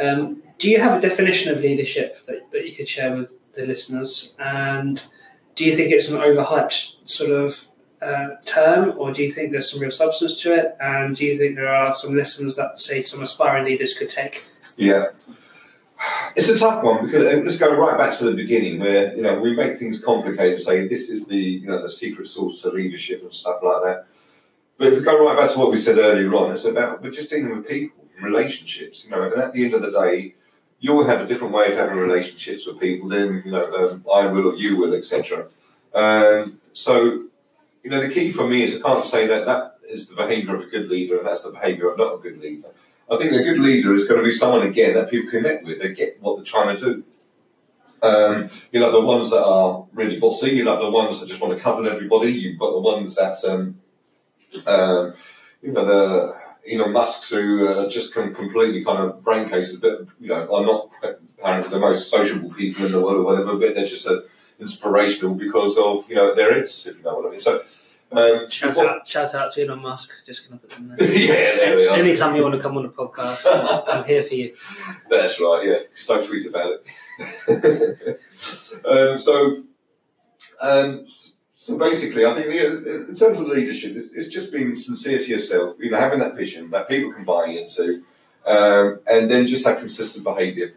Um, 0.00 0.42
do 0.58 0.70
you 0.70 0.80
have 0.80 0.98
a 0.98 1.00
definition 1.00 1.52
of 1.52 1.62
leadership 1.62 2.24
that, 2.26 2.50
that 2.52 2.66
you 2.66 2.74
could 2.74 2.88
share 2.88 3.16
with 3.16 3.32
the 3.52 3.66
listeners? 3.66 4.34
And 4.38 5.02
do 5.54 5.64
you 5.64 5.74
think 5.74 5.90
it's 5.90 6.08
an 6.08 6.18
overhyped 6.18 7.08
sort 7.08 7.30
of 7.30 7.66
uh, 8.02 8.36
term, 8.44 8.94
or 8.98 9.12
do 9.12 9.22
you 9.22 9.30
think 9.30 9.52
there's 9.52 9.70
some 9.70 9.80
real 9.80 9.90
substance 9.90 10.40
to 10.42 10.54
it? 10.54 10.76
And 10.80 11.14
do 11.14 11.24
you 11.24 11.38
think 11.38 11.56
there 11.56 11.72
are 11.72 11.92
some 11.92 12.16
lessons 12.16 12.56
that 12.56 12.78
say 12.78 13.02
some 13.02 13.22
aspiring 13.22 13.64
leaders 13.64 13.96
could 13.96 14.10
take? 14.10 14.44
Yeah. 14.76 15.06
It's 16.34 16.48
a 16.48 16.58
tough 16.58 16.82
one 16.82 17.06
because 17.06 17.22
let's 17.44 17.58
go 17.58 17.76
right 17.76 17.96
back 17.96 18.12
to 18.18 18.24
the 18.24 18.34
beginning 18.34 18.80
where 18.80 19.14
you 19.14 19.22
know 19.22 19.38
we 19.38 19.54
make 19.54 19.78
things 19.78 20.00
complicated. 20.00 20.60
Say 20.60 20.88
this 20.88 21.08
is 21.08 21.26
the 21.26 21.36
you 21.36 21.66
know 21.66 21.80
the 21.80 21.90
secret 21.90 22.28
sauce 22.28 22.60
to 22.62 22.70
leadership 22.70 23.22
and 23.22 23.32
stuff 23.32 23.62
like 23.62 23.82
that. 23.84 24.06
But 24.78 24.88
if 24.88 24.98
we 24.98 25.04
go 25.04 25.24
right 25.24 25.38
back 25.38 25.50
to 25.50 25.58
what 25.60 25.70
we 25.70 25.78
said 25.78 25.98
earlier 25.98 26.34
on, 26.34 26.50
it's 26.50 26.64
about 26.64 27.02
we're 27.02 27.12
just 27.12 27.30
dealing 27.30 27.54
with 27.54 27.68
people, 27.68 28.04
relationships. 28.20 29.04
You 29.04 29.10
know, 29.10 29.22
and 29.22 29.40
at 29.40 29.52
the 29.52 29.64
end 29.64 29.74
of 29.74 29.82
the 29.82 29.92
day, 29.92 30.34
you 30.80 30.92
will 30.92 31.06
have 31.06 31.20
a 31.20 31.26
different 31.26 31.54
way 31.54 31.70
of 31.70 31.78
having 31.78 31.96
relationships 31.96 32.66
with 32.66 32.80
people 32.80 33.08
than 33.08 33.42
you 33.44 33.52
know 33.52 33.72
um, 33.72 34.04
I 34.12 34.26
will 34.26 34.48
or 34.48 34.56
you 34.56 34.76
will, 34.76 34.94
etc. 34.94 35.46
Um, 35.94 36.58
so, 36.72 37.26
you 37.82 37.90
know, 37.90 38.00
the 38.00 38.12
key 38.12 38.30
for 38.30 38.46
me 38.46 38.62
is 38.62 38.76
I 38.76 38.80
can't 38.80 39.04
say 39.04 39.26
that 39.26 39.46
that 39.46 39.78
is 39.88 40.08
the 40.08 40.16
behaviour 40.16 40.54
of 40.54 40.62
a 40.62 40.66
good 40.66 40.88
leader 40.88 41.18
and 41.18 41.26
that's 41.26 41.42
the 41.42 41.50
behaviour 41.50 41.90
of 41.90 41.98
not 41.98 42.14
a 42.14 42.18
good 42.18 42.40
leader. 42.40 42.68
I 43.10 43.16
think 43.16 43.32
a 43.32 43.42
good 43.42 43.58
leader 43.58 43.92
is 43.92 44.08
going 44.08 44.20
to 44.20 44.24
be 44.24 44.32
someone 44.32 44.66
again 44.66 44.94
that 44.94 45.10
people 45.10 45.30
connect 45.30 45.64
with. 45.64 45.80
They 45.80 45.92
get 45.92 46.20
what 46.20 46.36
they're 46.36 46.44
trying 46.44 46.76
to 46.76 46.80
do. 46.80 47.04
Um, 48.02 48.48
you 48.72 48.80
know, 48.80 48.90
the 48.90 49.04
ones 49.04 49.30
that 49.30 49.44
are 49.44 49.86
really 49.92 50.18
bossy. 50.18 50.50
You 50.50 50.64
know, 50.64 50.82
the 50.82 50.90
ones 50.90 51.20
that 51.20 51.28
just 51.28 51.40
want 51.40 51.56
to 51.56 51.62
cover 51.62 51.88
everybody. 51.88 52.32
You've 52.32 52.58
got 52.58 52.72
the 52.72 52.80
ones 52.80 53.16
that, 53.16 53.44
um, 53.44 53.80
um, 54.66 55.14
you 55.60 55.72
know, 55.72 55.84
the 55.84 56.34
Elon 56.70 56.92
Musk's 56.92 57.30
who 57.30 57.68
uh, 57.68 57.88
just 57.88 58.14
can 58.14 58.34
completely 58.34 58.84
kind 58.84 58.98
of 58.98 59.22
brain 59.22 59.48
cases, 59.48 59.76
but 59.76 60.06
you 60.20 60.28
know, 60.28 60.52
are 60.52 60.64
not 60.64 60.90
apparently 61.38 61.70
the 61.70 61.78
most 61.78 62.10
sociable 62.10 62.52
people 62.54 62.86
in 62.86 62.92
the 62.92 63.00
world 63.00 63.18
or 63.18 63.24
whatever. 63.24 63.56
But 63.56 63.74
they're 63.74 63.86
just 63.86 64.06
uh, 64.06 64.22
inspirational 64.62 65.34
because 65.34 65.76
of 65.76 66.08
you 66.08 66.16
know 66.16 66.34
their 66.34 66.56
if 66.62 66.86
you 66.86 67.02
know 67.04 67.16
what 67.16 67.26
I 67.26 67.30
mean. 67.30 67.40
So. 67.40 67.60
Um, 68.14 68.50
Shout 68.50 68.76
what- 68.76 68.88
out, 68.88 69.08
shout 69.08 69.34
out 69.34 69.52
to 69.52 69.62
Elon 69.64 69.80
Musk. 69.80 70.10
Just 70.26 70.46
gonna 70.46 70.60
put 70.60 70.68
them 70.68 70.88
there. 70.88 71.10
yeah, 71.18 71.56
there 71.56 71.76
we 71.78 71.88
are. 71.88 71.96
Anytime 71.96 72.36
you 72.36 72.42
want 72.42 72.54
to 72.54 72.60
come 72.60 72.76
on 72.76 72.84
a 72.84 72.90
podcast, 72.90 73.46
I'm 73.88 74.04
here 74.04 74.22
for 74.22 74.34
you. 74.34 74.54
That's 75.08 75.40
right, 75.40 75.62
yeah. 75.64 75.78
Just 75.96 76.08
don't 76.08 76.22
tweet 76.22 76.46
about 76.46 76.72
it. 76.74 78.20
um, 78.86 79.16
so, 79.16 79.62
um, 80.60 81.06
so 81.54 81.78
basically, 81.78 82.26
I 82.26 82.34
think 82.34 82.52
you 82.54 82.62
know, 82.62 83.06
in 83.08 83.14
terms 83.16 83.40
of 83.40 83.46
leadership, 83.46 83.96
it's, 83.96 84.12
it's 84.12 84.28
just 84.28 84.52
being 84.52 84.76
sincere 84.76 85.18
to 85.18 85.30
yourself. 85.30 85.76
You 85.78 85.90
know, 85.90 85.98
having 85.98 86.18
that 86.18 86.36
vision 86.36 86.70
that 86.72 86.90
people 86.90 87.14
can 87.14 87.24
buy 87.24 87.46
into, 87.46 88.02
um, 88.44 89.00
and 89.06 89.30
then 89.30 89.46
just 89.46 89.66
have 89.66 89.78
consistent 89.78 90.22
behaviour. 90.22 90.74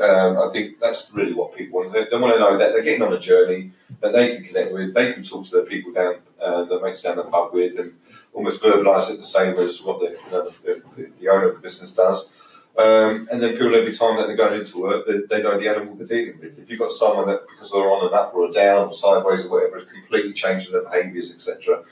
Um, 0.00 0.38
I 0.38 0.50
think 0.52 0.78
that's 0.78 1.10
really 1.12 1.34
what 1.34 1.56
people 1.56 1.80
want. 1.80 1.92
They, 1.92 2.04
they 2.04 2.16
want 2.16 2.34
to 2.34 2.40
know 2.40 2.56
that 2.56 2.72
they're 2.72 2.84
getting 2.84 3.02
on 3.02 3.12
a 3.12 3.18
journey 3.18 3.72
that 4.00 4.12
they 4.12 4.34
can 4.34 4.44
connect 4.44 4.72
with. 4.72 4.94
They 4.94 5.12
can 5.12 5.24
talk 5.24 5.46
to 5.48 5.56
the 5.56 5.62
people 5.62 5.92
down 5.92 6.16
uh, 6.40 6.64
that 6.64 6.82
makes 6.82 7.02
down 7.02 7.16
the 7.16 7.24
pub 7.24 7.52
with, 7.52 7.78
and 7.78 7.94
almost 8.32 8.62
verbalise 8.62 9.10
it 9.10 9.16
the 9.16 9.22
same 9.22 9.56
as 9.58 9.82
what 9.82 10.00
the, 10.00 10.10
you 10.10 10.30
know, 10.30 10.50
the, 10.64 11.10
the 11.20 11.28
owner 11.28 11.48
of 11.48 11.56
the 11.56 11.60
business 11.60 11.94
does. 11.94 12.30
Um, 12.78 13.26
and 13.32 13.42
then 13.42 13.56
feel 13.56 13.74
every 13.74 13.92
time 13.92 14.16
that 14.18 14.28
they're 14.28 14.36
going 14.36 14.60
into 14.60 14.80
work, 14.80 15.04
they, 15.04 15.18
they 15.28 15.42
know 15.42 15.58
the 15.58 15.68
animal 15.68 15.96
they're 15.96 16.06
dealing 16.06 16.38
with. 16.38 16.60
If 16.60 16.70
you've 16.70 16.78
got 16.78 16.92
someone 16.92 17.26
that, 17.26 17.44
because 17.48 17.72
they're 17.72 17.90
on 17.90 18.06
an 18.06 18.14
up 18.14 18.32
or 18.34 18.48
a 18.48 18.52
down 18.52 18.86
or 18.86 18.94
sideways 18.94 19.46
or 19.46 19.50
whatever, 19.50 19.78
is 19.78 19.90
completely 19.90 20.32
changing 20.32 20.72
their 20.72 20.84
behaviours, 20.84 21.34
etc., 21.34 21.82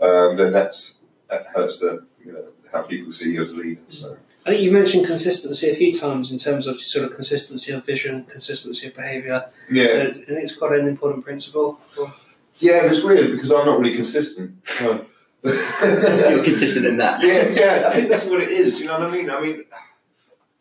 um, 0.00 0.36
then 0.36 0.52
that's 0.52 1.00
that 1.28 1.46
hurts 1.46 1.78
the 1.78 2.06
you 2.24 2.32
know 2.32 2.44
how 2.72 2.82
people 2.82 3.12
see 3.12 3.32
you 3.32 3.42
as 3.42 3.52
a 3.52 3.56
leader. 3.56 3.80
So 3.90 4.16
I 4.44 4.50
think 4.50 4.62
you've 4.62 4.72
mentioned 4.72 5.06
consistency 5.06 5.70
a 5.70 5.74
few 5.74 5.94
times 5.94 6.32
in 6.32 6.38
terms 6.38 6.66
of 6.66 6.80
sort 6.80 7.04
of 7.04 7.12
consistency 7.14 7.72
of 7.72 7.84
vision, 7.86 8.24
consistency 8.24 8.88
of 8.88 8.94
behaviour. 8.96 9.48
yeah, 9.70 9.86
So 9.86 10.00
I 10.08 10.12
think 10.12 10.28
it's 10.28 10.56
quite 10.56 10.78
an 10.78 10.88
important 10.88 11.24
principle. 11.24 11.78
For, 11.94 12.12
yeah, 12.58 12.82
but 12.82 12.92
it's 12.92 13.04
weird 13.04 13.30
because 13.32 13.52
I'm 13.52 13.66
not 13.66 13.78
really 13.78 13.94
consistent. 13.94 14.56
So- 14.66 15.06
You're 15.44 16.44
consistent 16.44 16.86
in 16.86 16.96
that. 16.98 17.20
yeah, 17.24 17.48
yeah, 17.48 17.88
I 17.88 17.92
think 17.94 18.08
that's 18.08 18.24
what 18.26 18.40
it 18.40 18.50
is. 18.50 18.76
Do 18.76 18.82
you 18.82 18.86
know 18.86 18.98
what 19.00 19.08
I 19.08 19.12
mean? 19.12 19.28
I 19.28 19.40
mean, 19.40 19.64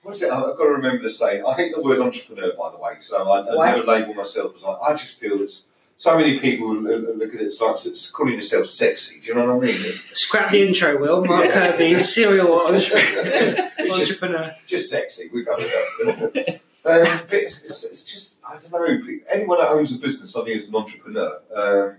what 0.01 0.15
is 0.15 0.23
it? 0.23 0.31
I've 0.31 0.41
got 0.57 0.63
to 0.63 0.69
remember 0.69 1.03
the 1.03 1.09
saying. 1.11 1.43
I 1.45 1.53
hate 1.53 1.75
the 1.75 1.81
word 1.83 1.99
entrepreneur, 1.99 2.51
by 2.57 2.71
the 2.71 2.77
way, 2.79 2.93
so 2.99 3.29
I, 3.29 3.41
I 3.41 3.55
Why? 3.55 3.71
never 3.75 3.83
label 3.83 4.15
myself 4.15 4.55
as 4.55 4.63
like. 4.63 4.77
I 4.81 4.93
just 4.93 5.19
feel 5.19 5.39
it's 5.41 5.65
so 6.01 6.17
many 6.17 6.39
people 6.39 6.75
look 6.77 7.35
at 7.35 7.41
it 7.41 7.53
like 7.61 7.85
it's 7.85 8.09
calling 8.09 8.33
yourself 8.33 8.65
sexy. 8.65 9.19
Do 9.19 9.27
you 9.27 9.35
know 9.35 9.53
what 9.55 9.63
I 9.63 9.67
mean? 9.67 9.77
Scrap 9.77 10.49
the 10.49 10.67
intro, 10.67 10.99
Will. 10.99 11.23
Mark 11.23 11.45
Yeah. 11.45 11.71
Kirby, 11.73 11.93
serial 11.93 12.53
entre- 12.65 12.79
It's 12.81 13.97
just, 13.99 14.23
entrepreneur. 14.23 14.51
just 14.65 14.89
sexy. 14.89 15.29
We 15.31 15.43
go 15.43 15.51
with 15.51 16.33
that. 16.33 16.55
um, 16.85 17.19
but 17.29 17.33
it's, 17.33 17.61
it's, 17.63 17.83
it's 17.83 18.03
just 18.03 18.39
I 18.43 18.57
don't 18.57 18.71
know. 18.71 19.19
Anyone 19.31 19.59
that 19.59 19.69
owns 19.69 19.91
a 19.95 19.99
business, 19.99 20.35
I 20.35 20.43
think, 20.43 20.55
is 20.57 20.69
an 20.69 20.75
entrepreneur, 20.75 21.39
um, 21.55 21.97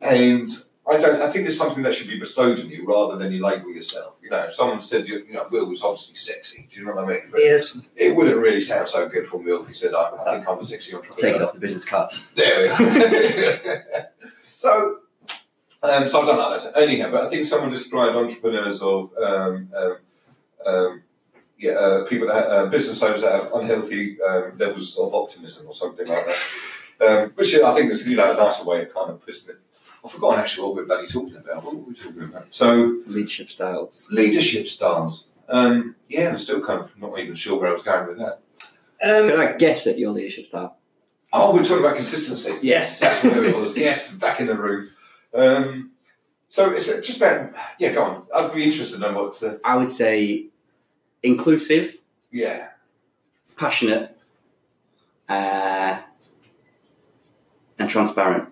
and 0.00 0.48
I 0.84 0.96
don't. 0.96 1.22
I 1.22 1.30
think 1.30 1.46
it's 1.46 1.56
something 1.56 1.84
that 1.84 1.94
should 1.94 2.08
be 2.08 2.18
bestowed 2.18 2.58
on 2.58 2.68
you 2.68 2.84
rather 2.84 3.16
than 3.16 3.30
you 3.30 3.44
label 3.46 3.70
yourself. 3.70 4.15
You 4.26 4.32
know, 4.32 4.38
if 4.38 4.54
someone 4.56 4.80
said 4.80 5.06
you, 5.06 5.24
know 5.32 5.46
Will 5.52 5.70
was 5.70 5.84
obviously 5.84 6.16
sexy, 6.16 6.68
do 6.68 6.80
you 6.80 6.84
know 6.86 6.94
what 6.96 7.04
I 7.04 7.06
mean? 7.06 7.20
But 7.30 7.42
Yes. 7.44 7.80
it 7.94 8.16
wouldn't 8.16 8.36
really 8.36 8.60
sound 8.60 8.88
so 8.88 9.08
good 9.08 9.24
from 9.24 9.44
Will 9.44 9.62
if 9.62 9.68
he 9.68 9.74
said, 9.74 9.94
"I, 9.94 10.10
I 10.20 10.34
think 10.34 10.48
I'm 10.48 10.58
a 10.58 10.64
sexy 10.64 10.96
entrepreneur." 10.96 11.30
Take 11.30 11.36
it 11.36 11.42
off 11.42 11.52
the 11.52 11.60
business 11.60 11.84
cards. 11.84 12.26
There 12.34 12.62
we 12.62 12.68
are. 12.68 14.08
so, 14.56 14.98
um, 15.84 16.08
so 16.08 16.22
I 16.22 16.26
don't 16.26 16.38
know 16.38 16.58
that. 16.58 16.76
Anyhow, 16.76 17.12
but 17.12 17.24
I 17.24 17.28
think 17.28 17.46
someone 17.46 17.70
described 17.70 18.16
entrepreneurs 18.16 18.82
of 18.82 19.12
um, 19.16 19.68
um, 19.76 19.96
um, 20.66 21.02
yeah, 21.56 21.74
uh, 21.74 22.04
people 22.06 22.26
that 22.26 22.46
uh, 22.50 22.66
business 22.66 23.00
owners 23.00 23.22
that 23.22 23.32
have 23.40 23.52
unhealthy 23.52 24.20
um, 24.22 24.58
levels 24.58 24.98
of 24.98 25.14
optimism 25.14 25.68
or 25.68 25.74
something 25.74 26.08
like 26.08 26.24
that. 26.26 27.08
Um, 27.08 27.30
which 27.36 27.54
I 27.54 27.72
think 27.74 27.92
is 27.92 28.08
you 28.08 28.16
know 28.16 28.32
a 28.32 28.36
nicer 28.36 28.64
way 28.64 28.82
of 28.82 28.92
kind 28.92 29.10
of 29.10 29.24
putting 29.24 29.50
it. 29.50 29.60
I've 30.06 30.12
forgotten 30.12 30.38
actually 30.38 30.66
what 30.68 30.76
we're 30.76 30.84
bloody 30.84 31.08
talking 31.08 31.36
about. 31.36 31.64
What 31.64 31.74
were 31.74 31.82
we 31.82 31.94
talking 31.94 32.22
about? 32.22 32.46
So 32.50 33.00
Leadership 33.06 33.50
styles. 33.50 34.08
leadership 34.12 34.68
styles. 34.68 35.26
Um, 35.48 35.96
yeah, 36.08 36.28
I'm 36.28 36.38
still 36.38 36.60
kind 36.60 36.78
of 36.80 36.96
not 36.96 37.18
even 37.18 37.34
sure 37.34 37.58
where 37.58 37.70
I 37.70 37.72
was 37.72 37.82
going 37.82 38.06
with 38.06 38.18
that. 38.18 38.38
Um, 39.02 39.28
Can 39.28 39.40
I 39.40 39.52
guess 39.54 39.88
at 39.88 39.98
your 39.98 40.12
leadership 40.12 40.46
style? 40.46 40.76
Oh, 41.32 41.52
we're 41.52 41.64
talking 41.64 41.84
about 41.84 41.96
consistency. 41.96 42.56
yes. 42.62 43.00
That's 43.00 43.24
where 43.24 43.44
it 43.44 43.56
was. 43.56 43.76
Yes, 43.76 44.12
back 44.14 44.38
in 44.40 44.46
the 44.46 44.54
room. 44.56 44.90
Um, 45.34 45.90
So 46.48 46.70
it's 46.72 46.88
uh, 46.88 47.00
just 47.02 47.16
about 47.16 47.50
yeah. 47.80 47.92
Go 47.92 48.02
on. 48.04 48.22
I'd 48.32 48.54
be 48.54 48.62
interested 48.62 48.94
in 48.96 49.00
knowing 49.00 49.16
what. 49.16 49.42
Uh, 49.42 49.56
I 49.64 49.76
would 49.76 49.88
say 49.90 50.46
inclusive, 51.24 51.96
yeah. 52.30 52.68
passionate, 53.56 54.16
uh, 55.28 55.98
and 57.80 57.90
transparent. 57.90 58.48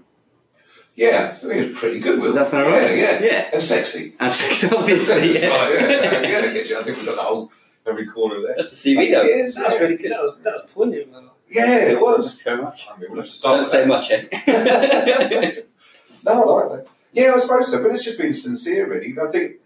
Yeah, 0.96 1.30
I 1.32 1.34
think 1.36 1.52
it's 1.54 1.78
pretty 1.78 1.98
good. 1.98 2.18
Will. 2.20 2.26
Does 2.26 2.36
that 2.36 2.46
sound 2.48 2.70
yeah. 2.70 2.90
Yeah, 2.92 3.20
Yeah. 3.22 3.50
And 3.52 3.62
sexy. 3.62 4.14
And 4.20 4.32
sexy, 4.32 4.68
obviously. 4.76 5.40
Yeah. 5.40 5.48
right, 5.48 5.74
yeah, 5.74 6.20
yeah, 6.22 6.62
yeah. 6.62 6.78
I 6.78 6.82
think 6.82 6.96
we've 6.98 7.06
got 7.06 7.16
the 7.16 7.22
whole 7.22 7.50
every 7.86 8.06
corner 8.06 8.40
there. 8.40 8.54
That's 8.56 8.82
the 8.82 8.98
I 8.98 9.04
CV 9.04 9.10
though. 9.10 9.22
it 9.22 9.26
is, 9.26 9.54
That 9.56 9.66
was 9.66 9.74
yeah. 9.74 9.80
really 9.80 9.96
good. 9.96 10.12
That 10.12 10.22
was 10.22 10.40
that 10.40 10.54
was 10.54 10.70
poignant. 10.72 11.10
Will. 11.12 11.30
Yeah, 11.48 11.78
it 11.88 12.00
was. 12.00 12.34
Very 12.42 12.62
much. 12.62 12.86
I 12.88 12.96
mean, 12.98 13.10
we'll 13.10 13.20
have 13.20 13.26
to 13.26 13.32
start 13.32 13.56
Don't 13.58 13.66
say 13.66 13.80
that. 13.80 13.88
much, 13.88 14.10
eh? 14.10 15.60
No, 16.24 16.32
I 16.32 16.62
like 16.68 16.84
that. 16.84 16.92
Yeah, 17.12 17.34
I 17.34 17.38
suppose 17.38 17.70
so, 17.70 17.82
but 17.82 17.90
it's 17.92 18.04
just 18.04 18.18
been 18.18 18.32
sincere, 18.32 18.88
really. 18.88 19.10
And 19.10 19.20
I 19.20 19.30
think, 19.30 19.56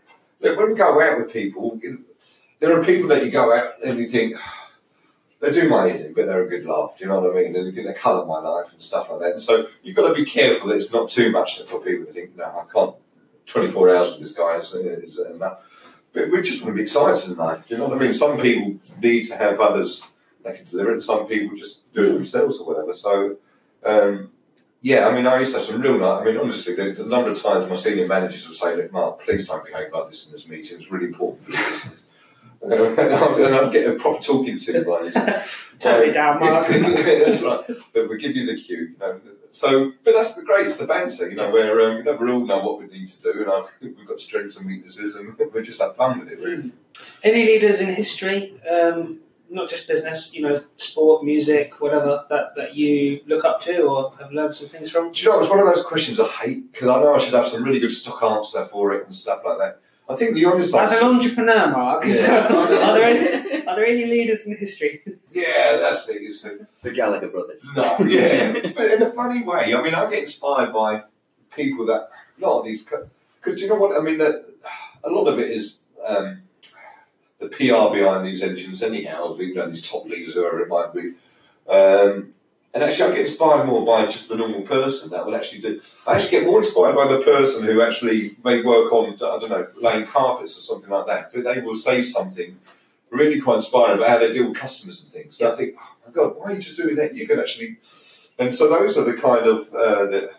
look, 0.40 0.58
when 0.58 0.70
we 0.70 0.74
go 0.74 1.00
out 1.00 1.18
with 1.18 1.32
people, 1.32 1.78
you 1.80 1.92
know, 1.92 1.98
there 2.58 2.78
are 2.78 2.84
people 2.84 3.08
that 3.10 3.24
you 3.24 3.30
go 3.30 3.56
out 3.56 3.74
and 3.84 3.98
you 3.98 4.08
think, 4.08 4.36
they 5.40 5.52
do 5.52 5.68
my 5.68 5.88
head 5.88 6.00
in, 6.00 6.14
but 6.14 6.26
they're 6.26 6.44
a 6.44 6.48
good 6.48 6.66
laugh, 6.66 6.96
do 6.98 7.04
you 7.04 7.10
know 7.10 7.20
what 7.20 7.30
I 7.30 7.42
mean? 7.42 7.54
And 7.54 7.66
you 7.66 7.72
think 7.72 7.86
they 7.86 7.94
colour 7.94 8.26
my 8.26 8.40
life 8.40 8.72
and 8.72 8.82
stuff 8.82 9.08
like 9.10 9.20
that. 9.20 9.32
And 9.32 9.42
so 9.42 9.68
you've 9.82 9.96
got 9.96 10.08
to 10.08 10.14
be 10.14 10.24
careful 10.24 10.68
that 10.68 10.76
it's 10.76 10.92
not 10.92 11.08
too 11.08 11.30
much 11.30 11.62
for 11.62 11.80
people 11.80 12.06
to 12.06 12.12
think, 12.12 12.36
no, 12.36 12.44
I 12.44 12.64
can't, 12.72 12.94
24 13.46 13.96
hours 13.96 14.10
with 14.10 14.20
this 14.20 14.32
guy 14.32 14.56
is, 14.58 14.74
is 14.74 15.18
enough. 15.18 15.62
But 16.12 16.30
we 16.30 16.42
just 16.42 16.62
want 16.62 16.74
to 16.74 16.76
be 16.76 16.82
excited 16.82 17.30
in 17.30 17.36
life, 17.36 17.66
do 17.66 17.74
you 17.74 17.80
know 17.80 17.88
what 17.88 17.96
I 17.96 18.00
mean? 18.00 18.14
Some 18.14 18.38
people 18.38 18.76
need 19.00 19.24
to 19.24 19.36
have 19.36 19.60
others 19.60 20.04
that 20.42 20.56
can 20.56 20.64
deliver 20.64 20.90
it, 20.90 20.94
and 20.94 21.04
some 21.04 21.26
people 21.26 21.56
just 21.56 21.92
do 21.92 22.04
it 22.04 22.12
themselves 22.12 22.58
or 22.58 22.66
whatever. 22.66 22.92
So, 22.92 23.36
um, 23.84 24.32
yeah, 24.80 25.08
I 25.08 25.14
mean, 25.14 25.26
I 25.26 25.40
used 25.40 25.52
to 25.52 25.58
have 25.58 25.66
some 25.66 25.80
real 25.80 25.98
night. 25.98 26.20
I 26.20 26.24
mean, 26.24 26.36
honestly, 26.36 26.74
the, 26.74 26.92
the 26.92 27.04
number 27.04 27.30
of 27.30 27.42
times 27.42 27.68
my 27.68 27.76
senior 27.76 28.06
managers 28.06 28.46
would 28.46 28.56
say, 28.56 28.76
"Look, 28.76 28.92
Mark, 28.92 29.20
please 29.20 29.46
don't 29.46 29.64
behave 29.64 29.92
like 29.92 30.08
this 30.08 30.26
in 30.26 30.32
this 30.32 30.46
meeting. 30.46 30.78
It's 30.78 30.90
really 30.90 31.06
important 31.06 31.44
for 31.44 31.50
the 31.50 31.56
business." 31.56 32.02
And 32.60 32.74
I'd 32.74 32.98
and 32.98 33.54
I'd 33.54 33.72
get 33.72 33.88
a 33.88 33.94
proper 33.94 34.22
talking 34.22 34.58
to 34.58 34.84
by 34.84 35.02
this. 35.02 35.64
Turn 35.78 36.08
it 36.08 36.12
down, 36.12 36.40
Mark. 36.40 36.68
that's 36.68 37.42
right. 37.42 37.64
But 37.94 38.08
we 38.08 38.18
give 38.18 38.36
you 38.36 38.46
the 38.46 38.56
cue. 38.60 38.76
You 38.76 38.96
know. 38.98 39.20
So, 39.52 39.92
but 40.04 40.14
that's 40.14 40.34
the 40.34 40.42
great. 40.42 40.66
It's 40.66 40.76
the 40.76 40.86
banter, 40.86 41.28
you 41.28 41.36
know, 41.36 41.50
where 41.50 41.80
um, 41.80 41.98
you 41.98 42.04
know, 42.04 42.14
we 42.14 42.30
all 42.30 42.46
know 42.46 42.60
what 42.60 42.78
we 42.78 42.86
need 42.86 43.08
to 43.08 43.22
do, 43.22 43.42
and 43.42 43.50
I, 43.50 43.64
we've 43.80 44.06
got 44.06 44.20
strengths 44.20 44.56
and 44.56 44.66
weaknesses, 44.66 45.14
and 45.14 45.36
we 45.52 45.62
just 45.62 45.80
have 45.80 45.96
fun 45.96 46.18
with 46.18 46.30
it. 46.30 46.38
Really. 46.38 46.72
Any 47.22 47.44
leaders 47.44 47.80
in 47.80 47.94
history, 47.94 48.54
um, 48.68 49.20
not 49.50 49.68
just 49.68 49.88
business, 49.88 50.34
you 50.34 50.42
know, 50.42 50.60
sport, 50.76 51.24
music, 51.24 51.80
whatever, 51.80 52.24
that, 52.28 52.54
that 52.56 52.74
you 52.74 53.20
look 53.26 53.44
up 53.44 53.62
to 53.62 53.82
or 53.82 54.12
have 54.20 54.32
learned 54.32 54.54
some 54.54 54.68
things 54.68 54.90
from? 54.90 55.12
Do 55.12 55.22
you 55.22 55.30
know, 55.30 55.40
it's 55.40 55.50
one 55.50 55.60
of 55.60 55.66
those 55.66 55.84
questions 55.84 56.20
I 56.20 56.26
hate 56.26 56.72
because 56.72 56.88
I 56.88 57.00
know 57.00 57.14
I 57.14 57.18
should 57.18 57.34
have 57.34 57.48
some 57.48 57.62
really 57.62 57.80
good 57.80 57.92
stock 57.92 58.22
answer 58.22 58.64
for 58.64 58.94
it 58.94 59.06
and 59.06 59.14
stuff 59.14 59.42
like 59.44 59.58
that. 59.58 59.80
I 60.10 60.16
think 60.16 60.34
the 60.34 60.44
honest 60.46 60.74
As 60.74 60.92
answer. 60.92 61.04
an 61.04 61.14
entrepreneur, 61.16 61.70
Mark, 61.70 62.04
Yeah. 62.06 62.12
so 62.12 62.32
are, 62.82 62.94
there 62.94 63.04
any, 63.04 63.66
are 63.66 63.76
there 63.76 63.86
any 63.86 64.06
leaders 64.06 64.46
in 64.46 64.56
history? 64.56 65.02
Yeah, 65.32 65.76
that's 65.76 66.08
it. 66.08 66.22
It's 66.22 66.44
a, 66.44 66.66
The 66.82 66.92
Gallagher 66.92 67.28
brothers. 67.28 67.62
no, 67.76 67.98
yeah, 68.06 68.72
but 68.74 68.86
in 68.90 69.02
a 69.02 69.10
funny 69.12 69.42
way. 69.44 69.74
I 69.74 69.82
mean, 69.82 69.94
I 69.94 70.08
get 70.10 70.22
inspired 70.22 70.72
by 70.72 71.02
people 71.54 71.84
that 71.86 72.08
a 72.40 72.46
lot 72.46 72.60
of 72.60 72.64
these 72.64 72.82
because 72.84 73.60
you 73.60 73.68
know 73.68 73.74
what 73.74 73.94
I 73.98 74.02
mean. 74.02 74.18
That 74.18 74.46
a 75.04 75.10
lot 75.10 75.26
of 75.26 75.38
it 75.38 75.50
is 75.50 75.80
um, 76.06 76.40
the 77.38 77.48
PR 77.48 77.92
behind 77.94 78.26
these 78.26 78.42
engines, 78.42 78.82
anyhow. 78.82 79.24
Of 79.24 79.40
you 79.40 79.54
know 79.54 79.68
these 79.68 79.86
top 79.86 80.06
leaders, 80.06 80.34
whoever 80.34 80.60
it 80.60 80.68
might 80.68 80.94
be. 80.94 81.14
Um, 81.70 82.32
and 82.78 82.88
actually, 82.88 83.10
I 83.10 83.16
get 83.16 83.22
inspired 83.22 83.66
more 83.66 83.84
by 83.84 84.06
just 84.06 84.28
the 84.28 84.36
normal 84.36 84.62
person 84.62 85.10
that 85.10 85.26
will 85.26 85.34
actually 85.34 85.60
do. 85.62 85.80
I 86.06 86.14
actually 86.14 86.30
get 86.30 86.44
more 86.44 86.58
inspired 86.58 86.94
by 86.94 87.08
the 87.08 87.20
person 87.22 87.64
who 87.64 87.82
actually 87.82 88.36
may 88.44 88.62
work 88.62 88.92
on, 88.92 89.14
I 89.14 89.16
don't 89.16 89.50
know, 89.50 89.66
laying 89.82 90.06
carpets 90.06 90.56
or 90.56 90.60
something 90.60 90.88
like 90.88 91.06
that. 91.08 91.32
But 91.32 91.42
they 91.42 91.60
will 91.60 91.74
say 91.74 92.02
something 92.02 92.56
really 93.10 93.40
quite 93.40 93.56
inspiring 93.56 93.98
about 93.98 94.10
how 94.10 94.18
they 94.18 94.32
deal 94.32 94.48
with 94.48 94.58
customers 94.58 95.02
and 95.02 95.10
things. 95.10 95.40
And 95.40 95.48
I 95.48 95.56
think, 95.56 95.74
oh 95.76 95.96
my 96.06 96.12
God, 96.12 96.36
why 96.36 96.44
are 96.44 96.52
you 96.52 96.60
just 96.60 96.76
doing 96.76 96.94
that? 96.94 97.16
You 97.16 97.26
could 97.26 97.40
actually. 97.40 97.78
And 98.38 98.54
so 98.54 98.70
those 98.70 98.96
are 98.96 99.04
the 99.04 99.20
kind 99.20 99.44
of 99.44 99.74
uh, 99.74 100.06
the, 100.06 100.30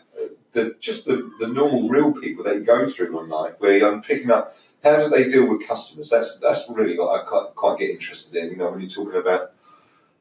the 0.53 0.75
just 0.79 1.07
the, 1.07 1.29
the 1.41 1.47
normal 1.47 1.89
real 1.89 2.13
people 2.13 2.45
that 2.45 2.55
you 2.55 2.61
go 2.61 2.87
through 2.87 3.19
in 3.19 3.27
life, 3.27 3.55
where 3.57 3.85
I'm 3.85 4.01
picking 4.01 4.31
up 4.31 4.55
how 4.81 4.95
do 4.95 5.09
they 5.09 5.27
deal 5.27 5.49
with 5.49 5.67
customers. 5.67 6.09
That's 6.09 6.39
that's 6.39 6.69
really 6.69 6.97
what 6.97 7.19
I 7.19 7.25
quite, 7.25 7.53
quite 7.53 7.79
get 7.79 7.89
interested 7.89 8.33
in. 8.41 8.51
You 8.51 8.55
know, 8.55 8.71
when 8.71 8.79
you're 8.79 8.89
talking 8.89 9.19
about. 9.19 9.51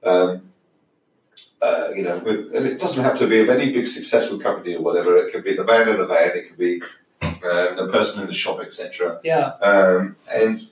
Um, 0.02 0.50
uh, 1.60 1.88
you 1.94 2.02
know, 2.02 2.18
with- 2.18 2.54
and 2.54 2.66
it 2.66 2.78
doesn't 2.78 3.02
have 3.02 3.16
to 3.18 3.26
be 3.26 3.40
of 3.40 3.48
any 3.48 3.72
big 3.72 3.86
successful 3.88 4.38
company 4.38 4.74
or 4.76 4.82
whatever. 4.82 5.16
It 5.16 5.32
could 5.32 5.44
be 5.44 5.54
the 5.54 5.64
man 5.64 5.88
in 5.88 5.96
the 5.96 6.06
van, 6.06 6.36
it 6.36 6.48
could 6.48 6.58
be 6.58 6.80
um, 7.22 7.76
the 7.76 7.88
person 7.92 8.20
in 8.22 8.26
the 8.28 8.34
shop, 8.34 8.60
etc. 8.60 9.20
Yeah. 9.24 9.54
Um, 9.60 10.16
and 10.32 10.62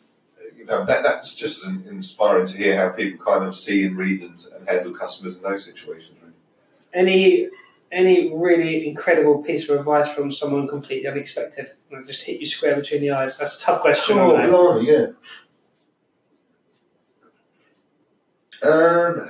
you 0.57 0.65
know 0.65 0.85
that 0.85 1.03
that's 1.03 1.35
just 1.35 1.65
in- 1.65 1.85
inspiring 1.89 2.47
to 2.47 2.57
hear 2.57 2.77
how 2.77 2.89
people 2.91 3.25
kind 3.25 3.45
of 3.45 3.57
see 3.57 3.85
and 3.85 3.97
read 3.97 4.23
and, 4.23 4.39
and 4.57 4.69
handle 4.69 4.93
customers 4.93 5.37
in 5.37 5.43
those 5.43 5.65
situations. 5.65 6.17
Really. 6.23 6.35
Any 6.93 7.49
any 7.93 8.33
really 8.35 8.89
incredible 8.89 9.43
piece 9.43 9.69
of 9.69 9.79
advice 9.79 10.09
from 10.13 10.33
someone 10.33 10.67
completely 10.69 11.09
unexpected? 11.09 11.67
And 11.91 12.05
just 12.07 12.25
hit 12.25 12.41
you 12.41 12.47
square 12.47 12.77
between 12.77 13.01
the 13.01 13.13
eyes. 13.13 13.37
That's 13.39 13.61
a 13.63 13.65
tough 13.65 13.81
question. 13.81 14.19
Oh, 14.19 14.37
blimey, 14.37 14.87
yeah. 14.87 15.07
Um, 18.69 19.29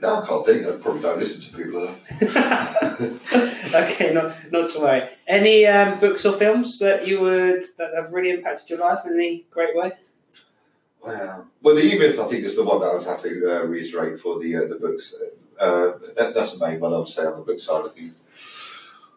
no, 0.00 0.22
I 0.22 0.26
can't 0.26 0.46
think. 0.46 0.66
I 0.66 0.72
probably 0.72 1.02
don't 1.02 1.18
listen 1.18 1.42
to 1.42 1.56
people. 1.56 1.82
enough. 1.82 3.34
okay, 3.74 4.14
not 4.14 4.52
not 4.52 4.70
to 4.70 4.80
worry. 4.80 5.08
Any 5.26 5.66
um, 5.66 5.98
books 5.98 6.24
or 6.24 6.32
films 6.32 6.78
that 6.78 7.06
you 7.06 7.20
would 7.20 7.64
that 7.78 7.94
have 7.96 8.12
really 8.12 8.30
impacted 8.30 8.70
your 8.70 8.78
life 8.78 9.00
in 9.06 9.14
any 9.14 9.46
great 9.50 9.74
way? 9.74 9.92
Wow. 11.04 11.46
Well, 11.62 11.74
the 11.74 11.82
E-Myth, 11.82 12.18
I 12.18 12.26
think, 12.26 12.44
is 12.44 12.56
the 12.56 12.64
one 12.64 12.80
that 12.80 12.86
I 12.86 12.94
would 12.94 13.04
have 13.04 13.22
to 13.22 13.62
uh, 13.62 13.64
reiterate 13.64 14.18
for 14.18 14.38
the 14.38 14.56
uh, 14.56 14.66
the 14.66 14.76
books. 14.76 15.16
Uh, 15.58 15.92
that, 16.16 16.32
that's 16.34 16.56
the 16.56 16.64
main 16.64 16.78
one 16.78 16.94
I 16.94 16.98
would 16.98 17.08
say 17.08 17.24
on 17.24 17.38
the 17.38 17.44
book 17.44 17.60
side 17.60 17.84
of 17.84 17.94
things. 17.94 18.14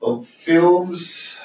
On 0.01 0.23
films, 0.23 1.37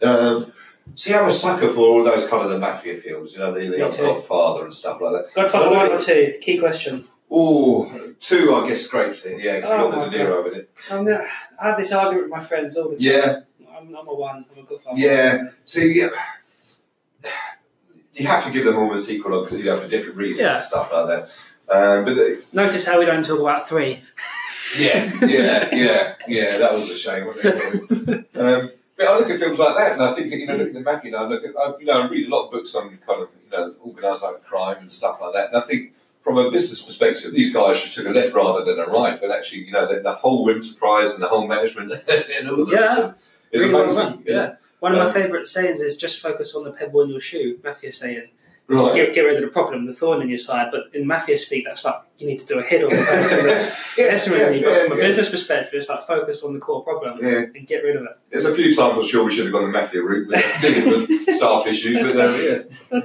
um, 0.00 0.52
see, 0.94 1.14
I'm 1.14 1.28
a 1.28 1.32
sucker 1.32 1.68
for 1.68 1.80
all 1.80 2.02
those 2.02 2.26
kind 2.26 2.42
of 2.42 2.50
the 2.50 2.58
mafia 2.58 2.96
films. 2.96 3.34
You 3.34 3.40
know, 3.40 3.52
the, 3.52 3.66
the 3.68 3.78
Godfather 3.78 4.64
and 4.64 4.74
stuff 4.74 5.02
like 5.02 5.12
that. 5.12 5.34
Godfather 5.34 5.76
one 5.76 5.92
or 5.92 5.98
two? 5.98 6.32
Key 6.40 6.58
question. 6.58 7.06
Oh, 7.34 7.90
two, 8.20 8.54
I 8.54 8.68
guess, 8.68 8.82
scrapes 8.82 9.24
it. 9.24 9.42
Yeah, 9.42 9.56
because 9.56 9.70
Oh, 9.70 9.86
you 9.86 9.92
got 9.92 10.10
the 10.10 10.18
De 10.18 10.24
Niro 10.24 10.52
in 10.52 10.58
it. 10.60 10.70
I'm 10.90 11.04
gonna, 11.06 11.24
I 11.60 11.68
have 11.68 11.78
this 11.78 11.90
argument 11.92 12.24
with 12.30 12.30
my 12.38 12.44
friends 12.44 12.76
all 12.76 12.90
the 12.90 12.96
time. 12.96 13.04
Yeah, 13.06 13.40
I'm, 13.74 13.94
I'm 13.96 14.06
a 14.06 14.14
one. 14.14 14.44
I'm 14.52 14.62
a 14.64 14.66
Godfather. 14.66 14.98
yeah. 15.00 15.44
See, 15.64 15.98
yeah. 15.98 16.10
You 18.14 18.26
have 18.26 18.44
to 18.44 18.50
give 18.52 18.66
them 18.66 18.76
almost 18.76 19.08
equal, 19.08 19.48
you 19.50 19.64
know, 19.64 19.76
for 19.78 19.88
different 19.88 20.18
reasons 20.18 20.44
Yeah. 20.46 20.56
and 20.56 20.64
stuff 20.64 20.92
like 20.92 21.06
that. 21.06 21.22
Um, 21.74 22.04
but 22.04 22.14
the, 22.14 22.42
Notice 22.52 22.84
how 22.84 22.98
we 22.98 23.06
don't 23.06 23.24
talk 23.24 23.40
about 23.40 23.66
three. 23.66 24.02
Yeah, 24.78 25.10
yeah, 25.24 25.68
yeah, 25.74 26.14
yeah. 26.28 26.58
That 26.58 26.74
was 26.74 26.90
a 26.90 26.96
shame. 26.98 27.26
Um, 27.28 28.70
but 28.96 29.06
I 29.08 29.18
look 29.18 29.30
at 29.30 29.38
films 29.40 29.58
like 29.58 29.76
that, 29.76 29.92
and 29.92 30.02
I 30.02 30.12
think 30.12 30.32
you 30.32 30.46
know, 30.46 30.56
look 30.56 30.68
at 30.68 30.74
the 30.74 30.80
mafia. 30.80 31.16
And 31.16 31.24
I 31.24 31.28
look 31.28 31.44
at, 31.44 31.54
I, 31.58 31.78
you 31.78 31.86
know, 31.86 32.02
I 32.02 32.08
read 32.08 32.26
a 32.26 32.30
lot 32.30 32.46
of 32.46 32.50
books 32.52 32.74
on 32.74 32.98
kind 33.06 33.22
of 33.22 33.28
you 33.44 33.50
know 33.56 33.74
organised 33.86 34.22
like 34.22 34.42
crime 34.44 34.76
and 34.80 34.92
stuff 34.92 35.18
like 35.22 35.32
that. 35.34 35.48
And 35.48 35.56
I 35.56 35.60
think 35.66 35.92
from 36.22 36.38
a 36.38 36.50
business 36.50 36.82
perspective, 36.82 37.32
these 37.32 37.52
guys 37.52 37.76
should 37.78 37.92
took 37.92 38.06
a 38.06 38.10
left 38.10 38.32
rather 38.34 38.64
than 38.64 38.78
a 38.78 38.86
right. 38.90 39.20
But 39.20 39.30
actually, 39.30 39.64
you 39.64 39.72
know, 39.72 39.86
the, 39.86 40.00
the 40.00 40.12
whole 40.12 40.48
enterprise 40.50 41.14
and 41.14 41.22
the 41.22 41.28
whole 41.28 41.46
management 41.46 41.92
and 42.08 42.48
all 42.48 42.62
of 42.62 42.72
it 42.72 42.74
Yeah. 42.80 43.12
is 43.50 43.62
Really 43.64 43.82
amazing. 43.84 44.22
Yeah. 44.26 44.54
One 44.80 44.92
of 44.94 44.98
my 44.98 45.12
favourite 45.12 45.46
sayings 45.46 45.80
is 45.80 45.96
just 45.96 46.20
focus 46.20 46.54
on 46.54 46.64
the 46.64 46.72
pebble 46.72 47.02
in 47.02 47.10
your 47.10 47.20
shoe. 47.20 47.58
Mafia 47.64 47.92
saying. 47.92 48.28
Just 48.70 48.84
Right. 48.84 48.94
get, 48.94 49.14
get 49.14 49.22
rid 49.22 49.36
of 49.36 49.42
the 49.42 49.48
problem, 49.48 49.86
the 49.86 49.92
thorn 49.92 50.22
in 50.22 50.28
your 50.28 50.38
side. 50.38 50.70
But 50.70 50.84
in 50.94 51.06
mafia 51.06 51.36
speak, 51.36 51.64
that's 51.66 51.84
like 51.84 51.96
you 52.18 52.26
need 52.28 52.38
to 52.38 52.46
do 52.46 52.58
a 52.60 52.62
hit 52.62 52.84
on 52.84 52.90
the 52.90 52.96
person 52.96 53.44
that's 53.46 53.98
Yeah, 53.98 54.06
messing 54.12 54.32
yeah, 54.34 54.48
with 54.50 54.60
you. 54.62 54.68
Yeah, 54.70 54.84
from 54.84 54.92
a 54.92 55.00
business 55.00 55.30
perspective, 55.30 55.74
it's 55.74 55.88
like 55.88 56.00
focus 56.02 56.42
on 56.44 56.54
the 56.54 56.60
core 56.60 56.82
problem 56.82 57.18
Yeah. 57.20 57.46
and 57.54 57.66
get 57.66 57.82
rid 57.82 57.96
of 57.96 58.02
it. 58.04 58.16
There's 58.30 58.44
a 58.44 58.54
few 58.54 58.74
times 58.74 58.94
I'm 58.96 59.04
sure 59.04 59.24
we 59.24 59.32
should 59.34 59.44
have 59.46 59.52
gone 59.52 59.64
the 59.64 59.68
mafia 59.78 60.02
route 60.02 60.28
with 60.28 60.58
dealing 60.62 60.88
with 60.90 61.34
staff 61.36 61.66
issues, 61.66 61.98
but 61.98 62.16
uh, 62.16 63.00
yeah. 63.00 63.02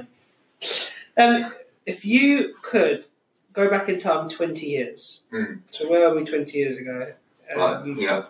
Um, 1.16 1.44
if 1.88 2.04
you 2.04 2.54
could 2.62 3.06
go 3.54 3.68
back 3.70 3.88
in 3.88 3.98
time 3.98 4.28
20 4.28 4.66
years, 4.66 5.22
Hmm. 5.32 5.54
so 5.70 5.88
where 5.90 6.08
were 6.08 6.16
we 6.20 6.24
20 6.24 6.56
years 6.56 6.76
ago? 6.76 7.12
Right, 7.56 7.76
Um, 7.76 7.96
yeah, 7.98 8.24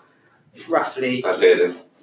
Roughly, 0.69 1.25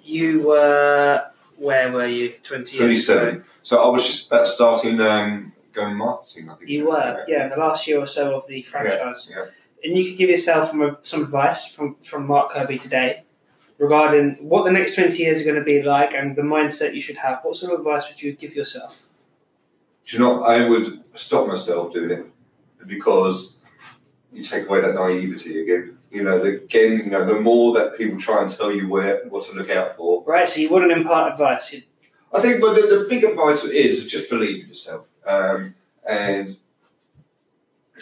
you 0.03 0.47
were, 0.47 1.23
where 1.57 1.91
were 1.91 2.05
you 2.05 2.29
20 2.43 2.77
years 2.77 3.09
ago? 3.09 3.19
27. 3.21 3.43
So 3.63 3.81
I 3.81 3.89
was 3.89 4.05
just 4.05 4.27
about 4.27 4.47
starting 4.47 4.99
um, 5.01 5.53
going 5.73 5.95
marketing, 5.95 6.49
I 6.49 6.55
think. 6.55 6.69
You 6.69 6.87
were, 6.89 7.23
yeah, 7.27 7.45
in 7.45 7.49
the 7.51 7.57
last 7.57 7.87
year 7.87 7.99
or 7.99 8.07
so 8.07 8.35
of 8.35 8.47
the 8.47 8.61
franchise. 8.63 9.29
Yeah. 9.31 9.45
And 9.83 9.97
you 9.97 10.05
could 10.05 10.17
give 10.17 10.29
yourself 10.29 10.69
some, 10.69 10.97
some 11.01 11.23
advice 11.23 11.65
from, 11.67 11.95
from 12.01 12.27
Mark 12.27 12.51
Kirby 12.51 12.77
today 12.77 13.23
regarding 13.77 14.35
what 14.47 14.63
the 14.65 14.71
next 14.71 14.95
20 14.95 15.17
years 15.17 15.41
are 15.41 15.45
going 15.45 15.55
to 15.57 15.63
be 15.63 15.81
like 15.83 16.13
and 16.13 16.35
the 16.35 16.41
mindset 16.41 16.93
you 16.93 17.01
should 17.01 17.17
have. 17.17 17.39
What 17.43 17.55
sort 17.55 17.73
of 17.73 17.79
advice 17.79 18.07
would 18.09 18.21
you 18.21 18.33
give 18.33 18.55
yourself? 18.55 19.04
Do 20.05 20.17
you 20.17 20.19
know, 20.19 20.43
I 20.43 20.67
would 20.67 21.03
stop 21.15 21.47
myself 21.47 21.93
doing 21.93 22.11
it 22.11 22.25
because 22.85 23.59
you 24.31 24.43
take 24.43 24.67
away 24.67 24.81
that 24.81 24.95
naivety 24.95 25.61
again. 25.61 25.97
You 26.11 26.23
know, 26.23 26.39
the, 26.39 26.57
again, 26.63 26.99
you 26.99 27.09
know, 27.09 27.25
the 27.25 27.39
more 27.39 27.73
that 27.73 27.97
people 27.97 28.19
try 28.19 28.41
and 28.41 28.49
tell 28.49 28.71
you 28.71 28.87
where 28.87 29.23
what 29.29 29.45
to 29.45 29.53
look 29.53 29.69
out 29.69 29.95
for. 29.97 30.23
Right. 30.23 30.47
So 30.47 30.61
you 30.61 30.69
wouldn't 30.69 30.91
impart 30.91 31.33
advice. 31.33 31.73
You, 31.73 31.81
I 32.31 32.39
think, 32.39 32.61
well, 32.61 32.73
the, 32.73 32.81
the 32.81 33.07
big 33.09 33.23
advice 33.23 33.63
is 33.63 34.05
just 34.05 34.29
believe 34.29 34.63
in 34.63 34.69
yourself. 34.69 35.07
Um, 35.25 35.75
and 36.07 36.55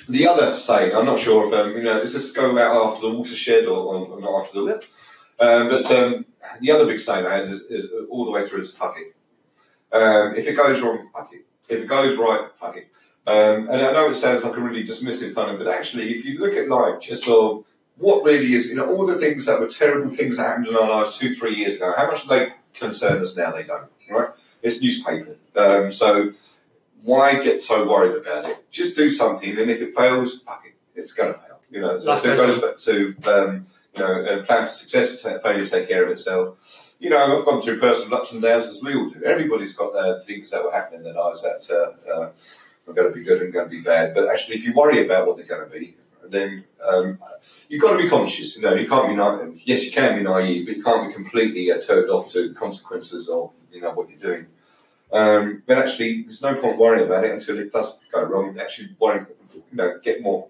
the 0.10 0.28
other 0.28 0.56
saying, 0.58 0.96
I'm 0.96 1.06
not 1.06 1.20
sure 1.20 1.48
if 1.48 1.54
um, 1.54 1.72
you 1.78 1.84
know, 1.84 2.00
is 2.00 2.14
this 2.14 2.32
go 2.32 2.58
out 2.58 2.94
after 2.94 3.08
the 3.08 3.18
watershed 3.18 3.66
or, 3.66 3.96
or 4.08 4.20
not 4.20 4.44
after 4.44 4.62
the. 4.62 4.66
Yep. 4.66 4.84
Um, 5.40 5.70
but 5.70 5.92
um, 5.92 6.26
the 6.62 6.72
other 6.72 6.86
big 6.86 7.00
saying 7.00 7.26
I 7.26 7.38
had 7.38 7.50
is, 7.50 7.62
is 7.62 7.90
all 8.10 8.26
the 8.26 8.32
way 8.32 8.48
through 8.48 8.62
is 8.62 8.74
fuck 8.74 8.98
it. 8.98 9.16
Um, 9.96 10.36
if 10.36 10.48
it 10.48 10.54
goes 10.54 10.82
wrong, 10.82 11.10
fuck 11.14 11.32
it. 11.34 11.46
If 11.74 11.84
it 11.84 11.88
goes 11.88 12.18
right, 12.18 12.50
fuck 12.56 12.78
it. 12.78 12.90
Um, 13.26 13.70
and 13.70 13.82
I 13.82 13.94
know 13.94 14.10
it 14.10 14.16
sounds 14.16 14.44
like 14.44 14.58
a 14.58 14.62
really 14.62 14.84
dismissive 14.84 15.34
kind 15.34 15.52
of, 15.52 15.58
but 15.58 15.68
actually, 15.68 16.14
if 16.14 16.26
you 16.26 16.40
look 16.40 16.54
at 16.54 16.68
life, 16.68 17.02
just 17.02 17.24
sort 17.24 17.52
of 17.52 17.66
what 17.98 18.24
really 18.24 18.54
is, 18.54 18.70
you 18.70 18.76
know, 18.76 18.94
all 18.94 19.06
the 19.06 19.16
things 19.16 19.46
that 19.46 19.60
were 19.60 19.68
terrible 19.68 20.10
things 20.10 20.38
that 20.38 20.48
happened 20.48 20.68
in 20.68 20.76
our 20.76 20.90
lives 20.90 21.18
two, 21.18 21.34
three 21.34 21.56
years 21.56 21.76
ago, 21.76 21.94
how 21.96 22.08
much 22.08 22.24
do 22.24 22.30
they 22.30 22.50
concern 22.74 23.22
us 23.22 23.38
now? 23.38 23.52
They 23.52 23.64
don't, 23.64 23.90
right? 24.10 24.30
It's 24.62 24.82
newspaper. 24.82 25.38
Um, 25.56 25.94
so 25.94 26.32
why 27.04 27.42
get 27.42 27.62
so 27.62 27.88
worried 27.88 28.22
about 28.22 28.50
it? 28.50 28.70
Just 28.72 28.96
do 28.98 29.10
something, 29.10 29.58
and 29.58 29.70
if 29.70 29.82
it 29.82 29.94
fails, 29.96 30.40
fuck 30.40 30.64
it, 30.66 30.74
it's 30.96 31.14
going 31.14 31.34
to 31.34 31.40
fail. 31.40 31.60
You 31.72 31.82
know, 31.82 32.00
so, 32.00 32.18
so 32.18 32.34
it 32.34 32.38
goes 32.38 32.62
back 32.62 32.80
to 32.80 33.16
um, 33.32 33.66
you 33.96 34.02
know, 34.02 34.44
plan 34.44 34.66
for 34.66 34.72
success, 34.72 35.22
failure 35.22 35.66
take 35.66 35.88
care 35.88 36.04
of 36.04 36.12
itself. 36.12 36.83
You 37.04 37.10
know, 37.10 37.38
I've 37.38 37.44
gone 37.44 37.62
through 37.62 37.82
personal 37.82 38.18
ups 38.18 38.32
and 38.32 38.42
downs 38.42 38.66
as 38.66 38.82
we 38.82 38.96
all 38.96 39.10
do. 39.10 39.22
Everybody's 39.26 39.74
got 39.74 39.94
uh, 39.94 40.18
things 40.18 40.52
that 40.52 40.64
will 40.64 40.72
happen 40.72 41.00
in 41.00 41.04
their 41.04 41.14
lives 41.14 41.44
that 41.44 41.70
uh, 41.70 42.10
uh, 42.10 42.32
are 42.88 42.94
going 42.94 43.12
to 43.12 43.14
be 43.14 43.26
good 43.26 43.42
and 43.42 43.52
going 43.52 43.66
to 43.66 43.70
be 43.70 43.82
bad. 43.82 44.14
But 44.14 44.30
actually, 44.30 44.56
if 44.56 44.64
you 44.64 44.72
worry 44.72 45.06
about 45.06 45.28
what 45.28 45.36
they're 45.36 45.46
going 45.46 45.70
to 45.70 45.80
be, 45.80 45.98
then 46.30 46.64
um, 46.82 47.20
you've 47.68 47.82
got 47.82 47.98
to 47.98 48.02
be 48.02 48.08
conscious. 48.08 48.56
You 48.56 48.62
know, 48.62 48.74
you 48.74 48.88
can't 48.88 49.10
be 49.10 49.18
naive. 49.18 49.62
Yes, 49.66 49.84
you 49.84 49.92
can 49.92 50.18
be 50.18 50.24
naive, 50.24 50.66
but 50.66 50.78
you 50.78 50.82
can't 50.82 51.10
be 51.10 51.14
completely 51.14 51.70
uh, 51.74 51.82
turned 51.82 52.10
off 52.10 52.32
to 52.32 52.54
consequences 52.54 53.28
of 53.28 53.52
you 53.74 53.82
know 53.82 53.92
what 53.92 54.10
you're 54.10 54.20
doing. 54.20 54.46
Um, 55.12 55.62
but 55.68 55.80
actually, 55.80 56.22
there's 56.22 56.42
no 56.42 56.56
point 56.56 56.78
worrying 56.78 57.06
about 57.06 57.26
it 57.26 57.32
until 57.32 57.60
it 57.60 57.74
does 57.74 58.00
go 58.14 58.24
wrong. 58.24 58.58
Actually, 58.58 58.96
worry, 58.98 59.26
you 59.54 59.64
know, 59.74 60.00
get 60.02 60.22
more 60.22 60.48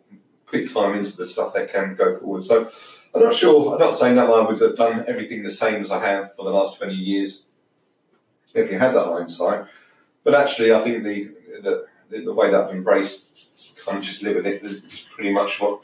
big 0.52 0.72
time 0.72 0.94
into 0.94 1.18
the 1.18 1.26
stuff 1.26 1.56
that 1.56 1.74
can 1.74 1.96
go 1.96 2.16
forward. 2.16 2.46
So, 2.46 2.70
I'm 3.14 3.22
not 3.22 3.36
sure. 3.36 3.74
I'm 3.74 3.80
not 3.80 3.96
saying 3.96 4.16
that 4.16 4.30
I 4.30 4.42
would 4.42 4.60
have 4.60 4.76
done 4.76 5.06
everything 5.08 5.44
the 5.44 5.52
same 5.52 5.82
as 5.82 5.92
I 5.92 6.04
have 6.06 6.36
for 6.36 6.44
the 6.46 6.52
last 6.52 6.78
20 6.80 6.94
years 6.96 7.46
if 8.54 8.72
you 8.72 8.80
had 8.80 8.96
that 8.96 9.06
hindsight. 9.06 9.66
But 10.24 10.36
actually, 10.36 10.74
I 10.74 10.80
think 10.82 11.04
the 11.04 11.36
the, 11.62 11.86
the 12.10 12.34
way 12.34 12.50
that 12.52 12.62
I've 12.62 12.72
embraced 12.74 13.78
kind 13.86 13.98
of 13.98 14.04
just 14.04 14.24
living 14.24 14.46
it 14.46 14.64
is 14.64 14.82
pretty 15.12 15.32
much 15.32 15.60
what, 15.60 15.82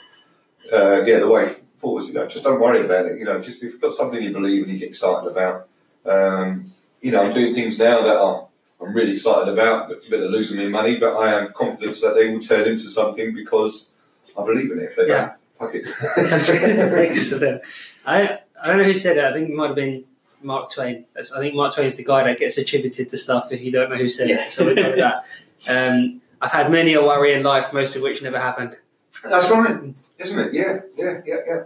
uh, 0.71 1.03
yeah, 1.03 1.19
the 1.19 1.27
way 1.27 1.55
forward. 1.77 2.05
You 2.05 2.13
know, 2.13 2.27
just 2.27 2.43
don't 2.43 2.59
worry 2.59 2.83
about 2.83 3.05
it. 3.05 3.17
You 3.17 3.25
know, 3.25 3.39
just 3.39 3.63
if 3.63 3.73
you've 3.73 3.81
got 3.81 3.93
something 3.93 4.21
you 4.21 4.31
believe 4.31 4.63
and 4.63 4.73
you 4.73 4.79
get 4.79 4.89
excited 4.89 5.29
about. 5.29 5.67
Um, 6.05 6.71
you 7.01 7.11
know, 7.11 7.23
I'm 7.23 7.33
doing 7.33 7.53
things 7.53 7.77
now 7.77 8.01
that 8.01 8.17
are 8.17 8.47
I'm 8.81 8.93
really 8.93 9.13
excited 9.13 9.51
about, 9.51 9.89
but 9.89 10.01
they're 10.09 10.21
losing 10.21 10.57
me 10.57 10.69
money. 10.69 10.97
But 10.97 11.17
I 11.17 11.31
have 11.31 11.53
confidence 11.53 12.01
that 12.01 12.15
they 12.15 12.29
will 12.29 12.39
turn 12.39 12.67
into 12.67 12.89
something 12.89 13.33
because 13.33 13.93
I 14.37 14.45
believe 14.45 14.71
in 14.71 14.79
it. 14.79 14.85
If 14.85 14.95
they 14.95 15.07
Yeah. 15.07 15.33
Don't, 15.59 15.85
fuck 15.85 16.17
it. 16.17 17.09
Excellent. 17.09 17.61
I 18.05 18.39
I 18.61 18.67
don't 18.67 18.77
know 18.77 18.83
who 18.83 18.93
said 18.93 19.17
it. 19.17 19.23
I 19.23 19.33
think 19.33 19.49
it 19.49 19.55
might 19.55 19.67
have 19.67 19.75
been 19.75 20.03
Mark 20.41 20.71
Twain. 20.71 21.05
That's, 21.13 21.31
I 21.31 21.39
think 21.39 21.55
Mark 21.55 21.73
Twain's 21.75 21.95
the 21.97 22.03
guy 22.03 22.23
that 22.23 22.39
gets 22.39 22.57
attributed 22.57 23.09
to 23.09 23.17
stuff 23.17 23.51
if 23.51 23.61
you 23.61 23.71
don't 23.71 23.89
know 23.89 23.95
who 23.97 24.09
said 24.09 24.29
Yeah. 24.29 24.45
it. 24.45 24.51
So 24.51 24.65
we 24.65 24.73
know 24.73 24.95
that. 24.95 25.25
Um, 25.69 26.21
I've 26.41 26.51
had 26.51 26.71
many 26.71 26.93
a 26.93 27.01
worry 27.01 27.33
in 27.33 27.43
life, 27.43 27.73
most 27.73 27.95
of 27.95 28.01
which 28.01 28.21
never 28.21 28.39
happened. 28.39 28.77
That's 29.23 29.49
right, 29.51 29.93
isn't 30.17 30.39
it? 30.39 30.53
Yeah, 30.53 30.79
yeah, 30.95 31.19
yeah, 31.25 31.35
yeah. 31.45 31.63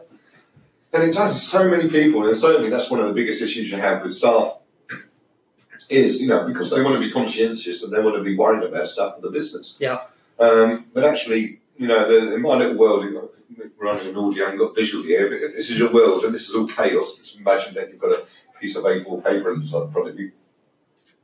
And 0.93 1.03
it 1.03 1.13
does. 1.13 1.45
So 1.47 1.69
many 1.69 1.89
people, 1.89 2.25
and 2.27 2.35
certainly 2.35 2.69
that's 2.69 2.89
one 2.89 2.99
of 2.99 3.07
the 3.07 3.13
biggest 3.13 3.41
issues 3.41 3.69
you 3.69 3.77
have 3.77 4.01
with 4.03 4.13
staff. 4.13 4.57
Is 5.89 6.21
you 6.21 6.27
know 6.27 6.47
because 6.47 6.71
they 6.71 6.81
want 6.81 6.95
to 6.95 6.99
be 6.99 7.11
conscientious 7.11 7.83
and 7.83 7.93
they 7.93 7.99
want 8.01 8.15
to 8.15 8.23
be 8.23 8.35
worried 8.35 8.63
about 8.63 8.87
stuff 8.87 9.15
for 9.15 9.21
the 9.21 9.29
business. 9.29 9.75
Yeah. 9.79 10.01
Um, 10.39 10.85
but 10.93 11.03
actually, 11.03 11.59
you 11.77 11.87
know, 11.87 12.07
the, 12.07 12.35
in 12.35 12.41
my 12.41 12.55
little 12.55 12.77
world, 12.77 13.05
we're 13.05 13.69
running 13.79 14.09
an 14.09 14.17
audio 14.17 14.49
and 14.49 14.59
got 14.59 14.75
visual 14.75 15.03
here. 15.03 15.29
But 15.29 15.37
if 15.37 15.55
this 15.55 15.69
is 15.69 15.79
your 15.79 15.91
world 15.91 16.23
and 16.23 16.33
this 16.33 16.49
is 16.49 16.55
all 16.55 16.67
chaos, 16.67 17.15
just 17.17 17.37
imagine 17.37 17.73
that 17.75 17.89
you've 17.89 17.99
got 17.99 18.11
a 18.11 18.25
piece 18.59 18.75
of 18.75 18.83
A4 18.83 19.23
paper 19.23 19.53
in 19.53 19.63
front 19.65 20.09
of 20.09 20.19
you. 20.19 20.31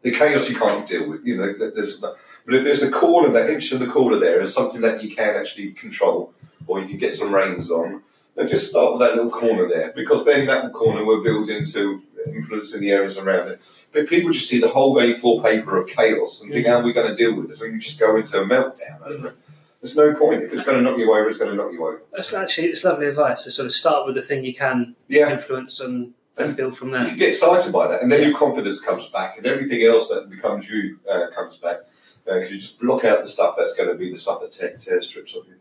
The 0.02 0.12
chaos 0.12 0.50
you 0.50 0.56
can't 0.56 0.88
deal 0.88 1.10
with, 1.10 1.26
you 1.26 1.36
know. 1.36 1.52
There's, 1.54 1.98
but 1.98 2.18
if 2.48 2.64
there's 2.64 2.84
a 2.84 2.92
corner, 2.92 3.30
that 3.34 3.50
inch 3.50 3.72
of 3.74 3.80
the 3.80 3.88
corner 3.88 4.16
there 4.16 4.42
is 4.42 4.54
something 4.54 4.82
that 4.82 5.04
you 5.04 5.14
can 5.14 5.36
actually 5.36 5.72
control, 5.72 6.34
or 6.68 6.80
you 6.80 6.88
can 6.88 6.98
get 6.98 7.14
some 7.14 7.36
reins 7.36 7.70
on, 7.70 8.02
then 8.36 8.48
just 8.48 8.70
start 8.70 8.94
with 8.94 9.02
that 9.02 9.16
little 9.16 9.32
corner 9.32 9.68
there, 9.68 9.92
because 9.94 10.26
then 10.26 10.48
that 10.48 10.72
corner 10.72 11.04
will 11.04 11.22
build 11.22 11.50
into 11.50 12.02
influencing 12.28 12.80
the 12.80 12.92
areas 12.92 13.18
around 13.18 13.50
it. 13.50 13.62
But 13.92 14.08
people 14.08 14.32
just 14.32 14.48
see 14.48 14.60
the 14.60 14.70
whole 14.70 14.96
A4 14.96 15.44
paper 15.44 15.76
of 15.76 15.90
chaos 15.90 16.42
and 16.42 16.52
think, 16.52 16.66
mm-hmm. 16.66 16.74
how 16.74 16.80
are 16.80 16.84
we 16.84 16.94
going 16.94 17.10
to 17.10 17.16
deal 17.16 17.36
with 17.36 17.50
this? 17.50 17.60
And 17.60 17.74
you 17.74 17.80
just 17.80 18.00
go 18.00 18.16
into 18.16 18.42
a 18.42 18.46
meltdown 18.46 19.02
over 19.06 19.28
it. 19.30 19.38
There's 19.82 19.96
no 19.96 20.14
point. 20.14 20.44
If 20.44 20.54
it's 20.54 20.66
going 20.66 20.78
to 20.78 20.84
knock 20.84 20.98
you 20.98 21.10
over, 21.12 21.30
it's 21.30 21.38
going 21.38 21.52
to 21.52 21.56
knock 21.58 21.72
you 21.72 21.86
over. 21.86 22.02
That's 22.12 22.34
actually 22.34 22.68
it's 22.68 22.84
lovely 22.84 23.08
advice 23.08 23.44
to 23.46 23.52
sort 23.52 23.66
of 23.68 23.72
start 23.74 24.06
with 24.06 24.16
the 24.16 24.22
thing 24.22 24.44
you 24.44 24.54
can 24.54 24.96
Yeah. 25.08 25.32
influence 25.32 25.80
and, 25.80 26.14
and 26.38 26.56
build 26.56 26.78
from 26.78 26.92
there. 26.92 27.08
You 27.08 27.16
get 27.16 27.30
excited 27.30 27.72
by 27.72 27.88
that, 27.88 28.02
and 28.02 28.12
then 28.12 28.28
your 28.28 28.38
confidence 28.38 28.82
comes 28.82 29.08
back, 29.08 29.38
and 29.38 29.46
everything 29.46 29.82
else 29.84 30.10
that 30.10 30.30
becomes 30.30 30.70
you 30.70 31.00
uh, 31.10 31.28
comes 31.34 31.58
back. 31.58 31.78
Because 32.26 32.52
you 32.52 32.58
just 32.58 32.80
block 32.80 33.06
out 33.06 33.22
the 33.22 33.28
stuff 33.28 33.56
that's 33.58 33.74
going 33.74 33.90
to 33.90 33.96
be 33.96 34.12
the 34.12 34.18
stuff 34.18 34.42
that 34.42 34.52
te- 34.52 34.78
tears 34.84 35.08
strips 35.08 35.34
off 35.34 35.46
you. 35.48 35.56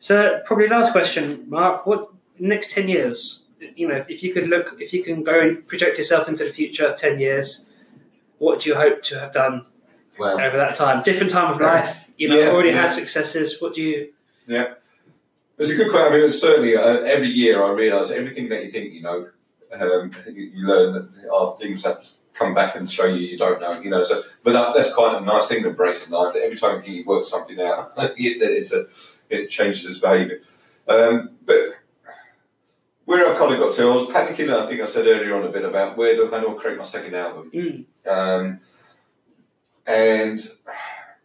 So 0.00 0.40
probably 0.46 0.66
last 0.68 0.90
question, 0.92 1.44
Mark. 1.48 1.86
What 1.86 2.10
next 2.38 2.72
ten 2.72 2.88
years? 2.88 3.44
You 3.76 3.86
know, 3.88 3.96
if, 3.96 4.08
if 4.08 4.22
you 4.22 4.32
could 4.32 4.48
look, 4.48 4.76
if 4.80 4.92
you 4.92 5.04
can 5.04 5.22
go 5.22 5.38
and 5.40 5.66
project 5.68 5.98
yourself 5.98 6.26
into 6.28 6.44
the 6.44 6.50
future, 6.50 6.94
ten 6.96 7.18
years, 7.20 7.66
what 8.38 8.60
do 8.60 8.70
you 8.70 8.76
hope 8.76 9.02
to 9.04 9.20
have 9.20 9.32
done 9.32 9.66
Wow. 10.18 10.34
over 10.40 10.56
that 10.56 10.74
time? 10.76 11.02
Different 11.02 11.32
time 11.32 11.52
of 11.54 11.60
life. 11.60 12.08
You 12.16 12.28
know, 12.28 12.38
Yeah, 12.38 12.48
already 12.50 12.70
yeah. 12.70 12.82
had 12.82 12.92
successes. 12.92 13.60
What 13.62 13.74
do 13.74 13.82
you? 13.82 14.12
Yeah, 14.46 14.74
it's 15.58 15.70
a 15.70 15.76
good 15.76 15.90
question. 15.90 16.12
I 16.14 16.18
mean, 16.18 16.30
certainly 16.30 16.76
uh, 16.76 16.98
every 17.00 17.28
year 17.28 17.62
I 17.62 17.70
realise 17.70 18.10
everything 18.10 18.48
that 18.48 18.64
you 18.64 18.70
think 18.70 18.92
you 18.94 19.02
know, 19.02 19.28
um, 19.72 20.10
you, 20.26 20.44
you 20.54 20.66
learn 20.66 20.94
that 20.94 21.30
are 21.32 21.56
things 21.56 21.82
that 21.82 22.08
come 22.34 22.54
back 22.54 22.76
and 22.76 22.88
show 22.88 23.04
you 23.06 23.26
you 23.26 23.36
don't 23.38 23.60
know. 23.60 23.80
You 23.80 23.90
know, 23.90 24.02
so 24.04 24.22
but 24.42 24.52
that, 24.54 24.74
that's 24.74 24.92
quite 24.94 25.20
a 25.20 25.24
nice 25.24 25.46
thing 25.48 25.62
to 25.64 25.68
embrace 25.70 26.04
in 26.06 26.12
life. 26.12 26.32
That 26.34 26.42
every 26.42 26.56
time 26.56 26.76
you 26.76 26.80
think 26.80 26.96
you've 26.96 27.06
worked 27.06 27.26
something 27.26 27.60
out, 27.60 27.92
it, 27.98 28.42
it's 28.42 28.72
a 28.72 28.86
it 29.28 29.48
changes 29.50 29.88
its 29.88 29.98
behaviour. 30.00 30.40
Um, 30.88 31.30
but 31.44 31.74
where 33.04 33.26
I've 33.26 33.38
kind 33.38 33.52
of 33.52 33.58
got 33.58 33.74
to, 33.74 33.82
I 33.90 33.94
was 33.94 34.06
panicking. 34.08 34.50
I 34.50 34.66
think 34.66 34.80
I 34.80 34.84
said 34.86 35.06
earlier 35.06 35.36
on 35.36 35.44
a 35.46 35.50
bit 35.50 35.64
about 35.64 35.96
where 35.96 36.14
do 36.14 36.28
how 36.30 36.40
do 36.40 36.50
I 36.56 36.60
create 36.60 36.78
my 36.78 36.84
second 36.84 37.14
album. 37.14 37.50
Mm, 37.54 37.84
Um, 38.10 38.60
and 39.88 40.38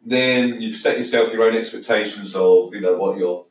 then 0.06 0.62
you've 0.62 0.78
set 0.78 0.98
yourself 0.98 1.34
your 1.34 1.44
own 1.44 1.56
expectations 1.56 2.34
of, 2.36 2.74
you 2.74 2.82
know, 2.82 2.96
what 2.96 3.18
your 3.18 3.46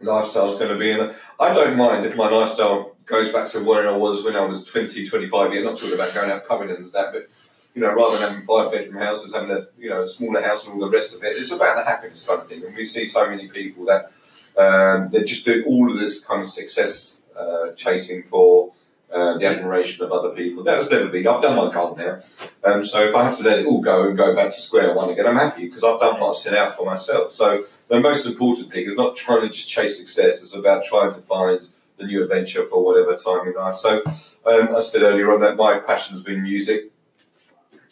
lifestyle 0.00 0.52
is 0.52 0.58
going 0.58 0.70
to 0.70 0.78
be. 0.78 0.90
And 0.90 1.14
I 1.40 1.54
don't 1.54 1.76
mind 1.76 2.04
if 2.04 2.14
my 2.14 2.28
lifestyle 2.28 2.94
goes 3.06 3.32
back 3.32 3.48
to 3.48 3.60
where 3.60 3.88
I 3.88 3.96
was 3.96 4.22
when 4.22 4.36
I 4.36 4.44
was 4.44 4.64
20, 4.64 5.06
25 5.06 5.52
years, 5.52 5.64
not 5.64 5.78
talking 5.78 5.94
about 5.94 6.12
going 6.12 6.30
out 6.30 6.46
pubbing 6.46 6.70
and 6.70 6.92
that, 6.92 7.12
but, 7.12 7.22
you 7.74 7.80
know, 7.80 7.94
rather 7.94 8.18
than 8.18 8.28
having 8.28 8.46
five 8.46 8.70
bedroom 8.70 8.96
houses, 8.96 9.34
having 9.34 9.50
a, 9.50 9.66
you 9.78 9.88
know, 9.88 10.02
a 10.02 10.08
smaller 10.08 10.42
house 10.42 10.64
and 10.64 10.74
all 10.74 10.80
the 10.80 10.94
rest 10.94 11.14
of 11.14 11.24
it, 11.24 11.36
it's 11.36 11.52
about 11.52 11.76
the 11.76 11.84
happiness 11.90 12.26
kind 12.26 12.40
of 12.40 12.48
thing. 12.48 12.64
And 12.64 12.76
we 12.76 12.84
see 12.84 13.08
so 13.08 13.28
many 13.28 13.48
people 13.48 13.86
that 13.86 14.12
um, 14.58 15.10
they're 15.10 15.24
just 15.24 15.44
doing 15.46 15.64
all 15.66 15.90
of 15.90 15.98
this 15.98 16.22
kind 16.22 16.42
of 16.42 16.48
success 16.48 17.18
uh, 17.38 17.72
chasing 17.72 18.24
for 18.24 18.72
uh, 19.12 19.38
the 19.38 19.46
admiration 19.46 20.04
of 20.04 20.12
other 20.12 20.30
people. 20.30 20.64
That 20.64 20.78
was 20.78 20.90
never 20.90 21.08
been. 21.08 21.26
I've 21.26 21.42
done 21.42 21.56
my 21.56 21.72
goal 21.72 21.96
now. 21.96 22.20
Um, 22.64 22.84
so 22.84 23.02
if 23.04 23.14
I 23.14 23.24
have 23.24 23.36
to 23.38 23.44
let 23.44 23.60
it 23.60 23.66
all 23.66 23.80
go 23.80 24.08
and 24.08 24.16
go 24.16 24.34
back 24.34 24.46
to 24.46 24.60
square 24.60 24.94
one 24.94 25.10
again, 25.10 25.26
I'm 25.26 25.36
happy 25.36 25.66
because 25.66 25.84
I've 25.84 26.00
done 26.00 26.20
what 26.20 26.30
I 26.30 26.34
set 26.34 26.54
out 26.54 26.76
for 26.76 26.84
myself. 26.84 27.32
So 27.32 27.64
the 27.88 28.00
most 28.00 28.26
important 28.26 28.72
thing 28.72 28.86
is 28.86 28.96
not 28.96 29.16
trying 29.16 29.42
to 29.42 29.48
just 29.48 29.68
chase 29.68 29.98
success. 29.98 30.42
It's 30.42 30.54
about 30.54 30.84
trying 30.84 31.12
to 31.12 31.20
find 31.20 31.60
the 31.98 32.06
new 32.06 32.22
adventure 32.22 32.64
for 32.64 32.84
whatever 32.84 33.16
time 33.16 33.46
in 33.46 33.54
life. 33.54 33.76
So 33.76 34.02
um, 34.44 34.74
I 34.74 34.82
said 34.82 35.02
earlier 35.02 35.32
on 35.32 35.40
that 35.40 35.56
my 35.56 35.78
passion 35.78 36.14
has 36.14 36.22
been 36.22 36.42
music. 36.42 36.90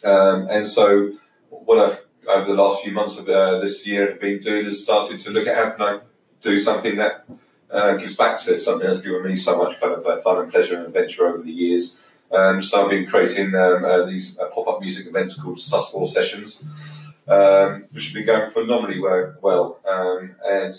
Um, 0.03 0.47
and 0.49 0.67
so 0.67 1.13
what 1.49 1.79
I've 1.79 2.05
over 2.27 2.45
the 2.45 2.61
last 2.61 2.83
few 2.83 2.91
months 2.91 3.19
of 3.19 3.29
uh, 3.29 3.59
this 3.59 3.85
year 3.85 4.09
have 4.09 4.19
been 4.19 4.39
doing 4.39 4.65
is 4.65 4.83
starting 4.83 5.17
to 5.17 5.31
look 5.31 5.47
at 5.47 5.55
how 5.55 5.71
can 5.71 5.81
I 5.81 5.99
do 6.41 6.57
something 6.57 6.95
that 6.97 7.25
uh, 7.71 7.95
gives 7.97 8.15
back 8.15 8.39
to 8.41 8.55
it, 8.55 8.59
something 8.61 8.87
that's 8.87 9.01
given 9.01 9.23
me 9.23 9.35
so 9.35 9.57
much 9.57 9.79
kind 9.79 9.93
of 9.93 10.05
uh, 10.05 10.17
fun 10.17 10.41
and 10.41 10.51
pleasure 10.51 10.77
and 10.77 10.87
adventure 10.87 11.27
over 11.27 11.41
the 11.41 11.51
years. 11.51 11.97
Um, 12.31 12.61
so 12.61 12.83
I've 12.83 12.89
been 12.89 13.05
creating 13.05 13.55
um, 13.55 13.85
uh, 13.85 14.03
these 14.05 14.37
uh, 14.39 14.47
pop-up 14.47 14.81
music 14.81 15.07
events 15.07 15.39
called 15.39 15.57
Sus4 15.57 16.07
Sessions, 16.07 16.63
um, 17.27 17.85
which 17.91 18.05
have 18.05 18.13
been 18.13 18.25
going 18.25 18.49
phenomenally 18.49 18.99
well. 18.99 19.35
well. 19.41 19.79
Um, 19.87 20.35
and 20.45 20.75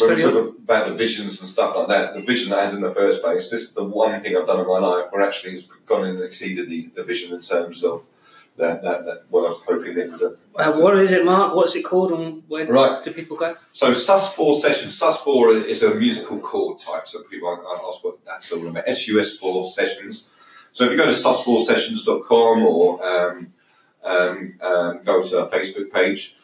when 0.00 0.14
we 0.14 0.22
talk 0.22 0.54
about 0.58 0.86
the 0.86 0.94
visions 0.94 1.40
and 1.40 1.48
stuff 1.48 1.76
like 1.76 1.88
that, 1.88 2.14
the 2.14 2.22
vision 2.22 2.52
I 2.52 2.64
had 2.64 2.74
in 2.74 2.80
the 2.80 2.94
first 2.94 3.22
place, 3.22 3.50
this 3.50 3.62
is 3.62 3.74
the 3.74 3.84
one 3.84 4.20
thing 4.20 4.36
I've 4.36 4.46
done 4.46 4.60
in 4.60 4.66
my 4.66 4.78
life 4.78 5.06
where 5.10 5.22
actually 5.22 5.56
it's 5.56 5.66
gone 5.86 6.06
and 6.06 6.22
exceeded 6.22 6.68
the, 6.68 6.90
the 6.94 7.04
vision 7.04 7.34
in 7.34 7.42
terms 7.42 7.82
of 7.82 8.04
that, 8.56 8.82
that, 8.82 9.04
that 9.06 9.22
what 9.30 9.46
I 9.46 9.48
was 9.50 9.60
hoping 9.66 9.94
would. 9.94 10.22
Uh, 10.56 10.72
what 10.78 10.98
is 10.98 11.12
it, 11.12 11.24
Mark? 11.24 11.54
What's 11.54 11.74
it 11.76 11.82
called, 11.82 12.12
and 12.12 12.42
where 12.48 12.66
Right. 12.66 13.02
do 13.02 13.10
people 13.12 13.36
go? 13.36 13.56
So 13.72 13.92
sus4 13.92 14.60
sessions. 14.60 15.00
Sus4 15.00 15.64
is 15.64 15.82
a 15.82 15.94
musical 15.94 16.38
chord 16.40 16.78
type. 16.78 17.08
So 17.08 17.22
people 17.22 17.54
might 17.56 17.64
ask 17.88 18.04
what 18.04 18.24
that's 18.26 18.52
all 18.52 18.66
about. 18.66 18.86
SUS4 18.86 19.70
sessions. 19.70 20.30
So 20.72 20.84
if 20.84 20.90
you 20.92 20.96
go 20.96 21.06
to 21.06 21.10
sus4sessions.com 21.12 22.62
or 22.64 23.04
um, 23.04 23.52
um, 24.04 24.54
um, 24.60 25.00
go 25.04 25.22
to 25.22 25.40
our 25.42 25.48
Facebook 25.48 25.90
page. 25.92 26.36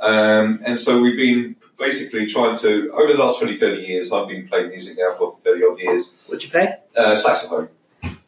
Um, 0.00 0.60
and 0.64 0.78
so 0.80 1.00
we've 1.00 1.16
been 1.16 1.56
basically 1.78 2.26
trying 2.26 2.56
to, 2.58 2.90
over 2.92 3.12
the 3.12 3.18
last 3.18 3.40
20, 3.40 3.56
30 3.56 3.82
years, 3.82 4.12
I've 4.12 4.28
been 4.28 4.46
playing 4.48 4.68
music 4.70 4.96
now 4.98 5.12
for 5.12 5.38
30 5.44 5.64
odd 5.64 5.80
years, 5.80 6.12
What'd 6.26 6.44
you 6.44 6.50
play? 6.50 6.76
uh, 6.96 7.14
saxophone. 7.16 7.68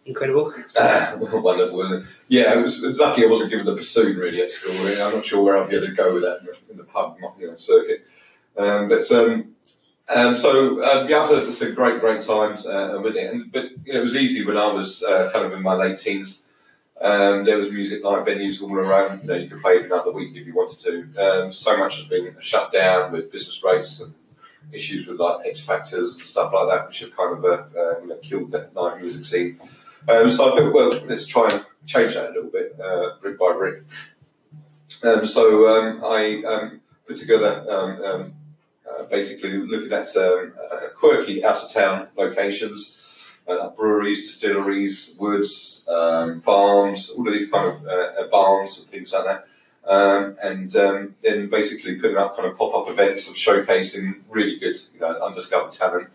Incredible. 0.07 0.55
Wonderful. 1.43 2.05
Yeah, 2.29 2.59
it 2.59 2.63
was 2.63 2.81
lucky 2.81 3.25
I 3.25 3.29
wasn't 3.29 3.51
given 3.51 3.67
the 3.67 3.75
bassoon 3.75 4.17
really 4.17 4.41
at 4.41 4.53
school. 4.53 4.75
Really. 4.85 5.03
I'm 5.03 5.15
not 5.15 5.25
sure 5.25 5.43
where 5.43 5.59
I'd 5.59 5.69
be 5.69 5.77
able 5.77 5.89
to 5.89 5.93
go 5.93 6.15
with 6.15 6.23
that 6.23 6.41
in 6.41 6.47
the, 6.47 6.57
in 6.71 6.77
the 6.79 6.85
pub 6.85 7.19
you 7.39 7.49
know, 7.49 7.57
circuit. 7.57 8.07
Um, 8.57 8.89
but 8.89 9.11
um, 9.11 9.57
um, 10.15 10.37
so 10.37 10.83
um, 10.85 11.09
yeah, 11.09 11.19
I've 11.19 11.45
had 11.45 11.53
some 11.53 11.75
great, 11.75 12.01
great 12.01 12.23
times 12.23 12.65
uh, 12.65 13.01
with 13.03 13.17
it. 13.17 13.33
And, 13.33 13.51
but 13.51 13.71
you 13.85 13.93
know, 13.93 14.01
it 14.01 14.03
was 14.03 14.17
easy 14.17 14.45
when 14.47 14.57
I 14.57 14.73
was 14.73 15.03
uh, 15.03 15.31
kind 15.33 15.45
of 15.45 15.53
in 15.53 15.63
my 15.63 15.75
late 15.75 15.99
teens. 15.99 16.43
Um, 17.01 17.45
there 17.45 17.59
was 17.59 17.71
music 17.71 18.03
night 18.03 18.25
venues 18.25 18.63
all 18.63 18.73
around. 18.73 19.23
You 19.23 19.29
know, 19.29 19.35
you 19.35 19.49
could 19.49 19.61
play 19.61 19.81
night 19.81 19.91
of 19.91 20.05
the 20.05 20.13
week 20.13 20.37
if 20.37 20.47
you 20.47 20.55
wanted 20.55 20.79
to. 20.81 21.43
Um, 21.45 21.53
so 21.53 21.77
much 21.77 21.99
has 21.99 22.07
been 22.07 22.35
shut 22.41 22.73
down 22.73 23.13
with 23.13 23.33
business 23.33 23.63
rates 23.63 24.01
and 24.01 24.15
issues 24.73 25.07
with 25.07 25.19
like 25.19 25.47
X 25.47 25.61
factors 25.65 26.17
and 26.17 26.25
stuff 26.25 26.53
like 26.53 26.69
that, 26.69 26.87
which 26.87 27.01
have 27.01 27.17
kind 27.17 27.37
of 27.37 27.45
uh, 27.45 27.65
uh, 27.79 28.01
you 28.01 28.07
know, 28.07 28.17
killed 28.17 28.53
that 28.53 28.75
night 28.75 29.01
music 29.01 29.25
scene. 29.25 29.61
Um, 30.09 30.31
so 30.31 30.53
I 30.53 30.57
thought, 30.57 30.73
well, 30.73 30.93
let's 31.07 31.27
try 31.27 31.51
and 31.51 31.65
change 31.87 32.15
that 32.15 32.31
a 32.31 32.33
little 32.33 32.51
bit, 32.51 32.79
uh, 32.81 33.11
brick 33.21 33.39
by 33.39 33.53
brick. 33.53 33.83
Um, 35.03 35.27
so 35.27 35.69
um, 35.69 36.03
I 36.05 36.43
um, 36.45 36.81
put 37.07 37.17
together 37.17 37.65
um, 37.69 38.05
um, 38.05 38.35
uh, 38.89 39.05
basically 39.05 39.59
looking 39.59 39.93
at 39.93 40.15
uh, 40.17 40.89
quirky 40.95 41.45
out 41.45 41.63
of 41.63 41.73
town 41.73 42.09
locations, 42.17 43.31
uh, 43.49 43.71
breweries, 43.71 44.25
distilleries, 44.25 45.15
woods, 45.19 45.85
farms, 46.43 47.11
all 47.11 47.27
of 47.27 47.33
these 47.33 47.51
kind 47.51 47.67
of 47.67 47.87
uh, 47.87 48.21
uh, 48.21 48.27
barns 48.29 48.79
and 48.79 48.89
things 48.89 49.13
like 49.13 49.25
that. 49.25 49.47
Um, 49.87 50.37
and 50.43 50.75
um, 50.77 51.15
then 51.23 51.49
basically 51.49 51.95
putting 51.97 52.17
up 52.17 52.37
kind 52.37 52.49
of 52.49 52.59
pop 52.59 52.75
up 52.75 52.89
events 52.89 53.29
of 53.29 53.35
showcasing 53.35 54.17
really 54.29 54.59
good, 54.59 54.77
you 54.95 55.01
know, 55.01 55.19
undiscovered 55.21 55.73
talent. 55.73 56.09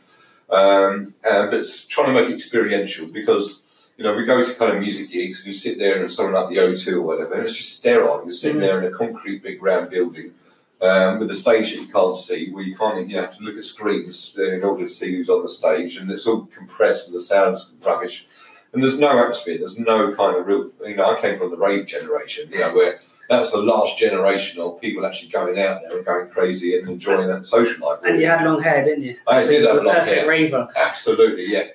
Um, 0.49 1.13
uh, 1.25 1.47
but 1.47 1.65
trying 1.87 2.07
to 2.07 2.13
make 2.13 2.29
it 2.29 2.35
experiential 2.35 3.07
because 3.07 3.63
you 4.01 4.07
know, 4.07 4.15
we 4.15 4.25
go 4.25 4.43
to 4.43 4.53
kind 4.55 4.73
of 4.75 4.79
music 4.81 5.11
gigs 5.11 5.41
and 5.41 5.47
you 5.47 5.53
sit 5.53 5.77
there 5.77 6.01
in 6.01 6.09
something 6.09 6.33
like 6.33 6.49
the 6.49 6.55
O2 6.55 6.93
or 6.95 7.01
whatever, 7.01 7.35
and 7.35 7.43
it's 7.43 7.55
just 7.55 7.77
sterile. 7.77 8.23
You're 8.23 8.33
sitting 8.33 8.57
Mhm. 8.57 8.61
there 8.61 8.79
in 8.81 8.91
a 8.91 8.97
concrete 8.97 9.43
big 9.43 9.61
round 9.61 9.91
building 9.91 10.33
um, 10.81 11.19
with 11.19 11.29
a 11.29 11.35
stage 11.35 11.69
that 11.71 11.81
you 11.81 11.85
can't 11.87 12.17
see, 12.17 12.49
where 12.49 12.63
you 12.63 12.75
can't, 12.75 13.07
you 13.07 13.15
have 13.17 13.37
to 13.37 13.43
look 13.43 13.55
at 13.59 13.65
screens 13.65 14.33
uh, 14.39 14.41
in 14.41 14.63
order 14.63 14.85
to 14.85 14.89
see 14.89 15.15
who's 15.15 15.29
on 15.29 15.43
the 15.43 15.49
stage, 15.49 15.97
and 15.97 16.09
it's 16.09 16.25
all 16.25 16.47
compressed 16.47 17.09
and 17.09 17.15
the 17.15 17.19
sound's 17.21 17.69
rubbish. 17.85 18.25
And 18.73 18.81
there's 18.81 18.97
no 18.97 19.19
atmosphere, 19.19 19.59
there's 19.59 19.77
no 19.77 20.11
kind 20.15 20.35
of 20.35 20.47
real, 20.47 20.71
you 20.87 20.95
know, 20.95 21.15
I 21.15 21.21
came 21.21 21.37
from 21.37 21.51
the 21.51 21.57
rave 21.57 21.85
generation, 21.85 22.49
you 22.51 22.61
know, 22.61 22.73
where 22.73 22.99
that 23.29 23.39
was 23.39 23.51
the 23.51 23.59
last 23.59 23.99
generation 23.99 24.59
of 24.59 24.81
people 24.81 25.05
actually 25.05 25.29
going 25.29 25.59
out 25.59 25.81
there 25.81 25.95
and 25.97 26.03
going 26.03 26.29
crazy 26.29 26.75
and 26.79 26.89
enjoying 26.89 27.27
that 27.27 27.45
social 27.45 27.87
life. 27.87 27.99
And 28.03 28.19
you 28.19 28.25
had 28.25 28.43
long 28.43 28.63
hair, 28.63 28.83
didn't 28.83 29.03
you? 29.03 29.17
I 29.27 29.43
So 29.43 29.51
did 29.51 29.65
have 29.65 29.83
long 29.83 29.93
perfect 29.93 30.17
hair. 30.21 30.27
raver. 30.27 30.67
Absolutely, 30.75 31.45
yeah, 31.45 31.65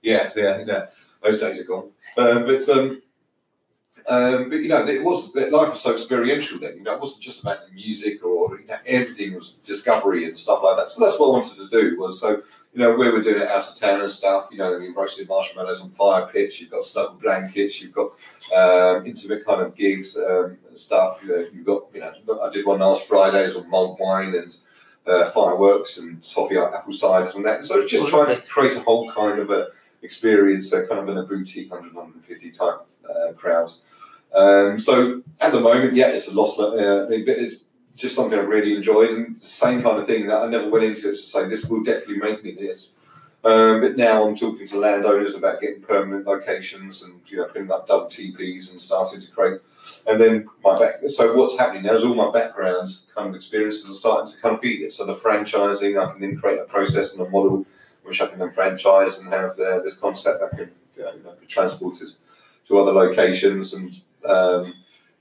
yeah, 0.00 0.30
yeah, 0.34 0.64
yeah. 0.66 0.86
Those 1.24 1.40
days 1.40 1.60
are 1.60 1.64
gone. 1.64 1.90
Um, 2.18 2.46
but 2.46 2.68
um, 2.68 3.02
um, 4.06 4.50
but 4.50 4.60
you 4.60 4.68
know, 4.68 4.86
it 4.86 5.02
was 5.02 5.34
life 5.34 5.70
was 5.70 5.80
so 5.80 5.92
experiential 5.92 6.58
then. 6.58 6.76
You 6.76 6.82
know, 6.82 6.94
it 6.94 7.00
wasn't 7.00 7.22
just 7.22 7.42
about 7.42 7.66
the 7.66 7.72
music 7.72 8.22
or 8.22 8.58
you 8.60 8.66
know, 8.66 8.76
everything 8.86 9.34
was 9.34 9.54
discovery 9.64 10.26
and 10.26 10.38
stuff 10.38 10.62
like 10.62 10.76
that. 10.76 10.90
So 10.90 11.02
that's 11.02 11.18
what 11.18 11.28
I 11.28 11.32
wanted 11.32 11.56
to 11.56 11.68
do. 11.68 11.98
Was 11.98 12.20
so 12.20 12.42
you 12.74 12.80
know 12.80 12.94
we 12.94 13.08
were 13.08 13.22
doing 13.22 13.40
it 13.40 13.48
out 13.48 13.66
of 13.66 13.74
town 13.74 14.02
and 14.02 14.10
stuff. 14.10 14.48
You 14.52 14.58
know, 14.58 14.78
we 14.78 14.90
roasted 14.90 15.26
marshmallows 15.26 15.80
on 15.80 15.90
fire 15.90 16.26
pits. 16.26 16.60
You've 16.60 16.70
got 16.70 16.84
snuggle 16.84 17.18
blankets. 17.22 17.80
You've 17.80 17.94
got 17.94 18.12
um, 18.54 19.06
intimate 19.06 19.46
kind 19.46 19.62
of 19.62 19.74
gigs 19.74 20.18
um, 20.18 20.58
and 20.68 20.78
stuff. 20.78 21.20
You 21.22 21.28
know, 21.30 21.46
you've 21.54 21.66
got 21.66 21.84
you 21.94 22.00
know, 22.00 22.40
I 22.42 22.50
did 22.50 22.66
one 22.66 22.80
last 22.80 23.06
Friday 23.08 23.50
on 23.54 23.70
mulled 23.70 23.98
wine 23.98 24.34
and 24.34 24.54
uh, 25.06 25.30
fireworks 25.30 25.96
and 25.96 26.22
toffee 26.22 26.58
apple 26.58 26.92
cider 26.92 27.30
and 27.34 27.46
that. 27.46 27.64
So 27.64 27.86
just 27.86 28.08
trying 28.08 28.30
to 28.30 28.42
create 28.42 28.76
a 28.76 28.80
whole 28.80 29.10
kind 29.10 29.38
of 29.38 29.50
a 29.50 29.68
experience, 30.04 30.72
uh, 30.72 30.86
kind 30.86 31.00
of 31.00 31.08
in 31.08 31.18
a 31.18 31.24
boutique 31.24 31.70
100, 31.70 31.94
150 31.94 32.50
type 32.50 32.86
uh, 33.08 33.32
crowd. 33.32 33.72
Um, 34.34 34.78
so 34.78 35.22
at 35.40 35.52
the 35.52 35.60
moment, 35.60 35.94
yeah, 35.94 36.08
it's 36.08 36.28
a 36.28 36.34
loss, 36.34 36.58
uh, 36.58 37.06
it's 37.10 37.64
just 37.96 38.14
something 38.14 38.38
I've 38.38 38.48
really 38.48 38.74
enjoyed, 38.74 39.10
and 39.10 39.40
the 39.40 39.46
same 39.46 39.82
kind 39.82 39.98
of 39.98 40.06
thing 40.06 40.26
that 40.26 40.42
I 40.42 40.48
never 40.48 40.68
went 40.68 40.84
into 40.84 41.08
it 41.08 41.12
to 41.12 41.16
say 41.16 41.48
this 41.48 41.64
will 41.64 41.82
definitely 41.82 42.18
make 42.18 42.42
me 42.44 42.52
this. 42.52 42.92
Um, 43.44 43.82
but 43.82 43.96
now 43.98 44.26
I'm 44.26 44.34
talking 44.34 44.66
to 44.66 44.78
landowners 44.78 45.34
about 45.34 45.60
getting 45.60 45.82
permanent 45.82 46.26
locations 46.26 47.02
and 47.02 47.20
you 47.26 47.36
know 47.36 47.44
putting 47.44 47.70
up 47.70 47.86
double 47.86 48.06
TPs 48.06 48.70
and 48.70 48.80
starting 48.80 49.20
to 49.20 49.30
create. 49.30 49.60
And 50.06 50.18
then 50.18 50.48
my 50.64 50.78
back. 50.78 50.94
So 51.08 51.34
what's 51.34 51.58
happening 51.58 51.82
now 51.82 51.92
is 51.92 52.04
all 52.04 52.14
my 52.14 52.30
backgrounds 52.30 53.04
kind 53.14 53.28
of 53.28 53.34
experiences 53.34 53.90
are 53.90 53.94
starting 53.94 54.34
to 54.34 54.40
kind 54.40 54.54
of 54.54 54.62
feed 54.62 54.80
it. 54.80 54.94
So 54.94 55.04
the 55.04 55.14
franchising, 55.14 56.02
I 56.02 56.10
can 56.10 56.22
then 56.22 56.38
create 56.38 56.58
a 56.58 56.64
process 56.64 57.12
and 57.12 57.26
a 57.26 57.28
model 57.28 57.66
which 58.04 58.20
I 58.20 58.26
can 58.26 58.38
then 58.38 58.50
franchise 58.50 59.18
and 59.18 59.28
have 59.32 59.58
uh, 59.58 59.80
this 59.80 59.96
concept 59.96 60.40
that 60.40 60.50
can 60.56 60.70
you 60.96 61.04
know, 61.04 61.34
be 61.40 61.46
transported 61.46 62.10
to 62.68 62.78
other 62.78 62.92
locations 62.92 63.74
and 63.74 64.00
um, 64.24 64.74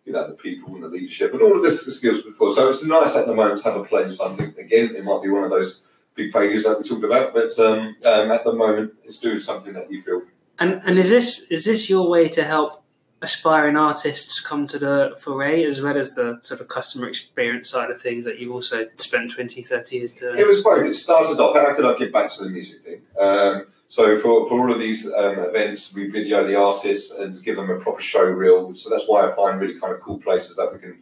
you 0.05 0.13
know 0.13 0.27
the 0.27 0.33
people 0.33 0.75
and 0.75 0.83
the 0.83 0.87
leadership 0.87 1.33
and 1.33 1.41
all 1.41 1.55
of 1.55 1.63
this 1.63 1.85
skills 1.97 2.21
before. 2.21 2.53
So 2.53 2.69
it's 2.69 2.83
nice 2.83 3.15
at 3.15 3.25
the 3.25 3.33
moment 3.33 3.59
to 3.59 3.71
have 3.71 3.79
a 3.79 3.83
place. 3.83 4.17
Something 4.17 4.53
again, 4.57 4.95
it 4.95 5.03
might 5.05 5.23
be 5.23 5.29
one 5.29 5.43
of 5.43 5.49
those 5.49 5.81
big 6.15 6.31
failures 6.31 6.63
that 6.63 6.77
we 6.77 6.87
talked 6.87 7.03
about, 7.03 7.33
but 7.33 7.57
um, 7.59 7.95
um, 8.05 8.31
at 8.31 8.43
the 8.43 8.53
moment, 8.53 8.93
it's 9.03 9.17
doing 9.17 9.39
something 9.39 9.73
that 9.73 9.91
you 9.91 10.01
feel. 10.01 10.21
And 10.59 10.81
and 10.85 10.97
is 10.97 11.09
this 11.09 11.41
is 11.49 11.65
this 11.65 11.89
your 11.89 12.09
way 12.09 12.29
to 12.29 12.43
help 12.43 12.82
aspiring 13.23 13.77
artists 13.77 14.41
come 14.41 14.67
to 14.67 14.77
the 14.77 15.15
foray 15.17 15.63
as 15.63 15.81
well 15.81 15.97
as 15.97 16.13
the 16.13 16.37
sort 16.41 16.59
of 16.59 16.67
customer 16.67 17.07
experience 17.07 17.69
side 17.69 17.89
of 17.89 17.99
things 17.99 18.25
that 18.25 18.37
you've 18.37 18.51
also 18.51 18.85
spent 18.97 19.31
20, 19.31 19.61
30 19.61 19.95
years 19.95 20.11
doing? 20.11 20.37
It 20.37 20.45
was 20.45 20.61
both. 20.61 20.85
It 20.85 20.93
started 20.93 21.39
off. 21.39 21.55
How 21.55 21.73
could 21.73 21.85
I 21.85 21.97
get 21.97 22.11
back 22.11 22.29
to 22.33 22.43
the 22.43 22.49
music 22.49 22.83
thing? 22.83 23.01
Um, 23.19 23.65
so 23.87 24.17
for, 24.17 24.47
for 24.47 24.59
all 24.59 24.71
of 24.71 24.79
these 24.79 25.05
um, 25.05 25.39
events, 25.39 25.93
we 25.93 26.09
video 26.09 26.45
the 26.45 26.59
artists 26.59 27.11
and 27.17 27.41
give 27.41 27.55
them 27.55 27.69
a 27.69 27.79
proper 27.79 28.01
show 28.01 28.23
reel. 28.23 28.75
So 28.75 28.89
that's 28.89 29.05
why 29.07 29.25
I 29.25 29.33
find 29.33 29.59
really 29.59 29.79
kind 29.79 29.93
of 29.93 30.01
cool 30.01 30.19
places 30.19 30.57
that 30.57 30.73
we 30.73 30.79
can 30.79 30.99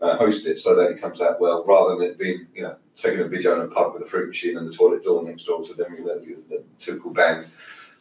uh, 0.00 0.16
host 0.16 0.46
it 0.46 0.60
so 0.60 0.76
that 0.76 0.90
it 0.90 1.00
comes 1.00 1.20
out 1.20 1.40
well, 1.40 1.64
rather 1.66 1.96
than 1.96 2.06
it 2.06 2.18
being 2.18 2.46
you 2.54 2.62
know 2.62 2.76
taking 2.96 3.20
a 3.20 3.28
video 3.28 3.54
in 3.54 3.62
a 3.62 3.68
pub 3.68 3.94
with 3.94 4.02
a 4.02 4.06
fruit 4.06 4.28
machine 4.28 4.56
and 4.56 4.68
the 4.68 4.72
toilet 4.72 5.02
door 5.02 5.24
next 5.24 5.44
door 5.44 5.64
to 5.64 5.74
them, 5.74 5.92
you 5.94 6.04
know, 6.04 6.18
the, 6.20 6.36
the 6.48 6.64
typical 6.78 7.10
band 7.10 7.46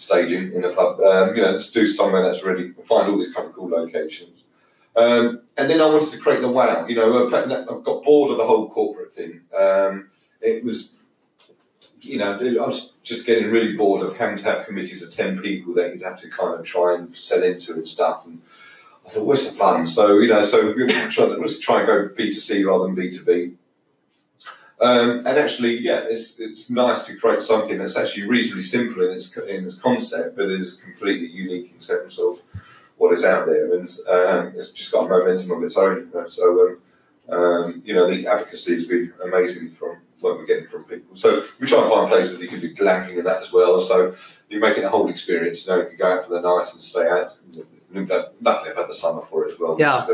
staging 0.04 0.54
in 0.54 0.64
a 0.64 0.70
pub. 0.70 1.00
Um, 1.00 1.36
you 1.36 1.42
know, 1.42 1.52
let's 1.52 1.72
do 1.72 1.88
somewhere 1.88 2.22
that's 2.22 2.44
really 2.44 2.74
find 2.84 3.10
all 3.10 3.18
these 3.18 3.34
kind 3.34 3.48
of 3.48 3.54
cool 3.54 3.70
locations. 3.70 4.44
Um, 4.96 5.42
and 5.58 5.70
then 5.70 5.82
I 5.82 5.86
wanted 5.86 6.12
to 6.12 6.20
create 6.20 6.42
the 6.42 6.50
wow. 6.50 6.86
You 6.88 6.96
know, 6.96 7.26
I've, 7.26 7.34
I've 7.34 7.84
got 7.84 8.04
bored 8.04 8.32
of 8.32 8.38
the 8.38 8.46
whole 8.46 8.70
corporate 8.70 9.14
thing. 9.14 9.42
Um, 9.58 10.10
it 10.42 10.64
was, 10.64 10.96
you 12.02 12.18
know, 12.18 12.38
I 12.38 12.66
was 12.66 12.94
just 13.02 13.26
getting 13.26 13.50
really 13.50 13.74
bored 13.74 14.06
of 14.06 14.18
having 14.18 14.38
to 14.38 14.44
have 14.46 14.66
committees 14.66 15.02
of 15.02 15.12
ten 15.12 15.42
people 15.42 15.74
that 15.76 15.94
you'd 15.94 16.04
have 16.04 16.20
to 16.22 16.30
kind 16.30 16.60
of 16.60 16.66
try 16.66 16.96
and 16.96 17.16
sell 17.18 17.44
into 17.44 17.74
and 17.74 17.90
stuff. 17.90 18.26
And 18.26 18.42
I 19.06 19.10
thought, 19.10 19.26
where's 19.26 19.48
the 19.48 19.56
fun? 19.56 19.88
So 19.88 20.20
you 20.20 20.30
know, 20.30 20.44
so 20.44 20.62
let's 20.78 21.60
try 21.60 21.80
and 21.80 21.88
go 21.88 22.10
B 22.16 22.26
two 22.26 22.32
C 22.32 22.64
rather 22.64 22.86
than 22.86 22.96
B 22.96 23.10
two 23.10 23.26
B. 23.26 23.54
Um, 24.84 25.20
and 25.20 25.38
actually, 25.38 25.80
yeah, 25.80 26.02
it's 26.10 26.42
it's 26.42 26.70
nice 26.70 27.06
to 27.06 27.16
create 27.16 27.42
something 27.42 27.78
that's 27.78 27.98
actually 27.98 28.28
reasonably 28.28 28.64
simple 28.64 29.02
in 29.04 29.12
its 29.16 29.36
in 29.38 29.66
its 29.66 29.76
concept, 29.76 30.36
but 30.36 30.50
is 30.50 30.76
completely 30.76 31.28
unique 31.28 31.72
in 31.72 31.80
terms 31.80 32.20
of 32.20 32.42
what 32.98 33.14
is 33.14 33.24
out 33.24 33.46
there, 33.46 33.74
and 33.74 33.90
um, 34.10 34.54
it's 34.58 34.72
just 34.72 34.92
got 34.92 35.08
momentum 35.08 35.52
of 35.52 35.64
its 35.64 35.78
own. 35.78 36.12
So, 36.28 36.78
um, 37.30 37.34
um, 37.34 37.82
you 37.86 37.94
know, 37.94 38.10
the 38.10 38.28
advocacy 38.28 38.76
has 38.76 38.86
been 38.86 39.14
amazing 39.24 39.72
from 39.72 40.02
what 40.20 40.38
we're 40.38 40.46
getting 40.46 40.68
from 40.68 40.84
people. 40.84 41.16
So 41.16 41.46
we 41.62 41.68
try 41.68 41.82
and 41.82 41.90
find 41.90 42.10
places 42.10 42.38
that 42.38 42.44
you 42.44 42.50
can 42.50 42.60
do 42.60 42.74
glamping 42.74 43.18
and 43.18 43.26
that 43.26 43.42
as 43.42 43.54
well. 43.54 43.80
So 43.80 44.16
you're 44.50 44.60
making 44.60 44.84
a 44.84 44.90
whole 44.90 45.10
experience. 45.10 45.66
You 45.66 45.72
know, 45.72 45.82
you 45.82 45.88
can 45.88 45.98
go 45.98 46.12
out 46.14 46.26
for 46.26 46.34
the 46.34 46.42
night 46.42 46.74
and 46.74 46.82
stay 46.82 47.08
out. 47.08 47.36
Luckily, 47.94 48.72
I've 48.72 48.78
had 48.78 48.90
the 48.90 48.94
summer 48.94 49.22
for 49.22 49.46
it 49.46 49.54
as 49.54 49.60
well. 49.60 49.78
Yeah. 49.80 50.06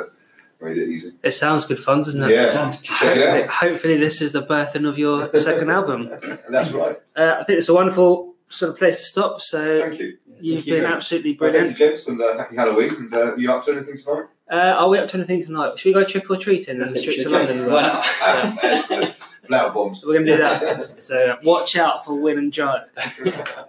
Made 0.62 0.78
it 0.78 0.90
easy. 0.90 1.14
It 1.24 1.32
sounds 1.32 1.66
good 1.66 1.80
fun, 1.80 2.00
doesn't 2.00 2.22
it? 2.24 2.32
Yeah, 2.32 2.72
check 2.72 2.84
it 2.84 2.88
Hopefully, 2.90 3.44
out. 3.44 3.50
hopefully 3.50 3.98
this 3.98 4.22
is 4.22 4.32
the 4.32 4.44
birthing 4.44 4.88
of 4.88 4.98
your 4.98 5.34
second 5.36 5.70
album. 5.70 6.10
That's 6.50 6.72
right. 6.72 6.98
Uh, 7.16 7.38
I 7.40 7.44
think 7.46 7.60
it's 7.60 7.70
a 7.70 7.74
wonderful 7.74 8.36
sort 8.50 8.72
of 8.72 8.78
place 8.78 9.00
to 9.00 9.06
stop. 9.06 9.42
So 9.42 9.80
Thank 9.82 10.00
you. 10.00 10.18
you've 10.40 10.58
Thank 10.64 10.66
been 10.66 10.82
very 10.84 10.94
absolutely 10.94 11.38
Well, 11.40 11.52
thank 11.52 11.54
you, 11.54 11.76
brilliant. 11.76 11.78
gents, 11.78 12.08
and 12.08 12.22
uh, 12.22 12.38
happy 12.38 12.56
Halloween. 12.56 12.96
And 12.96 13.14
uh, 13.14 13.36
you 13.36 13.52
up 13.52 13.64
to 13.66 13.72
anything 13.72 13.98
tonight? 13.98 14.26
Uh, 14.52 14.56
are 14.56 14.90
we 14.90 14.98
up 14.98 15.08
to 15.10 15.18
anything 15.18 15.42
tonight? 15.44 15.78
Should 15.78 15.90
we 15.90 16.02
go 16.02 16.04
trick 16.08 16.30
or 16.30 16.36
treating 16.38 16.82
in 16.82 16.92
the 16.92 17.00
streets 17.00 17.24
of 17.26 17.32
London? 17.32 17.72
Wow. 17.72 18.02
Flower 19.46 19.72
bombs. 19.72 20.02
So 20.02 20.08
we're 20.08 20.14
going 20.16 20.26
to 20.26 20.32
do 20.34 20.38
that. 20.40 21.00
So 21.00 21.38
watch 21.44 21.76
out 21.76 22.04
for 22.06 22.14
Win 22.16 22.38
and 22.38 22.52
Joe. 22.54 22.82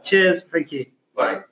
Cheers. 0.03 0.45
Thank 0.45 0.73
you. 0.73 0.87
Bye. 1.15 1.43